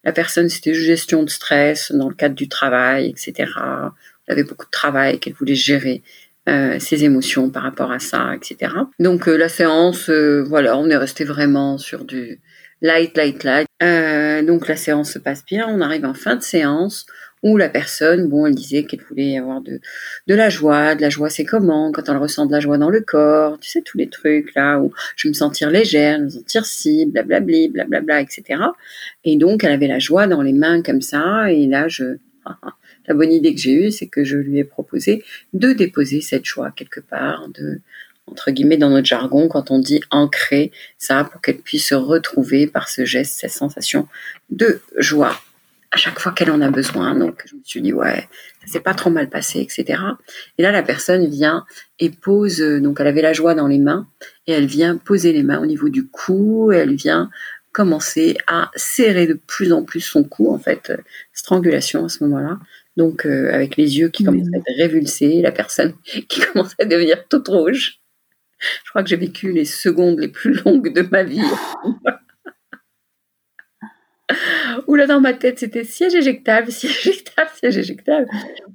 la 0.04 0.12
personne, 0.12 0.48
c'était 0.48 0.74
gestion 0.74 1.22
de 1.22 1.30
stress 1.30 1.92
dans 1.92 2.08
le 2.08 2.14
cadre 2.14 2.34
du 2.34 2.48
travail, 2.48 3.08
etc. 3.08 3.50
Elle 4.26 4.32
avait 4.32 4.44
beaucoup 4.44 4.66
de 4.66 4.70
travail 4.70 5.18
qu'elle 5.18 5.34
voulait 5.34 5.54
gérer. 5.54 6.02
ses 6.46 7.04
émotions 7.04 7.50
par 7.50 7.62
rapport 7.62 7.92
à 7.92 8.00
ça, 8.00 8.34
etc. 8.34 8.72
Donc 8.98 9.26
la 9.26 9.48
séance, 9.48 10.10
voilà, 10.10 10.76
on 10.76 10.90
est 10.90 10.96
resté 10.96 11.22
vraiment 11.24 11.78
sur 11.78 12.04
du 12.04 12.40
light, 12.82 13.16
light, 13.16 13.44
light. 13.44 13.66
Euh, 13.82 14.42
donc 14.42 14.68
la 14.68 14.76
séance 14.76 15.12
se 15.12 15.18
passe 15.18 15.44
bien. 15.44 15.66
On 15.68 15.80
arrive 15.80 16.04
en 16.04 16.14
fin 16.14 16.36
de 16.36 16.42
séance 16.42 17.06
où 17.42 17.56
la 17.56 17.68
personne, 17.68 18.28
bon, 18.28 18.46
elle 18.46 18.54
disait 18.54 18.84
qu'elle 18.84 19.02
voulait 19.02 19.36
avoir 19.38 19.60
de, 19.60 19.80
de 20.26 20.34
la 20.34 20.48
joie. 20.48 20.94
De 20.94 21.00
la 21.00 21.10
joie, 21.10 21.28
c'est 21.28 21.44
comment 21.44 21.90
Quand 21.92 22.08
on 22.08 22.18
ressent 22.20 22.46
de 22.46 22.52
la 22.52 22.60
joie 22.60 22.78
dans 22.78 22.90
le 22.90 23.00
corps, 23.00 23.58
tu 23.58 23.68
sais, 23.68 23.82
tous 23.82 23.98
les 23.98 24.08
trucs 24.08 24.54
là 24.54 24.78
où 24.78 24.92
je 25.16 25.28
me 25.28 25.32
sentir 25.32 25.70
légère, 25.70 26.20
me 26.20 26.28
sentir 26.28 26.64
si, 26.64 27.06
blablabli, 27.06 27.68
blablabla, 27.68 28.20
etc. 28.20 28.60
Et 29.24 29.36
donc, 29.36 29.64
elle 29.64 29.72
avait 29.72 29.88
la 29.88 29.98
joie 29.98 30.26
dans 30.26 30.42
les 30.42 30.52
mains 30.52 30.82
comme 30.82 31.02
ça. 31.02 31.50
Et 31.52 31.66
là, 31.66 31.88
je... 31.88 32.16
La 33.08 33.14
bonne 33.14 33.32
idée 33.32 33.52
que 33.52 33.60
j'ai 33.60 33.72
eue, 33.72 33.90
c'est 33.90 34.06
que 34.06 34.22
je 34.22 34.36
lui 34.36 34.58
ai 34.58 34.64
proposé 34.64 35.24
de 35.54 35.72
déposer 35.72 36.20
cette 36.20 36.44
joie 36.44 36.70
quelque 36.70 37.00
part, 37.00 37.48
de 37.48 37.80
entre 38.28 38.52
guillemets, 38.52 38.76
dans 38.76 38.90
notre 38.90 39.06
jargon, 39.06 39.48
quand 39.48 39.70
on 39.70 39.80
dit 39.80 40.00
ancrer 40.10 40.70
ça 40.98 41.24
pour 41.24 41.40
qu'elle 41.40 41.58
puisse 41.58 41.88
se 41.88 41.94
retrouver 41.94 42.66
par 42.68 42.88
ce 42.88 43.04
geste, 43.04 43.34
cette 43.40 43.50
sensation 43.50 44.06
de 44.50 44.80
joie 44.96 45.36
à 45.92 45.98
chaque 45.98 46.18
fois 46.18 46.32
qu'elle 46.32 46.50
en 46.50 46.62
a 46.62 46.70
besoin. 46.70 47.14
Donc, 47.14 47.42
je 47.46 47.54
me 47.54 47.60
suis 47.62 47.82
dit, 47.82 47.92
ouais, 47.92 48.26
ça 48.64 48.72
s'est 48.72 48.80
pas 48.80 48.94
trop 48.94 49.10
mal 49.10 49.28
passé, 49.28 49.60
etc. 49.60 50.00
Et 50.56 50.62
là, 50.62 50.72
la 50.72 50.82
personne 50.82 51.28
vient 51.28 51.64
et 52.00 52.10
pose, 52.10 52.60
donc 52.60 52.98
elle 52.98 53.06
avait 53.06 53.22
la 53.22 53.34
joie 53.34 53.54
dans 53.54 53.68
les 53.68 53.78
mains, 53.78 54.08
et 54.46 54.52
elle 54.52 54.66
vient 54.66 54.96
poser 54.96 55.32
les 55.32 55.42
mains 55.42 55.60
au 55.60 55.66
niveau 55.66 55.90
du 55.90 56.08
cou, 56.08 56.72
et 56.72 56.76
elle 56.76 56.94
vient 56.94 57.30
commencer 57.72 58.36
à 58.46 58.70
serrer 58.74 59.26
de 59.26 59.34
plus 59.34 59.72
en 59.72 59.84
plus 59.84 60.00
son 60.00 60.24
cou, 60.24 60.52
en 60.52 60.58
fait, 60.58 60.92
strangulation 61.32 62.06
à 62.06 62.08
ce 62.08 62.24
moment-là. 62.24 62.58
Donc, 62.96 63.26
euh, 63.26 63.52
avec 63.52 63.76
les 63.76 63.98
yeux 63.98 64.08
qui 64.08 64.24
commencent 64.24 64.48
à 64.54 64.58
être 64.58 64.76
révulsés, 64.78 65.40
la 65.42 65.52
personne 65.52 65.94
qui 66.04 66.40
commence 66.40 66.74
à 66.80 66.86
devenir 66.86 67.28
toute 67.28 67.48
rouge. 67.48 67.98
Je 68.84 68.90
crois 68.90 69.02
que 69.02 69.08
j'ai 69.08 69.16
vécu 69.16 69.52
les 69.52 69.64
secondes 69.64 70.20
les 70.20 70.28
plus 70.28 70.54
longues 70.64 70.92
de 70.92 71.02
ma 71.02 71.22
vie. 71.22 71.42
Où 74.86 74.94
là, 74.94 75.06
dans 75.06 75.20
ma 75.20 75.32
tête, 75.32 75.58
c'était 75.58 75.84
siège 75.84 76.14
éjectable, 76.14 76.70
siège 76.72 77.06
éjectable, 77.06 77.50
siège 77.58 77.78
éjectable. 77.78 78.26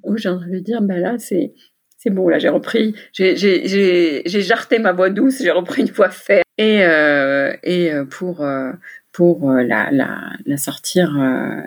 Où 0.03 0.17
j'ai 0.17 0.29
envie 0.29 0.51
de 0.51 0.59
dire, 0.59 0.81
ben 0.81 0.99
là, 0.99 1.15
c'est, 1.17 1.53
c'est 1.97 2.09
bon, 2.09 2.29
là, 2.29 2.39
j'ai 2.39 2.49
repris, 2.49 2.95
j'ai, 3.13 4.23
jarté 4.25 4.79
ma 4.79 4.93
voix 4.93 5.09
douce, 5.09 5.41
j'ai 5.41 5.51
repris 5.51 5.81
une 5.81 5.91
voix 5.91 6.09
ferme. 6.09 6.43
Et, 6.57 6.83
euh, 6.83 7.53
euh, 7.65 8.05
pour, 8.05 8.41
euh, 8.41 8.71
la, 9.63 10.57
sortir 10.57 11.11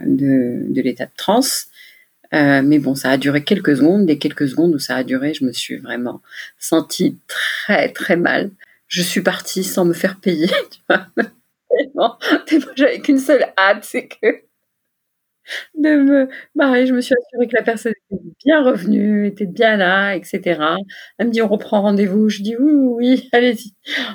de, 0.07 0.81
l'état 0.81 1.07
de 1.07 1.11
transe, 1.17 1.69
mais 2.33 2.79
bon, 2.79 2.95
ça 2.95 3.11
a 3.11 3.17
duré 3.17 3.43
quelques 3.45 3.77
secondes. 3.77 4.09
Les 4.09 4.19
quelques 4.19 4.49
secondes 4.49 4.75
où 4.75 4.79
ça 4.79 4.97
a 4.97 5.05
duré, 5.05 5.35
je 5.35 5.45
me 5.45 5.53
suis 5.53 5.77
vraiment 5.77 6.23
sentie 6.59 7.19
très 7.27 7.89
très 7.93 8.17
mal. 8.17 8.51
Je 8.89 9.03
suis 9.03 9.21
partie 9.21 9.63
sans 9.63 9.85
me 9.85 9.93
faire 9.93 10.17
payer. 10.17 10.49
Tu 10.71 10.81
vois 10.89 11.07
J'avais 12.77 13.01
qu'une 13.01 13.19
seule 13.19 13.47
hâte, 13.59 13.85
c'est 13.85 14.09
que 14.09 14.43
de 15.75 15.97
me 15.97 16.29
barrer. 16.55 16.87
Je 16.87 16.95
me 16.95 17.01
suis 17.01 17.15
assurée 17.15 17.49
que 17.49 17.57
la 17.57 17.63
personne 17.63 17.93
était 18.11 18.23
bien 18.45 18.63
revenue, 18.63 19.27
était 19.27 19.47
bien 19.47 19.77
là, 19.77 20.15
etc. 20.15 20.61
Elle 21.19 21.29
me 21.29 21.33
dit 21.33 21.43
on 21.43 21.49
reprend 21.49 21.83
rendez-vous. 21.83 22.29
Je 22.29 22.43
dis 22.43 22.57
oui, 22.57 22.73
oui, 22.73 23.29
allez-y, 23.33 23.73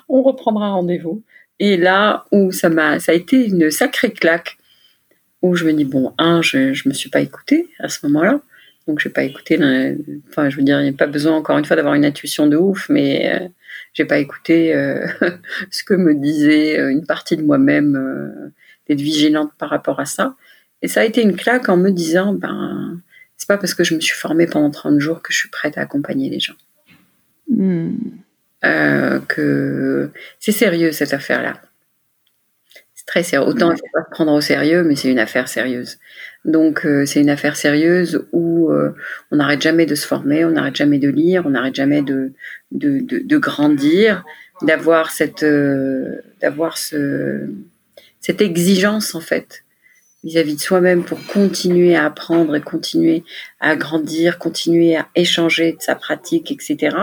on 0.09 0.21
reprendra 0.21 0.71
rendez-vous. 0.71 1.23
Et 1.59 1.77
là 1.77 2.25
où 2.31 2.51
ça 2.51 2.69
m'a, 2.69 2.99
ça 2.99 3.11
a 3.11 3.15
été 3.15 3.45
une 3.47 3.71
sacrée 3.71 4.11
claque 4.11 4.57
où 5.41 5.55
je 5.55 5.65
me 5.65 5.73
dis, 5.73 5.85
bon, 5.85 6.13
un, 6.17 6.41
je 6.41 6.57
ne 6.57 6.89
me 6.89 6.93
suis 6.93 7.09
pas 7.09 7.21
écoutée 7.21 7.69
à 7.79 7.87
ce 7.87 8.05
moment-là. 8.07 8.41
Donc, 8.87 8.99
je 8.99 9.07
n'ai 9.07 9.13
pas 9.13 9.23
écouté. 9.23 9.57
Enfin, 10.29 10.49
je 10.49 10.57
veux 10.57 10.63
dire, 10.63 10.79
il 10.79 10.83
n'y 10.83 10.89
a 10.89 10.93
pas 10.93 11.07
besoin, 11.07 11.35
encore 11.35 11.57
une 11.57 11.65
fois, 11.65 11.75
d'avoir 11.75 11.93
une 11.95 12.05
intuition 12.05 12.47
de 12.47 12.57
ouf, 12.57 12.87
mais 12.89 13.31
euh, 13.33 13.47
j'ai 13.93 14.05
pas 14.05 14.19
écouté 14.19 14.75
euh, 14.75 15.07
ce 15.71 15.83
que 15.83 15.93
me 15.93 16.13
disait 16.13 16.79
euh, 16.79 16.91
une 16.91 17.05
partie 17.05 17.37
de 17.37 17.43
moi-même, 17.43 18.51
d'être 18.87 19.01
vigilante 19.01 19.51
par 19.57 19.69
rapport 19.69 19.99
à 19.99 20.05
ça. 20.05 20.35
Et 20.81 20.87
ça 20.87 21.01
a 21.01 21.03
été 21.05 21.21
une 21.21 21.35
claque 21.35 21.69
en 21.69 21.77
me 21.77 21.89
disant, 21.89 22.33
ben, 22.33 23.01
c'est 23.37 23.47
pas 23.47 23.57
parce 23.57 23.73
que 23.73 23.83
je 23.83 23.95
me 23.95 23.99
suis 23.99 24.15
formée 24.15 24.45
pendant 24.45 24.69
30 24.69 24.99
jours 24.99 25.21
que 25.21 25.33
je 25.33 25.39
suis 25.39 25.49
prête 25.49 25.77
à 25.77 25.81
accompagner 25.81 26.29
les 26.29 26.39
gens. 26.39 26.55
Hmm. 27.47 27.97
que 29.27 30.09
c'est 30.39 30.51
sérieux 30.51 30.91
cette 30.91 31.13
affaire-là 31.13 31.61
très 33.05 33.23
sérieux. 33.23 33.47
Autant 33.47 33.71
il 33.71 33.77
faut 33.77 33.85
pas 33.93 34.03
se 34.03 34.11
prendre 34.11 34.33
au 34.33 34.41
sérieux, 34.41 34.83
mais 34.83 34.95
c'est 34.95 35.09
une 35.09 35.19
affaire 35.19 35.47
sérieuse. 35.47 35.99
Donc 36.43 36.85
euh, 36.85 37.05
c'est 37.05 37.21
une 37.21 37.29
affaire 37.29 37.55
sérieuse 37.55 38.27
où 38.31 38.71
euh, 38.71 38.93
on 39.31 39.37
n'arrête 39.37 39.61
jamais 39.61 39.85
de 39.85 39.95
se 39.95 40.05
former, 40.05 40.45
on 40.45 40.51
n'arrête 40.51 40.75
jamais 40.75 40.99
de 40.99 41.09
lire, 41.09 41.43
on 41.45 41.51
n'arrête 41.51 41.75
jamais 41.75 42.01
de, 42.01 42.33
de, 42.71 42.99
de, 42.99 43.37
grandir, 43.37 44.23
d'avoir 44.61 45.11
cette 45.11 45.43
euh, 45.43 46.21
d'avoir 46.41 46.77
ce 46.77 47.49
cette 48.19 48.41
exigence 48.41 49.15
en 49.15 49.21
fait 49.21 49.63
vis-à-vis 50.23 50.55
de 50.55 50.59
soi-même 50.59 51.03
pour 51.03 51.23
continuer 51.27 51.95
à 51.95 52.05
apprendre 52.05 52.55
et 52.55 52.61
continuer 52.61 53.23
à 53.59 53.75
grandir, 53.75 54.39
continuer 54.39 54.95
à 54.95 55.07
échanger 55.13 55.73
de 55.73 55.81
sa 55.81 55.93
pratique, 55.93 56.51
etc. 56.51 56.97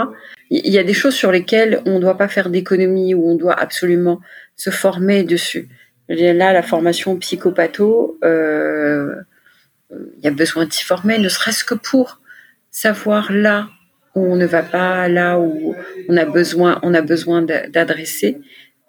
Il 0.50 0.72
y 0.72 0.78
a 0.78 0.82
des 0.82 0.92
choses 0.92 1.14
sur 1.14 1.30
lesquelles 1.30 1.80
on 1.86 1.94
ne 1.94 2.00
doit 2.00 2.18
pas 2.18 2.26
faire 2.26 2.50
d'économie 2.50 3.14
ou 3.14 3.30
on 3.30 3.36
doit 3.36 3.54
absolument 3.58 4.20
se 4.56 4.70
former 4.70 5.22
dessus. 5.22 5.68
Là, 6.08 6.52
la 6.52 6.62
formation 6.62 7.16
psychopatho, 7.16 8.18
euh, 8.24 9.14
il 9.90 10.24
y 10.24 10.28
a 10.28 10.30
besoin 10.30 10.66
de 10.66 10.72
s'y 10.72 10.84
former, 10.84 11.18
ne 11.18 11.28
serait-ce 11.28 11.64
que 11.64 11.74
pour 11.74 12.20
savoir 12.70 13.32
là 13.32 13.68
où 14.14 14.20
on 14.20 14.36
ne 14.36 14.46
va 14.46 14.62
pas, 14.62 15.08
là 15.08 15.38
où 15.38 15.74
on 16.08 16.16
a 16.16 16.24
besoin, 16.24 16.80
on 16.82 16.94
a 16.94 17.02
besoin 17.02 17.42
d'adresser, 17.42 18.40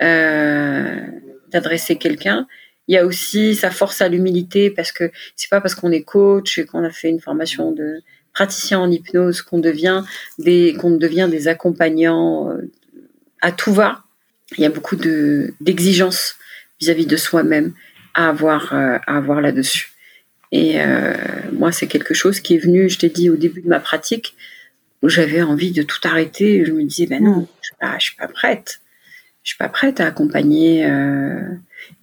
euh, 0.01 0.95
d'adresser 1.51 1.97
quelqu'un. 1.97 2.47
Il 2.87 2.95
y 2.95 2.97
a 2.97 3.05
aussi 3.05 3.55
sa 3.55 3.71
force 3.71 4.01
à 4.01 4.09
l'humilité 4.09 4.69
parce 4.69 4.91
que 4.91 5.11
c'est 5.35 5.49
pas 5.49 5.61
parce 5.61 5.75
qu'on 5.75 5.91
est 5.91 6.03
coach 6.03 6.57
et 6.57 6.65
qu'on 6.65 6.83
a 6.83 6.89
fait 6.89 7.09
une 7.09 7.21
formation 7.21 7.71
de 7.71 8.01
praticien 8.33 8.79
en 8.79 8.91
hypnose 8.91 9.41
qu'on 9.41 9.59
devient 9.59 10.03
des 10.39 10.73
qu'on 10.73 10.91
devient 10.91 11.27
des 11.29 11.47
accompagnants 11.47 12.49
euh, 12.49 12.69
à 13.41 13.51
tout 13.51 13.71
va. 13.71 14.03
Il 14.57 14.63
y 14.63 14.65
a 14.65 14.69
beaucoup 14.69 14.97
de 14.97 15.53
d'exigences 15.61 16.35
vis-à-vis 16.79 17.05
de 17.05 17.17
soi-même 17.17 17.73
à 18.13 18.29
avoir, 18.29 18.73
euh, 18.73 18.97
avoir 19.07 19.41
là-dessus. 19.41 19.91
Et 20.51 20.79
euh, 20.79 21.15
moi, 21.51 21.71
c'est 21.71 21.87
quelque 21.87 22.13
chose 22.13 22.39
qui 22.39 22.55
est 22.55 22.59
venu, 22.59 22.89
je 22.89 22.99
t'ai 22.99 23.09
dit 23.09 23.29
au 23.29 23.35
début 23.35 23.61
de 23.61 23.67
ma 23.67 23.79
pratique, 23.79 24.35
où 25.01 25.09
j'avais 25.09 25.41
envie 25.41 25.71
de 25.71 25.81
tout 25.81 25.99
arrêter. 26.03 26.63
Je 26.63 26.71
me 26.71 26.83
disais, 26.83 27.07
ben 27.07 27.23
non, 27.23 27.47
je 27.61 27.71
pas, 27.79 27.99
suis 27.99 28.15
pas 28.15 28.27
prête. 28.27 28.79
Je 29.41 29.49
suis 29.49 29.57
pas 29.57 29.69
prête 29.69 29.99
à 29.99 30.05
accompagner. 30.05 30.85
Euh. 30.85 31.41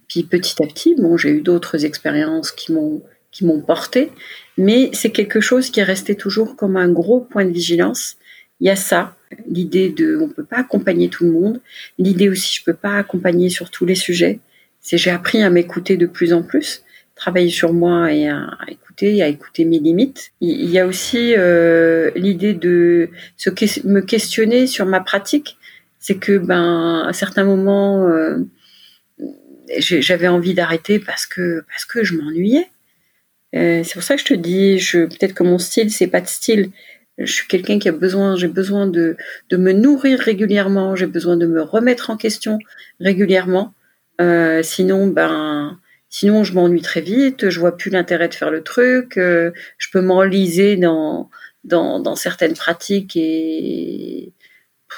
Puis 0.07 0.23
petit 0.23 0.61
à 0.61 0.67
petit, 0.67 0.95
bon, 0.95 1.15
j'ai 1.17 1.29
eu 1.29 1.41
d'autres 1.41 1.85
expériences 1.85 2.51
qui 2.51 2.73
m'ont 2.73 3.01
qui 3.31 3.45
m'ont 3.45 3.61
porté, 3.61 4.11
mais 4.57 4.89
c'est 4.91 5.11
quelque 5.11 5.39
chose 5.39 5.69
qui 5.69 5.79
est 5.79 5.83
resté 5.83 6.15
toujours 6.15 6.57
comme 6.57 6.75
un 6.75 6.89
gros 6.89 7.21
point 7.21 7.45
de 7.45 7.51
vigilance. 7.51 8.17
Il 8.59 8.67
y 8.67 8.69
a 8.69 8.75
ça, 8.75 9.15
l'idée 9.47 9.89
de, 9.89 10.19
on 10.21 10.27
peut 10.27 10.43
pas 10.43 10.57
accompagner 10.57 11.07
tout 11.07 11.23
le 11.23 11.31
monde. 11.31 11.61
L'idée 11.97 12.27
aussi, 12.27 12.53
je 12.53 12.63
peux 12.63 12.73
pas 12.73 12.97
accompagner 12.97 13.49
sur 13.49 13.71
tous 13.71 13.85
les 13.85 13.95
sujets 13.95 14.39
c'est 14.81 14.97
j'ai 14.97 15.11
appris 15.11 15.41
à 15.41 15.49
m'écouter 15.49 15.95
de 15.95 16.07
plus 16.07 16.33
en 16.33 16.43
plus, 16.43 16.83
travailler 17.15 17.49
sur 17.49 17.71
moi 17.71 18.11
et 18.11 18.27
à, 18.27 18.57
écouter, 18.67 19.21
à 19.21 19.27
écouter 19.27 19.63
mes 19.63 19.79
limites. 19.79 20.31
Il, 20.41 20.69
y 20.69 20.79
a 20.79 20.87
aussi 20.87 21.35
euh, 21.37 22.09
l'idée 22.15 22.53
de 22.53 23.09
se, 23.37 23.49
me 23.87 24.01
questionner 24.01 24.67
sur 24.67 24.85
ma 24.85 24.99
pratique. 24.99 25.57
C'est 25.99 26.17
que 26.17 26.39
ben 26.39 27.05
à 27.07 27.13
certains 27.13 27.43
moments 27.43 28.07
euh, 28.07 28.37
j'avais 29.77 30.27
envie 30.27 30.55
d'arrêter 30.55 30.97
parce 30.97 31.27
que 31.27 31.63
parce 31.67 31.85
que 31.85 32.03
je 32.03 32.15
m'ennuyais. 32.15 32.67
c'est 33.53 33.93
pour 33.93 34.01
ça 34.01 34.15
que 34.15 34.21
je 34.21 34.25
te 34.25 34.33
dis, 34.33 34.79
je, 34.79 35.05
peut-être 35.05 35.35
que 35.35 35.43
mon 35.43 35.59
style, 35.59 35.91
c'est 35.91 36.07
pas 36.07 36.21
de 36.21 36.27
style. 36.27 36.71
Je 37.19 37.31
suis 37.31 37.47
quelqu'un 37.47 37.77
qui 37.77 37.87
a 37.87 37.91
besoin, 37.91 38.35
j'ai 38.35 38.47
besoin 38.47 38.87
de, 38.87 39.15
de 39.49 39.57
me 39.57 39.73
nourrir 39.73 40.19
régulièrement, 40.19 40.95
j'ai 40.95 41.05
besoin 41.05 41.37
de 41.37 41.45
me 41.45 41.61
remettre 41.61 42.09
en 42.09 42.17
question 42.17 42.57
régulièrement. 42.99 43.73
Euh, 44.21 44.61
sinon, 44.63 45.07
ben, 45.07 45.79
sinon 46.09 46.43
je 46.43 46.53
m'ennuie 46.53 46.81
très 46.81 47.01
vite, 47.01 47.49
je 47.49 47.59
vois 47.59 47.75
plus 47.75 47.89
l'intérêt 47.89 48.27
de 48.27 48.35
faire 48.35 48.51
le 48.51 48.61
truc, 48.61 49.17
euh, 49.17 49.51
je 49.77 49.87
peux 49.91 50.01
m'enliser 50.01 50.75
dans, 50.75 51.29
dans, 51.63 51.99
dans 51.99 52.15
certaines 52.15 52.53
pratiques 52.53 53.15
et 53.15 54.33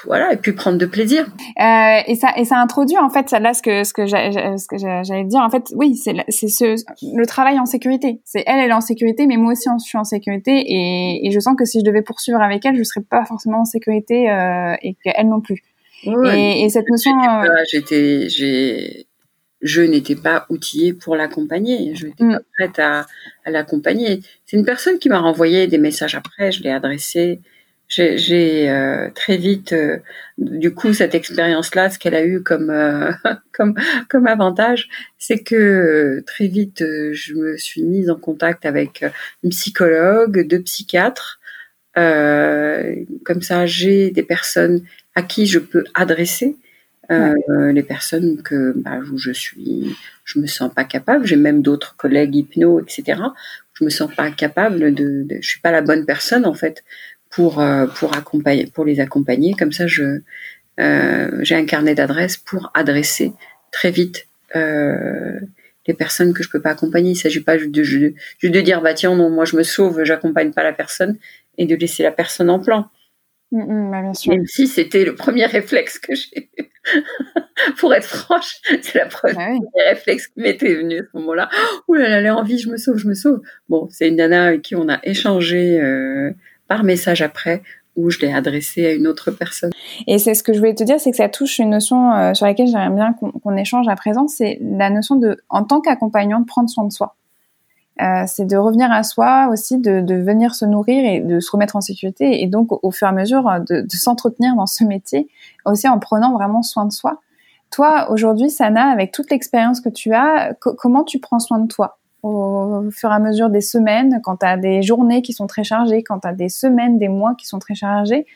voilà 0.04 0.32
et 0.32 0.36
puis 0.36 0.52
prendre 0.52 0.76
de 0.76 0.86
plaisir. 0.86 1.24
Euh, 1.60 2.00
et 2.06 2.16
ça 2.16 2.32
et 2.36 2.44
ça 2.44 2.58
introduit 2.58 2.98
en 2.98 3.08
fait 3.10 3.30
là 3.30 3.54
ce 3.54 3.62
que 3.62 3.84
ce 3.84 3.92
que 3.92 4.06
ce 4.06 4.66
que 4.66 4.76
j'allais 4.76 5.24
dire 5.24 5.40
en 5.40 5.50
fait 5.50 5.72
oui 5.76 5.94
c'est 5.94 6.16
c'est 6.28 6.48
ce 6.48 6.74
le 7.16 7.26
travail 7.26 7.60
en 7.60 7.64
sécurité. 7.64 8.20
C'est 8.24 8.42
elle 8.46 8.58
elle 8.58 8.70
est 8.70 8.74
en 8.74 8.80
sécurité 8.80 9.26
mais 9.26 9.36
moi 9.36 9.52
aussi 9.52 9.68
je 9.78 9.84
suis 9.84 9.96
en 9.96 10.04
sécurité 10.04 10.50
et, 10.52 11.26
et 11.26 11.30
je 11.30 11.38
sens 11.38 11.54
que 11.56 11.64
si 11.64 11.78
je 11.78 11.84
devais 11.84 12.02
poursuivre 12.02 12.42
avec 12.42 12.66
elle 12.66 12.76
je 12.76 12.82
serais 12.82 13.04
pas 13.08 13.24
forcément 13.24 13.60
en 13.60 13.64
sécurité 13.64 14.28
euh, 14.30 14.74
et 14.82 14.96
qu'elle 15.02 15.28
non 15.28 15.40
plus. 15.40 15.62
Et, 16.06 16.64
et, 16.64 16.68
cette 16.68 16.90
notion 16.90 17.12
j'étais 17.70 18.28
j'ai 18.28 19.06
je 19.64 19.82
n'étais 19.82 20.14
pas 20.14 20.46
outillée 20.48 20.92
pour 20.92 21.16
l'accompagner. 21.16 21.96
Je 21.96 22.06
n'étais 22.06 22.24
pas 22.24 22.38
mm. 22.38 22.44
prête 22.56 22.78
à, 22.78 23.06
à 23.44 23.50
l'accompagner. 23.50 24.20
C'est 24.46 24.56
une 24.56 24.64
personne 24.64 25.00
qui 25.00 25.08
m'a 25.08 25.18
renvoyé 25.18 25.66
des 25.66 25.78
messages 25.78 26.14
après, 26.14 26.52
je 26.52 26.62
l'ai 26.62 26.70
adressé 26.70 27.40
j'ai 27.88 28.70
euh, 28.70 29.10
très 29.14 29.36
vite, 29.36 29.72
euh, 29.72 29.98
du 30.38 30.74
coup, 30.74 30.92
cette 30.92 31.14
expérience-là, 31.14 31.90
ce 31.90 31.98
qu'elle 31.98 32.14
a 32.14 32.24
eu 32.24 32.42
comme 32.42 32.70
euh, 32.70 33.12
comme 33.52 33.74
comme 34.08 34.26
avantage, 34.26 34.88
c'est 35.18 35.42
que 35.42 36.22
très 36.26 36.48
vite, 36.48 36.84
je 37.12 37.34
me 37.34 37.56
suis 37.56 37.82
mise 37.82 38.10
en 38.10 38.16
contact 38.16 38.66
avec 38.66 39.04
une 39.42 39.50
psychologue, 39.50 40.46
deux 40.46 40.62
psychiatres. 40.62 41.40
comme 41.94 43.42
ça, 43.42 43.66
j'ai 43.66 44.10
des 44.10 44.22
personnes 44.24 44.82
à 45.14 45.22
qui 45.22 45.46
je 45.46 45.58
peux 45.60 45.84
adresser 45.94 46.56
les 47.10 47.82
personnes 47.82 48.42
que 48.42 48.72
bah, 48.76 48.98
où 49.12 49.18
je 49.18 49.32
suis, 49.32 49.96
je 50.24 50.38
me 50.38 50.46
sens 50.46 50.72
pas 50.72 50.84
capable. 50.84 51.26
J'ai 51.26 51.36
même 51.36 51.62
d'autres 51.62 51.96
collègues 51.96 52.34
hypno, 52.34 52.80
etc. 52.80 53.20
Je 53.74 53.84
me 53.84 53.90
sens 53.90 54.12
pas 54.14 54.30
capable 54.30 54.94
de, 54.94 55.22
de, 55.22 55.36
je 55.40 55.48
suis 55.48 55.60
pas 55.60 55.72
la 55.72 55.82
bonne 55.82 56.06
personne 56.06 56.46
en 56.46 56.54
fait 56.54 56.84
pour 57.30 57.60
euh, 57.60 57.86
pour 57.86 58.16
accompagner 58.16 58.66
pour 58.66 58.84
les 58.84 59.00
accompagner. 59.00 59.54
Comme 59.54 59.72
ça, 59.72 59.86
je 59.86 60.20
euh, 60.80 61.38
j'ai 61.42 61.54
un 61.54 61.66
carnet 61.66 61.94
d'adresses 61.94 62.36
pour 62.36 62.70
adresser 62.74 63.32
très 63.72 63.90
vite 63.90 64.26
euh, 64.56 65.40
les 65.86 65.94
personnes 65.94 66.32
que 66.32 66.42
je 66.42 66.48
peux 66.48 66.60
pas 66.60 66.70
accompagner. 66.70 67.12
Il 67.12 67.16
s'agit 67.16 67.40
pas 67.40 67.58
juste 67.58 67.72
de, 67.72 67.82
juste 67.82 68.14
de 68.42 68.60
dire 68.60 68.80
bah 68.80 68.94
tiens 68.94 69.14
non 69.14 69.30
moi 69.30 69.44
je 69.44 69.56
me 69.56 69.62
sauve, 69.62 70.04
j'accompagne 70.04 70.52
pas 70.52 70.62
la 70.62 70.72
personne 70.72 71.16
et 71.58 71.66
de 71.66 71.74
laisser 71.74 72.02
la 72.02 72.12
personne 72.12 72.50
en 72.50 72.60
plan. 72.60 72.88
Mm, 73.54 73.62
mm, 73.62 73.90
bah, 73.90 74.02
bien 74.02 74.14
sûr. 74.14 74.32
Même 74.32 74.46
si 74.46 74.66
c'était 74.66 75.04
le 75.04 75.14
premier 75.14 75.46
réflexe 75.46 76.00
que 76.00 76.14
j'ai. 76.14 76.50
Pour 77.78 77.94
être 77.94 78.04
franche, 78.06 78.60
c'est 78.82 78.98
la 78.98 79.06
première 79.06 79.38
ah 79.38 79.90
réflexe 79.90 80.26
qui 80.26 80.40
m'était 80.40 80.74
venu 80.74 80.98
à 80.98 81.02
ce 81.02 81.16
moment-là. 81.18 81.48
Ouh 81.88 81.94
là 81.94 82.08
là, 82.08 82.18
elle 82.18 82.30
envie, 82.32 82.58
je 82.58 82.68
me 82.68 82.76
sauve, 82.76 82.98
je 82.98 83.06
me 83.06 83.14
sauve. 83.14 83.40
Bon, 83.68 83.88
c'est 83.90 84.08
une 84.08 84.16
nana 84.16 84.46
avec 84.46 84.62
qui 84.62 84.74
on 84.74 84.88
a 84.88 84.98
échangé 85.04 85.80
euh, 85.80 86.32
par 86.66 86.82
message 86.82 87.22
après 87.22 87.62
où 87.96 88.10
je 88.10 88.18
l'ai 88.18 88.32
adressé 88.32 88.86
à 88.86 88.92
une 88.92 89.06
autre 89.06 89.30
personne. 89.30 89.70
Et 90.08 90.18
c'est 90.18 90.34
ce 90.34 90.42
que 90.42 90.52
je 90.52 90.58
voulais 90.58 90.74
te 90.74 90.82
dire, 90.82 90.98
c'est 90.98 91.12
que 91.12 91.16
ça 91.16 91.28
touche 91.28 91.58
une 91.60 91.70
notion 91.70 92.12
euh, 92.12 92.34
sur 92.34 92.44
laquelle 92.44 92.66
j'aimerais 92.66 92.90
bien 92.90 93.14
qu'on 93.14 93.56
échange 93.56 93.86
à 93.86 93.94
présent, 93.94 94.26
c'est 94.26 94.58
la 94.60 94.90
notion 94.90 95.14
de, 95.14 95.36
en 95.48 95.62
tant 95.62 95.80
qu'accompagnant, 95.80 96.40
de 96.40 96.46
prendre 96.46 96.68
soin 96.68 96.84
de 96.84 96.92
soi. 96.92 97.16
Euh, 98.02 98.24
c'est 98.26 98.46
de 98.46 98.56
revenir 98.56 98.90
à 98.90 99.04
soi 99.04 99.48
aussi, 99.52 99.78
de, 99.78 100.00
de, 100.00 100.14
venir 100.16 100.54
se 100.54 100.64
nourrir 100.64 101.04
et 101.04 101.20
de 101.20 101.38
se 101.38 101.50
remettre 101.50 101.76
en 101.76 101.80
sécurité, 101.80 102.42
et 102.42 102.48
donc 102.48 102.68
au, 102.84 102.90
fur 102.90 103.06
et 103.06 103.10
à 103.10 103.12
mesure 103.12 103.44
de, 103.68 103.82
de 103.82 103.90
s'entretenir 103.90 104.56
dans 104.56 104.66
ce 104.66 104.82
métier, 104.82 105.28
aussi 105.64 105.86
en 105.88 106.00
prenant 106.00 106.32
vraiment 106.32 106.62
soin 106.62 106.86
de 106.86 106.92
soi. 106.92 107.20
Toi, 107.70 108.10
aujourd'hui, 108.10 108.50
Sana, 108.50 108.90
avec 108.90 109.12
toute 109.12 109.30
l'expérience 109.30 109.80
que 109.80 109.88
tu 109.88 110.12
as, 110.12 110.54
comment 110.54 111.04
tu 111.04 111.18
prends 111.18 111.38
soin 111.38 111.58
de 111.58 111.68
toi? 111.68 111.98
Au 112.22 112.88
fur 112.90 113.10
et 113.10 113.14
à 113.14 113.18
mesure 113.18 113.50
des 113.50 113.60
semaines, 113.60 114.20
quand 114.22 114.38
tu 114.38 114.46
as 114.46 114.56
des 114.56 114.82
journées 114.82 115.22
qui 115.22 115.32
sont 115.32 115.46
très 115.46 115.62
chargées, 115.62 116.02
quand 116.02 116.20
tu 116.20 116.28
as 116.28 116.32
des 116.32 116.48
semaines, 116.48 116.98
des 116.98 117.08
mois 117.08 117.34
qui 117.34 117.46
sont 117.46 117.58
très 117.58 117.74
chargés, 117.74 118.26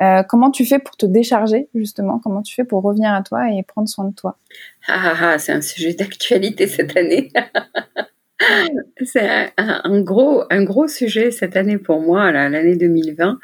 euh, 0.00 0.22
comment 0.22 0.50
tu 0.50 0.64
fais 0.64 0.78
pour 0.78 0.96
te 0.96 1.06
décharger 1.06 1.68
justement? 1.74 2.18
Comment 2.18 2.42
tu 2.42 2.54
fais 2.54 2.64
pour 2.64 2.82
revenir 2.82 3.12
à 3.12 3.22
toi 3.22 3.50
et 3.50 3.62
prendre 3.62 3.88
soin 3.88 4.04
de 4.06 4.14
toi? 4.14 4.36
Ah, 4.88 5.00
ah, 5.04 5.16
ah, 5.20 5.38
c'est 5.38 5.52
un 5.52 5.60
sujet 5.60 5.94
d'actualité 5.94 6.66
cette 6.66 6.96
année. 6.96 7.32
c'est 9.04 9.52
un, 9.56 10.00
gros, 10.00 10.44
un 10.50 10.64
gros 10.64 10.88
sujet 10.88 11.30
cette 11.30 11.56
année 11.56 11.78
pour 11.78 12.00
moi, 12.00 12.32
l'année 12.32 12.76
2020, 12.76 13.38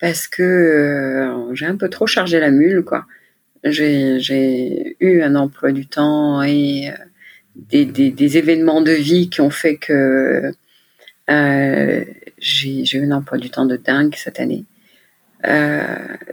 parce 0.00 0.28
que 0.28 0.42
euh, 0.42 1.54
j'ai 1.54 1.66
un 1.66 1.76
peu 1.76 1.88
trop 1.88 2.06
chargé 2.06 2.40
la 2.40 2.50
mule, 2.50 2.82
quoi. 2.82 3.06
J'ai 3.64 4.96
eu 5.00 5.22
un 5.22 5.34
emploi 5.34 5.72
du 5.72 5.86
temps 5.86 6.42
et 6.42 6.90
euh, 6.90 6.92
des, 7.56 8.38
événements 8.38 8.80
de 8.80 8.92
vie 8.92 9.28
qui 9.28 9.40
ont 9.40 9.50
fait 9.50 9.76
que 9.76 10.52
euh, 11.30 12.04
j'ai 12.38 12.98
eu 12.98 13.04
un 13.04 13.10
emploi 13.10 13.38
du 13.38 13.50
temps 13.50 13.66
de 13.66 13.76
dingue 13.76 14.14
cette 14.16 14.40
année. 14.40 14.64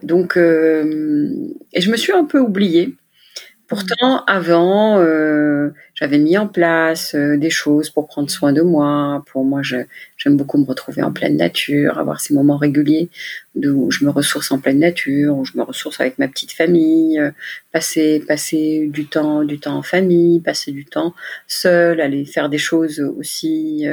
Donc, 0.04 0.38
et 0.38 1.82
je 1.82 1.92
me 1.92 1.98
suis 1.98 2.14
un 2.14 2.26
peu 2.26 2.40
oubliée. 2.40 2.96
Pourtant, 3.68 4.24
avant, 4.28 5.00
euh, 5.00 5.72
j'avais 5.96 6.20
mis 6.20 6.38
en 6.38 6.48
place 6.48 7.16
euh, 7.16 7.36
des 7.36 7.50
choses 7.50 7.90
pour 7.90 8.06
prendre 8.06 8.30
soin 8.30 8.54
de 8.54 8.62
moi. 8.62 9.24
Pour 9.32 9.44
moi, 9.44 9.62
j'aime 9.64 10.38
beaucoup 10.38 10.60
me 10.60 10.66
retrouver 10.66 11.02
en 11.02 11.12
pleine 11.12 11.36
nature, 11.36 11.98
avoir 11.98 12.20
ces 12.22 12.36
moments 12.36 12.58
réguliers 12.58 13.10
où 13.56 13.90
je 13.90 14.06
me 14.06 14.12
ressource 14.12 14.52
en 14.52 14.60
pleine 14.60 14.78
nature, 14.78 15.36
où 15.36 15.46
je 15.46 15.58
me 15.58 15.64
ressource 15.64 16.00
avec 16.00 16.20
ma 16.20 16.28
petite 16.28 16.52
famille, 16.52 17.20
euh, 17.20 17.32
passer, 17.72 18.88
du 18.88 19.08
temps, 19.08 19.44
du 19.44 19.60
temps 19.60 19.78
en 19.78 19.82
famille, 19.82 20.42
passer 20.42 20.72
du 20.72 20.86
temps 20.86 21.16
seul, 21.48 22.02
aller 22.02 22.26
faire 22.26 22.50
des 22.50 22.60
choses 22.60 23.00
aussi 23.00 23.88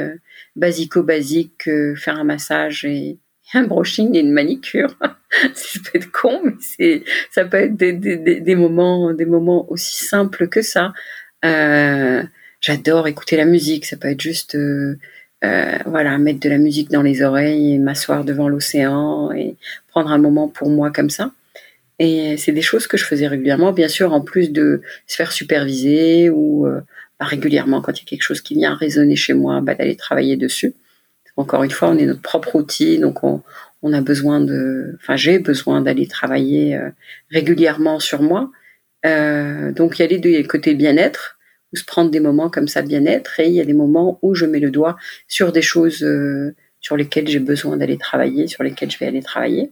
basico-basiques 0.55 1.53
que 1.57 1.95
faire 1.95 2.19
un 2.19 2.23
massage 2.23 2.85
et, 2.85 3.17
un 3.53 3.63
brushing 3.63 4.15
et 4.15 4.19
une 4.19 4.31
manicure. 4.31 4.95
ça 5.53 5.79
peut 5.83 5.97
être 5.97 6.11
con, 6.11 6.41
mais 6.43 6.53
c'est, 6.59 7.03
ça 7.31 7.45
peut 7.45 7.57
être 7.57 7.75
des, 7.75 8.55
moments, 8.55 9.13
des 9.13 9.25
moments 9.25 9.69
aussi 9.71 10.05
simples 10.05 10.47
que 10.47 10.61
ça. 10.61 10.93
Euh, 11.45 12.23
j'adore 12.61 13.07
écouter 13.07 13.37
la 13.37 13.45
musique. 13.45 13.85
Ça 13.85 13.97
peut 13.97 14.09
être 14.09 14.21
juste, 14.21 14.55
euh, 14.55 14.97
euh, 15.43 15.77
voilà, 15.85 16.17
mettre 16.17 16.39
de 16.39 16.49
la 16.49 16.57
musique 16.57 16.89
dans 16.89 17.01
les 17.01 17.21
oreilles 17.21 17.79
m'asseoir 17.79 18.23
devant 18.23 18.49
l'océan 18.49 19.31
et 19.31 19.55
prendre 19.87 20.11
un 20.11 20.19
moment 20.19 20.47
pour 20.47 20.69
moi 20.69 20.91
comme 20.91 21.09
ça. 21.09 21.31
Et 21.99 22.37
c'est 22.37 22.51
des 22.51 22.61
choses 22.61 22.87
que 22.87 22.97
je 22.97 23.05
faisais 23.05 23.27
régulièrement, 23.27 23.71
bien 23.71 23.87
sûr, 23.87 24.13
en 24.13 24.21
plus 24.21 24.51
de 24.51 24.81
se 25.07 25.15
faire 25.15 25.31
superviser 25.31 26.29
ou 26.29 26.65
bah, 27.19 27.25
régulièrement 27.25 27.81
quand 27.81 27.93
il 27.99 28.03
y 28.03 28.05
a 28.05 28.09
quelque 28.09 28.23
chose 28.23 28.41
qui 28.41 28.55
vient 28.55 28.73
résonner 28.73 29.15
chez 29.15 29.33
moi, 29.33 29.61
bah, 29.61 29.75
d'aller 29.75 29.95
travailler 29.95 30.35
dessus. 30.35 30.73
Encore 31.35 31.63
une 31.63 31.71
fois, 31.71 31.89
on 31.89 31.97
est 31.97 32.05
notre 32.05 32.21
propre 32.21 32.55
outil, 32.55 32.99
donc 32.99 33.23
on, 33.23 33.41
on 33.83 33.91
a 33.91 34.01
besoin 34.01 34.39
de, 34.39 34.97
enfin 35.01 35.15
j'ai 35.17 35.39
besoin 35.39 35.81
d'aller 35.81 36.07
travailler 36.07 36.75
euh, 36.75 36.89
régulièrement 37.29 37.99
sur 37.99 38.21
moi. 38.21 38.49
Euh, 39.05 39.73
donc 39.73 39.99
il 39.99 40.03
y 40.03 40.05
a 40.05 40.07
les 40.07 40.17
deux, 40.17 40.29
il 40.29 40.33
y 40.33 40.37
a 40.37 40.41
le 40.41 40.47
côté 40.47 40.73
bien-être, 40.73 41.37
ou 41.73 41.75
se 41.75 41.83
prendre 41.83 42.09
des 42.09 42.21
moments 42.21 42.49
comme 42.49 42.69
ça 42.69 42.81
de 42.81 42.87
bien-être, 42.87 43.39
et 43.41 43.47
il 43.47 43.53
y 43.53 43.59
a 43.59 43.65
des 43.65 43.73
moments 43.73 44.19
où 44.21 44.33
je 44.33 44.45
mets 44.45 44.61
le 44.61 44.71
doigt 44.71 44.95
sur 45.27 45.51
des 45.51 45.61
choses 45.61 46.01
euh, 46.03 46.55
sur 46.79 46.95
lesquelles 46.95 47.27
j'ai 47.27 47.39
besoin 47.39 47.77
d'aller 47.77 47.97
travailler, 47.97 48.47
sur 48.47 48.63
lesquelles 48.63 48.89
je 48.89 48.99
vais 48.99 49.07
aller 49.07 49.21
travailler. 49.21 49.71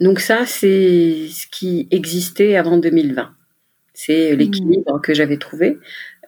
Donc 0.00 0.20
ça, 0.20 0.46
c'est 0.46 1.26
ce 1.30 1.46
qui 1.50 1.86
existait 1.90 2.56
avant 2.56 2.78
2020. 2.78 3.34
C'est 3.94 4.36
l'équilibre 4.36 4.98
mmh. 4.98 5.00
que 5.00 5.12
j'avais 5.12 5.38
trouvé. 5.38 5.78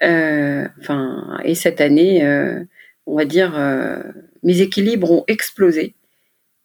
Enfin, 0.02 1.38
et 1.44 1.54
cette 1.54 1.80
année, 1.80 2.24
on 3.06 3.16
va 3.16 3.24
dire, 3.24 3.58
euh, 3.58 4.02
mes 4.42 4.60
équilibres 4.60 5.10
ont 5.10 5.24
explosé. 5.26 5.94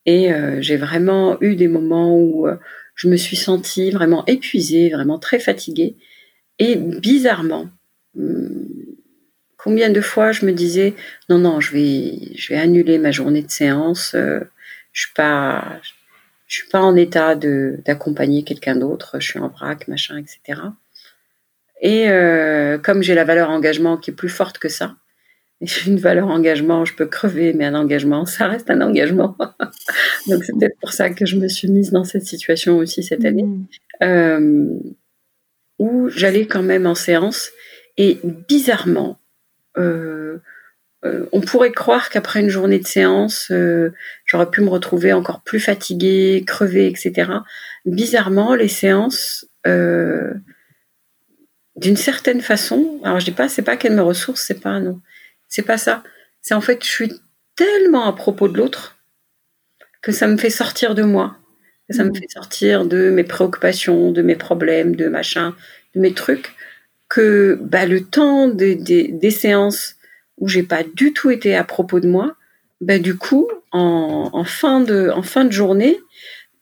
Et 0.06 0.32
euh, 0.32 0.62
j'ai 0.62 0.78
vraiment 0.78 1.38
eu 1.42 1.56
des 1.56 1.68
moments 1.68 2.16
où 2.16 2.48
euh, 2.48 2.58
je 2.94 3.08
me 3.10 3.18
suis 3.18 3.36
sentie 3.36 3.92
vraiment 3.92 4.24
épuisée, 4.28 4.90
vraiment 4.90 5.20
très 5.20 5.40
fatiguée. 5.40 5.96
Et 6.60 6.76
bizarrement, 6.76 7.70
hum, 8.18 8.68
combien 9.58 9.90
de 9.90 10.02
fois 10.02 10.32
je 10.32 10.46
me 10.46 10.52
disais 10.52 10.94
non 11.30 11.40
non 11.40 11.60
je 11.60 11.74
vais 11.74 12.36
je 12.36 12.54
vais 12.54 12.60
annuler 12.60 13.00
ma 13.00 13.12
journée 13.12 13.42
de 13.42 13.50
séance 13.50 14.12
je 14.14 15.02
suis 15.02 15.14
pas 15.16 15.82
je 16.48 16.58
suis 16.58 16.70
pas 16.70 16.82
en 16.82 16.96
état 16.96 17.36
de 17.36 17.80
d'accompagner 17.84 18.44
quelqu'un 18.44 18.76
d'autre 18.76 19.18
je 19.20 19.28
suis 19.28 19.40
en 19.40 19.48
vrac 19.50 19.88
machin 19.88 20.18
etc 20.18 20.62
et 21.82 22.06
comme 22.84 23.02
j'ai 23.02 23.16
la 23.16 23.24
valeur 23.24 23.50
engagement 23.50 23.98
qui 23.98 24.12
est 24.12 24.14
plus 24.14 24.30
forte 24.30 24.60
que 24.60 24.70
ça 24.70 24.96
une 25.88 25.98
valeur 25.98 26.28
engagement, 26.28 26.86
je 26.86 26.94
peux 26.94 27.06
crever, 27.06 27.54
mais 27.54 27.66
un 27.66 27.76
engagement, 27.76 28.26
ça 28.26 28.48
reste 28.48 28.70
un 28.70 28.82
engagement. 28.82 29.38
Donc 30.28 30.44
c'est 30.44 30.54
peut-être 30.58 30.80
pour 30.80 30.92
ça 30.94 31.10
que 31.10 31.26
je 31.26 31.38
me 31.38 31.48
suis 31.48 31.70
mise 31.70 31.92
dans 31.92 32.04
cette 32.04 32.26
situation 32.26 32.78
aussi 32.78 33.04
cette 33.04 33.26
année, 33.26 33.44
mmh. 33.44 33.68
euh, 34.04 34.68
où 35.80 36.10
j'allais 36.10 36.48
quand 36.48 36.64
même 36.64 36.86
en 36.86 36.96
séance 36.96 37.52
et 37.98 38.20
bizarrement, 38.50 39.20
euh, 39.78 40.40
euh, 41.06 41.28
on 41.32 41.40
pourrait 41.42 41.72
croire 41.72 42.10
qu'après 42.10 42.42
une 42.42 42.50
journée 42.50 42.80
de 42.80 42.88
séance, 42.88 43.52
j'aurais 44.26 44.50
pu 44.50 44.62
me 44.62 44.70
retrouver 44.70 45.14
encore 45.14 45.42
plus 45.42 45.60
fatiguée, 45.60 46.44
crevée, 46.46 46.88
etc. 46.88 47.32
Bizarrement, 47.86 48.56
les 48.56 48.68
séances, 48.68 49.46
d'une 49.66 50.42
certaine 51.96 52.42
façon, 52.42 53.00
alors 53.04 53.20
je 53.20 53.26
dis 53.26 53.32
pas, 53.32 53.48
c'est 53.48 53.62
pas 53.62 53.78
qu'elles 53.78 53.96
me 53.96 54.02
ressourcent, 54.02 54.44
c'est 54.44 54.62
pas 54.62 54.80
non, 54.80 55.02
c'est 55.48 55.64
pas 55.64 55.78
ça. 55.78 56.04
C'est 56.42 56.54
en 56.54 56.62
fait, 56.62 56.84
je 56.84 56.90
suis 56.90 57.14
tellement 57.56 58.08
à 58.08 58.14
propos 58.14 58.48
de 58.48 58.58
l'autre 58.58 58.98
que 60.02 60.12
ça 60.12 60.28
me 60.28 60.38
fait 60.38 60.50
sortir 60.50 60.94
de 60.94 61.04
moi, 61.04 61.38
ça 61.90 62.04
me 62.04 62.10
mmh. 62.10 62.16
fait 62.16 62.30
sortir 62.30 62.86
de 62.86 63.10
mes 63.10 63.24
préoccupations, 63.24 64.12
de 64.12 64.22
mes 64.22 64.36
problèmes, 64.36 64.96
de 64.96 65.08
machin, 65.08 65.56
de 65.96 66.02
mes 66.02 66.14
trucs, 66.14 66.54
que 67.10 67.58
bah, 67.62 67.86
le 67.86 68.04
temps 68.04 68.48
des, 68.48 68.76
des 68.76 69.32
séances 69.32 69.96
où 70.38 70.48
j'ai 70.48 70.64
pas 70.64 70.84
du 70.84 71.14
tout 71.14 71.32
été 71.32 71.56
à 71.56 71.64
propos 71.64 72.00
de 72.00 72.08
moi, 72.08 72.36
ben 72.82 73.02
du 73.02 73.18
coup, 73.18 73.48
en, 73.72 74.44
fin 74.44 74.80
de 74.80 75.10
en 75.10 75.22
fin 75.22 75.46
de 75.46 75.52
journée, 75.52 76.00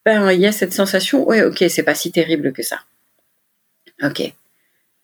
ben 0.05 0.31
il 0.31 0.39
y 0.39 0.47
a 0.47 0.51
cette 0.51 0.73
sensation, 0.73 1.27
ouais, 1.27 1.43
ok, 1.43 1.63
c'est 1.69 1.83
pas 1.83 1.95
si 1.95 2.11
terrible 2.11 2.53
que 2.53 2.63
ça. 2.63 2.79
Ok, 4.01 4.33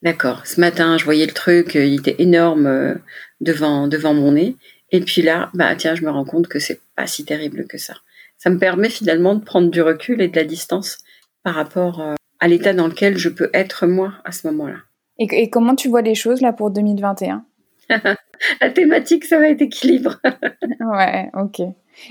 d'accord. 0.02 0.46
Ce 0.46 0.60
matin, 0.60 0.98
je 0.98 1.04
voyais 1.04 1.26
le 1.26 1.32
truc, 1.32 1.74
il 1.74 1.94
était 1.94 2.16
énorme 2.18 2.66
euh, 2.66 2.94
devant 3.40 3.88
devant 3.88 4.14
mon 4.14 4.32
nez, 4.32 4.56
et 4.90 5.00
puis 5.00 5.22
là, 5.22 5.50
bah 5.54 5.74
tiens, 5.76 5.94
je 5.94 6.04
me 6.04 6.10
rends 6.10 6.24
compte 6.24 6.48
que 6.48 6.58
c'est 6.58 6.80
pas 6.96 7.06
si 7.06 7.24
terrible 7.24 7.66
que 7.66 7.78
ça. 7.78 7.94
Ça 8.38 8.50
me 8.50 8.58
permet 8.58 8.90
finalement 8.90 9.34
de 9.34 9.44
prendre 9.44 9.70
du 9.70 9.82
recul 9.82 10.20
et 10.20 10.28
de 10.28 10.36
la 10.36 10.44
distance 10.44 10.98
par 11.42 11.54
rapport 11.54 12.00
euh, 12.00 12.14
à 12.38 12.48
l'état 12.48 12.72
dans 12.72 12.88
lequel 12.88 13.18
je 13.18 13.28
peux 13.28 13.50
être 13.52 13.86
moi 13.86 14.14
à 14.24 14.32
ce 14.32 14.46
moment-là. 14.48 14.78
et 15.18 15.50
comment 15.50 15.74
tu 15.74 15.88
vois 15.88 16.02
les 16.02 16.14
choses 16.14 16.40
là 16.40 16.52
pour 16.52 16.70
2021 16.70 17.44
la 18.60 18.70
thématique, 18.70 19.24
ça 19.24 19.38
va 19.38 19.48
être 19.48 19.62
équilibre. 19.62 20.20
ouais, 20.80 21.30
ok. 21.34 21.60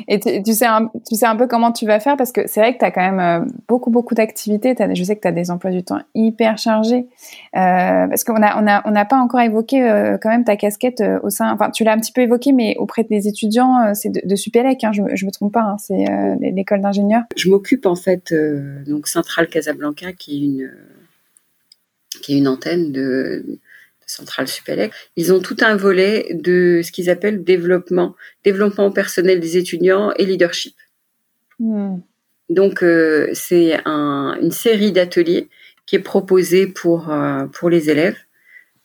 Et 0.08 0.20
tu, 0.20 0.54
sais 0.54 0.66
un, 0.66 0.90
tu 1.08 1.16
sais 1.16 1.26
un 1.26 1.36
peu 1.36 1.48
comment 1.48 1.72
tu 1.72 1.86
vas 1.86 2.00
faire 2.00 2.18
parce 2.18 2.32
que 2.32 2.42
c'est 2.48 2.60
vrai 2.60 2.74
que 2.74 2.80
tu 2.80 2.86
as 2.86 2.92
quand 2.92 3.02
même 3.02 3.20
euh, 3.20 3.46
beaucoup, 3.68 3.90
beaucoup 3.90 4.16
d'activités. 4.16 4.76
Je 4.94 5.04
sais 5.04 5.16
que 5.16 5.22
tu 5.22 5.28
as 5.28 5.32
des 5.32 5.52
emplois 5.52 5.72
du 5.72 5.84
temps 5.84 6.00
hyper 6.16 6.58
chargés. 6.58 7.08
Euh, 7.56 8.08
parce 8.08 8.24
qu'on 8.24 8.40
n'a 8.40 8.62
on 8.62 8.68
a, 8.68 8.82
on 8.86 8.96
a 8.96 9.06
pas 9.06 9.18
encore 9.18 9.42
évoqué 9.42 9.84
euh, 9.84 10.18
quand 10.22 10.30
même 10.30 10.44
ta 10.44 10.56
casquette 10.56 11.04
au 11.24 11.30
sein. 11.30 11.52
Enfin, 11.52 11.70
tu 11.70 11.84
l'as 11.84 11.94
un 11.94 12.00
petit 12.00 12.12
peu 12.12 12.22
évoqué, 12.22 12.52
mais 12.52 12.76
auprès 12.78 13.04
des 13.04 13.28
étudiants, 13.28 13.94
c'est 13.94 14.10
de, 14.10 14.22
de 14.26 14.36
Supélec, 14.36 14.84
hein, 14.84 14.92
je 14.94 15.02
ne 15.02 15.08
me 15.08 15.32
trompe 15.32 15.54
pas, 15.54 15.62
hein, 15.62 15.78
c'est 15.78 16.06
l'école 16.40 16.82
d'ingénieurs. 16.82 17.24
Je 17.36 17.50
m'occupe 17.50 17.86
en 17.86 17.96
fait, 17.96 18.34
donc 18.88 19.08
Centrale 19.08 19.48
Casablanca, 19.48 20.14
qui 20.14 20.36
est 20.36 20.46
une, 20.46 20.72
qui 22.22 22.36
est 22.36 22.38
une 22.38 22.48
antenne 22.48 22.92
de 22.92 23.60
Centrale 24.10 24.48
Supélec, 24.48 24.92
ils 25.16 25.32
ont 25.32 25.40
tout 25.40 25.58
un 25.62 25.76
volet 25.76 26.28
de 26.34 26.82
ce 26.84 26.92
qu'ils 26.92 27.12
appellent 27.12 27.44
développement, 27.44 28.16
développement 28.44 28.92
personnel 28.92 29.40
des 29.40 29.56
étudiants 29.58 30.12
et 30.18 30.26
leadership. 30.26 30.76
Hmm. 31.60 31.98
Donc 32.50 32.82
euh, 32.82 33.30
c'est 33.34 33.80
une 33.86 34.52
série 34.52 34.92
d'ateliers 34.92 35.48
qui 35.86 35.96
est 35.96 36.00
proposée 36.00 36.66
pour 36.66 37.12
euh, 37.12 37.46
pour 37.46 37.70
les 37.70 37.92
élèves 37.92 38.18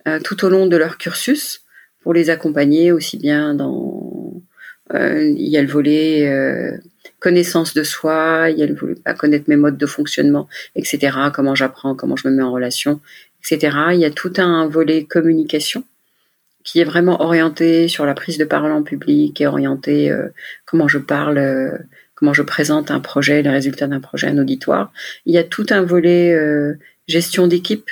euh, 0.07 0.21
tout 0.21 0.45
au 0.45 0.51
long 0.51 0.67
de 0.67 0.77
leur 0.77 0.99
cursus 0.99 1.63
pour 2.01 2.13
les 2.13 2.29
accompagner 2.29 2.93
aussi 2.93 3.17
bien 3.17 3.55
dans 3.55 4.43
il 4.93 5.49
y 5.49 5.57
a 5.57 5.63
le 5.63 5.69
volet 5.69 6.79
connaissance 7.19 7.73
de 7.73 7.83
soi, 7.83 8.51
il 8.51 8.59
y 8.59 8.63
a 8.63 8.67
le 8.67 8.75
volet 8.75 8.97
à 9.07 9.15
connaître 9.15 9.47
mes 9.49 9.57
modes 9.57 9.79
de 9.79 9.87
fonctionnement, 9.87 10.47
etc. 10.77 11.17
Comment 11.33 11.55
j'apprends, 11.55 11.95
comment 11.95 12.17
je 12.17 12.29
me 12.29 12.35
mets 12.35 12.43
en 12.43 12.53
relation, 12.53 13.01
etc. 13.45 13.77
Il 13.93 14.01
y 14.01 14.05
a 14.05 14.11
tout 14.11 14.33
un 14.39 14.66
volet 14.66 15.05
communication 15.05 15.85
qui 16.65 16.81
est 16.81 16.85
vraiment 16.85 17.23
orienté 17.23 17.89
sur 17.89 18.07
la 18.07 18.15
prise 18.15 18.39
de 18.39 18.45
parole 18.45 18.73
en 18.73 18.83
public 18.83 19.41
et 19.41 19.47
orienté 19.47 20.11
euh, 20.11 20.29
comment 20.65 20.89
je 20.89 20.99
parle, 20.99 21.39
euh, 21.39 21.79
comment 22.15 22.33
je 22.33 22.43
présente 22.43 22.91
un 22.91 23.01
projet, 23.01 23.43
les 23.43 23.51
résultats 23.51 23.87
d'un 23.87 24.01
projet, 24.01 24.29
un 24.29 24.39
auditoire. 24.39 24.91
Il 25.27 25.35
y 25.35 25.39
a 25.39 25.45
tout 25.45 25.66
un 25.71 25.83
volet 25.83 26.33
euh, 26.33 26.75
gestion 27.07 27.47
d'équipe, 27.47 27.91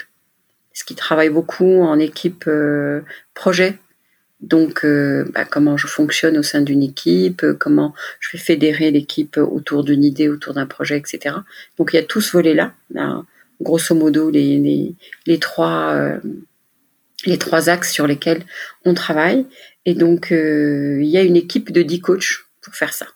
ce 0.72 0.84
qui 0.84 0.94
travaille 0.94 1.28
beaucoup 1.28 1.82
en 1.82 1.98
équipe 1.98 2.48
projet. 3.34 3.78
Donc, 4.40 4.84
bah, 4.84 5.44
comment 5.44 5.76
je 5.76 5.86
fonctionne 5.86 6.38
au 6.38 6.42
sein 6.42 6.62
d'une 6.62 6.82
équipe, 6.82 7.44
comment 7.60 7.94
je 8.20 8.30
fais 8.30 8.38
fédérer 8.38 8.90
l'équipe 8.90 9.36
autour 9.36 9.84
d'une 9.84 10.02
idée, 10.02 10.28
autour 10.28 10.54
d'un 10.54 10.66
projet, 10.66 10.96
etc. 10.96 11.36
Donc, 11.78 11.90
il 11.92 11.96
y 11.96 11.98
a 11.98 12.02
tout 12.02 12.22
ce 12.22 12.32
volet-là 12.32 12.72
grosso 13.62 13.94
modo 13.94 14.30
les, 14.30 14.94
les, 15.26 15.38
trois, 15.38 15.94
euh, 15.94 16.20
les 17.26 17.38
trois 17.38 17.68
axes 17.68 17.92
sur 17.92 18.06
lesquels 18.06 18.44
on 18.84 18.94
travaille. 18.94 19.46
Et 19.84 19.94
donc, 19.94 20.32
euh, 20.32 20.98
il 21.00 21.08
y 21.08 21.16
a 21.16 21.22
une 21.22 21.36
équipe 21.36 21.72
de 21.72 21.82
10 21.82 22.00
coachs 22.00 22.44
pour 22.60 22.74
faire 22.74 22.92
ça. 22.92 23.06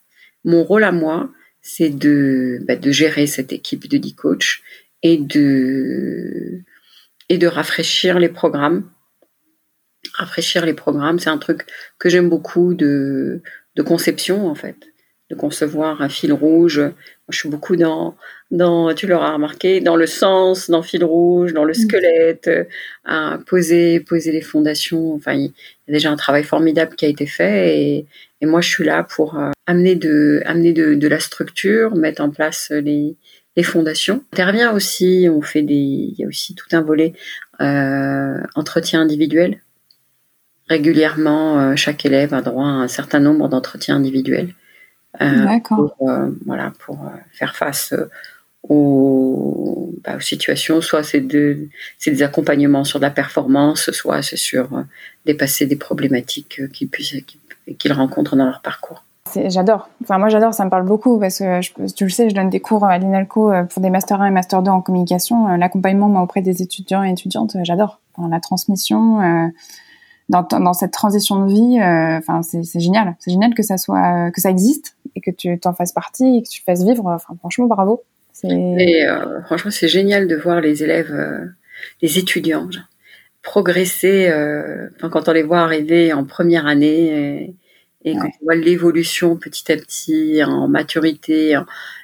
Mon 0.45 0.65
rôle 0.65 0.85
à 0.85 0.93
moi, 0.93 1.31
c'est 1.63 1.91
de, 1.91 2.59
bah, 2.67 2.75
gérer 2.87 3.27
cette 3.27 3.53
équipe 3.53 3.89
de 3.89 3.99
10 3.99 4.15
coachs 4.15 4.61
et 5.03 5.19
de, 5.19 6.63
rafraîchir 7.47 8.19
les 8.19 8.29
programmes. 8.29 8.91
Rafraîchir 10.15 10.65
les 10.65 10.75
programmes, 10.75 11.19
c'est 11.19 11.31
un 11.31 11.39
truc 11.39 11.67
que 11.99 12.09
j'aime 12.09 12.29
beaucoup 12.29 12.75
de 12.75 13.43
conception, 13.85 14.49
en 14.49 14.55
fait 14.55 14.77
de 15.31 15.35
concevoir 15.35 16.03
un 16.03 16.09
fil 16.09 16.33
rouge. 16.33 16.79
Moi, 16.79 17.31
je 17.31 17.39
suis 17.39 17.49
beaucoup 17.49 17.77
dans, 17.77 18.17
dans, 18.51 18.95
tu 18.95 19.07
l'auras 19.07 19.33
remarqué, 19.33 19.81
dans 19.81 19.97
le 19.97 20.07
sens, 20.07 20.71
dans 20.71 20.79
le 20.79 20.85
fil 20.85 21.05
rouge, 21.05 21.53
dans 21.53 21.65
le 21.65 21.73
mm. 21.73 21.75
squelette, 21.75 22.49
euh, 22.49 22.65
à 23.05 23.39
poser, 23.47 24.01
poser 24.01 24.33
les 24.33 24.41
fondations. 24.41 25.15
Enfin, 25.15 25.33
il 25.33 25.45
y 25.45 25.91
a 25.91 25.93
déjà 25.93 26.11
un 26.11 26.17
travail 26.17 26.45
formidable 26.45 26.95
qui 26.95 27.05
a 27.07 27.09
été 27.09 27.27
fait 27.27 27.79
et, 27.79 28.07
et 28.41 28.47
moi, 28.47 28.61
je 28.61 28.69
suis 28.69 28.85
là 28.85 29.03
pour 29.03 29.39
euh, 29.39 29.51
amener 29.67 29.95
de, 29.95 30.43
amener 30.45 30.73
de, 30.73 30.95
de, 30.95 31.09
la 31.09 31.21
structure, 31.21 31.97
mettre 31.97 32.23
en 32.23 32.31
place 32.31 32.71
les, 32.71 33.17
les 33.57 33.63
fondations. 33.63 34.23
Intervient 34.33 34.73
aussi, 34.73 35.29
on 35.31 35.41
fait 35.41 35.63
des, 35.63 35.75
il 35.75 36.15
y 36.19 36.25
a 36.25 36.29
aussi 36.29 36.55
tout 36.55 36.69
un 36.73 36.83
volet 36.83 37.15
euh, 37.61 38.39
entretien 38.55 39.01
individuel. 39.01 39.63
Régulièrement, 40.69 41.61
euh, 41.61 41.77
chaque 41.77 42.05
élève 42.05 42.35
a 42.35 42.43
droit 42.43 42.67
à 42.67 42.69
un 42.69 42.89
certain 42.89 43.21
nombre 43.21 43.49
d'entretiens 43.49 43.97
individuels. 43.97 44.55
Euh, 45.21 45.61
pour, 45.61 45.95
euh, 46.03 46.31
voilà, 46.45 46.73
pour 46.85 46.97
euh, 46.97 47.11
faire 47.33 47.57
face 47.57 47.95
aux, 48.69 49.95
bah, 50.05 50.17
aux, 50.17 50.21
situations. 50.21 50.81
Soit 50.81 51.03
c'est 51.03 51.21
de, 51.21 51.69
des 52.07 52.23
accompagnements 52.23 52.85
sur 52.85 52.99
de 52.99 53.05
la 53.05 53.11
performance, 53.11 53.91
soit 53.93 54.23
c'est 54.23 54.37
sur 54.37 54.69
dépasser 55.25 55.67
des 55.67 55.77
problématiques 55.77 56.61
qu'ils 56.73 56.91
qu'ils 57.79 57.93
rencontrent 57.93 58.37
dans 58.37 58.47
leur 58.47 58.63
parcours. 58.63 59.05
J'adore. 59.49 59.89
Enfin, 60.03 60.19
moi, 60.19 60.29
j'adore. 60.29 60.55
Ça 60.55 60.65
me 60.65 60.71
parle 60.71 60.87
beaucoup 60.87 61.19
parce 61.19 61.41
que 61.41 61.61
je, 61.61 61.73
tu 61.95 62.05
le 62.05 62.11
sais, 62.11 62.31
je 62.31 62.35
donne 62.35 62.49
des 62.49 62.61
cours 62.61 62.85
à 62.85 62.97
l'INALCO 62.97 63.53
pour 63.69 63.83
des 63.83 63.91
Master 63.91 64.21
1 64.21 64.27
et 64.27 64.31
Master 64.31 64.63
2 64.63 64.71
en 64.71 64.81
communication. 64.81 65.49
L'accompagnement, 65.57 66.09
moi, 66.09 66.23
auprès 66.23 66.43
des 66.43 66.63
étudiants 66.63 67.03
et 67.03 67.11
étudiantes, 67.11 67.57
j'adore. 67.65 68.01
Enfin, 68.15 68.29
la 68.29 68.39
transmission, 68.39 69.51
dans, 70.29 70.43
dans, 70.43 70.73
cette 70.73 70.93
transition 70.93 71.45
de 71.45 71.53
vie, 71.53 71.79
enfin, 72.19 72.43
c'est 72.43 72.81
génial. 72.81 73.17
C'est 73.19 73.33
génial 73.33 73.53
que 73.53 73.65
ça 73.65 73.79
soit, 73.79 74.31
que 74.31 74.41
ça 74.41 74.49
existe 74.49 74.96
et 75.17 75.21
que 75.21 75.31
tu 75.31 75.59
t'en 75.59 75.73
fasses 75.73 75.93
partie 75.93 76.39
et 76.39 76.43
que 76.43 76.49
tu 76.49 76.63
fasses 76.63 76.85
vivre. 76.85 77.07
Enfin, 77.07 77.35
franchement, 77.41 77.67
bravo. 77.67 78.05
Et 78.45 79.05
euh, 79.07 79.43
franchement, 79.43 79.71
c'est 79.71 79.89
génial 79.89 80.29
de 80.29 80.37
voir 80.37 80.61
les 80.61 80.85
élèves, 80.85 81.13
euh, 81.13 81.47
les 82.03 82.19
étudiants 82.19 82.69
progresser. 83.43 84.29
Euh, 84.29 84.89
quand 85.01 85.29
on 85.29 85.33
les 85.33 85.43
voit 85.43 85.61
arriver 85.61 86.13
en 86.13 86.25
première 86.25 86.67
année 86.67 87.55
et, 88.05 88.15
quand 88.15 88.27
on 88.41 88.45
voit 88.45 88.55
l'évolution 88.57 89.37
petit 89.37 89.71
à 89.73 89.77
petit 89.77 90.43
en 90.45 90.69
maturité. 90.69 91.51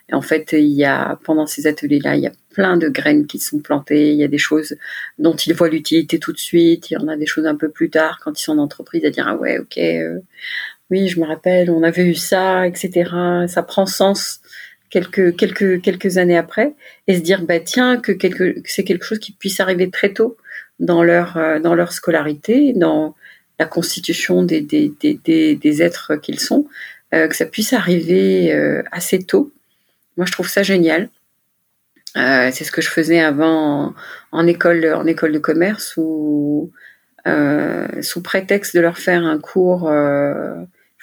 et 0.09 0.15
en 0.15 0.23
fait, 0.23 0.53
il 0.53 0.73
y 0.73 0.85
a 0.85 1.19
pendant 1.25 1.47
ces 1.47 1.67
ateliers-là, 1.67 2.17
il 2.17 2.23
y 2.23 2.27
a 2.27 2.33
plein 2.51 2.77
de 2.77 2.89
graines 2.89 3.27
qui 3.27 3.39
sont 3.39 3.59
plantées. 3.59 4.13
Il 4.13 4.17
y 4.17 4.25
a 4.25 4.29
des 4.29 4.39
choses 4.39 4.77
dont 5.19 5.35
ils 5.35 5.53
voient 5.53 5.69
l'utilité 5.69 6.19
tout 6.19 6.33
de 6.33 6.39
suite. 6.39 6.91
Il 6.91 6.95
y 6.95 6.97
en 6.97 7.09
a 7.09 7.17
des 7.17 7.27
choses 7.27 7.47
un 7.47 7.57
peu 7.57 7.69
plus 7.69 7.91
tard 7.91 8.21
quand 8.23 8.39
ils 8.39 8.43
sont 8.43 8.53
en 8.53 8.63
entreprise 8.63 9.05
à 9.05 9.11
dire 9.11 9.27
ah 9.29 9.37
ouais 9.37 9.59
ok 9.59 9.79
oui, 10.93 11.09
je 11.09 11.19
me 11.19 11.24
rappelle, 11.24 11.70
on 11.70 11.82
avait 11.82 12.05
eu 12.05 12.14
ça, 12.14 12.66
etc. 12.66 13.10
Ça 13.48 13.62
prend 13.62 13.86
sens 13.86 14.40
quelques 14.90 15.35
quelques 15.36 15.81
quelques 15.81 16.19
années 16.19 16.36
après 16.36 16.74
et 17.09 17.16
se 17.16 17.20
dire 17.23 17.40
bah 17.43 17.60
tiens 17.60 17.98
que 17.98 18.12
c'est 18.66 18.85
quelque 18.85 19.05
chose 19.05 19.19
qui 19.19 19.32
puisse 19.32 19.59
arriver 19.59 19.90
très 19.90 20.12
tôt 20.12 20.36
dans 20.81 21.02
leur 21.02 21.39
euh, 21.39 21.59
dans 21.60 21.74
leur 21.74 21.93
scolarité, 21.93 22.74
dans 22.74 23.14
la 23.59 23.64
constitution 23.64 24.43
des 24.43 24.60
des 24.60 24.93
des, 25.01 25.56
des, 25.56 25.82
êtres 25.82 26.16
qu'ils 26.16 26.40
sont, 26.40 26.66
euh, 27.14 27.27
que 27.27 27.36
ça 27.36 27.47
puisse 27.47 27.73
arriver 27.73 28.52
euh, 28.52 28.82
assez 28.93 29.19
tôt. 29.20 29.51
Moi, 30.19 30.27
je 30.27 30.32
trouve 30.32 30.48
ça 30.48 30.62
génial. 30.62 31.09
c'est 32.14 32.64
ce 32.64 32.73
que 32.73 32.82
je 32.82 32.90
faisais 32.90 33.20
avant 33.20 33.94
en, 34.32 34.47
école 34.47 34.85
en 34.94 35.06
école 35.06 35.32
de 35.32 35.39
commerce 35.39 35.94
sous 35.94 36.70
prétexte 38.23 38.77
de 38.77 38.81
leur 38.81 38.98
faire 38.98 39.24
un 39.24 39.39
cours 39.39 39.90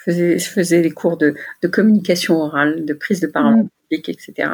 je 0.08 0.38
faisais, 0.40 0.82
les 0.82 0.92
cours 0.92 1.18
de, 1.18 1.36
communication 1.72 2.38
orale, 2.38 2.86
de 2.86 2.94
prise 2.94 3.20
de 3.20 3.28
parole 3.28 3.56
mm. 3.56 3.70
publique, 3.90 4.10
etc. 4.10 4.50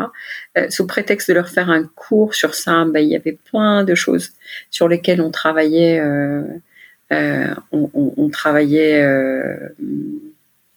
Euh, 0.57 0.69
sous 0.69 0.88
prétexte 0.88 1.30
de 1.30 1.34
leur 1.34 1.49
faire 1.49 1.69
un 1.69 1.84
cours 1.84 2.34
sur 2.34 2.55
ça, 2.55 2.85
ben, 2.85 2.99
il 2.99 3.09
y 3.09 3.15
avait 3.15 3.38
plein 3.51 3.84
de 3.84 3.95
choses 3.95 4.31
sur 4.72 4.88
lesquelles 4.88 5.22
on 5.22 5.31
travaillait 5.31 5.99
euh, 5.99 6.43
on, 7.72 8.30
travaillait 8.30 9.05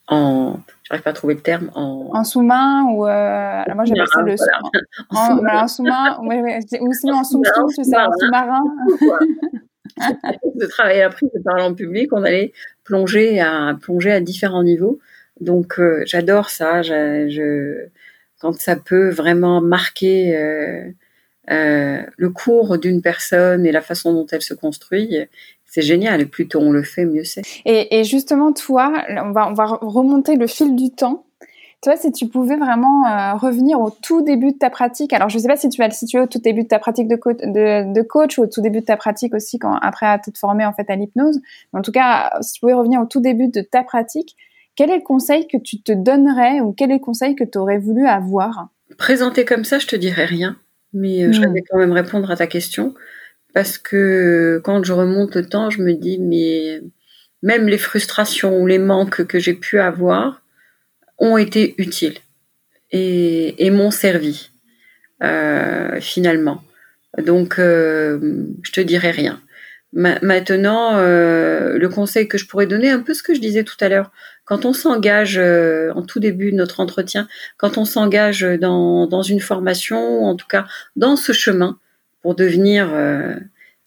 en 0.06 0.58
j'arrive 0.84 1.02
pas 1.02 1.10
à 1.10 1.12
trouver 1.14 1.34
le 1.34 1.40
terme 1.40 1.70
en, 1.74 2.22
sous-main 2.22 2.84
ou 2.84 3.04
moi 3.04 3.84
j'appelle 3.84 4.06
ça 4.06 4.22
le 4.22 4.36
en, 5.10 5.68
sous-main 5.68 6.18
ou 6.20 6.92
sinon 6.92 7.16
en 7.16 7.24
sous-sous 7.24 7.70
c'est 7.70 7.84
ça 7.84 8.08
en 8.08 8.12
sous-marin 8.12 8.62
de 10.54 10.66
travailler 10.66 11.02
après 11.02 11.26
de 11.34 11.42
parler 11.42 11.62
en 11.62 11.74
public 11.74 12.12
on 12.12 12.22
allait 12.22 12.52
plonger 12.84 13.40
à 13.40 13.76
plonger 13.80 14.12
à 14.12 14.20
différents 14.20 14.62
niveaux 14.62 14.98
donc 15.40 15.80
j'adore 16.04 16.50
ça 16.50 16.82
quand 18.40 18.54
ça 18.54 18.76
peut 18.76 19.10
vraiment 19.10 19.60
marquer 19.60 20.36
euh, 20.36 20.90
euh, 21.50 22.02
le 22.16 22.30
cours 22.30 22.78
d'une 22.78 23.02
personne 23.02 23.66
et 23.66 23.72
la 23.72 23.80
façon 23.80 24.12
dont 24.12 24.26
elle 24.30 24.42
se 24.42 24.54
construit, 24.54 25.16
c'est 25.64 25.82
génial. 25.82 26.20
Et 26.20 26.26
plus 26.26 26.48
tôt 26.48 26.60
on 26.60 26.70
le 26.70 26.82
fait, 26.82 27.04
mieux 27.04 27.24
c'est. 27.24 27.42
Et, 27.64 28.04
justement, 28.04 28.52
toi, 28.52 29.04
on 29.08 29.32
va, 29.32 29.48
on 29.48 29.54
va 29.54 29.66
remonter 29.66 30.36
le 30.36 30.46
fil 30.46 30.76
du 30.76 30.90
temps. 30.90 31.24
Toi, 31.80 31.96
si 31.96 32.10
tu 32.10 32.26
pouvais 32.26 32.56
vraiment 32.56 33.06
euh, 33.06 33.34
revenir 33.34 33.80
au 33.80 33.90
tout 33.90 34.22
début 34.22 34.52
de 34.52 34.58
ta 34.58 34.68
pratique, 34.68 35.12
alors 35.12 35.28
je 35.28 35.36
ne 35.36 35.42
sais 35.42 35.48
pas 35.48 35.56
si 35.56 35.68
tu 35.68 35.80
vas 35.80 35.86
le 35.86 35.94
situer 35.94 36.18
au 36.18 36.26
tout 36.26 36.40
début 36.40 36.64
de 36.64 36.68
ta 36.68 36.80
pratique 36.80 37.06
de, 37.06 37.14
de, 37.14 38.02
coach 38.02 38.36
ou 38.36 38.42
au 38.42 38.46
tout 38.48 38.60
début 38.60 38.80
de 38.80 38.84
ta 38.84 38.96
pratique 38.96 39.32
aussi 39.32 39.60
quand 39.60 39.76
après 39.76 40.18
t'être 40.18 40.38
formé 40.38 40.66
en 40.66 40.72
fait 40.72 40.90
à 40.90 40.96
l'hypnose. 40.96 41.38
En 41.72 41.82
tout 41.82 41.92
cas, 41.92 42.32
si 42.40 42.54
tu 42.54 42.60
pouvais 42.60 42.74
revenir 42.74 43.00
au 43.00 43.06
tout 43.06 43.20
début 43.20 43.46
de 43.46 43.60
ta 43.60 43.84
pratique, 43.84 44.34
quel 44.74 44.90
est 44.90 44.96
le 44.96 45.02
conseil 45.02 45.46
que 45.46 45.56
tu 45.56 45.80
te 45.80 45.92
donnerais 45.92 46.60
ou 46.60 46.72
quel 46.72 46.90
est 46.90 46.94
le 46.94 47.00
conseil 47.00 47.36
que 47.36 47.44
tu 47.44 47.58
aurais 47.58 47.78
voulu 47.78 48.08
avoir? 48.08 48.70
Présenté 48.96 49.44
comme 49.44 49.62
ça, 49.62 49.78
je 49.78 49.86
te 49.86 49.94
dirais 49.94 50.24
rien, 50.24 50.56
mais 50.92 51.22
euh, 51.22 51.32
je 51.32 51.40
hmm. 51.40 51.52
vais 51.52 51.62
quand 51.62 51.78
même 51.78 51.92
répondre 51.92 52.28
à 52.28 52.36
ta 52.36 52.48
question 52.48 52.92
parce 53.54 53.78
que 53.78 54.60
quand 54.64 54.82
je 54.82 54.92
remonte 54.92 55.36
le 55.36 55.48
temps, 55.48 55.70
je 55.70 55.80
me 55.80 55.92
dis 55.92 56.18
mais 56.18 56.80
même 57.44 57.68
les 57.68 57.78
frustrations 57.78 58.58
ou 58.58 58.66
les 58.66 58.80
manques 58.80 59.24
que 59.26 59.38
j'ai 59.38 59.54
pu 59.54 59.78
avoir 59.78 60.42
ont 61.18 61.36
été 61.36 61.74
utiles 61.78 62.18
et, 62.90 63.70
m'ont 63.70 63.90
servi 63.90 64.50
euh, 65.22 66.00
finalement. 66.00 66.62
Donc 67.18 67.58
euh, 67.58 68.46
je 68.62 68.72
te 68.72 68.80
dirais 68.80 69.10
rien. 69.10 69.40
maintenant, 69.92 70.98
le 70.98 71.88
conseil 71.88 72.28
que 72.28 72.38
je 72.38 72.46
pourrais 72.46 72.66
donner, 72.66 72.90
un 72.90 73.00
peu 73.00 73.14
ce 73.14 73.22
que 73.22 73.34
je 73.34 73.40
disais 73.40 73.64
tout 73.64 73.76
à 73.80 73.88
l'heure, 73.88 74.10
quand 74.48 74.64
on 74.64 74.72
s'engage 74.72 75.36
euh, 75.36 75.92
en 75.94 76.00
tout 76.02 76.20
début 76.20 76.52
de 76.52 76.56
notre 76.56 76.80
entretien, 76.80 77.28
quand 77.58 77.76
on 77.76 77.84
s'engage 77.84 78.40
dans, 78.40 79.06
dans, 79.06 79.20
une 79.20 79.40
formation, 79.40 80.22
ou 80.22 80.24
en 80.24 80.36
tout 80.36 80.46
cas 80.46 80.66
dans 80.96 81.16
ce 81.16 81.32
chemin 81.32 81.78
pour 82.22 82.34
devenir 82.34 82.88
euh, 82.94 83.34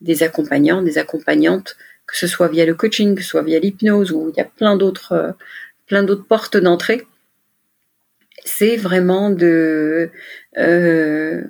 des 0.01 0.21
accompagnants, 0.21 0.83
des 0.83 0.99
accompagnantes, 0.99 1.77
que 2.05 2.15
ce 2.15 2.27
soit 2.27 2.47
via 2.47 2.63
le 2.67 2.75
coaching, 2.75 3.15
que 3.15 3.23
ce 3.23 3.29
soit 3.29 3.41
via 3.41 3.57
l'hypnose, 3.57 4.11
ou 4.11 4.29
il 4.29 4.37
y 4.37 4.41
a 4.41 4.45
plein 4.45 4.77
d'autres 4.77 5.13
euh, 5.13 5.31
plein 5.87 6.03
d'autres 6.03 6.27
portes 6.27 6.57
d'entrée, 6.57 7.07
c'est 8.45 8.75
vraiment 8.75 9.29
de 9.29 10.09
de, 10.57 11.47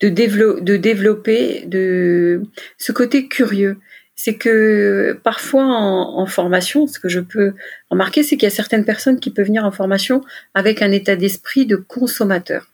de 0.00 0.76
développer 0.76 1.64
de 1.66 2.42
ce 2.78 2.92
côté 2.92 3.28
curieux 3.28 3.78
c'est 4.16 4.36
que 4.36 5.20
parfois 5.22 5.66
en, 5.66 6.24
formation, 6.26 6.86
ce 6.86 6.98
que 6.98 7.08
je 7.08 7.20
peux 7.20 7.52
remarquer, 7.90 8.22
c'est 8.22 8.36
qu'il 8.36 8.44
y 8.44 8.52
a 8.52 8.54
certaines 8.54 8.86
personnes 8.86 9.20
qui 9.20 9.30
peuvent 9.30 9.46
venir 9.46 9.64
en 9.64 9.70
formation 9.70 10.22
avec 10.54 10.80
un 10.80 10.90
état 10.90 11.16
d'esprit 11.16 11.66
de 11.66 11.76
consommateur. 11.76 12.72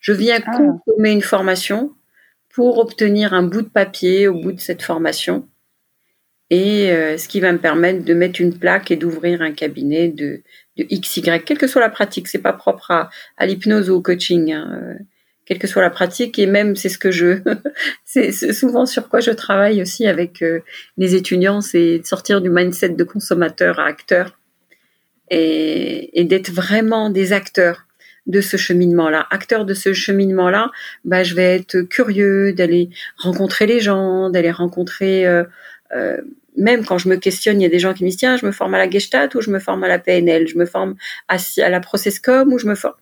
Je 0.00 0.12
viens 0.12 0.40
ah. 0.46 0.56
consommer 0.56 1.10
une 1.10 1.22
formation 1.22 1.92
pour 2.48 2.78
obtenir 2.78 3.34
un 3.34 3.42
bout 3.42 3.62
de 3.62 3.68
papier 3.68 4.28
au 4.28 4.34
bout 4.40 4.52
de 4.52 4.60
cette 4.60 4.82
formation, 4.82 5.46
et 6.48 6.90
euh, 6.90 7.16
ce 7.16 7.28
qui 7.28 7.38
va 7.38 7.52
me 7.52 7.58
permettre 7.58 8.04
de 8.04 8.14
mettre 8.14 8.40
une 8.40 8.58
plaque 8.58 8.90
et 8.90 8.96
d'ouvrir 8.96 9.42
un 9.42 9.52
cabinet 9.52 10.08
de, 10.08 10.42
de 10.76 10.84
XY, 10.84 11.22
quelle 11.44 11.58
que 11.58 11.66
soit 11.66 11.80
la 11.80 11.90
pratique. 11.90 12.28
C'est 12.28 12.38
pas 12.38 12.52
propre 12.52 12.90
à, 12.90 13.10
à 13.36 13.46
l'hypnose 13.46 13.90
ou 13.90 13.94
au 13.96 14.02
coaching. 14.02 14.52
Hein. 14.52 14.80
Euh, 14.82 15.04
quelle 15.50 15.58
que 15.58 15.66
soit 15.66 15.82
la 15.82 15.90
pratique. 15.90 16.38
Et 16.38 16.46
même, 16.46 16.76
c'est 16.76 16.88
ce 16.88 16.96
que 16.96 17.10
je, 17.10 17.40
c'est 18.04 18.30
souvent 18.52 18.86
sur 18.86 19.08
quoi 19.08 19.18
je 19.18 19.32
travaille 19.32 19.82
aussi 19.82 20.06
avec 20.06 20.42
euh, 20.42 20.60
les 20.96 21.16
étudiants, 21.16 21.60
c'est 21.60 22.02
sortir 22.04 22.40
du 22.40 22.48
mindset 22.48 22.90
de 22.90 23.02
consommateur 23.02 23.80
à 23.80 23.86
acteur 23.86 24.38
et, 25.28 26.24
d'être 26.24 26.52
vraiment 26.52 27.10
des 27.10 27.32
acteurs 27.32 27.86
de 28.26 28.40
ce 28.40 28.56
cheminement-là. 28.56 29.26
Acteur 29.30 29.64
de 29.64 29.74
ce 29.74 29.92
cheminement-là, 29.92 30.70
bah, 31.04 31.24
je 31.24 31.34
vais 31.34 31.56
être 31.56 31.80
curieux 31.80 32.52
d'aller 32.52 32.90
rencontrer 33.16 33.66
les 33.66 33.80
gens, 33.80 34.30
d'aller 34.30 34.52
rencontrer, 34.52 35.26
euh, 35.26 35.42
euh, 35.92 36.18
même 36.56 36.84
quand 36.84 36.98
je 36.98 37.08
me 37.08 37.16
questionne, 37.16 37.60
il 37.60 37.64
y 37.64 37.66
a 37.66 37.70
des 37.70 37.78
gens 37.78 37.94
qui 37.94 38.04
me 38.04 38.08
disent, 38.08 38.18
tiens, 38.18 38.36
je 38.36 38.46
me 38.46 38.52
forme 38.52 38.74
à 38.74 38.78
la 38.78 38.90
Gestalt 38.90 39.34
ou 39.34 39.40
je 39.40 39.50
me 39.50 39.58
forme 39.58 39.84
à 39.84 39.88
la 39.88 39.98
PNL, 39.98 40.48
je 40.48 40.58
me 40.58 40.66
forme 40.66 40.96
à, 41.28 41.36
à 41.58 41.68
la 41.68 41.80
Processcom 41.80 42.52
ou 42.52 42.58
je 42.58 42.66
me 42.66 42.74
forme. 42.74 42.94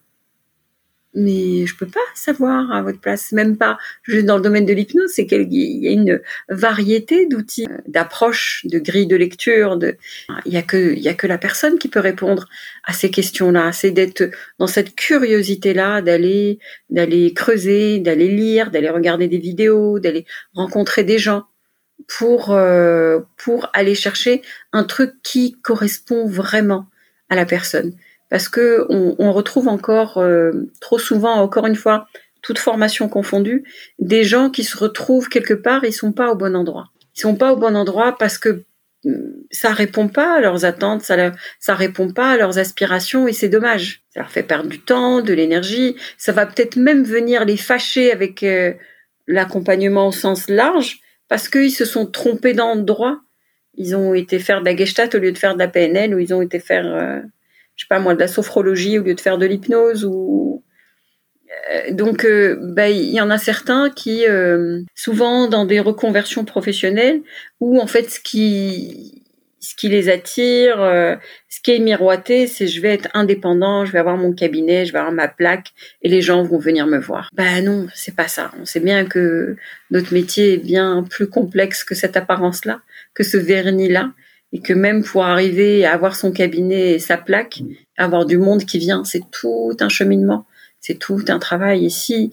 Mais 1.14 1.66
je 1.66 1.74
peux 1.74 1.86
pas 1.86 2.00
savoir 2.14 2.70
à 2.70 2.82
votre 2.82 3.00
place, 3.00 3.32
même 3.32 3.56
pas. 3.56 3.78
Juste 4.02 4.26
dans 4.26 4.36
le 4.36 4.42
domaine 4.42 4.66
de 4.66 4.74
l'hypnose, 4.74 5.10
c'est 5.12 5.26
qu'il 5.26 5.52
y 5.52 5.88
a 5.88 5.90
une 5.90 6.20
variété 6.50 7.26
d'outils, 7.26 7.66
euh, 7.68 7.78
d'approches, 7.88 8.66
de 8.66 8.78
grilles 8.78 9.06
de 9.06 9.16
lecture, 9.16 9.78
de, 9.78 9.96
il 10.44 10.52
y 10.52 10.58
a 10.58 10.62
que, 10.62 11.26
la 11.26 11.38
personne 11.38 11.78
qui 11.78 11.88
peut 11.88 11.98
répondre 12.00 12.46
à 12.84 12.92
ces 12.92 13.10
questions-là. 13.10 13.72
C'est 13.72 13.90
d'être 13.90 14.30
dans 14.58 14.66
cette 14.66 14.94
curiosité-là, 14.94 16.02
d'aller, 16.02 16.58
d'aller 16.90 17.32
creuser, 17.32 18.00
d'aller 18.00 18.28
lire, 18.28 18.70
d'aller 18.70 18.90
regarder 18.90 19.28
des 19.28 19.38
vidéos, 19.38 19.98
d'aller 19.98 20.26
rencontrer 20.52 21.04
des 21.04 21.18
gens 21.18 21.46
pour, 22.06 22.52
euh, 22.52 23.20
pour 23.36 23.68
aller 23.72 23.94
chercher 23.94 24.42
un 24.72 24.84
truc 24.84 25.14
qui 25.22 25.52
correspond 25.62 26.26
vraiment 26.26 26.86
à 27.28 27.36
la 27.36 27.44
personne 27.44 27.94
parce 28.30 28.48
que 28.48 28.86
on, 28.90 29.32
retrouve 29.32 29.68
encore 29.68 30.18
euh, 30.18 30.52
trop 30.80 30.98
souvent, 30.98 31.34
encore 31.34 31.66
une 31.66 31.76
fois, 31.76 32.06
toute 32.42 32.58
formation 32.58 33.08
confondue, 33.08 33.64
des 33.98 34.24
gens 34.24 34.50
qui 34.50 34.64
se 34.64 34.76
retrouvent 34.76 35.28
quelque 35.28 35.54
part, 35.54 35.84
ils 35.84 35.92
sont 35.92 36.12
pas 36.12 36.30
au 36.30 36.34
bon 36.34 36.54
endroit. 36.54 36.90
Ils 37.16 37.20
sont 37.20 37.36
pas 37.36 37.52
au 37.52 37.56
bon 37.56 37.76
endroit 37.76 38.16
parce 38.18 38.38
que 38.38 38.64
mm, 39.04 39.14
ça 39.50 39.72
répond 39.72 40.08
pas 40.08 40.36
à 40.36 40.40
leurs 40.40 40.64
attentes, 40.64 41.02
ça, 41.02 41.32
ça 41.58 41.74
répond 41.74 42.12
pas 42.12 42.32
à 42.32 42.36
leurs 42.36 42.58
aspirations 42.58 43.26
et 43.26 43.32
c'est 43.32 43.48
dommage. 43.48 44.02
Ça 44.10 44.20
leur 44.20 44.30
fait 44.30 44.42
perdre 44.42 44.68
du 44.68 44.80
temps, 44.80 45.22
de 45.22 45.32
l'énergie. 45.32 45.96
Ça 46.18 46.32
va 46.32 46.44
peut-être 46.44 46.76
même 46.76 47.04
venir 47.04 47.44
les 47.44 47.56
fâcher 47.56 48.12
avec 48.12 48.42
euh, 48.42 48.74
l'accompagnement 49.26 50.08
au 50.08 50.12
sens 50.12 50.48
large 50.48 51.00
parce 51.28 51.48
qu'ils 51.48 51.72
se 51.72 51.84
sont 51.84 52.06
trompés 52.06 52.54
d'endroit. 52.54 53.20
Ils 53.74 53.94
ont 53.94 54.14
été 54.14 54.38
faire 54.38 54.60
de 54.60 54.66
la 54.66 54.76
gestalt 54.76 55.14
au 55.14 55.18
lieu 55.18 55.32
de 55.32 55.38
faire 55.38 55.54
de 55.54 55.58
la 55.58 55.68
PNL 55.68 56.14
ou 56.14 56.18
ils 56.18 56.34
ont 56.34 56.42
été 56.42 56.58
faire 56.58 56.86
euh, 56.86 57.20
je 57.76 57.84
sais 57.84 57.88
pas 57.88 58.00
moi, 58.00 58.14
de 58.14 58.20
la 58.20 58.28
sophrologie 58.28 58.98
au 58.98 59.04
lieu 59.04 59.14
de 59.14 59.20
faire 59.20 59.38
de 59.38 59.46
l'hypnose 59.46 60.04
ou 60.04 60.64
euh, 61.70 61.92
donc, 61.92 62.24
euh, 62.24 62.56
bah, 62.60 62.88
il 62.88 63.10
y 63.10 63.20
en 63.20 63.30
a 63.30 63.38
certains 63.38 63.90
qui, 63.90 64.26
euh, 64.26 64.82
souvent 64.94 65.48
dans 65.48 65.64
des 65.64 65.80
reconversions 65.80 66.44
professionnelles, 66.44 67.22
où 67.60 67.80
en 67.80 67.86
fait 67.86 68.10
ce 68.10 68.20
qui, 68.20 69.17
ce 69.60 69.74
qui 69.74 69.88
les 69.88 70.08
attire, 70.08 70.76
ce 71.48 71.60
qui 71.62 71.72
est 71.72 71.78
miroité, 71.78 72.46
c'est 72.46 72.66
je 72.66 72.80
vais 72.80 72.94
être 72.94 73.08
indépendant, 73.14 73.84
je 73.84 73.92
vais 73.92 73.98
avoir 73.98 74.16
mon 74.16 74.32
cabinet, 74.32 74.86
je 74.86 74.92
vais 74.92 74.98
avoir 74.98 75.12
ma 75.12 75.28
plaque, 75.28 75.72
et 76.02 76.08
les 76.08 76.22
gens 76.22 76.42
vont 76.42 76.58
venir 76.58 76.86
me 76.86 76.98
voir. 76.98 77.28
Ben 77.32 77.64
non, 77.64 77.88
c'est 77.94 78.14
pas 78.14 78.28
ça. 78.28 78.52
On 78.60 78.64
sait 78.64 78.80
bien 78.80 79.04
que 79.04 79.56
notre 79.90 80.14
métier 80.14 80.54
est 80.54 80.58
bien 80.58 81.04
plus 81.08 81.28
complexe 81.28 81.84
que 81.84 81.94
cette 81.94 82.16
apparence-là, 82.16 82.80
que 83.14 83.24
ce 83.24 83.36
vernis-là 83.36 84.12
et 84.52 84.60
que 84.60 84.72
même 84.72 85.04
pour 85.04 85.24
arriver 85.24 85.84
à 85.84 85.92
avoir 85.92 86.16
son 86.16 86.32
cabinet 86.32 86.92
et 86.92 86.98
sa 86.98 87.16
plaque, 87.16 87.60
avoir 87.96 88.24
du 88.24 88.38
monde 88.38 88.64
qui 88.64 88.78
vient, 88.78 89.04
c'est 89.04 89.22
tout 89.30 89.76
un 89.80 89.88
cheminement, 89.88 90.46
c'est 90.80 90.98
tout 90.98 91.24
un 91.28 91.38
travail. 91.38 91.86
Et 91.86 91.90
si 91.90 92.32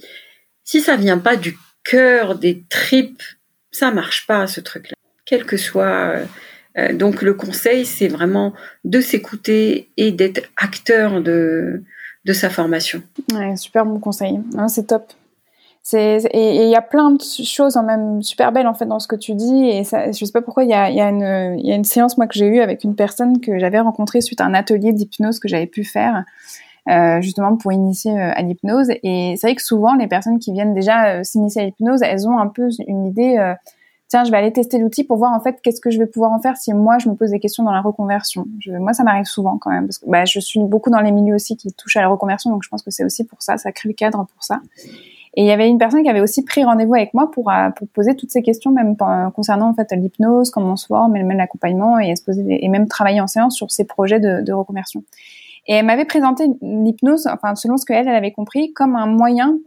si 0.65 0.81
ça 0.81 0.97
vient 0.97 1.19
pas 1.19 1.35
du 1.37 1.57
cœur, 1.83 2.37
des 2.37 2.63
tripes, 2.69 3.21
ça 3.71 3.91
marche 3.91 4.25
pas 4.25 4.47
ce 4.47 4.59
truc-là. 4.59 4.95
Quel 5.25 5.45
que 5.45 5.57
soit. 5.57 6.15
Euh, 6.15 6.25
euh, 6.77 6.93
donc 6.93 7.21
le 7.21 7.33
conseil, 7.33 7.85
c'est 7.85 8.07
vraiment 8.07 8.53
de 8.83 8.99
s'écouter 8.99 9.89
et 9.97 10.11
d'être 10.11 10.41
acteur 10.57 11.21
de 11.21 11.83
de 12.25 12.33
sa 12.33 12.49
formation. 12.49 13.03
Ouais, 13.33 13.55
super 13.55 13.85
bon 13.85 13.99
conseil. 13.99 14.39
C'est 14.67 14.87
top 14.87 15.13
et 15.93 16.63
il 16.63 16.69
y 16.69 16.75
a 16.75 16.81
plein 16.81 17.11
de 17.11 17.21
choses 17.21 17.77
en 17.77 17.83
même 17.83 18.23
super 18.23 18.51
belles 18.51 18.65
en 18.65 18.73
fait 18.73 18.85
dans 18.85 18.99
ce 18.99 19.07
que 19.07 19.15
tu 19.15 19.35
dis 19.35 19.69
et 19.69 19.83
ça, 19.83 20.11
je 20.11 20.25
sais 20.25 20.31
pas 20.31 20.41
pourquoi 20.41 20.63
il 20.63 20.69
y 20.69 20.73
a, 20.73 20.89
y, 20.89 20.99
a 20.99 21.11
y 21.11 21.71
a 21.71 21.75
une 21.75 21.83
séance 21.83 22.17
moi 22.17 22.25
que 22.25 22.33
j'ai 22.33 22.47
eue 22.47 22.59
avec 22.59 22.83
une 22.83 22.95
personne 22.95 23.39
que 23.39 23.59
j'avais 23.59 23.79
rencontrée 23.79 24.21
suite 24.21 24.41
à 24.41 24.45
un 24.45 24.55
atelier 24.55 24.93
d'hypnose 24.93 25.39
que 25.39 25.47
j'avais 25.47 25.67
pu 25.67 25.83
faire 25.83 26.23
euh, 26.89 27.21
justement 27.21 27.55
pour 27.55 27.71
initier 27.71 28.11
euh, 28.11 28.31
à 28.33 28.41
l'hypnose 28.41 28.89
et 29.03 29.35
c'est 29.37 29.47
vrai 29.47 29.55
que 29.55 29.61
souvent 29.61 29.93
les 29.93 30.07
personnes 30.07 30.39
qui 30.39 30.53
viennent 30.53 30.73
déjà 30.73 31.23
s'initier 31.23 31.61
à 31.61 31.65
l'hypnose 31.65 32.01
elles 32.01 32.27
ont 32.27 32.39
un 32.39 32.47
peu 32.47 32.69
une 32.87 33.05
idée 33.05 33.53
tiens 34.07 34.23
je 34.23 34.31
vais 34.31 34.37
aller 34.37 34.53
tester 34.53 34.77
l'outil 34.77 35.03
pour 35.03 35.17
voir 35.17 35.33
en 35.33 35.39
fait 35.39 35.59
qu'est-ce 35.61 35.81
que 35.81 35.91
je 35.91 35.99
vais 35.99 36.05
pouvoir 36.05 36.31
en 36.31 36.39
faire 36.39 36.57
si 36.57 36.73
moi 36.73 36.97
je 36.99 37.09
me 37.09 37.15
pose 37.15 37.31
des 37.31 37.39
questions 37.39 37.63
dans 37.63 37.71
la 37.71 37.81
reconversion 37.81 38.45
je, 38.59 38.71
moi 38.71 38.93
ça 38.93 39.03
m'arrive 39.03 39.25
souvent 39.25 39.57
quand 39.57 39.71
même 39.71 39.85
parce 39.87 39.99
que 39.99 40.09
bah, 40.09 40.25
je 40.25 40.39
suis 40.39 40.59
beaucoup 40.59 40.89
dans 40.89 41.01
les 41.01 41.11
milieux 41.11 41.35
aussi 41.35 41.57
qui 41.57 41.71
touchent 41.73 41.97
à 41.97 42.01
la 42.01 42.07
reconversion 42.07 42.51
donc 42.51 42.63
je 42.63 42.69
pense 42.69 42.81
que 42.81 42.91
c'est 42.91 43.03
aussi 43.03 43.25
pour 43.25 43.41
ça 43.41 43.57
ça 43.57 43.71
crée 43.71 43.89
le 43.89 43.95
cadre 43.95 44.25
pour 44.33 44.43
ça 44.43 44.61
Et 45.37 45.41
il 45.41 45.47
y 45.47 45.51
avait 45.51 45.67
une 45.67 45.77
personne 45.77 46.01
qui 46.01 46.09
avait 46.09 46.21
aussi 46.21 46.43
pris 46.43 46.63
rendez-vous 46.63 46.95
avec 46.95 47.13
moi 47.13 47.29
pour, 47.29 47.51
euh, 47.51 47.69
pour 47.71 47.87
poser 47.89 48.15
toutes 48.15 48.31
ces 48.31 48.41
questions, 48.41 48.71
même 48.71 48.95
concernant 49.33 49.69
en 49.69 49.73
fait 49.73 49.91
l'hypnose, 49.91 50.49
comment 50.49 50.73
on 50.73 50.75
se 50.77 50.85
forme, 50.87 51.11
même 51.11 51.29
l'accompagnement, 51.31 51.99
et, 51.99 52.13
et 52.47 52.69
même 52.69 52.87
travailler 52.87 53.19
en 53.19 53.27
séance 53.27 53.53
sur 53.53 53.69
ces 53.69 53.83
projets 53.83 54.21
de, 54.21 54.41
de 54.41 54.53
reconversion. 54.53 55.03
Et 55.67 55.73
elle 55.73 55.85
m'avait 55.85 56.05
présenté 56.05 56.47
l'hypnose, 56.61 57.27
enfin 57.27 57.55
selon 57.55 57.77
ce 57.77 57.85
qu'elle 57.85 58.07
elle 58.07 58.15
avait 58.15 58.31
compris, 58.31 58.71
comme 58.73 58.95
un 58.95 59.07
moyen 59.07 59.57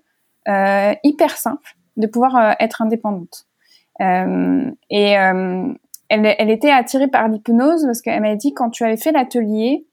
euh, 0.48 0.94
hyper 1.04 1.36
simple 1.36 1.76
de 1.96 2.06
pouvoir 2.06 2.36
euh, 2.36 2.52
être 2.60 2.80
indépendante. 2.80 3.46
Euh, 4.00 4.70
et 4.90 5.18
euh, 5.18 5.72
elle, 6.08 6.34
elle, 6.38 6.50
était 6.50 6.70
attirée 6.70 7.08
par 7.08 7.28
l'hypnose 7.28 7.84
parce 7.84 8.00
qu'elle 8.00 8.20
m'avait 8.20 8.36
dit 8.36 8.54
quand 8.54 8.70
tu 8.70 8.84
avais 8.84 8.96
fait 8.96 9.12
l'atelier, 9.12 9.86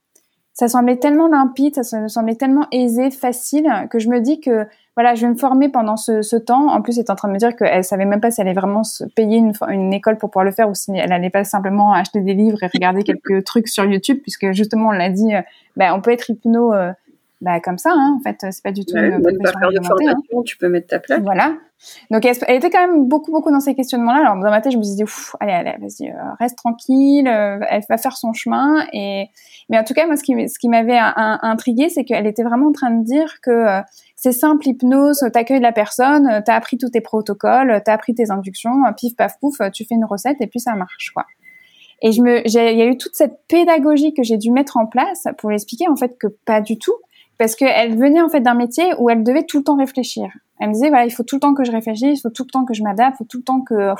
ça 0.53 0.69
semblait 0.69 0.97
tellement 0.97 1.27
limpide, 1.27 1.83
ça 1.83 2.07
semblait 2.07 2.35
tellement 2.35 2.65
aisé, 2.71 3.11
facile, 3.11 3.69
que 3.89 3.99
je 3.99 4.07
me 4.07 4.21
dis 4.21 4.39
que 4.39 4.65
voilà, 4.95 5.13
je 5.13 5.25
vais 5.25 5.33
me 5.33 5.37
former 5.37 5.67
pendant 5.67 5.97
ce, 5.97 6.21
ce 6.21 6.37
temps. 6.37 6.69
En 6.69 6.81
plus, 6.81 6.97
elle 6.97 7.03
est 7.03 7.09
en 7.09 7.15
train 7.15 7.27
de 7.27 7.33
me 7.33 7.37
dire 7.37 7.53
qu'elle 7.57 7.83
savait 7.83 8.05
même 8.05 8.21
pas 8.21 8.31
si 8.31 8.39
elle 8.39 8.47
allait 8.47 8.57
vraiment 8.57 8.85
se 8.85 9.03
payer 9.03 9.37
une, 9.37 9.51
une, 9.67 9.93
école 9.93 10.17
pour 10.17 10.29
pouvoir 10.31 10.45
le 10.45 10.51
faire 10.51 10.69
ou 10.69 10.73
si 10.73 10.91
elle 10.95 11.11
allait 11.11 11.29
pas 11.29 11.43
simplement 11.43 11.91
acheter 11.91 12.21
des 12.21 12.33
livres 12.33 12.63
et 12.63 12.67
regarder 12.67 13.03
quelques 13.03 13.43
trucs 13.43 13.67
sur 13.67 13.83
YouTube, 13.83 14.19
puisque 14.21 14.53
justement, 14.53 14.87
on 14.87 14.91
l'a 14.91 15.09
dit, 15.09 15.33
ben, 15.75 15.93
on 15.93 15.99
peut 15.99 16.11
être 16.11 16.29
hypno 16.29 16.73
euh, 16.73 16.93
bah, 17.41 17.59
comme 17.59 17.77
ça, 17.77 17.91
hein, 17.93 18.17
en 18.17 18.23
fait, 18.23 18.37
c'est 18.51 18.63
pas 18.63 18.71
du 18.71 18.85
tout 18.85 18.95
ouais, 18.95 19.09
une 19.09 19.21
profession 19.21 19.59
faire 19.59 19.69
de 19.69 19.77
hein. 19.77 19.83
formation, 19.83 20.43
tu 20.43 20.57
peux 20.57 20.69
mettre 20.69 20.87
ta 20.87 20.99
place. 20.99 21.21
Voilà. 21.21 21.55
Donc, 22.09 22.25
elle, 22.25 22.35
elle, 22.47 22.55
était 22.55 22.69
quand 22.69 22.87
même 22.87 23.07
beaucoup, 23.07 23.31
beaucoup 23.31 23.51
dans 23.51 23.59
ces 23.59 23.75
questionnements-là. 23.75 24.21
Alors, 24.21 24.35
dans 24.41 24.49
ma 24.49 24.61
tête, 24.61 24.71
je 24.71 24.77
me 24.77 24.81
disais, 24.81 25.03
Ouf, 25.03 25.35
allez, 25.41 25.51
allez, 25.51 25.75
vas-y, 25.79 26.09
euh, 26.09 26.33
reste 26.39 26.57
tranquille, 26.57 27.27
euh, 27.27 27.59
elle 27.69 27.83
va 27.89 27.97
faire 27.97 28.15
son 28.15 28.31
chemin. 28.31 28.85
Et, 28.93 29.27
mais 29.69 29.77
en 29.77 29.83
tout 29.83 29.93
cas, 29.93 30.05
moi, 30.07 30.15
ce 30.15 30.23
qui, 30.23 30.47
ce 30.47 30.57
qui 30.57 30.69
m'avait 30.69 30.97
intrigué, 30.97 31.89
c'est 31.89 32.05
qu'elle 32.05 32.25
était 32.25 32.43
vraiment 32.43 32.67
en 32.67 32.71
train 32.71 32.91
de 32.91 33.03
dire 33.03 33.41
que 33.41 33.51
euh, 33.51 33.81
c'est 34.15 34.31
simple, 34.31 34.67
hypnose, 34.67 35.23
t'accueilles 35.33 35.59
la 35.59 35.73
personne, 35.73 36.41
t'as 36.45 36.55
appris 36.55 36.77
tous 36.77 36.89
tes 36.89 37.01
protocoles, 37.01 37.81
t'as 37.83 37.93
appris 37.93 38.15
tes 38.15 38.31
inductions, 38.31 38.75
pif, 38.97 39.15
paf, 39.15 39.39
pouf, 39.39 39.57
tu 39.73 39.85
fais 39.85 39.95
une 39.95 40.05
recette 40.05 40.37
et 40.39 40.47
puis 40.47 40.61
ça 40.61 40.73
marche, 40.75 41.11
quoi. 41.13 41.25
Et 42.01 42.11
je 42.11 42.21
me, 42.21 42.45
il 42.45 42.53
y 42.53 42.81
a 42.81 42.85
eu 42.85 42.97
toute 42.97 43.15
cette 43.15 43.39
pédagogie 43.47 44.13
que 44.13 44.23
j'ai 44.23 44.37
dû 44.37 44.51
mettre 44.51 44.77
en 44.77 44.85
place 44.85 45.27
pour 45.37 45.49
l'expliquer 45.49 45.87
en 45.87 45.95
fait 45.95 46.17
que 46.19 46.27
pas 46.27 46.61
du 46.61 46.77
tout, 46.77 46.95
parce 47.37 47.55
qu'elle 47.55 47.97
venait 47.97 48.21
en 48.21 48.29
fait 48.29 48.41
d'un 48.41 48.53
métier 48.53 48.85
où 48.99 49.09
elle 49.09 49.23
devait 49.23 49.43
tout 49.43 49.57
le 49.57 49.63
temps 49.63 49.77
réfléchir. 49.77 50.29
Elle 50.59 50.69
me 50.69 50.73
disait 50.73 50.89
voilà, 50.89 51.05
il 51.05 51.11
faut 51.11 51.23
tout 51.23 51.35
le 51.35 51.41
temps 51.41 51.53
que 51.53 51.63
je 51.63 51.71
réfléchisse, 51.71 52.19
il 52.19 52.21
faut 52.21 52.29
tout 52.29 52.43
le 52.43 52.51
temps 52.51 52.65
que 52.65 52.73
je 52.73 52.83
m'adapte, 52.83 53.15
il 53.15 53.17
faut 53.19 53.25
tout 53.25 53.39
le 53.39 53.43
temps 53.43 53.61
que 53.61 53.93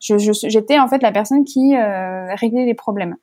j'étais 0.00 0.78
en 0.78 0.88
fait 0.88 1.02
la 1.02 1.12
personne 1.12 1.44
qui 1.44 1.76
euh, 1.76 2.34
réglait 2.34 2.64
les 2.64 2.74
problèmes. 2.74 3.16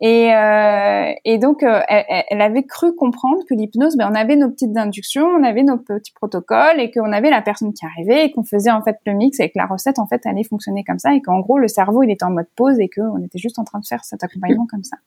Et, 0.00 0.32
euh, 0.32 1.12
et 1.24 1.38
donc, 1.38 1.64
euh, 1.64 1.80
elle, 1.88 2.04
elle, 2.30 2.40
avait 2.40 2.62
cru 2.62 2.94
comprendre 2.94 3.42
que 3.48 3.54
l'hypnose, 3.54 3.96
ben, 3.96 4.08
on 4.10 4.14
avait 4.14 4.36
nos 4.36 4.48
petites 4.48 4.76
inductions, 4.76 5.26
on 5.26 5.42
avait 5.42 5.64
nos 5.64 5.76
petits 5.76 6.12
protocoles, 6.12 6.78
et 6.78 6.92
qu'on 6.92 7.12
avait 7.12 7.30
la 7.30 7.42
personne 7.42 7.72
qui 7.72 7.84
arrivait, 7.84 8.26
et 8.26 8.30
qu'on 8.30 8.44
faisait 8.44 8.70
en 8.70 8.80
fait 8.80 8.98
le 9.06 9.14
mix, 9.14 9.40
et 9.40 9.48
que 9.48 9.58
la 9.58 9.66
recette 9.66 9.98
en 9.98 10.06
fait 10.06 10.24
allait 10.24 10.44
fonctionner 10.44 10.84
comme 10.84 11.00
ça, 11.00 11.14
et 11.14 11.20
qu'en 11.20 11.40
gros 11.40 11.58
le 11.58 11.66
cerveau 11.66 12.04
il 12.04 12.12
était 12.12 12.24
en 12.24 12.30
mode 12.30 12.46
pause, 12.54 12.78
et 12.78 12.88
qu'on 12.88 13.18
était 13.24 13.38
juste 13.38 13.58
en 13.58 13.64
train 13.64 13.80
de 13.80 13.86
faire 13.86 14.04
cet 14.04 14.22
accompagnement 14.22 14.68
comme 14.70 14.84
ça. 14.84 14.98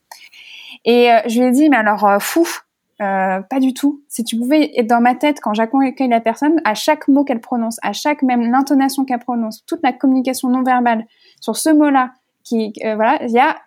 Et 0.83 1.09
euh, 1.09 1.19
je 1.25 1.39
lui 1.39 1.47
ai 1.47 1.51
dit 1.51 1.69
mais 1.69 1.77
alors 1.77 2.21
fou, 2.21 2.45
euh, 3.01 3.41
pas 3.41 3.59
du 3.59 3.73
tout. 3.73 4.03
Si 4.07 4.23
tu 4.23 4.37
pouvais 4.37 4.71
être 4.77 4.87
dans 4.87 5.01
ma 5.01 5.15
tête 5.15 5.39
quand 5.41 5.53
j'accueille 5.53 6.07
la 6.07 6.21
personne, 6.21 6.61
à 6.65 6.75
chaque 6.75 7.07
mot 7.07 7.23
qu'elle 7.23 7.41
prononce, 7.41 7.77
à 7.81 7.93
chaque 7.93 8.21
même 8.21 8.51
l'intonation 8.51 9.05
qu'elle 9.05 9.19
prononce, 9.19 9.65
toute 9.65 9.79
la 9.83 9.91
communication 9.91 10.49
non 10.49 10.61
verbale 10.61 11.05
sur 11.39 11.57
ce 11.57 11.69
mot-là, 11.69 12.13
qui 12.43 12.73
euh, 12.85 12.95
voilà, 12.95 13.23
il 13.23 13.31
y 13.31 13.39
a 13.39 13.57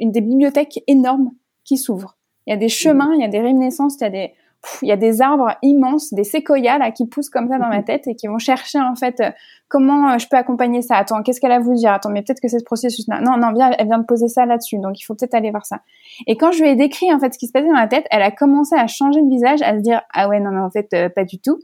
une 0.00 0.10
des 0.10 0.20
bibliothèques 0.20 0.82
énormes 0.88 1.30
qui 1.64 1.76
s'ouvrent. 1.76 2.16
Il 2.46 2.50
y 2.50 2.52
a 2.54 2.56
des 2.56 2.68
chemins, 2.68 3.12
il 3.14 3.20
y 3.20 3.24
a 3.24 3.28
des 3.28 3.40
réminiscences, 3.40 3.96
il 4.00 4.02
y 4.02 4.06
a 4.06 4.10
des 4.10 4.32
il 4.82 4.88
y 4.88 4.92
a 4.92 4.96
des 4.96 5.22
arbres 5.22 5.56
immenses, 5.62 6.12
des 6.12 6.24
séquoias 6.24 6.78
là 6.78 6.90
qui 6.90 7.06
poussent 7.06 7.30
comme 7.30 7.48
ça 7.48 7.58
dans 7.58 7.68
ma 7.68 7.78
mhm. 7.78 7.84
tête 7.84 8.06
et 8.08 8.14
qui 8.14 8.26
vont 8.26 8.38
chercher 8.38 8.78
en 8.78 8.94
fait 8.94 9.20
euh, 9.20 9.30
comment 9.68 10.10
euh, 10.10 10.18
je 10.18 10.28
peux 10.28 10.36
accompagner 10.36 10.82
ça. 10.82 10.96
Attends, 10.96 11.22
qu'est-ce 11.22 11.40
qu'elle 11.40 11.52
a 11.52 11.60
voulu 11.60 11.76
dire? 11.76 11.92
Attends, 11.92 12.10
mais 12.10 12.22
peut-être 12.22 12.40
que 12.40 12.48
c'est 12.48 12.58
ce 12.58 12.64
processus-là. 12.64 13.20
Non, 13.20 13.38
non, 13.38 13.52
elle 13.78 13.86
vient 13.86 13.98
de 13.98 14.04
poser 14.04 14.28
ça 14.28 14.44
là-dessus, 14.44 14.78
donc 14.78 15.00
il 15.00 15.04
faut 15.04 15.14
peut-être 15.14 15.34
aller 15.34 15.50
voir 15.50 15.64
ça. 15.64 15.80
Et 16.26 16.36
quand 16.36 16.52
je 16.52 16.62
lui 16.62 16.70
ai 16.70 16.76
décrit 16.76 17.12
en 17.12 17.18
fait 17.18 17.32
ce 17.32 17.38
qui 17.38 17.46
se 17.46 17.52
passait 17.52 17.68
dans 17.68 17.72
la 17.72 17.88
tête, 17.88 18.06
elle 18.10 18.22
a 18.22 18.30
commencé 18.30 18.74
à 18.76 18.86
changer 18.86 19.22
de 19.22 19.28
visage, 19.28 19.62
à 19.62 19.76
se 19.76 19.82
dire 19.82 20.02
ah 20.12 20.28
ouais 20.28 20.40
non 20.40 20.50
mais 20.50 20.60
en 20.60 20.70
fait 20.70 20.92
euh, 20.92 21.08
pas 21.08 21.24
du 21.24 21.38
tout. 21.38 21.58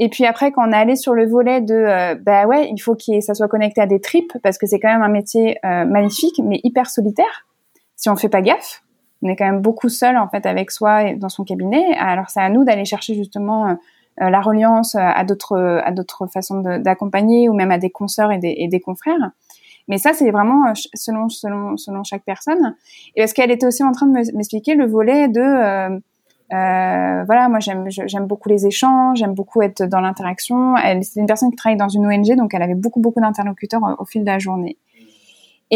Et 0.00 0.08
puis 0.08 0.26
après 0.26 0.50
quand 0.50 0.68
on 0.68 0.72
est 0.72 0.76
allé 0.76 0.96
sur 0.96 1.14
le 1.14 1.28
volet 1.28 1.60
de 1.60 2.14
bah 2.24 2.46
ouais 2.46 2.68
il 2.68 2.78
faut 2.78 2.96
que 2.96 3.20
ça 3.20 3.34
soit 3.34 3.46
connecté 3.46 3.80
à 3.80 3.86
des 3.86 4.00
tripes 4.00 4.32
parce 4.42 4.58
que 4.58 4.66
c'est 4.66 4.80
quand 4.80 4.92
même 4.92 5.02
un 5.02 5.08
métier 5.08 5.58
magnifique 5.62 6.40
mais 6.42 6.58
hyper 6.64 6.90
solitaire 6.90 7.46
si 7.94 8.10
on 8.10 8.16
fait 8.16 8.28
pas 8.28 8.42
gaffe 8.42 8.83
on 9.24 9.28
est 9.28 9.36
quand 9.36 9.46
même 9.46 9.60
beaucoup 9.60 9.88
seul 9.88 10.16
en 10.16 10.28
fait 10.28 10.46
avec 10.46 10.70
soi 10.70 11.04
et 11.04 11.14
dans 11.14 11.28
son 11.28 11.44
cabinet. 11.44 11.96
Alors 11.98 12.28
c'est 12.28 12.40
à 12.40 12.50
nous 12.50 12.64
d'aller 12.64 12.84
chercher 12.84 13.14
justement 13.14 13.68
euh, 13.68 13.74
euh, 14.20 14.30
la 14.30 14.40
reliance 14.40 14.94
euh, 14.94 15.00
à 15.00 15.24
d'autres 15.24 15.80
à 15.84 15.90
d'autres 15.90 16.26
façons 16.26 16.60
d'accompagner 16.60 17.48
ou 17.48 17.54
même 17.54 17.70
à 17.70 17.78
des 17.78 17.90
consoeurs 17.90 18.30
et 18.30 18.38
des, 18.38 18.54
et 18.56 18.68
des 18.68 18.80
confrères. 18.80 19.30
Mais 19.88 19.98
ça, 19.98 20.14
c'est 20.14 20.30
vraiment 20.30 20.72
selon 20.94 21.28
selon 21.28 21.76
selon 21.76 22.04
chaque 22.04 22.24
personne. 22.24 22.74
Et 23.16 23.20
parce 23.20 23.32
qu'elle 23.32 23.50
était 23.50 23.66
aussi 23.66 23.82
en 23.82 23.92
train 23.92 24.06
de 24.06 24.12
m'expliquer 24.12 24.74
le 24.74 24.86
volet 24.86 25.28
de 25.28 26.00
euh, 26.52 27.24
voilà, 27.24 27.48
moi 27.48 27.58
j'aime 27.58 27.86
j'aime 27.88 28.26
beaucoup 28.26 28.48
les 28.48 28.66
échanges, 28.66 29.18
j'aime 29.18 29.34
beaucoup 29.34 29.62
être 29.62 29.84
dans 29.84 30.00
l'interaction. 30.00 30.76
Elle 30.76 31.02
c'est 31.02 31.20
une 31.20 31.26
personne 31.26 31.50
qui 31.50 31.56
travaille 31.56 31.78
dans 31.78 31.88
une 31.88 32.06
ONG, 32.06 32.36
donc 32.36 32.54
elle 32.54 32.62
avait 32.62 32.74
beaucoup 32.74 33.00
beaucoup 33.00 33.20
d'interlocuteurs 33.20 33.80
au 33.98 34.04
fil 34.04 34.22
de 34.22 34.26
la 34.26 34.38
journée. 34.38 34.76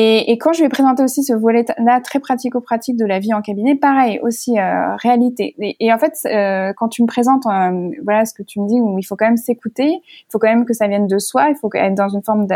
Et, 0.01 0.39
quand 0.39 0.53
je 0.53 0.63
vais 0.63 0.69
présenter 0.69 1.03
aussi 1.03 1.25
ce 1.25 1.33
volet-là 1.33 2.01
très 2.01 2.21
pratico-pratique 2.21 2.97
de 2.97 3.05
la 3.05 3.19
vie 3.19 3.35
en 3.35 3.43
cabinet, 3.43 3.75
pareil, 3.75 4.21
aussi 4.23 4.57
euh, 4.57 4.95
réalité. 4.95 5.57
Et, 5.59 5.93
en 5.93 5.99
fait, 5.99 6.13
euh, 6.27 6.73
quand 6.77 6.89
tu 6.89 7.03
me 7.03 7.09
présentes, 7.09 7.47
euh, 7.47 7.91
voilà 8.05 8.25
ce 8.25 8.33
que 8.33 8.45
tu 8.45 8.61
me 8.61 8.69
dis, 8.69 8.81
où 8.81 8.97
il 9.01 9.03
faut 9.03 9.17
quand 9.17 9.27
même 9.27 9.37
s'écouter, 9.37 9.89
il 9.89 10.27
faut 10.31 10.39
quand 10.39 10.47
même 10.47 10.67
que 10.67 10.73
ça 10.73 10.87
vienne 10.87 11.09
de 11.09 11.19
soi, 11.19 11.49
il 11.49 11.57
faut 11.57 11.69
être 11.75 11.97
dans 11.97 12.11
une 12.11 12.23
forme 12.23 12.47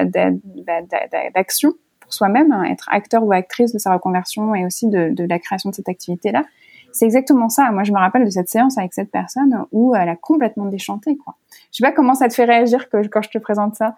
d'action 1.34 1.72
pour 1.98 2.14
soi-même, 2.14 2.52
hein, 2.52 2.62
être 2.62 2.86
acteur 2.92 3.24
ou 3.24 3.32
actrice 3.32 3.72
de 3.72 3.78
sa 3.80 3.92
reconversion 3.92 4.54
et 4.54 4.64
aussi 4.64 4.86
de, 4.86 5.26
la 5.28 5.40
création 5.40 5.70
de 5.70 5.74
cette 5.74 5.88
activité-là. 5.88 6.44
C'est 6.92 7.06
exactement 7.06 7.48
ça. 7.48 7.72
Moi, 7.72 7.82
je 7.82 7.90
me 7.90 7.98
rappelle 7.98 8.24
de 8.24 8.30
cette 8.30 8.50
séance 8.50 8.78
avec 8.78 8.94
cette 8.94 9.10
personne 9.10 9.64
où 9.72 9.96
elle 9.96 10.08
a 10.08 10.16
complètement 10.16 10.66
déchanté. 10.66 11.16
Quoi. 11.16 11.34
Je 11.72 11.78
sais 11.78 11.84
pas 11.84 11.90
comment 11.90 12.14
ça 12.14 12.28
te 12.28 12.34
fait 12.34 12.44
réagir 12.44 12.88
quand 12.88 13.02
je 13.02 13.30
te 13.30 13.38
présente 13.38 13.74
ça. 13.74 13.96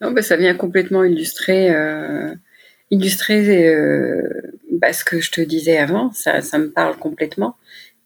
Non, 0.00 0.12
bah, 0.12 0.22
ça 0.22 0.36
vient 0.36 0.54
complètement 0.54 1.04
illustrer 1.04 1.68
illustrer 2.92 3.66
euh, 3.66 4.22
bah, 4.70 4.92
ce 4.92 5.04
que 5.04 5.20
je 5.20 5.32
te 5.32 5.40
disais 5.40 5.78
avant, 5.78 6.12
ça, 6.12 6.42
ça 6.42 6.58
me 6.58 6.70
parle 6.70 6.96
complètement. 6.96 7.56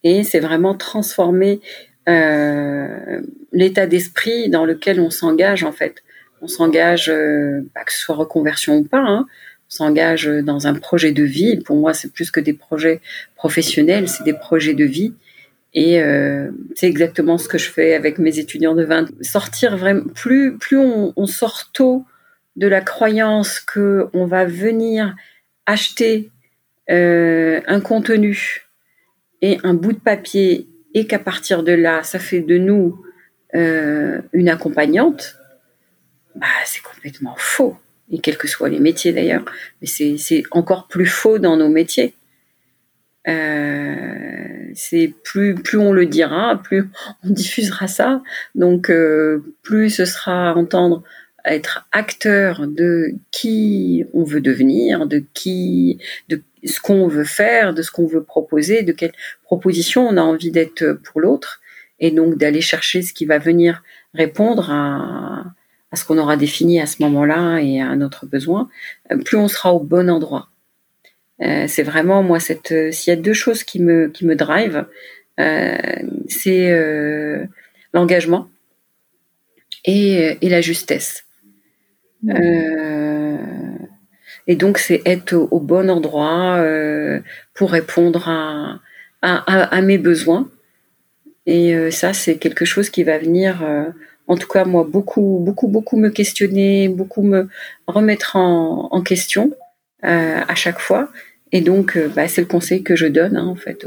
Et 0.03 0.23
c'est 0.23 0.39
vraiment 0.39 0.75
transformer 0.75 1.59
euh, 2.07 3.21
l'état 3.51 3.85
d'esprit 3.85 4.49
dans 4.49 4.63
lequel 4.63 5.01
on 5.01 5.09
s'engage 5.09 5.63
en 5.63 5.73
fait. 5.73 6.03
On 6.41 6.47
s'engage, 6.47 7.09
euh, 7.09 7.61
bah, 7.75 7.83
que 7.83 7.91
ce 7.91 7.99
soit 7.99 8.15
reconversion 8.15 8.77
ou 8.77 8.83
pas, 8.85 9.03
hein, 9.03 9.25
on 9.69 9.75
s'engage 9.75 10.25
dans 10.25 10.67
un 10.67 10.73
projet 10.73 11.11
de 11.11 11.23
vie. 11.23 11.57
Pour 11.57 11.75
moi, 11.75 11.93
c'est 11.93 12.13
plus 12.13 12.31
que 12.31 12.39
des 12.39 12.53
projets 12.53 13.01
professionnels, 13.35 14.07
c'est 14.07 14.23
des 14.23 14.33
projets 14.33 14.73
de 14.73 14.85
vie. 14.85 15.13
Et 15.73 16.01
euh, 16.01 16.49
c'est 16.75 16.87
exactement 16.87 17.37
ce 17.37 17.49
que 17.49 17.57
je 17.57 17.69
fais 17.69 17.93
avec 17.93 18.19
mes 18.19 18.39
étudiants 18.39 18.73
de 18.75 18.85
20. 18.85 19.09
Sortir 19.21 19.75
vraiment, 19.75 20.05
plus, 20.15 20.57
plus 20.57 20.77
on, 20.77 21.11
on 21.17 21.25
sort 21.25 21.71
tôt 21.73 22.05
de 22.57 22.67
la 22.67 22.81
croyance 22.81 23.59
que 23.59 24.09
on 24.13 24.25
va 24.25 24.45
venir 24.45 25.15
acheter 25.67 26.31
euh, 26.89 27.61
un 27.67 27.79
contenu 27.79 28.63
et 29.41 29.59
un 29.63 29.75
bout 29.75 29.93
de 29.93 29.99
papier 29.99 30.67
et 30.93 31.05
qu'à 31.05 31.19
partir 31.19 31.63
de 31.63 31.71
là, 31.71 32.01
ça 32.01 32.17
fait 32.17 32.41
de 32.41 32.57
nous 32.57 33.05
euh, 33.53 34.21
une 34.33 34.49
accompagnante, 34.49 35.37
bah, 36.35 36.47
c'est 36.65 36.81
complètement 36.81 37.35
faux. 37.37 37.77
Et 38.09 38.19
quels 38.19 38.37
que 38.37 38.47
soient 38.47 38.69
les 38.69 38.79
métiers 38.79 39.13
d'ailleurs, 39.13 39.43
mais 39.81 39.87
c'est 39.87 40.43
encore 40.51 40.87
plus 40.87 41.05
faux 41.05 41.39
dans 41.39 41.57
nos 41.57 41.69
métiers. 41.69 42.15
Euh, 43.27 44.69
c'est 44.73 45.13
plus 45.25 45.55
plus 45.55 45.77
on 45.77 45.91
le 45.91 46.05
dira, 46.05 46.59
plus 46.63 46.89
on 47.23 47.29
diffusera 47.31 47.87
ça, 47.87 48.23
donc 48.55 48.89
plus 49.61 49.89
ce 49.89 50.05
sera 50.05 50.51
à 50.51 50.53
entendre 50.55 51.03
être 51.47 51.87
acteur 51.91 52.67
de 52.67 53.13
qui 53.31 54.05
on 54.13 54.23
veut 54.23 54.41
devenir, 54.41 55.07
de 55.07 55.23
qui, 55.33 55.99
de 56.29 56.41
ce 56.65 56.79
qu'on 56.79 57.07
veut 57.07 57.23
faire, 57.23 57.73
de 57.73 57.81
ce 57.81 57.91
qu'on 57.91 58.05
veut 58.05 58.23
proposer, 58.23 58.83
de 58.83 58.91
quelle 58.91 59.13
proposition 59.43 60.07
on 60.07 60.17
a 60.17 60.21
envie 60.21 60.51
d'être 60.51 60.99
pour 61.03 61.21
l'autre, 61.21 61.61
et 61.99 62.11
donc 62.11 62.37
d'aller 62.37 62.61
chercher 62.61 63.01
ce 63.01 63.13
qui 63.13 63.25
va 63.25 63.39
venir 63.39 63.83
répondre 64.13 64.69
à, 64.71 65.45
ce 65.93 66.05
qu'on 66.05 66.17
aura 66.17 66.37
défini 66.37 66.79
à 66.79 66.85
ce 66.85 67.01
moment-là 67.03 67.59
et 67.59 67.81
à 67.81 67.95
notre 67.95 68.25
besoin, 68.25 68.69
plus 69.25 69.37
on 69.37 69.47
sera 69.47 69.73
au 69.73 69.79
bon 69.79 70.09
endroit. 70.09 70.49
Euh, 71.41 71.65
c'est 71.67 71.83
vraiment 71.83 72.23
moi 72.23 72.39
cette 72.39 72.73
s'il 72.91 73.13
y 73.13 73.17
a 73.17 73.19
deux 73.19 73.33
choses 73.33 73.63
qui 73.63 73.79
me 73.79 74.07
qui 74.07 74.25
me 74.25 74.35
drive, 74.35 74.85
euh, 75.39 75.77
c'est 76.27 76.71
euh, 76.71 77.45
l'engagement 77.93 78.49
et 79.85 80.37
la 80.41 80.61
justesse. 80.61 81.26
Euh, 82.29 83.37
et 84.47 84.55
donc, 84.55 84.77
c'est 84.77 85.01
être 85.05 85.33
au, 85.35 85.59
bon 85.59 85.89
endroit 85.89 86.57
euh, 86.57 87.19
pour 87.53 87.71
répondre 87.71 88.27
à, 88.27 88.79
à, 89.21 89.81
mes 89.81 89.97
besoins. 89.97 90.49
Et 91.45 91.75
euh, 91.75 91.91
ça, 91.91 92.13
c'est 92.13 92.37
quelque 92.37 92.65
chose 92.65 92.89
qui 92.89 93.03
va 93.03 93.17
venir 93.17 93.65
en 94.29 94.35
tout 94.35 94.49
cas 94.49 94.65
moi 94.65 94.83
beaucoup 94.83 95.41
beaucoup 95.41 95.69
beaucoup 95.69 95.95
me 95.95 96.09
questionner, 96.09 96.89
beaucoup 96.89 97.21
me 97.21 97.47
remettre 97.87 98.35
en, 98.35 99.01
question 99.01 99.53
à 100.01 100.55
chaque 100.55 100.79
fois. 100.79 101.09
Et 101.53 101.61
donc 101.61 101.97
bah, 102.15 102.27
c'est 102.27 102.41
le 102.41 102.47
conseil 102.47 102.83
que 102.83 102.95
je 102.97 103.07
donne 103.07 103.37
hein, 103.37 103.45
en 103.45 103.55
fait, 103.55 103.85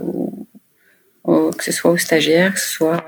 que 1.27 1.65
ce 1.65 1.73
soit 1.73 1.91
aux 1.91 1.99
stagiaires, 1.99 2.55
que 2.55 2.61
ce 2.61 2.71
soit 2.71 3.05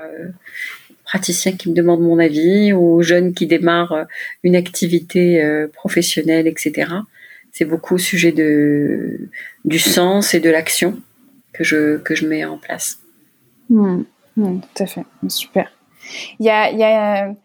praticiens 1.13 1.51
qui 1.51 1.69
me 1.69 1.75
demandent 1.75 2.01
mon 2.01 2.17
avis, 2.17 2.73
aux 2.73 3.03
jeunes 3.03 3.33
qui 3.33 3.45
démarrent 3.45 4.07
une 4.43 4.55
activité 4.55 5.43
professionnelle, 5.73 6.47
etc. 6.47 6.91
C'est 7.51 7.65
beaucoup 7.65 7.95
au 7.95 7.99
sujet 7.99 8.31
de 8.31 9.29
du 9.63 9.77
sens 9.77 10.33
et 10.33 10.39
de 10.39 10.49
l'action 10.49 10.97
que 11.53 11.63
je 11.63 11.97
que 11.97 12.15
je 12.15 12.25
mets 12.25 12.45
en 12.45 12.57
place. 12.57 12.97
Mmh, 13.69 14.01
mmh, 14.37 14.59
tout 14.59 14.83
à 14.83 14.87
fait, 14.87 15.05
super. 15.27 15.71
Il 16.39 16.47
y 16.47 16.49
a, 16.49 16.71
y 16.71 16.83
a 16.83 17.35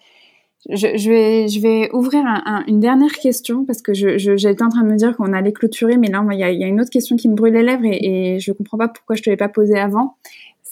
je, 0.68 1.08
vais, 1.08 1.48
je 1.48 1.60
vais 1.60 1.90
ouvrir 1.92 2.24
un, 2.26 2.64
une 2.66 2.80
dernière 2.80 3.12
question 3.12 3.64
parce 3.64 3.80
que 3.80 3.94
j'étais 3.94 4.62
en 4.62 4.68
train 4.68 4.82
de 4.82 4.90
me 4.90 4.96
dire 4.96 5.16
qu'on 5.16 5.32
allait 5.32 5.52
clôturer, 5.52 5.96
mais 5.96 6.08
là, 6.08 6.24
il 6.30 6.38
y, 6.38 6.42
a, 6.42 6.66
une 6.66 6.80
autre 6.80 6.90
question 6.90 7.16
qui 7.16 7.28
me 7.28 7.34
brûle 7.34 7.54
les 7.54 7.62
lèvres 7.62 7.84
et, 7.84 8.34
et 8.34 8.40
je 8.40 8.52
comprends 8.52 8.76
pas 8.76 8.88
pourquoi 8.88 9.16
je 9.16 9.22
te 9.22 9.30
l'ai 9.30 9.36
pas 9.36 9.48
posée 9.48 9.78
avant. 9.78 10.16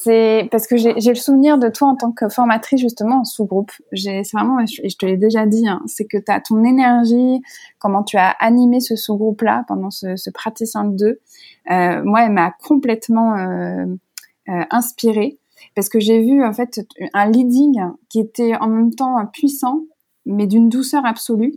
C'est 0.06 0.46
parce 0.52 0.68
que 0.68 0.76
j'ai 0.76 0.92
le 0.94 1.16
souvenir 1.16 1.58
de 1.58 1.68
toi 1.68 1.88
en 1.88 1.96
tant 1.96 2.12
que 2.12 2.28
formatrice 2.28 2.80
justement 2.80 3.22
en 3.22 3.24
sous-groupe. 3.24 3.72
C'est 3.92 4.22
vraiment, 4.32 4.60
et 4.60 4.66
je 4.66 4.96
te 4.96 5.04
l'ai 5.04 5.16
déjà 5.16 5.46
dit, 5.46 5.66
hein, 5.66 5.82
c'est 5.86 6.04
que 6.04 6.16
tu 6.16 6.30
as 6.30 6.40
ton 6.40 6.62
énergie, 6.62 7.42
comment 7.80 8.04
tu 8.04 8.16
as 8.16 8.28
animé 8.38 8.78
ce 8.78 8.94
sous-groupe-là 8.94 9.64
pendant 9.66 9.90
ce, 9.90 10.14
ce 10.14 10.30
praticien 10.30 10.84
de 10.84 10.96
deux. 10.96 11.20
Euh, 11.72 12.04
moi, 12.04 12.24
elle 12.24 12.30
m'a 12.30 12.52
complètement 12.52 13.34
euh, 13.34 13.86
euh, 14.48 14.64
inspirée 14.70 15.40
parce 15.74 15.88
que 15.88 15.98
j'ai 15.98 16.20
vu 16.20 16.44
en 16.44 16.52
fait 16.52 16.86
un 17.12 17.28
leading 17.28 17.80
qui 18.08 18.20
était 18.20 18.54
en 18.54 18.68
même 18.68 18.94
temps 18.94 19.16
puissant 19.32 19.80
mais 20.24 20.46
d'une 20.46 20.68
douceur 20.68 21.04
absolue 21.04 21.54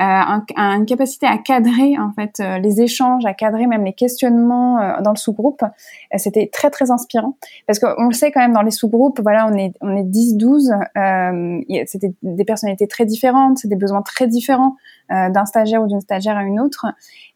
euh, 0.00 0.04
un, 0.04 0.76
une 0.76 0.86
capacité 0.86 1.26
à 1.26 1.38
cadrer 1.38 1.98
en 1.98 2.12
fait 2.12 2.38
euh, 2.38 2.58
les 2.58 2.80
échanges, 2.80 3.26
à 3.26 3.34
cadrer 3.34 3.66
même 3.66 3.84
les 3.84 3.92
questionnements 3.92 4.80
euh, 4.80 5.00
dans 5.02 5.10
le 5.10 5.16
sous-groupe. 5.16 5.64
C'était 6.16 6.48
très 6.52 6.70
très 6.70 6.92
inspirant 6.92 7.36
parce 7.66 7.80
qu'on 7.80 8.06
le 8.06 8.14
sait 8.14 8.30
quand 8.30 8.40
même 8.40 8.52
dans 8.52 8.62
les 8.62 8.70
sous-groupes, 8.70 9.20
voilà, 9.20 9.48
on 9.48 9.56
est 9.56 9.74
on 9.80 9.96
est 9.96 10.04
10 10.04 10.36
12 10.36 10.72
c'était 11.86 12.12
des 12.22 12.44
personnalités 12.44 12.86
très 12.86 13.06
différentes, 13.06 13.66
des 13.66 13.76
besoins 13.76 14.02
très 14.02 14.28
différents 14.28 14.76
d'un 15.10 15.46
stagiaire 15.46 15.82
ou 15.82 15.86
d'une 15.86 16.00
stagiaire 16.00 16.36
à 16.36 16.42
une 16.42 16.60
autre. 16.60 16.86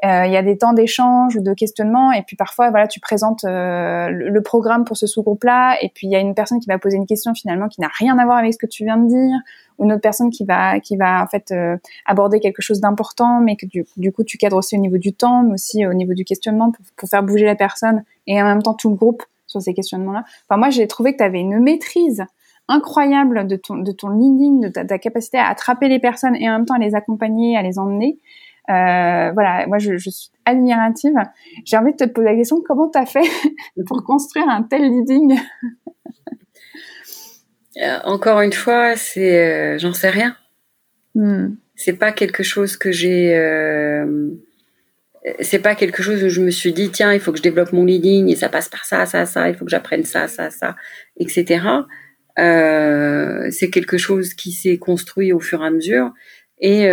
Il 0.02 0.30
y 0.30 0.36
a 0.36 0.42
des 0.42 0.58
temps 0.58 0.72
d'échange 0.72 1.36
ou 1.36 1.40
de 1.40 1.54
questionnement 1.54 2.12
et 2.12 2.22
puis 2.22 2.36
parfois 2.36 2.70
voilà, 2.70 2.86
tu 2.86 3.00
présentes 3.00 3.44
le, 3.44 4.28
le 4.28 4.42
programme 4.42 4.84
pour 4.84 4.96
ce 4.96 5.06
sous-groupe-là 5.06 5.76
et 5.80 5.88
puis 5.88 6.06
il 6.06 6.10
y 6.10 6.16
a 6.16 6.20
une 6.20 6.34
personne 6.34 6.60
qui 6.60 6.66
va 6.68 6.78
poser 6.78 6.96
une 6.96 7.06
question 7.06 7.34
finalement 7.34 7.68
qui 7.68 7.80
n'a 7.80 7.90
rien 7.98 8.18
à 8.18 8.24
voir 8.24 8.38
avec 8.38 8.52
ce 8.52 8.58
que 8.58 8.66
tu 8.66 8.84
viens 8.84 8.98
de 8.98 9.08
dire 9.08 9.38
une 9.82 9.92
autre 9.92 10.00
personne 10.00 10.30
qui 10.30 10.44
va 10.44 10.80
qui 10.80 10.96
va 10.96 11.22
en 11.22 11.26
fait 11.26 11.50
euh, 11.50 11.76
aborder 12.06 12.40
quelque 12.40 12.62
chose 12.62 12.80
d'important, 12.80 13.40
mais 13.40 13.56
que 13.56 13.66
du, 13.66 13.84
du, 13.96 14.12
coup 14.12 14.24
tu 14.24 14.38
cadres 14.38 14.56
aussi 14.56 14.76
au 14.76 14.80
niveau 14.80 14.98
du 14.98 15.12
temps, 15.12 15.42
mais 15.42 15.54
aussi 15.54 15.86
au 15.86 15.94
niveau 15.94 16.14
du 16.14 16.24
questionnement 16.24 16.70
pour, 16.70 16.84
pour, 16.96 17.08
faire 17.08 17.22
bouger 17.22 17.44
la 17.44 17.56
personne 17.56 18.04
et 18.26 18.40
en 18.40 18.44
même 18.44 18.62
temps 18.62 18.74
tout 18.74 18.90
le 18.90 18.96
groupe 18.96 19.22
sur 19.46 19.60
ces 19.60 19.74
questionnements-là. 19.74 20.24
Enfin 20.48 20.58
moi 20.58 20.70
j'ai 20.70 20.86
trouvé 20.86 21.12
que 21.12 21.18
tu 21.18 21.24
avais 21.24 21.40
une 21.40 21.60
maîtrise 21.60 22.24
incroyable 22.68 23.47
de 23.47 23.56
ton 23.56 23.76
de 23.76 23.93
ton 23.93 24.09
leading, 24.09 24.60
de 24.60 24.68
ta, 24.68 24.98
capacité 24.98 25.39
à 25.39 25.48
attraper 25.48 25.89
les 25.89 25.98
personnes 25.98 26.36
et 26.36 26.48
en 26.48 26.52
même 26.52 26.66
temps 26.66 26.74
à 26.74 26.78
les 26.78 26.94
accompagner, 26.94 27.56
à 27.56 27.62
les 27.62 27.78
emmener. 27.78 28.18
Euh, 28.70 29.32
voilà, 29.32 29.66
moi 29.66 29.78
je, 29.78 29.97
je 29.97 30.10
suis 30.10 30.30
admirative. 30.44 31.14
J'ai 31.64 31.76
envie 31.76 31.93
de 31.93 31.97
te 31.97 32.05
poser 32.05 32.28
la 32.28 32.36
question 32.36 32.62
comment 32.64 32.89
tu 32.89 32.98
as 32.98 33.06
fait 33.06 33.28
pour 33.86 34.05
construire 34.05 34.48
un 34.48 34.62
tel 34.62 34.82
leading? 34.82 35.36
Euh, 37.78 37.98
encore 38.05 38.40
une 38.40 38.52
fois, 38.52 38.97
c'est, 38.97 39.39
euh, 39.39 39.78
j'en 39.78 39.93
sais 39.93 40.10
rien. 40.10 40.36
Hmm. 41.14 41.55
C'est 41.74 41.94
pas 41.94 42.12
quelque 42.12 42.43
chose 42.43 42.76
que 42.76 42.93
j'ai. 42.93 43.34
Euh, 43.34 44.30
c'est 45.40 45.60
pas 45.60 45.74
quelque 45.74 46.02
chose 46.02 46.22
où 46.24 46.28
je 46.28 46.40
me 46.40 46.51
suis 46.51 46.72
dit 46.72 46.90
tiens, 46.90 47.12
il 47.12 47.20
faut 47.20 47.32
que 47.32 47.39
je 47.39 47.43
développe 47.43 47.72
mon 47.72 47.84
leading 47.84 48.28
et 48.28 48.36
ça 48.36 48.48
passe 48.48 48.68
par 48.68 48.84
ça, 48.84 49.06
ça, 49.06 49.24
ça. 49.24 49.48
Il 49.48 49.55
faut 49.55 49.64
que 49.64 49.70
j'apprenne 49.70 50.05
ça, 50.05 50.28
ça, 50.28 50.51
ça, 50.51 50.76
etc. 51.16 51.64
c'est 52.36 53.70
quelque 53.70 53.98
chose 53.98 54.34
qui 54.34 54.52
s'est 54.52 54.78
construit 54.78 55.32
au 55.32 55.40
fur 55.40 55.62
et 55.62 55.66
à 55.66 55.70
mesure. 55.70 56.12
Et 56.60 56.88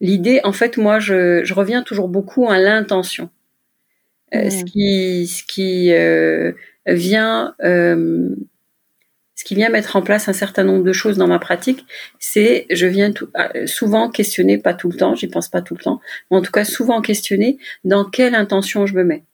l'idée, 0.00 0.40
en 0.44 0.52
fait, 0.52 0.76
moi, 0.76 0.98
je, 0.98 1.42
je, 1.44 1.54
reviens 1.54 1.82
toujours 1.82 2.08
beaucoup 2.08 2.48
à 2.48 2.58
l'intention. 2.58 3.30
Hmm. 4.32 4.50
Ce 4.50 4.64
qui, 4.64 5.26
ce 5.26 5.42
qui 5.44 5.92
vient 6.86 7.54
ce 9.42 9.44
qui 9.44 9.56
vient 9.56 9.70
mettre 9.70 9.96
en 9.96 10.02
place 10.02 10.28
un 10.28 10.32
certain 10.32 10.62
nombre 10.62 10.84
de 10.84 10.92
choses 10.92 11.18
dans 11.18 11.26
ma 11.26 11.40
pratique, 11.40 11.84
c'est 12.20 12.64
je 12.70 12.86
viens 12.86 13.10
tout, 13.10 13.28
euh, 13.36 13.66
souvent 13.66 14.08
questionner, 14.08 14.56
pas 14.56 14.72
tout 14.72 14.88
le 14.88 14.96
temps, 14.96 15.16
j'y 15.16 15.26
pense 15.26 15.48
pas 15.48 15.62
tout 15.62 15.74
le 15.74 15.82
temps, 15.82 16.00
mais 16.30 16.36
en 16.36 16.42
tout 16.42 16.52
cas 16.52 16.62
souvent 16.62 17.00
questionner 17.00 17.58
dans 17.82 18.04
quelle 18.04 18.36
intention 18.36 18.86
je 18.86 18.94
me 18.94 19.02
mets. 19.02 19.24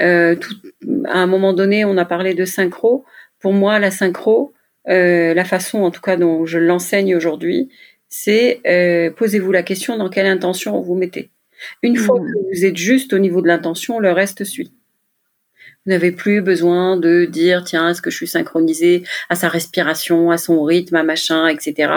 Euh, 0.00 0.36
tout, 0.36 0.54
à 1.06 1.18
un 1.18 1.26
moment 1.26 1.54
donné, 1.54 1.86
on 1.86 1.96
a 1.96 2.04
parlé 2.04 2.34
de 2.34 2.44
synchro. 2.44 3.06
Pour 3.44 3.52
moi, 3.52 3.78
la 3.78 3.90
synchro, 3.90 4.54
euh, 4.88 5.34
la 5.34 5.44
façon 5.44 5.82
en 5.82 5.90
tout 5.90 6.00
cas 6.00 6.16
dont 6.16 6.46
je 6.46 6.58
l'enseigne 6.58 7.14
aujourd'hui, 7.14 7.68
c'est 8.08 8.62
euh, 8.66 9.10
posez-vous 9.10 9.52
la 9.52 9.62
question 9.62 9.98
dans 9.98 10.08
quelle 10.08 10.24
intention 10.24 10.80
vous 10.80 10.94
mettez. 10.94 11.28
Une 11.82 11.98
fois 11.98 12.18
mmh. 12.18 12.26
que 12.32 12.38
vous 12.54 12.64
êtes 12.64 12.78
juste 12.78 13.12
au 13.12 13.18
niveau 13.18 13.42
de 13.42 13.48
l'intention, 13.48 13.98
le 13.98 14.12
reste 14.12 14.44
suit. 14.44 14.72
Vous 15.84 15.92
n'avez 15.92 16.10
plus 16.10 16.40
besoin 16.40 16.96
de 16.96 17.26
dire 17.26 17.64
tiens 17.64 17.90
est-ce 17.90 18.00
que 18.00 18.08
je 18.08 18.16
suis 18.16 18.26
synchronisée 18.26 19.04
à 19.28 19.34
sa 19.34 19.50
respiration, 19.50 20.30
à 20.30 20.38
son 20.38 20.62
rythme, 20.62 20.96
à 20.96 21.02
machin, 21.02 21.46
etc. 21.48 21.92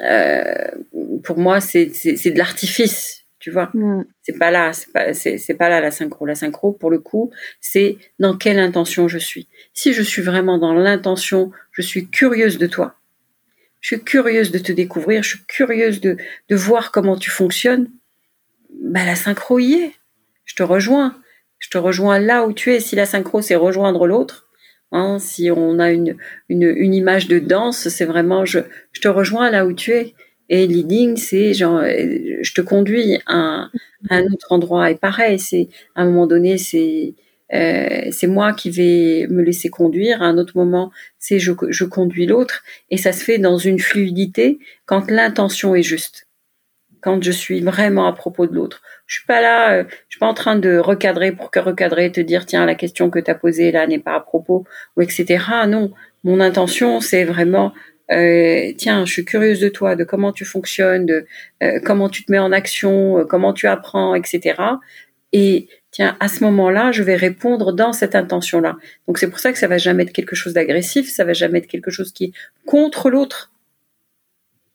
Euh, 0.00 0.66
pour 1.22 1.38
moi 1.38 1.60
c'est 1.60 1.86
de 1.86 2.36
l'artifice, 2.38 3.15
tu 3.46 3.52
vois. 3.52 3.70
Mm. 3.74 4.06
C'est 4.22 4.36
pas 4.36 4.50
là, 4.50 4.72
c'est 4.72 4.92
pas 4.92 5.14
c'est 5.14 5.54
pas 5.54 5.68
là 5.68 5.80
la 5.80 5.92
synchro. 5.92 6.26
La 6.26 6.34
synchro 6.34 6.72
pour 6.72 6.90
le 6.90 6.98
coup 6.98 7.30
c'est 7.60 7.96
dans 8.18 8.36
quelle 8.36 8.58
intention 8.58 9.06
je 9.06 9.18
suis. 9.18 9.46
Si 9.72 9.92
je 9.92 10.02
suis 10.02 10.20
vraiment 10.20 10.58
dans 10.58 10.74
l'intention, 10.74 11.52
je 11.70 11.80
suis 11.80 12.08
curieuse 12.08 12.58
de 12.58 12.66
toi. 12.66 12.96
Je 13.80 13.94
suis 13.94 14.02
curieuse 14.02 14.50
de 14.50 14.58
te 14.58 14.72
découvrir, 14.72 15.22
je 15.22 15.28
suis 15.28 15.44
curieuse 15.46 16.00
de, 16.00 16.16
de 16.48 16.56
voir 16.56 16.90
comment 16.90 17.16
tu 17.16 17.30
fonctionnes. 17.30 17.88
Bah 18.82 19.04
la 19.04 19.14
synchro 19.14 19.60
y 19.60 19.74
est. 19.74 19.92
Je 20.44 20.56
te 20.56 20.64
rejoins 20.64 21.14
je 21.60 21.70
te 21.70 21.78
rejoins 21.78 22.18
là 22.18 22.48
où 22.48 22.52
tu 22.52 22.74
es. 22.74 22.80
Si 22.80 22.96
la 22.96 23.06
synchro, 23.06 23.42
c'est 23.42 23.54
rejoindre 23.54 24.08
l'autre, 24.08 24.48
hein, 24.90 25.20
si 25.20 25.52
on 25.52 25.78
a 25.78 25.92
une, 25.92 26.16
une, 26.48 26.64
une, 26.64 26.94
image 26.94 27.28
de 27.28 27.38
danse, 27.38 27.88
c'est 27.88 28.04
vraiment 28.06 28.44
je, 28.44 28.58
je 28.90 29.00
te 29.00 29.06
rejoins 29.06 29.50
là 29.50 29.66
où 29.66 29.72
tu 29.72 29.92
es. 29.92 30.14
Et 30.48 30.66
leading, 30.66 31.16
c'est 31.16 31.54
genre, 31.54 31.82
je 31.82 32.52
te 32.52 32.60
conduis 32.60 33.18
à, 33.26 33.68
un 34.10 34.22
autre 34.32 34.46
endroit. 34.50 34.90
Et 34.90 34.94
pareil, 34.94 35.38
c'est 35.38 35.68
à 35.94 36.02
un 36.02 36.06
moment 36.06 36.26
donné, 36.26 36.58
c'est 36.58 37.14
euh, 37.52 38.08
c'est 38.10 38.26
moi 38.26 38.52
qui 38.52 38.70
vais 38.70 39.26
me 39.28 39.42
laisser 39.42 39.68
conduire. 39.68 40.22
À 40.22 40.26
un 40.26 40.38
autre 40.38 40.56
moment, 40.56 40.90
c'est 41.18 41.38
je, 41.38 41.52
je 41.68 41.84
conduis 41.84 42.26
l'autre. 42.26 42.62
Et 42.90 42.96
ça 42.96 43.12
se 43.12 43.22
fait 43.22 43.38
dans 43.38 43.58
une 43.58 43.78
fluidité 43.78 44.58
quand 44.84 45.10
l'intention 45.10 45.74
est 45.74 45.82
juste. 45.82 46.28
Quand 47.00 47.22
je 47.22 47.30
suis 47.30 47.60
vraiment 47.60 48.06
à 48.06 48.12
propos 48.12 48.46
de 48.46 48.54
l'autre. 48.54 48.82
Je 49.06 49.16
suis 49.16 49.26
pas 49.26 49.40
là, 49.40 49.74
euh, 49.74 49.84
je 50.08 50.14
suis 50.14 50.18
pas 50.18 50.26
en 50.26 50.34
train 50.34 50.56
de 50.56 50.78
recadrer 50.78 51.30
pour 51.30 51.50
que 51.52 51.60
recadrer, 51.60 52.10
te 52.10 52.20
dire 52.20 52.46
tiens 52.46 52.66
la 52.66 52.74
question 52.74 53.10
que 53.10 53.20
tu 53.20 53.30
as 53.30 53.36
posée 53.36 53.70
là 53.70 53.86
n'est 53.86 54.00
pas 54.00 54.14
à 54.14 54.20
propos 54.20 54.64
ou 54.96 55.02
etc. 55.02 55.44
Non, 55.68 55.92
mon 56.24 56.40
intention 56.40 57.00
c'est 57.00 57.24
vraiment 57.24 57.72
euh, 58.12 58.72
tiens 58.76 59.04
je 59.04 59.12
suis 59.12 59.24
curieuse 59.24 59.60
de 59.60 59.68
toi, 59.68 59.96
de 59.96 60.04
comment 60.04 60.32
tu 60.32 60.44
fonctionnes, 60.44 61.06
de 61.06 61.26
euh, 61.62 61.80
comment 61.84 62.08
tu 62.08 62.24
te 62.24 62.32
mets 62.32 62.38
en 62.38 62.52
action, 62.52 63.26
comment 63.28 63.52
tu 63.52 63.66
apprends, 63.66 64.14
etc. 64.14 64.60
Et 65.32 65.68
tiens 65.90 66.16
à 66.20 66.28
ce 66.28 66.44
moment-là 66.44 66.92
je 66.92 67.02
vais 67.02 67.16
répondre 67.16 67.72
dans 67.72 67.92
cette 67.92 68.14
intention-là. 68.14 68.76
Donc 69.06 69.18
c'est 69.18 69.28
pour 69.28 69.38
ça 69.38 69.52
que 69.52 69.58
ça 69.58 69.68
va 69.68 69.78
jamais 69.78 70.04
être 70.04 70.12
quelque 70.12 70.36
chose 70.36 70.52
d'agressif, 70.52 71.10
ça 71.10 71.24
va 71.24 71.32
jamais 71.32 71.58
être 71.58 71.66
quelque 71.66 71.90
chose 71.90 72.12
qui 72.12 72.24
est 72.24 72.32
contre 72.64 73.10
l'autre, 73.10 73.52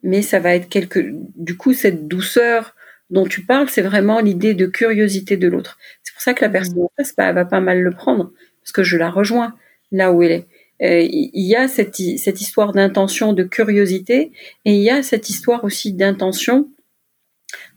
mais 0.04 0.22
ça 0.22 0.40
va 0.40 0.56
être 0.56 0.70
quelque 0.70 1.00
du 1.36 1.58
coup 1.58 1.74
cette 1.74 2.08
douceur 2.08 2.76
dont 3.12 3.26
tu 3.26 3.46
parles, 3.46 3.70
c'est 3.70 3.82
vraiment 3.82 4.20
l'idée 4.22 4.54
de 4.54 4.66
curiosité 4.66 5.38
de 5.38 5.48
l'autre. 5.48 5.78
C'est 6.02 6.14
pour 6.14 6.22
ça 6.22 6.34
que 6.34 6.44
la 6.44 6.50
personne 6.50 6.82
en 6.82 6.92
face 6.98 7.14
bah, 7.16 7.32
va 7.34 7.46
pas 7.46 7.60
mal 7.60 7.82
le 7.82 7.92
prendre, 7.92 8.32
parce 8.62 8.72
que 8.72 8.84
je 8.84 8.98
la 8.98 9.10
rejoins 9.10 9.54
là 9.92 10.12
où 10.12 10.24
elle 10.24 10.32
est. 10.32 10.48
Euh, 10.84 11.02
il 11.02 11.46
y 11.48 11.56
a 11.56 11.68
cette, 11.68 11.96
cette 11.96 12.42
histoire 12.42 12.72
d'intention, 12.72 13.34
de 13.34 13.44
curiosité, 13.44 14.32
et 14.66 14.74
il 14.74 14.82
y 14.82 14.90
a 14.90 15.04
cette 15.04 15.30
histoire 15.30 15.64
aussi 15.64 15.94
d'intention. 15.94 16.70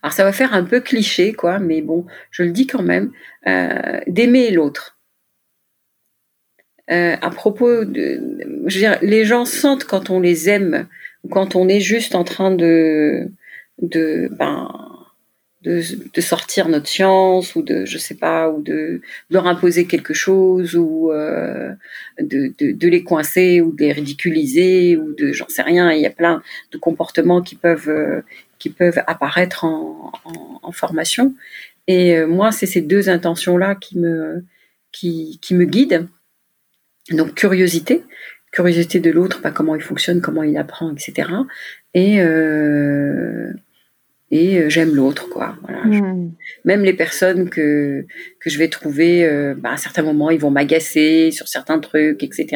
Alors 0.02 0.12
ça 0.12 0.24
va 0.24 0.32
faire 0.32 0.54
un 0.54 0.64
peu 0.64 0.80
cliché, 0.80 1.32
quoi, 1.32 1.58
mais 1.58 1.82
bon, 1.82 2.06
je 2.30 2.42
le 2.42 2.50
dis 2.50 2.66
quand 2.66 2.82
même, 2.82 3.10
euh, 3.46 4.00
d'aimer 4.06 4.50
l'autre. 4.50 4.98
Euh, 6.90 7.16
à 7.20 7.30
propos 7.30 7.84
de, 7.84 8.20
je 8.66 8.74
veux 8.74 8.80
dire, 8.80 8.98
les 9.00 9.24
gens 9.24 9.46
sentent 9.46 9.84
quand 9.84 10.10
on 10.10 10.20
les 10.20 10.50
aime, 10.50 10.86
quand 11.30 11.56
on 11.56 11.68
est 11.68 11.80
juste 11.80 12.14
en 12.14 12.24
train 12.24 12.50
de, 12.50 13.30
de, 13.80 14.28
ben, 14.32 14.93
de, 15.64 16.20
sortir 16.20 16.68
notre 16.68 16.88
science 16.88 17.54
ou 17.56 17.62
de 17.62 17.84
je 17.84 17.96
sais 17.96 18.14
pas 18.14 18.50
ou 18.50 18.62
de, 18.62 19.00
leur 19.30 19.46
imposer 19.46 19.86
quelque 19.86 20.12
chose 20.12 20.76
ou 20.76 21.10
euh, 21.10 21.70
de, 22.20 22.52
de, 22.58 22.88
les 22.88 23.02
coincer 23.02 23.60
ou 23.60 23.72
de 23.72 23.84
les 23.84 23.92
ridiculiser 23.92 24.96
ou 24.96 25.14
de 25.14 25.32
j'en 25.32 25.48
sais 25.48 25.62
rien. 25.62 25.90
Il 25.92 26.00
y 26.00 26.06
a 26.06 26.10
plein 26.10 26.42
de 26.72 26.78
comportements 26.78 27.40
qui 27.40 27.56
peuvent 27.56 27.88
euh, 27.88 28.20
qui 28.58 28.70
peuvent 28.70 29.02
apparaître 29.06 29.64
en, 29.64 30.12
en, 30.62 30.72
formation. 30.72 31.34
Et 31.86 32.16
euh, 32.16 32.26
moi 32.26 32.52
c'est 32.52 32.66
ces 32.66 32.82
deux 32.82 33.08
intentions 33.08 33.56
là 33.56 33.74
qui 33.74 33.98
me 33.98 34.44
qui, 34.92 35.38
qui 35.40 35.54
me 35.54 35.64
guident. 35.64 36.08
Donc 37.10 37.34
curiosité 37.34 38.02
curiosité 38.52 39.00
de 39.00 39.10
l'autre 39.10 39.40
pas 39.40 39.50
comment 39.50 39.74
il 39.74 39.82
fonctionne 39.82 40.20
comment 40.20 40.44
il 40.44 40.56
apprend 40.56 40.92
etc 40.92 41.28
et 41.92 42.20
et 44.30 44.58
euh, 44.58 44.68
j'aime 44.68 44.94
l'autre 44.94 45.28
quoi. 45.28 45.56
Voilà. 45.62 45.84
Hmm. 45.84 46.32
même 46.64 46.82
les 46.82 46.94
personnes 46.94 47.50
que 47.50 48.06
que 48.40 48.50
je 48.50 48.58
vais 48.58 48.68
trouver 48.68 49.24
euh, 49.24 49.54
bah, 49.56 49.72
à 49.72 49.76
certains 49.76 50.02
moments 50.02 50.30
ils 50.30 50.40
vont 50.40 50.50
m'agacer 50.50 51.30
sur 51.30 51.46
certains 51.46 51.78
trucs 51.78 52.22
etc 52.22 52.46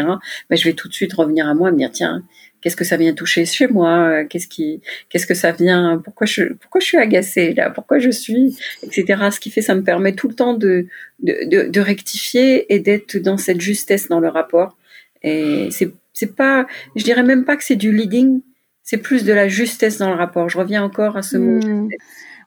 bah, 0.48 0.56
je 0.56 0.64
vais 0.64 0.72
tout 0.72 0.88
de 0.88 0.94
suite 0.94 1.12
revenir 1.12 1.46
à 1.46 1.54
moi 1.54 1.68
et 1.68 1.72
me 1.72 1.78
dire 1.78 1.90
tiens 1.92 2.24
qu'est-ce 2.60 2.76
que 2.76 2.84
ça 2.84 2.96
vient 2.96 3.12
toucher 3.12 3.44
chez 3.44 3.68
moi? 3.68 4.24
Qu'est-ce 4.24 4.48
qui 4.48 4.80
qu'est-ce 5.08 5.26
que 5.26 5.34
ça 5.34 5.52
vient 5.52 6.00
pourquoi 6.04 6.26
je 6.26 6.54
pourquoi 6.54 6.80
je 6.80 6.86
suis 6.86 6.98
agacée 6.98 7.54
là? 7.54 7.70
Pourquoi 7.70 7.98
je 7.98 8.10
suis 8.10 8.56
etc 8.82 9.28
ce 9.32 9.40
qui 9.40 9.50
fait 9.50 9.62
ça 9.62 9.74
me 9.74 9.82
permet 9.82 10.14
tout 10.14 10.28
le 10.28 10.34
temps 10.34 10.54
de 10.54 10.86
de, 11.20 11.68
de, 11.68 11.80
rectifier 11.80 12.72
et 12.72 12.78
d'être 12.78 13.16
dans 13.16 13.36
cette 13.36 13.60
justesse 13.60 14.08
dans 14.08 14.20
le 14.20 14.28
rapport. 14.28 14.76
Et 15.22 15.68
c'est 15.70 15.92
c'est 16.12 16.34
pas 16.34 16.66
je 16.96 17.04
dirais 17.04 17.22
même 17.22 17.44
pas 17.44 17.56
que 17.56 17.64
c'est 17.64 17.76
du 17.76 17.92
leading 17.92 18.40
c'est 18.88 18.96
plus 18.96 19.22
de 19.22 19.34
la 19.34 19.48
justesse 19.48 19.98
dans 19.98 20.08
le 20.08 20.14
rapport. 20.14 20.48
Je 20.48 20.56
reviens 20.56 20.82
encore 20.82 21.18
à 21.18 21.22
ce 21.22 21.36
mot. 21.36 21.60
Hmm. 21.60 21.90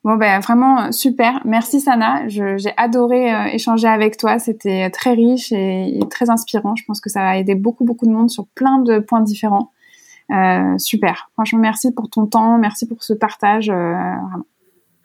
Bon 0.03 0.15
ben 0.15 0.39
vraiment 0.39 0.85
euh, 0.85 0.91
super, 0.91 1.39
merci 1.45 1.79
Sana. 1.79 2.27
J'ai 2.27 2.73
adoré 2.77 3.31
euh, 3.31 3.45
échanger 3.53 3.87
avec 3.87 4.17
toi, 4.17 4.39
c'était 4.39 4.89
très 4.89 5.13
riche 5.13 5.51
et, 5.51 5.99
très 6.09 6.31
inspirant. 6.31 6.75
Je 6.75 6.83
pense 6.87 6.99
que 6.99 7.11
ça 7.11 7.19
va 7.19 7.37
aider 7.37 7.53
beaucoup 7.53 7.83
beaucoup 7.83 8.07
de 8.07 8.11
monde 8.11 8.31
sur 8.31 8.47
plein 8.55 8.79
de 8.79 8.97
points 8.97 9.21
différents. 9.21 9.71
Euh, 10.31 10.75
super, 10.79 11.29
franchement 11.33 11.59
merci 11.59 11.93
pour 11.93 12.09
ton 12.09 12.25
temps, 12.25 12.57
merci 12.57 12.87
pour 12.87 13.03
ce 13.03 13.13
partage. 13.13 13.67
vraiment. 13.67 14.45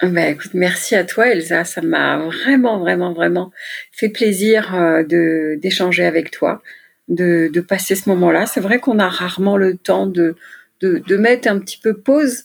Ben, 0.01 0.33
écoute, 0.33 0.53
merci 0.55 0.95
à 0.95 1.05
toi 1.05 1.29
Elsa, 1.29 1.65
ça 1.65 1.83
m'a 1.83 2.17
vraiment 2.17 2.79
vraiment 2.79 3.13
vraiment 3.13 3.51
fait 3.93 4.09
plaisir 4.09 4.73
de 4.73 5.59
d'échanger 5.61 6.07
avec 6.07 6.31
toi, 6.31 6.63
de, 7.09 7.51
de 7.53 7.61
passer 7.61 7.95
ce 7.95 8.09
moment-là. 8.09 8.47
C'est 8.47 8.61
vrai 8.61 8.79
qu'on 8.79 8.99
a 8.99 9.09
rarement 9.11 9.59
le 9.59 9.77
temps 9.77 10.07
de 10.07 10.35
de, 10.81 11.03
de 11.07 11.17
mettre 11.17 11.49
un 11.49 11.59
petit 11.59 11.79
peu 11.79 11.95
pause 11.95 12.45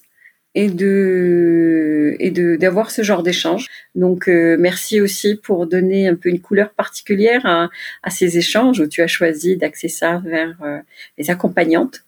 et 0.54 0.70
de 0.70 2.16
et 2.20 2.30
de 2.30 2.58
d'avoir 2.58 2.92
ce 2.92 3.04
genre 3.04 3.24
d'échange. 3.24 3.68
Donc 3.96 4.28
euh, 4.28 4.58
merci 4.60 5.00
aussi 5.00 5.36
pour 5.36 5.66
donner 5.66 6.08
un 6.08 6.16
peu 6.16 6.30
une 6.30 6.42
couleur 6.42 6.72
particulière 6.72 7.46
à, 7.46 7.70
à 8.04 8.10
ces 8.10 8.38
échanges 8.38 8.80
où 8.80 8.88
tu 8.88 9.02
as 9.02 9.08
choisi 9.08 9.56
d'axer 9.56 9.88
ça 9.88 10.22
vers 10.26 10.56
euh, 10.64 10.80
les 11.18 11.30
accompagnantes. 11.30 12.02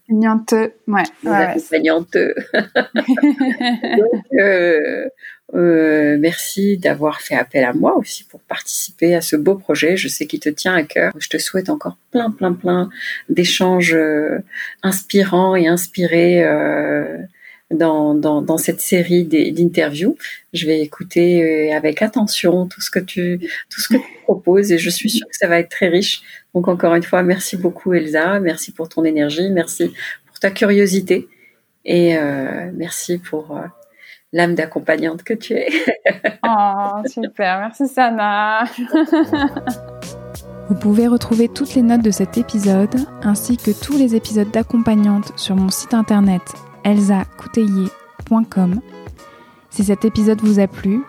ouais. 0.87 1.03
Les 1.23 1.29
accompagnantes. 1.29 2.17
Donc 3.97 4.23
euh, 4.39 5.07
euh, 5.55 6.17
merci 6.19 6.77
d'avoir 6.77 7.21
fait 7.21 7.35
appel 7.35 7.63
à 7.63 7.73
moi 7.73 7.95
aussi 7.97 8.23
pour 8.23 8.39
participer 8.41 9.13
à 9.13 9.21
ce 9.21 9.35
beau 9.35 9.55
projet. 9.55 9.97
Je 9.97 10.07
sais 10.07 10.25
qu'il 10.25 10.39
te 10.39 10.49
tient 10.49 10.73
à 10.73 10.83
cœur. 10.83 11.13
Je 11.19 11.29
te 11.29 11.37
souhaite 11.37 11.69
encore 11.69 11.97
plein, 12.11 12.31
plein, 12.31 12.53
plein 12.53 12.89
d'échanges 13.29 13.93
euh, 13.93 14.39
inspirants 14.81 15.55
et 15.55 15.67
inspirés 15.67 16.43
euh, 16.43 17.19
dans, 17.69 18.57
cette 18.57 18.81
série 18.81 19.25
d'interviews. 19.25 20.17
Je 20.53 20.65
vais 20.65 20.81
écouter 20.81 21.71
avec 21.71 22.01
attention 22.01 22.67
tout 22.67 22.81
ce 22.81 22.89
que 22.91 22.99
tu 22.99 23.39
tout 23.69 23.81
ce 23.81 23.89
que 23.89 23.97
tu 23.97 24.21
proposes 24.23 24.71
et 24.71 24.77
je 24.77 24.89
suis 24.89 25.09
sûre 25.09 25.27
que 25.27 25.35
ça 25.35 25.47
va 25.47 25.59
être 25.59 25.69
très 25.69 25.87
riche. 25.87 26.21
Donc 26.53 26.67
encore 26.67 26.93
une 26.95 27.03
fois, 27.03 27.23
merci 27.23 27.57
beaucoup 27.57 27.93
Elsa, 27.93 28.39
merci 28.39 28.71
pour 28.71 28.89
ton 28.89 29.03
énergie, 29.03 29.49
merci 29.49 29.91
pour 30.27 30.39
ta 30.39 30.51
curiosité 30.51 31.27
et 31.83 32.15
merci 32.73 33.17
pour 33.17 33.59
l'âme 34.33 34.55
d'accompagnante 34.55 35.23
que 35.23 35.33
tu 35.33 35.53
es. 35.53 35.69
oh, 36.45 37.01
super, 37.07 37.59
merci 37.59 37.87
Sana. 37.87 38.65
Vous 40.69 40.75
pouvez 40.75 41.07
retrouver 41.07 41.49
toutes 41.49 41.75
les 41.75 41.81
notes 41.81 42.01
de 42.01 42.11
cet 42.11 42.37
épisode 42.37 42.95
ainsi 43.21 43.57
que 43.57 43.71
tous 43.71 43.97
les 43.97 44.15
épisodes 44.15 44.49
d'accompagnante 44.49 45.31
sur 45.37 45.55
mon 45.55 45.69
site 45.69 45.93
internet 45.93 46.41
elsacouteiller.com. 46.83 48.81
Si 49.69 49.83
cet 49.83 50.05
épisode 50.05 50.41
vous 50.41 50.59
a 50.59 50.67
plu, 50.67 51.01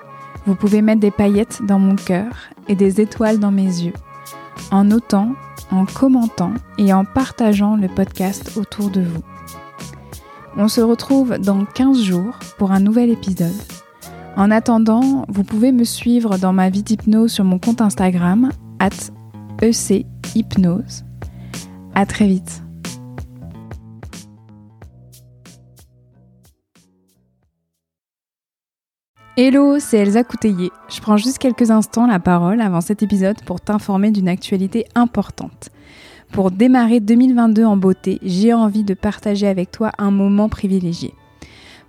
vous 0.47 0.55
pouvez 0.55 0.83
mettre 0.83 1.01
des 1.01 1.11
paillettes 1.11 1.61
dans 1.65 1.79
mon 1.79 1.97
cœur 1.97 2.33
et 2.69 2.75
des 2.75 3.01
étoiles 3.01 3.39
dans 3.39 3.51
mes 3.51 3.63
yeux 3.63 3.95
en 4.71 4.85
notant, 4.85 5.35
en 5.71 5.85
commentant 5.87 6.53
et 6.79 6.93
en 6.93 7.05
partageant 7.05 7.77
le 7.77 7.89
podcast 7.89 8.57
autour 8.57 8.91
de 8.91 9.03
vous. 9.03 9.23
On 10.57 10.69
se 10.69 10.81
retrouve 10.81 11.37
dans 11.39 11.65
15 11.65 12.01
jours 12.01 12.39
pour 12.59 12.71
un 12.71 12.79
nouvel 12.79 13.11
épisode. 13.11 13.51
En 14.37 14.53
attendant, 14.53 15.25
vous 15.29 15.43
pouvez 15.43 15.73
me 15.73 15.83
suivre 15.83 16.39
dans 16.39 16.53
ma 16.53 16.71
vie 16.71 16.85
d'hypnose 16.85 17.33
sur 17.33 17.43
mon 17.43 17.59
compte 17.59 17.81
Instagram, 17.81 18.51
at 18.79 18.91
echypnose. 19.61 21.05
À 21.97 22.07
très 22.07 22.29
vite. 22.29 22.63
Hello, 29.37 29.81
c'est 29.81 29.99
Elsa 29.99 30.23
Couteillé. 30.23 30.71
Je 30.89 31.01
prends 31.01 31.17
juste 31.17 31.39
quelques 31.39 31.73
instants 31.73 32.07
la 32.07 32.21
parole 32.21 32.61
avant 32.61 32.81
cet 32.81 33.03
épisode 33.03 33.43
pour 33.45 33.61
t'informer 33.61 34.13
d'une 34.13 34.29
actualité 34.29 34.87
importante. 34.95 35.71
Pour 36.33 36.51
démarrer 36.51 37.01
2022 37.01 37.65
en 37.65 37.77
beauté, 37.77 38.19
j'ai 38.23 38.53
envie 38.53 38.85
de 38.85 38.95
partager 38.95 39.47
avec 39.47 39.71
toi 39.71 39.93
un 39.99 40.11
moment 40.11 40.49
privilégié. 40.49 41.15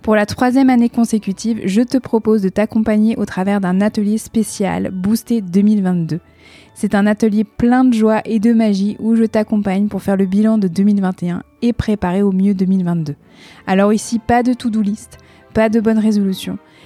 Pour 0.02 0.14
la 0.14 0.24
troisième 0.24 0.70
année 0.70 0.88
consécutive, 0.88 1.62
je 1.64 1.82
te 1.82 1.98
propose 1.98 2.40
de 2.40 2.48
t'accompagner 2.48 3.16
au 3.16 3.24
travers 3.24 3.60
d'un 3.60 3.80
atelier 3.80 4.18
spécial 4.18 4.90
Boosté 4.92 5.40
2022. 5.40 6.20
C'est 6.74 6.94
un 6.94 7.06
atelier 7.06 7.42
plein 7.42 7.84
de 7.84 7.92
joie 7.92 8.20
et 8.24 8.38
de 8.38 8.52
magie 8.52 8.96
où 9.00 9.16
je 9.16 9.24
t'accompagne 9.24 9.88
pour 9.88 10.02
faire 10.02 10.16
le 10.16 10.26
bilan 10.26 10.58
de 10.58 10.68
2021 10.68 11.42
et 11.62 11.72
préparer 11.72 12.22
au 12.22 12.30
mieux 12.30 12.54
2022. 12.54 13.16
Alors 13.66 13.92
ici, 13.92 14.20
pas 14.20 14.44
de 14.44 14.52
to-do 14.52 14.80
list, 14.80 15.18
pas 15.54 15.68
de 15.68 15.80
bonne 15.80 15.98
résolution, 15.98 16.58